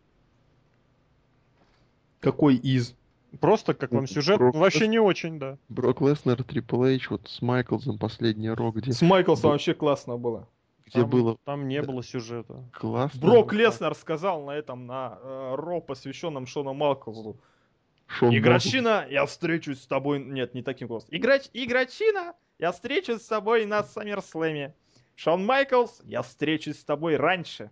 Какой 2.20 2.56
из? 2.56 2.96
Просто 3.40 3.74
как 3.76 3.92
вам 3.92 4.08
сюжет, 4.08 4.40
Брок- 4.40 4.56
вообще 4.56 4.88
не 4.88 5.00
очень, 5.00 5.38
да. 5.38 5.58
Брок 5.70 6.02
Леснер, 6.02 6.44
Трипл 6.44 6.84
Эйч, 6.84 7.10
вот 7.12 7.28
с 7.30 7.42
Майклзом 7.44 8.00
последний 8.00 8.50
рок, 8.50 8.78
где, 8.78 8.92
С 8.92 9.02
Майклсом 9.04 9.50
Б- 9.50 9.54
вообще 9.54 9.76
классно 9.76 10.18
было. 10.18 10.48
где 10.88 11.02
Там, 11.02 11.10
было 11.12 11.38
там 11.46 11.68
не 11.68 11.80
да. 11.80 11.88
было 11.88 12.04
сюжета. 12.04 12.64
классно. 12.74 13.22
Брок. 13.22 13.54
Леснер 13.54 13.94
сказал 13.94 14.44
на 14.46 14.52
этом, 14.52 14.88
на 14.88 15.20
э, 15.22 15.56
Ро, 15.56 15.80
посвященном 15.80 16.48
Шону 16.48 16.74
Малклзу. 16.74 17.38
Шон 18.10 18.36
Игрочина, 18.36 19.06
я 19.10 19.26
встречусь 19.26 19.82
с 19.82 19.88
тобой... 19.88 20.20
Нет, 20.20 20.56
не 20.56 20.64
таким 20.64 20.88
голосом. 20.88 21.10
Игроч... 21.12 21.44
Игрочина, 21.54 22.34
я 22.58 22.72
встречусь 22.72 23.22
с 23.22 23.28
тобой 23.28 23.66
на 23.66 23.84
Саммерслэме. 23.84 24.74
Шон 25.16 25.46
Майклс, 25.46 26.02
я 26.06 26.24
встречусь 26.24 26.80
с 26.80 26.84
тобой 26.84 27.18
раньше. 27.18 27.70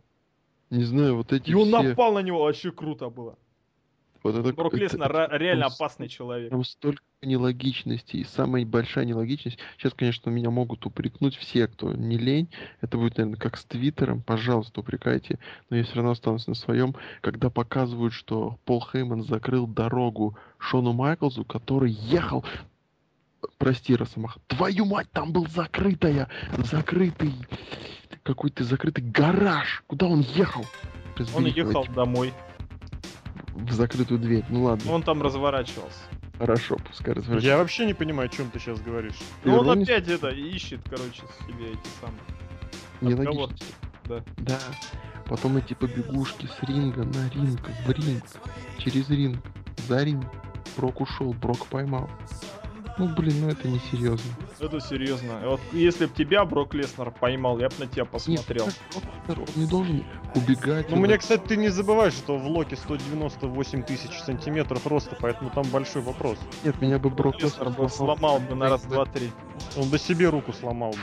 Не 0.70 0.84
знаю, 0.84 1.18
вот 1.18 1.34
эти 1.34 1.50
И 1.50 1.54
он 1.56 1.70
все... 1.70 1.82
напал 1.82 2.14
на 2.14 2.20
него, 2.20 2.44
вообще 2.44 2.72
круто 2.72 3.10
было. 3.10 3.38
Вот 4.24 4.36
это, 4.36 4.54
Брок 4.54 4.74
Леснер 4.74 5.12
это- 5.16 5.38
реально 5.38 5.66
там 5.66 5.74
опасный 5.74 6.08
человек. 6.08 6.50
Там 6.50 6.64
столько 6.64 7.04
нелогичностей. 7.22 8.22
И 8.22 8.24
самая 8.24 8.66
большая 8.66 9.06
нелогичность. 9.06 9.58
Сейчас, 9.78 9.94
конечно, 9.94 10.30
меня 10.30 10.50
могут 10.50 10.86
упрекнуть 10.86 11.36
все, 11.36 11.68
кто 11.68 11.94
не 11.94 12.18
лень. 12.18 12.50
Это 12.82 12.98
будет, 12.98 13.18
наверное, 13.18 13.40
как 13.40 13.58
с 13.58 13.66
Твиттером. 13.66 14.22
Пожалуйста, 14.22 14.82
упрекайте. 14.82 15.40
Но 15.70 15.78
я 15.78 15.84
все 15.84 15.96
равно 15.96 16.12
останусь 16.12 16.48
на 16.48 16.56
своем. 16.56 16.96
Когда 17.22 17.50
показывают, 17.50 18.14
что 18.14 18.60
Пол 18.66 18.86
Хейман 18.92 19.24
закрыл 19.24 19.68
дорогу 19.68 20.38
Шону 20.58 20.94
Майклзу, 20.94 21.46
который 21.46 21.92
ехал 21.92 22.44
Прости, 23.58 23.96
Росомаха. 23.96 24.40
Твою 24.48 24.86
мать, 24.86 25.08
там 25.12 25.32
был 25.32 25.48
закрытая, 25.48 26.28
закрытый, 26.58 27.34
какой-то 28.24 28.64
закрытый 28.64 29.04
гараж. 29.04 29.84
Куда 29.88 30.08
он 30.08 30.22
ехал? 30.22 30.66
Он 31.36 31.46
ехал 31.46 31.86
домой. 31.86 32.34
В 33.54 33.72
закрытую 33.72 34.20
дверь. 34.20 34.44
Ну 34.50 34.64
ладно, 34.64 34.92
Он 34.92 35.04
там 35.04 35.22
разворачивался. 35.22 35.98
хорошо, 36.38 36.78
пускай 36.88 37.14
разворачивается. 37.14 37.48
Я 37.48 37.58
вообще 37.58 37.86
не 37.86 37.94
понимаю, 37.94 38.30
о 38.30 38.32
чем 38.32 38.50
ты 38.50 38.60
сейчас 38.60 38.80
говоришь. 38.82 39.16
Ну 39.44 39.58
он 39.60 39.82
опять 39.82 40.08
это 40.08 40.30
ищет, 40.30 40.82
короче, 40.90 41.22
себе 41.48 41.72
эти 41.72 41.90
самые. 42.02 42.22
Нелогично. 43.02 43.66
Да. 44.06 44.24
Да. 44.38 44.60
Потом 45.26 45.58
эти 45.58 45.74
побегушки 45.74 46.46
с 46.48 46.64
ринга 46.64 47.04
на 47.04 47.30
ринг, 47.30 47.60
в 47.86 47.92
ринг, 47.92 48.24
через 48.78 49.10
ринг, 49.10 49.40
за 49.88 50.04
ринг. 50.04 50.26
Брок 50.78 51.02
ушел, 51.02 51.34
Брок 51.34 51.66
поймал. 51.68 52.10
Ну 52.98 53.08
блин, 53.10 53.42
ну 53.42 53.50
это 53.50 53.68
не 53.68 53.80
серьезно. 53.92 54.32
Это 54.60 54.80
серьезно. 54.80 55.40
Вот 55.46 55.62
если 55.72 56.08
бы 56.08 56.14
тебя 56.16 56.44
Брок 56.46 56.74
Леснер 56.74 57.12
поймал, 57.12 57.60
я 57.60 57.70
бы 57.70 57.76
на 57.80 57.88
тебя 57.88 58.06
посмотрел. 58.06 58.66
он 58.66 59.46
не 59.56 59.68
должен 59.68 60.04
убегать. 60.34 60.90
Ну, 60.90 60.96
он- 60.96 61.02
мне, 61.04 61.18
кстати, 61.18 61.42
ты 61.48 61.58
не 61.58 61.70
забывай, 61.70 62.10
что 62.10 62.38
в 62.38 62.48
Локе 62.48 62.76
198 62.76 63.84
тысяч 63.84 64.12
сантиметров 64.26 64.86
роста, 64.88 65.16
поэтому 65.20 65.52
там 65.52 65.64
большой 65.68 66.02
вопрос. 66.02 66.38
Нет, 66.64 66.82
меня 66.82 66.98
бы 66.98 67.10
Брок 67.12 67.36
Леснер 67.36 67.68
Леснер 67.68 67.84
бы 67.84 67.90
сломал 67.90 68.40
бы 68.40 68.56
на 68.56 68.70
раз, 68.70 68.82
два, 68.84 69.06
три. 69.06 69.32
Он 69.78 69.88
бы 69.90 70.00
себе 70.00 70.30
руку 70.30 70.52
сломал 70.54 70.92
бы. 70.92 70.98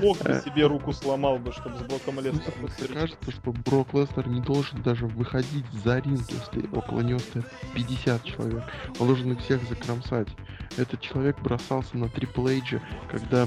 Блок 0.00 0.18
бы 0.18 0.30
Э. 0.30 0.42
себе 0.42 0.66
руку 0.66 0.92
сломал 0.92 1.38
бы, 1.38 1.52
чтобы 1.52 1.76
с 1.78 1.82
Броком 1.82 2.14
Мне 2.16 2.30
просто 2.30 2.50
встречаться. 2.68 2.94
кажется, 2.94 3.30
что 3.30 3.52
Брок 3.52 3.92
Леснер 3.94 4.28
не 4.28 4.40
должен 4.40 4.82
даже 4.82 5.06
выходить 5.06 5.64
за 5.84 5.98
ринг, 5.98 6.22
если 6.30 6.68
около 6.76 7.00
него 7.00 7.18
стоят 7.18 7.46
50 7.74 8.24
человек. 8.24 8.62
Он 8.98 9.06
должен 9.06 9.32
их 9.32 9.40
всех 9.40 9.62
закромсать. 9.68 10.28
Этот 10.76 11.00
человек 11.00 11.38
бросался 11.40 11.96
на 11.96 12.08
Трипл 12.08 12.46
Эйджа, 12.48 12.80
когда 13.10 13.46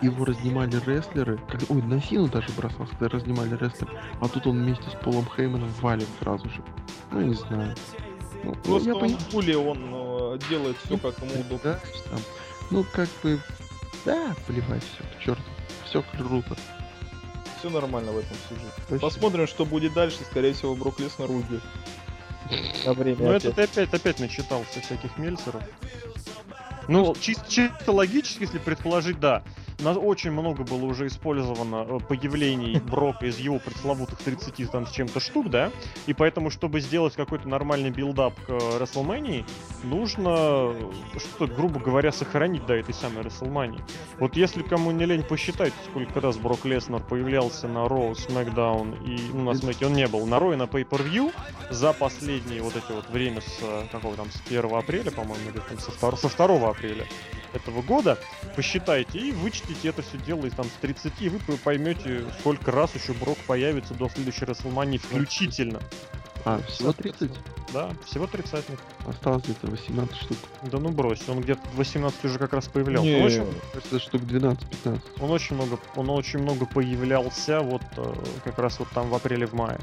его 0.00 0.24
разнимали 0.24 0.76
рестлеры. 0.86 1.38
Когда, 1.48 1.66
ой, 1.68 1.82
на 1.82 2.00
Сину 2.00 2.28
даже 2.28 2.48
бросался, 2.56 2.92
когда 2.96 3.08
разнимали 3.18 3.50
рестлеры. 3.56 3.92
А 4.20 4.28
тут 4.28 4.46
он 4.46 4.62
вместе 4.62 4.84
с 4.90 4.94
Полом 5.04 5.26
Хейманом 5.36 5.68
валит 5.80 6.08
сразу 6.20 6.48
же. 6.48 6.62
Ну, 7.10 7.20
не 7.20 7.34
знаю. 7.34 7.74
Ну, 8.44 8.54
Просто 8.64 8.88
я 8.88 8.94
он 8.96 9.00
пони- 9.02 9.16
в 9.16 9.28
пуле, 9.30 9.56
он 9.56 9.78
э, 9.92 10.38
делает 10.48 10.76
все 10.78 10.96
как 10.98 11.16
ему 11.20 11.40
удобно. 11.40 11.58
Да, 11.62 11.80
там, 12.10 12.20
ну, 12.72 12.84
как 12.92 13.08
бы, 13.22 13.38
да, 14.04 14.34
плевать 14.46 14.82
все, 14.82 15.04
к 15.18 15.22
черту. 15.24 15.42
Все 15.86 16.02
круто. 16.16 16.56
Все 17.58 17.70
нормально 17.70 18.12
в 18.12 18.18
этом 18.18 18.36
сюжете. 18.48 18.66
Вообще. 18.88 18.98
Посмотрим, 18.98 19.46
что 19.46 19.64
будет 19.64 19.92
дальше. 19.92 20.18
Скорее 20.28 20.52
всего, 20.52 20.74
Брок 20.74 20.98
Леснер 21.00 21.30
уйдет. 21.30 21.62
На 22.84 22.92
время 22.92 23.16
Ну, 23.18 23.30
это 23.32 23.48
опять. 23.50 23.70
ты 23.70 23.82
опять, 23.82 23.94
опять 24.00 24.20
начитался 24.20 24.80
всяких 24.80 25.16
мельцеров. 25.16 25.62
Ну, 26.88 27.12
чис- 27.12 27.44
чисто 27.48 27.92
логически, 27.92 28.42
если 28.42 28.58
предположить, 28.58 29.20
да. 29.20 29.42
Нас 29.80 29.96
очень 30.00 30.30
много 30.30 30.64
было 30.64 30.84
уже 30.84 31.06
использовано 31.06 31.86
э, 31.88 31.98
появлений 32.08 32.80
Брока 32.80 33.26
из 33.26 33.38
его 33.38 33.58
пресловутых 33.58 34.18
30 34.18 34.70
там 34.70 34.86
с 34.86 34.90
чем-то 34.90 35.20
штук, 35.20 35.50
да, 35.50 35.70
и 36.06 36.12
поэтому, 36.12 36.50
чтобы 36.50 36.80
сделать 36.80 37.14
какой-то 37.14 37.48
нормальный 37.48 37.90
build-up 37.90 38.34
к 38.46 38.50
WrestleMania, 38.50 39.44
нужно 39.84 40.74
что-то, 41.16 41.52
грубо 41.54 41.80
говоря, 41.80 42.12
сохранить 42.12 42.66
до 42.66 42.74
этой 42.74 42.94
самой 42.94 43.24
WrestleMania. 43.24 43.82
Вот 44.18 44.36
если 44.36 44.62
кому 44.62 44.90
не 44.90 45.04
лень, 45.06 45.22
посчитать, 45.22 45.72
сколько 45.90 46.20
раз 46.20 46.36
Брок 46.36 46.64
Леснер 46.64 47.00
появлялся 47.00 47.68
на 47.68 47.86
Raw, 47.86 48.12
SmackDown 48.12 49.04
и, 49.04 49.32
ну, 49.32 49.44
на 49.44 49.54
Смэке 49.54 49.86
он 49.86 49.94
не 49.94 50.06
был, 50.06 50.26
на 50.26 50.36
Raw 50.36 50.52
и 50.52 50.56
на 50.56 50.64
Pay-Per-View 50.64 51.32
за 51.70 51.92
последние 51.92 52.62
вот 52.62 52.76
эти 52.76 52.92
вот 52.92 53.08
время 53.10 53.40
с, 53.40 53.58
э, 53.62 53.86
какого 53.90 54.16
там, 54.16 54.30
с 54.30 54.40
1 54.46 54.74
апреля, 54.74 55.10
по-моему, 55.10 55.50
или 55.50 55.60
там 55.60 55.78
со 55.78 55.92
2, 55.92 56.16
со 56.16 56.28
2 56.28 56.68
апреля 56.68 57.06
этого 57.54 57.82
года, 57.82 58.18
посчитайте 58.56 59.18
и 59.18 59.32
вычтите 59.32 59.88
это 59.88 60.02
все 60.02 60.18
дело 60.18 60.46
из 60.46 60.52
там 60.52 60.66
с 60.66 60.80
30, 60.80 61.12
и 61.20 61.28
вы 61.28 61.38
поймете, 61.58 62.24
сколько 62.40 62.70
раз 62.70 62.94
еще 62.94 63.12
Брок 63.12 63.38
появится 63.46 63.94
до 63.94 64.08
следующей 64.08 64.44
WrestleMania 64.44 64.98
включительно. 64.98 65.80
А, 66.44 66.60
всего 66.62 66.92
30? 66.92 67.30
Да, 67.72 67.90
всего 68.04 68.26
30. 68.26 68.64
Осталось 69.06 69.44
где-то 69.44 69.68
18 69.68 70.16
штук. 70.16 70.36
Да 70.62 70.78
ну 70.78 70.90
брось, 70.90 71.28
он 71.28 71.40
где-то 71.40 71.62
18 71.74 72.24
уже 72.24 72.38
как 72.38 72.52
раз 72.52 72.66
появлялся. 72.66 73.08
Не, 73.08 73.22
очень, 73.22 74.00
штук 74.00 74.22
12-15. 74.22 75.00
он 75.20 75.30
очень 75.30 75.56
много, 75.56 75.78
он 75.94 76.10
очень 76.10 76.40
много 76.40 76.66
появлялся 76.66 77.60
вот 77.60 77.82
э, 77.96 78.14
как 78.44 78.58
раз 78.58 78.78
вот 78.78 78.88
там 78.90 79.08
в 79.08 79.14
апреле, 79.14 79.46
в 79.46 79.54
мае. 79.54 79.78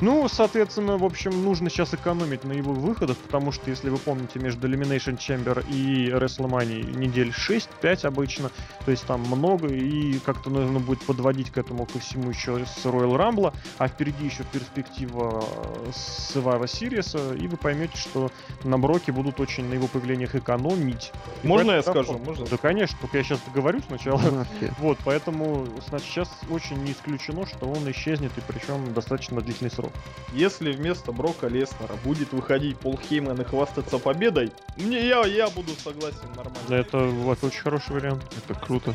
Ну, 0.00 0.28
соответственно, 0.28 0.98
в 0.98 1.04
общем, 1.04 1.42
нужно 1.42 1.70
сейчас 1.70 1.94
экономить 1.94 2.44
на 2.44 2.52
его 2.52 2.72
выходах, 2.72 3.16
потому 3.16 3.50
что, 3.50 3.70
если 3.70 3.88
вы 3.88 3.96
помните, 3.96 4.38
между 4.38 4.68
Elimination 4.68 5.16
Chamber 5.16 5.64
и 5.70 6.10
WrestleMania 6.10 6.96
недель 6.96 7.30
6-5 7.30 8.06
обычно, 8.06 8.50
то 8.84 8.90
есть 8.90 9.06
там 9.06 9.22
много, 9.22 9.68
и 9.68 10.18
как-то 10.18 10.50
нужно 10.50 10.80
будет 10.80 11.00
подводить 11.00 11.50
к 11.50 11.56
этому 11.56 11.86
ко 11.86 11.98
всему 11.98 12.30
еще 12.30 12.64
с 12.66 12.84
Royal 12.84 13.16
Rumble, 13.16 13.54
а 13.78 13.88
впереди 13.88 14.26
еще 14.26 14.44
перспектива 14.52 15.44
э, 15.86 15.90
с 15.92 16.36
Survivor 16.36 16.64
Series, 16.64 17.38
и 17.38 17.48
вы 17.48 17.56
поймете, 17.56 17.96
что 17.96 18.30
на 18.64 18.78
Броке 18.78 19.12
будут 19.12 19.40
очень 19.40 19.64
на 19.64 19.74
его 19.74 19.86
появлениях 19.86 20.34
экономить. 20.34 21.12
И 21.42 21.46
Можно 21.46 21.72
я 21.72 21.82
скажу? 21.82 22.18
Можно? 22.18 22.46
Да, 22.46 22.58
конечно, 22.58 22.98
только 23.00 23.16
я 23.16 23.24
сейчас 23.24 23.40
договорю 23.46 23.80
сначала. 23.86 24.18
Мафия. 24.18 24.74
Вот, 24.78 24.98
поэтому 25.04 25.66
значит, 25.88 26.06
сейчас 26.06 26.30
очень 26.50 26.76
не 26.84 26.92
исключено, 26.92 27.46
что 27.46 27.66
он 27.66 27.90
исчезнет, 27.90 28.30
и 28.36 28.40
причем 28.46 28.92
достаточно 28.92 29.40
длительный 29.40 29.70
срок. 29.70 29.85
Если 30.32 30.72
вместо 30.72 31.12
Брока 31.12 31.48
Леснера 31.48 31.94
будет 32.04 32.32
выходить 32.32 32.78
Пол 32.78 32.98
Хейман 32.98 33.40
и 33.40 33.44
хвастаться 33.44 33.98
победой, 33.98 34.52
мне 34.76 35.06
я, 35.06 35.24
я 35.24 35.48
буду 35.48 35.72
согласен 35.82 36.28
нормально. 36.34 36.58
Да, 36.68 36.76
это, 36.76 36.98
это 36.98 37.46
очень 37.46 37.60
хороший 37.60 37.92
вариант. 37.92 38.24
Это 38.36 38.58
круто. 38.58 38.94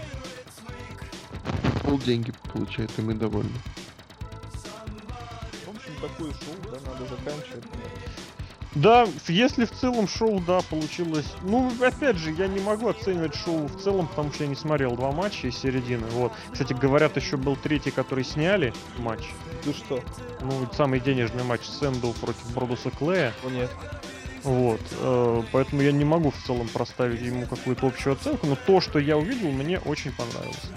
Пол 1.84 1.97
деньги 1.99 2.34
получает, 2.53 2.91
и 2.97 3.01
мы 3.01 3.13
довольны. 3.13 3.57
В 5.65 5.69
общем, 5.69 5.93
такое 6.01 6.31
шоу, 6.31 6.55
да, 6.65 6.77
надо 6.91 7.07
заканчивать. 7.07 7.63
Да, 8.73 9.06
если 9.27 9.65
в 9.65 9.72
целом 9.72 10.07
шоу, 10.07 10.39
да, 10.39 10.61
получилось... 10.61 11.26
Ну, 11.41 11.72
опять 11.81 12.15
же, 12.15 12.31
я 12.31 12.48
не 12.48 12.61
могу 12.61 12.88
оценивать 12.88 13.35
шоу 13.35 13.68
в 13.68 13.81
целом, 13.81 14.07
потому 14.07 14.31
что 14.31 14.45
я 14.45 14.49
не 14.49 14.56
смотрел 14.56 14.95
два 14.95 15.11
матча 15.11 15.48
из 15.48 15.57
середины. 15.57 16.07
Вот. 16.11 16.31
Кстати, 16.52 16.73
говорят, 16.73 17.18
еще 17.18 17.35
был 17.35 17.57
третий, 17.57 17.91
который 17.91 18.23
сняли 18.23 18.73
матч. 18.98 19.23
Ты 19.65 19.73
что? 19.73 20.02
Ну, 20.39 20.52
самый 20.73 21.02
денежный 21.02 21.43
матч 21.43 21.65
Сэндоу 21.65 22.13
против 22.14 22.53
Бродуса 22.53 22.91
Клея. 22.91 23.34
О, 23.43 23.49
нет. 23.49 23.69
Вот, 24.43 24.81
э, 24.99 25.43
поэтому 25.52 25.81
я 25.84 25.91
не 25.91 26.06
могу 26.06 26.31
в 26.31 26.38
целом 26.48 26.68
проставить 26.68 27.22
ему 27.22 27.45
какую-то 27.45 27.85
общую 27.85 28.14
оценку, 28.14 28.48
но 28.48 28.56
то, 28.56 28.81
что 28.81 28.98
я 28.98 29.15
увидел, 29.18 29.52
мне 29.52 29.80
очень 29.80 30.11
понравилось. 30.14 30.72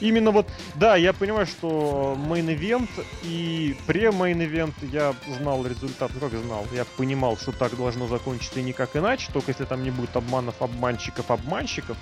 Именно 0.00 0.30
вот, 0.30 0.46
да, 0.74 0.96
я 0.96 1.12
понимаю, 1.12 1.46
что 1.46 2.16
main 2.18 2.50
event 2.50 2.90
и 3.22 3.76
pre-main 3.86 4.40
event 4.40 4.74
я 4.92 5.14
знал 5.38 5.66
результат, 5.66 6.10
ну 6.14 6.20
как 6.20 6.38
знал, 6.38 6.66
я 6.72 6.84
понимал, 6.84 7.36
что 7.36 7.52
так 7.52 7.76
должно 7.76 8.06
закончиться 8.06 8.60
и 8.60 8.62
никак 8.62 8.96
иначе, 8.96 9.30
только 9.32 9.52
если 9.52 9.64
там 9.64 9.82
не 9.82 9.90
будет 9.90 10.14
обманов, 10.16 10.60
обманщиков, 10.60 11.30
обманщиков. 11.30 11.96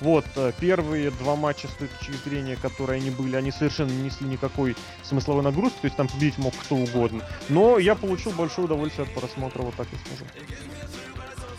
Вот, 0.00 0.24
э, 0.36 0.52
первые 0.58 1.10
два 1.10 1.36
матча 1.36 1.68
с 1.68 1.72
точки 1.72 2.12
зрения, 2.24 2.56
которые 2.56 2.98
они 3.00 3.10
были, 3.10 3.36
они 3.36 3.52
совершенно 3.52 3.90
не 3.90 4.04
несли 4.04 4.26
никакой 4.26 4.74
смысловой 5.02 5.42
нагрузки, 5.42 5.76
то 5.82 5.86
есть 5.86 5.96
там 5.96 6.08
победить 6.08 6.38
мог 6.38 6.54
кто 6.56 6.76
угодно. 6.76 7.22
Но 7.48 7.78
я 7.78 7.94
получил 7.94 8.32
большое 8.32 8.64
удовольствие 8.64 9.06
от 9.06 9.14
просмотра, 9.14 9.62
вот 9.62 9.74
так 9.74 9.86
я 9.92 9.98
скажу. 9.98 10.24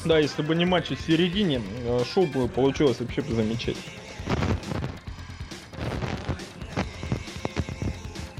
Да, 0.06 0.18
если 0.18 0.42
бы 0.42 0.56
не 0.56 0.66
матч 0.66 0.90
в 0.90 1.00
середине, 1.00 1.62
э, 1.86 2.04
шоу 2.12 2.26
бы 2.26 2.48
получилось 2.48 3.00
вообще 3.00 3.22
бы 3.22 3.36
замечательно. 3.36 4.01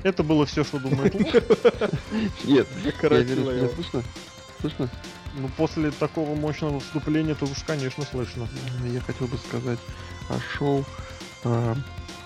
Это 0.04 0.24
было 0.24 0.46
все, 0.46 0.64
что 0.64 0.80
думает 0.80 1.14
Лук. 1.14 1.28
Нет, 2.46 2.68
я 2.84 3.70
слышно? 3.70 4.04
Слышно? 4.60 4.90
Ну, 5.36 5.50
после 5.56 5.92
такого 5.92 6.36
мощного 6.36 6.80
вступления, 6.80 7.36
то 7.36 7.46
уж, 7.46 7.64
конечно, 7.66 8.04
слышно. 8.04 8.48
Я 8.86 9.00
хотел 9.02 9.28
бы 9.28 9.38
сказать 9.38 9.80
о 10.30 10.40
шоу. 10.58 10.86
А, 11.44 11.76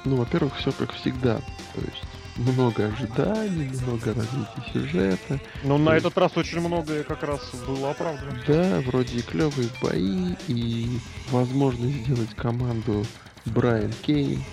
ну, 0.05 0.15
во-первых, 0.15 0.55
все 0.57 0.71
как 0.71 0.91
всегда. 0.93 1.37
То 1.75 1.81
есть 1.81 2.03
много 2.37 2.87
ожиданий, 2.87 3.71
много 3.85 4.13
развития 4.13 4.73
сюжета. 4.73 5.39
Но 5.63 5.77
на 5.77 5.91
Ой. 5.91 5.97
этот 5.97 6.17
раз 6.17 6.35
очень 6.35 6.59
многое 6.59 7.03
как 7.03 7.23
раз 7.23 7.41
было 7.67 7.91
оправдано. 7.91 8.41
Да, 8.47 8.81
вроде 8.81 9.19
и 9.19 9.21
клевые 9.21 9.69
бои, 9.81 10.35
и 10.47 10.99
возможность 11.29 11.95
сделать 12.03 12.35
команду 12.35 13.05
Брайан 13.45 13.93
Кейн. 14.01 14.43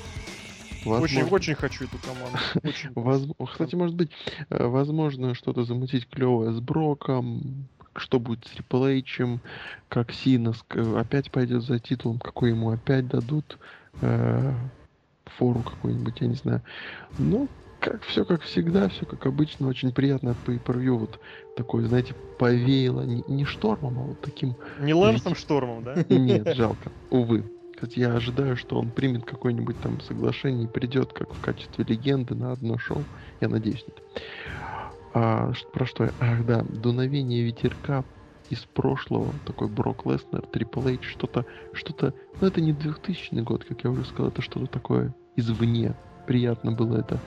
Очень, 0.84 1.00
Возможно- 1.20 1.34
очень 1.34 1.54
хочу 1.54 1.84
эту 1.84 1.98
команду. 1.98 2.38
Очень. 2.62 2.90
Воз- 2.94 3.28
Кстати, 3.50 3.74
может 3.74 3.94
быть, 3.94 4.10
э, 4.50 4.66
возможно, 4.66 5.34
что-то 5.34 5.64
замутить 5.64 6.08
клевое 6.08 6.52
с 6.52 6.60
Броком, 6.60 7.68
что 7.96 8.18
будет 8.18 8.46
с 8.46 8.50
Трипл 8.50 8.84
Эйчем, 8.86 9.40
как 9.88 10.12
Сина 10.12 10.50
ск- 10.50 10.98
опять 10.98 11.30
пойдет 11.30 11.62
за 11.62 11.78
титулом, 11.78 12.18
какой 12.18 12.50
ему 12.50 12.70
опять 12.70 13.06
дадут 13.08 13.58
э, 14.00 14.52
фору 15.36 15.60
какую-нибудь, 15.60 16.20
я 16.20 16.26
не 16.28 16.34
знаю. 16.34 16.62
Ну, 17.18 17.48
как 17.80 18.02
все 18.04 18.24
как 18.24 18.42
всегда, 18.42 18.88
все 18.88 19.04
как 19.06 19.26
обычно, 19.26 19.68
очень 19.68 19.92
приятно 19.92 20.34
по 20.46 20.52
per 20.52 20.90
вот 20.92 21.18
такое, 21.56 21.86
знаете, 21.86 22.14
повеяло, 22.38 23.02
не, 23.02 23.22
не 23.26 23.44
штормом, 23.44 23.98
а 23.98 24.02
вот 24.02 24.20
таким 24.20 24.54
Не 24.80 24.94
Лэнсом 24.94 25.34
Штормом, 25.34 25.84
да? 25.84 25.96
нет, 26.08 26.54
жалко. 26.56 26.90
Увы. 27.10 27.44
Кстати, 27.82 27.98
я 27.98 28.14
ожидаю, 28.14 28.56
что 28.56 28.78
он 28.78 28.90
примет 28.90 29.24
какое-нибудь 29.24 29.76
там 29.80 30.00
соглашение 30.02 30.66
и 30.66 30.68
придет 30.68 31.12
как 31.12 31.34
в 31.34 31.40
качестве 31.40 31.84
легенды 31.84 32.36
на 32.36 32.52
одно 32.52 32.78
шоу. 32.78 33.02
Я 33.40 33.48
надеюсь, 33.48 33.84
нет. 33.88 34.00
А, 35.14 35.50
про 35.72 35.84
что 35.84 36.04
я? 36.04 36.12
Ах, 36.20 36.46
да, 36.46 36.62
дуновение 36.62 37.42
ветерка 37.42 38.04
из 38.50 38.60
прошлого, 38.60 39.32
такой 39.46 39.66
Брок 39.66 40.06
Леснер, 40.06 40.42
Трипл 40.42 40.86
Эйч, 40.86 41.02
что-то, 41.02 41.44
что-то, 41.72 42.14
ну 42.40 42.46
это 42.46 42.60
не 42.60 42.72
2000 42.72 43.40
год, 43.40 43.64
как 43.64 43.82
я 43.82 43.90
уже 43.90 44.04
сказал, 44.04 44.28
это 44.28 44.42
что-то 44.42 44.66
такое 44.68 45.12
извне. 45.34 45.96
Приятно 46.28 46.70
было 46.70 46.98
это 46.98 47.18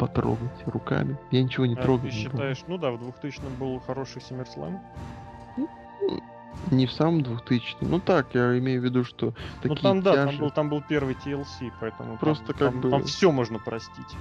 потрогать 0.00 0.66
руками. 0.66 1.16
Я 1.30 1.44
ничего 1.44 1.64
не 1.64 1.76
А 1.76 1.80
трогал. 1.80 2.08
Ты 2.08 2.16
не 2.16 2.22
считаешь, 2.24 2.64
ну 2.66 2.76
да, 2.76 2.90
в 2.90 3.00
2000-м 3.00 3.54
был 3.56 3.78
хороший 3.78 4.20
Симмерслэм. 4.20 4.80
Не 6.70 6.86
в 6.86 6.92
самом 6.92 7.22
2000 7.22 7.76
Ну 7.80 7.98
так, 8.00 8.34
я 8.34 8.58
имею 8.58 8.80
в 8.80 8.84
виду, 8.84 9.04
что 9.04 9.26
Ну 9.26 9.34
такие 9.62 9.82
там, 9.82 10.02
да, 10.02 10.26
там 10.26 10.36
был, 10.36 10.50
там 10.50 10.68
был 10.68 10.82
первый 10.82 11.14
TLC, 11.14 11.72
поэтому 11.80 12.10
там- 12.10 12.18
Просто 12.18 12.52
как 12.52 12.72
там, 12.72 12.80
бы- 12.80 13.02
все 13.04 13.32
можно 13.32 13.58
простить. 13.58 14.16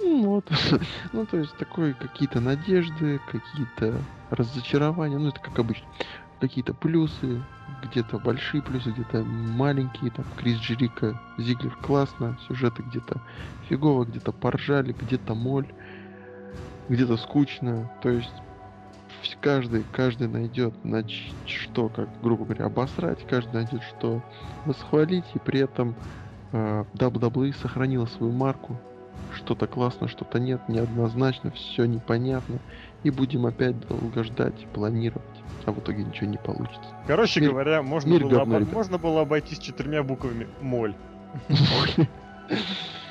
Ну 0.00 0.26
вот. 0.26 0.50
ну, 1.12 1.26
то 1.26 1.38
есть, 1.38 1.56
такой 1.56 1.94
какие-то 1.94 2.40
надежды, 2.40 3.20
какие-то 3.26 4.00
разочарования, 4.30 5.18
ну, 5.18 5.28
это 5.28 5.40
как 5.40 5.58
обычно. 5.58 5.86
Какие-то 6.40 6.74
плюсы, 6.74 7.42
где-то 7.82 8.18
большие 8.18 8.60
плюсы, 8.62 8.90
где-то 8.90 9.22
маленькие, 9.24 10.10
там, 10.10 10.26
Крис 10.36 10.58
Джерика, 10.58 11.18
Зиглер 11.38 11.74
классно, 11.76 12.36
сюжеты 12.46 12.82
где-то 12.82 13.20
фигово, 13.68 14.04
где-то 14.04 14.32
поржали, 14.32 14.92
где-то 14.92 15.34
моль, 15.34 15.66
где-то 16.88 17.16
скучно, 17.16 17.90
то 18.02 18.10
есть 18.10 18.32
каждый, 19.40 19.84
каждый 19.84 20.28
найдет 20.28 20.84
на 20.84 21.06
что, 21.08 21.88
как, 21.88 22.08
грубо 22.22 22.44
говоря, 22.44 22.66
обосрать, 22.66 23.26
каждый 23.26 23.54
найдет 23.54 23.82
что 23.82 24.22
восхвалить, 24.64 25.24
и 25.34 25.38
при 25.38 25.60
этом 25.60 25.96
э, 26.52 26.84
WWE 26.94 27.54
сохранила 27.54 28.06
свою 28.06 28.32
марку, 28.32 28.78
что-то 29.30 29.66
классно, 29.66 30.08
что-то 30.08 30.38
нет, 30.38 30.68
неоднозначно, 30.68 31.50
все 31.50 31.84
непонятно. 31.86 32.60
И 33.02 33.10
будем 33.10 33.46
опять 33.46 33.78
долго 33.88 34.24
ждать, 34.24 34.66
планировать. 34.72 35.22
А 35.66 35.72
в 35.72 35.78
итоге 35.80 36.04
ничего 36.04 36.28
не 36.28 36.36
получится. 36.36 36.94
Короче 37.06 37.40
Мир- 37.40 37.50
говоря, 37.50 37.82
можно 37.82 38.10
мир 38.10 38.22
было, 38.22 38.30
говно, 38.30 38.56
обо- 38.58 38.66
можно 38.72 38.98
было 38.98 39.22
обойтись 39.22 39.58
четырьмя 39.58 40.02
буквами 40.02 40.46
моль. 40.60 40.94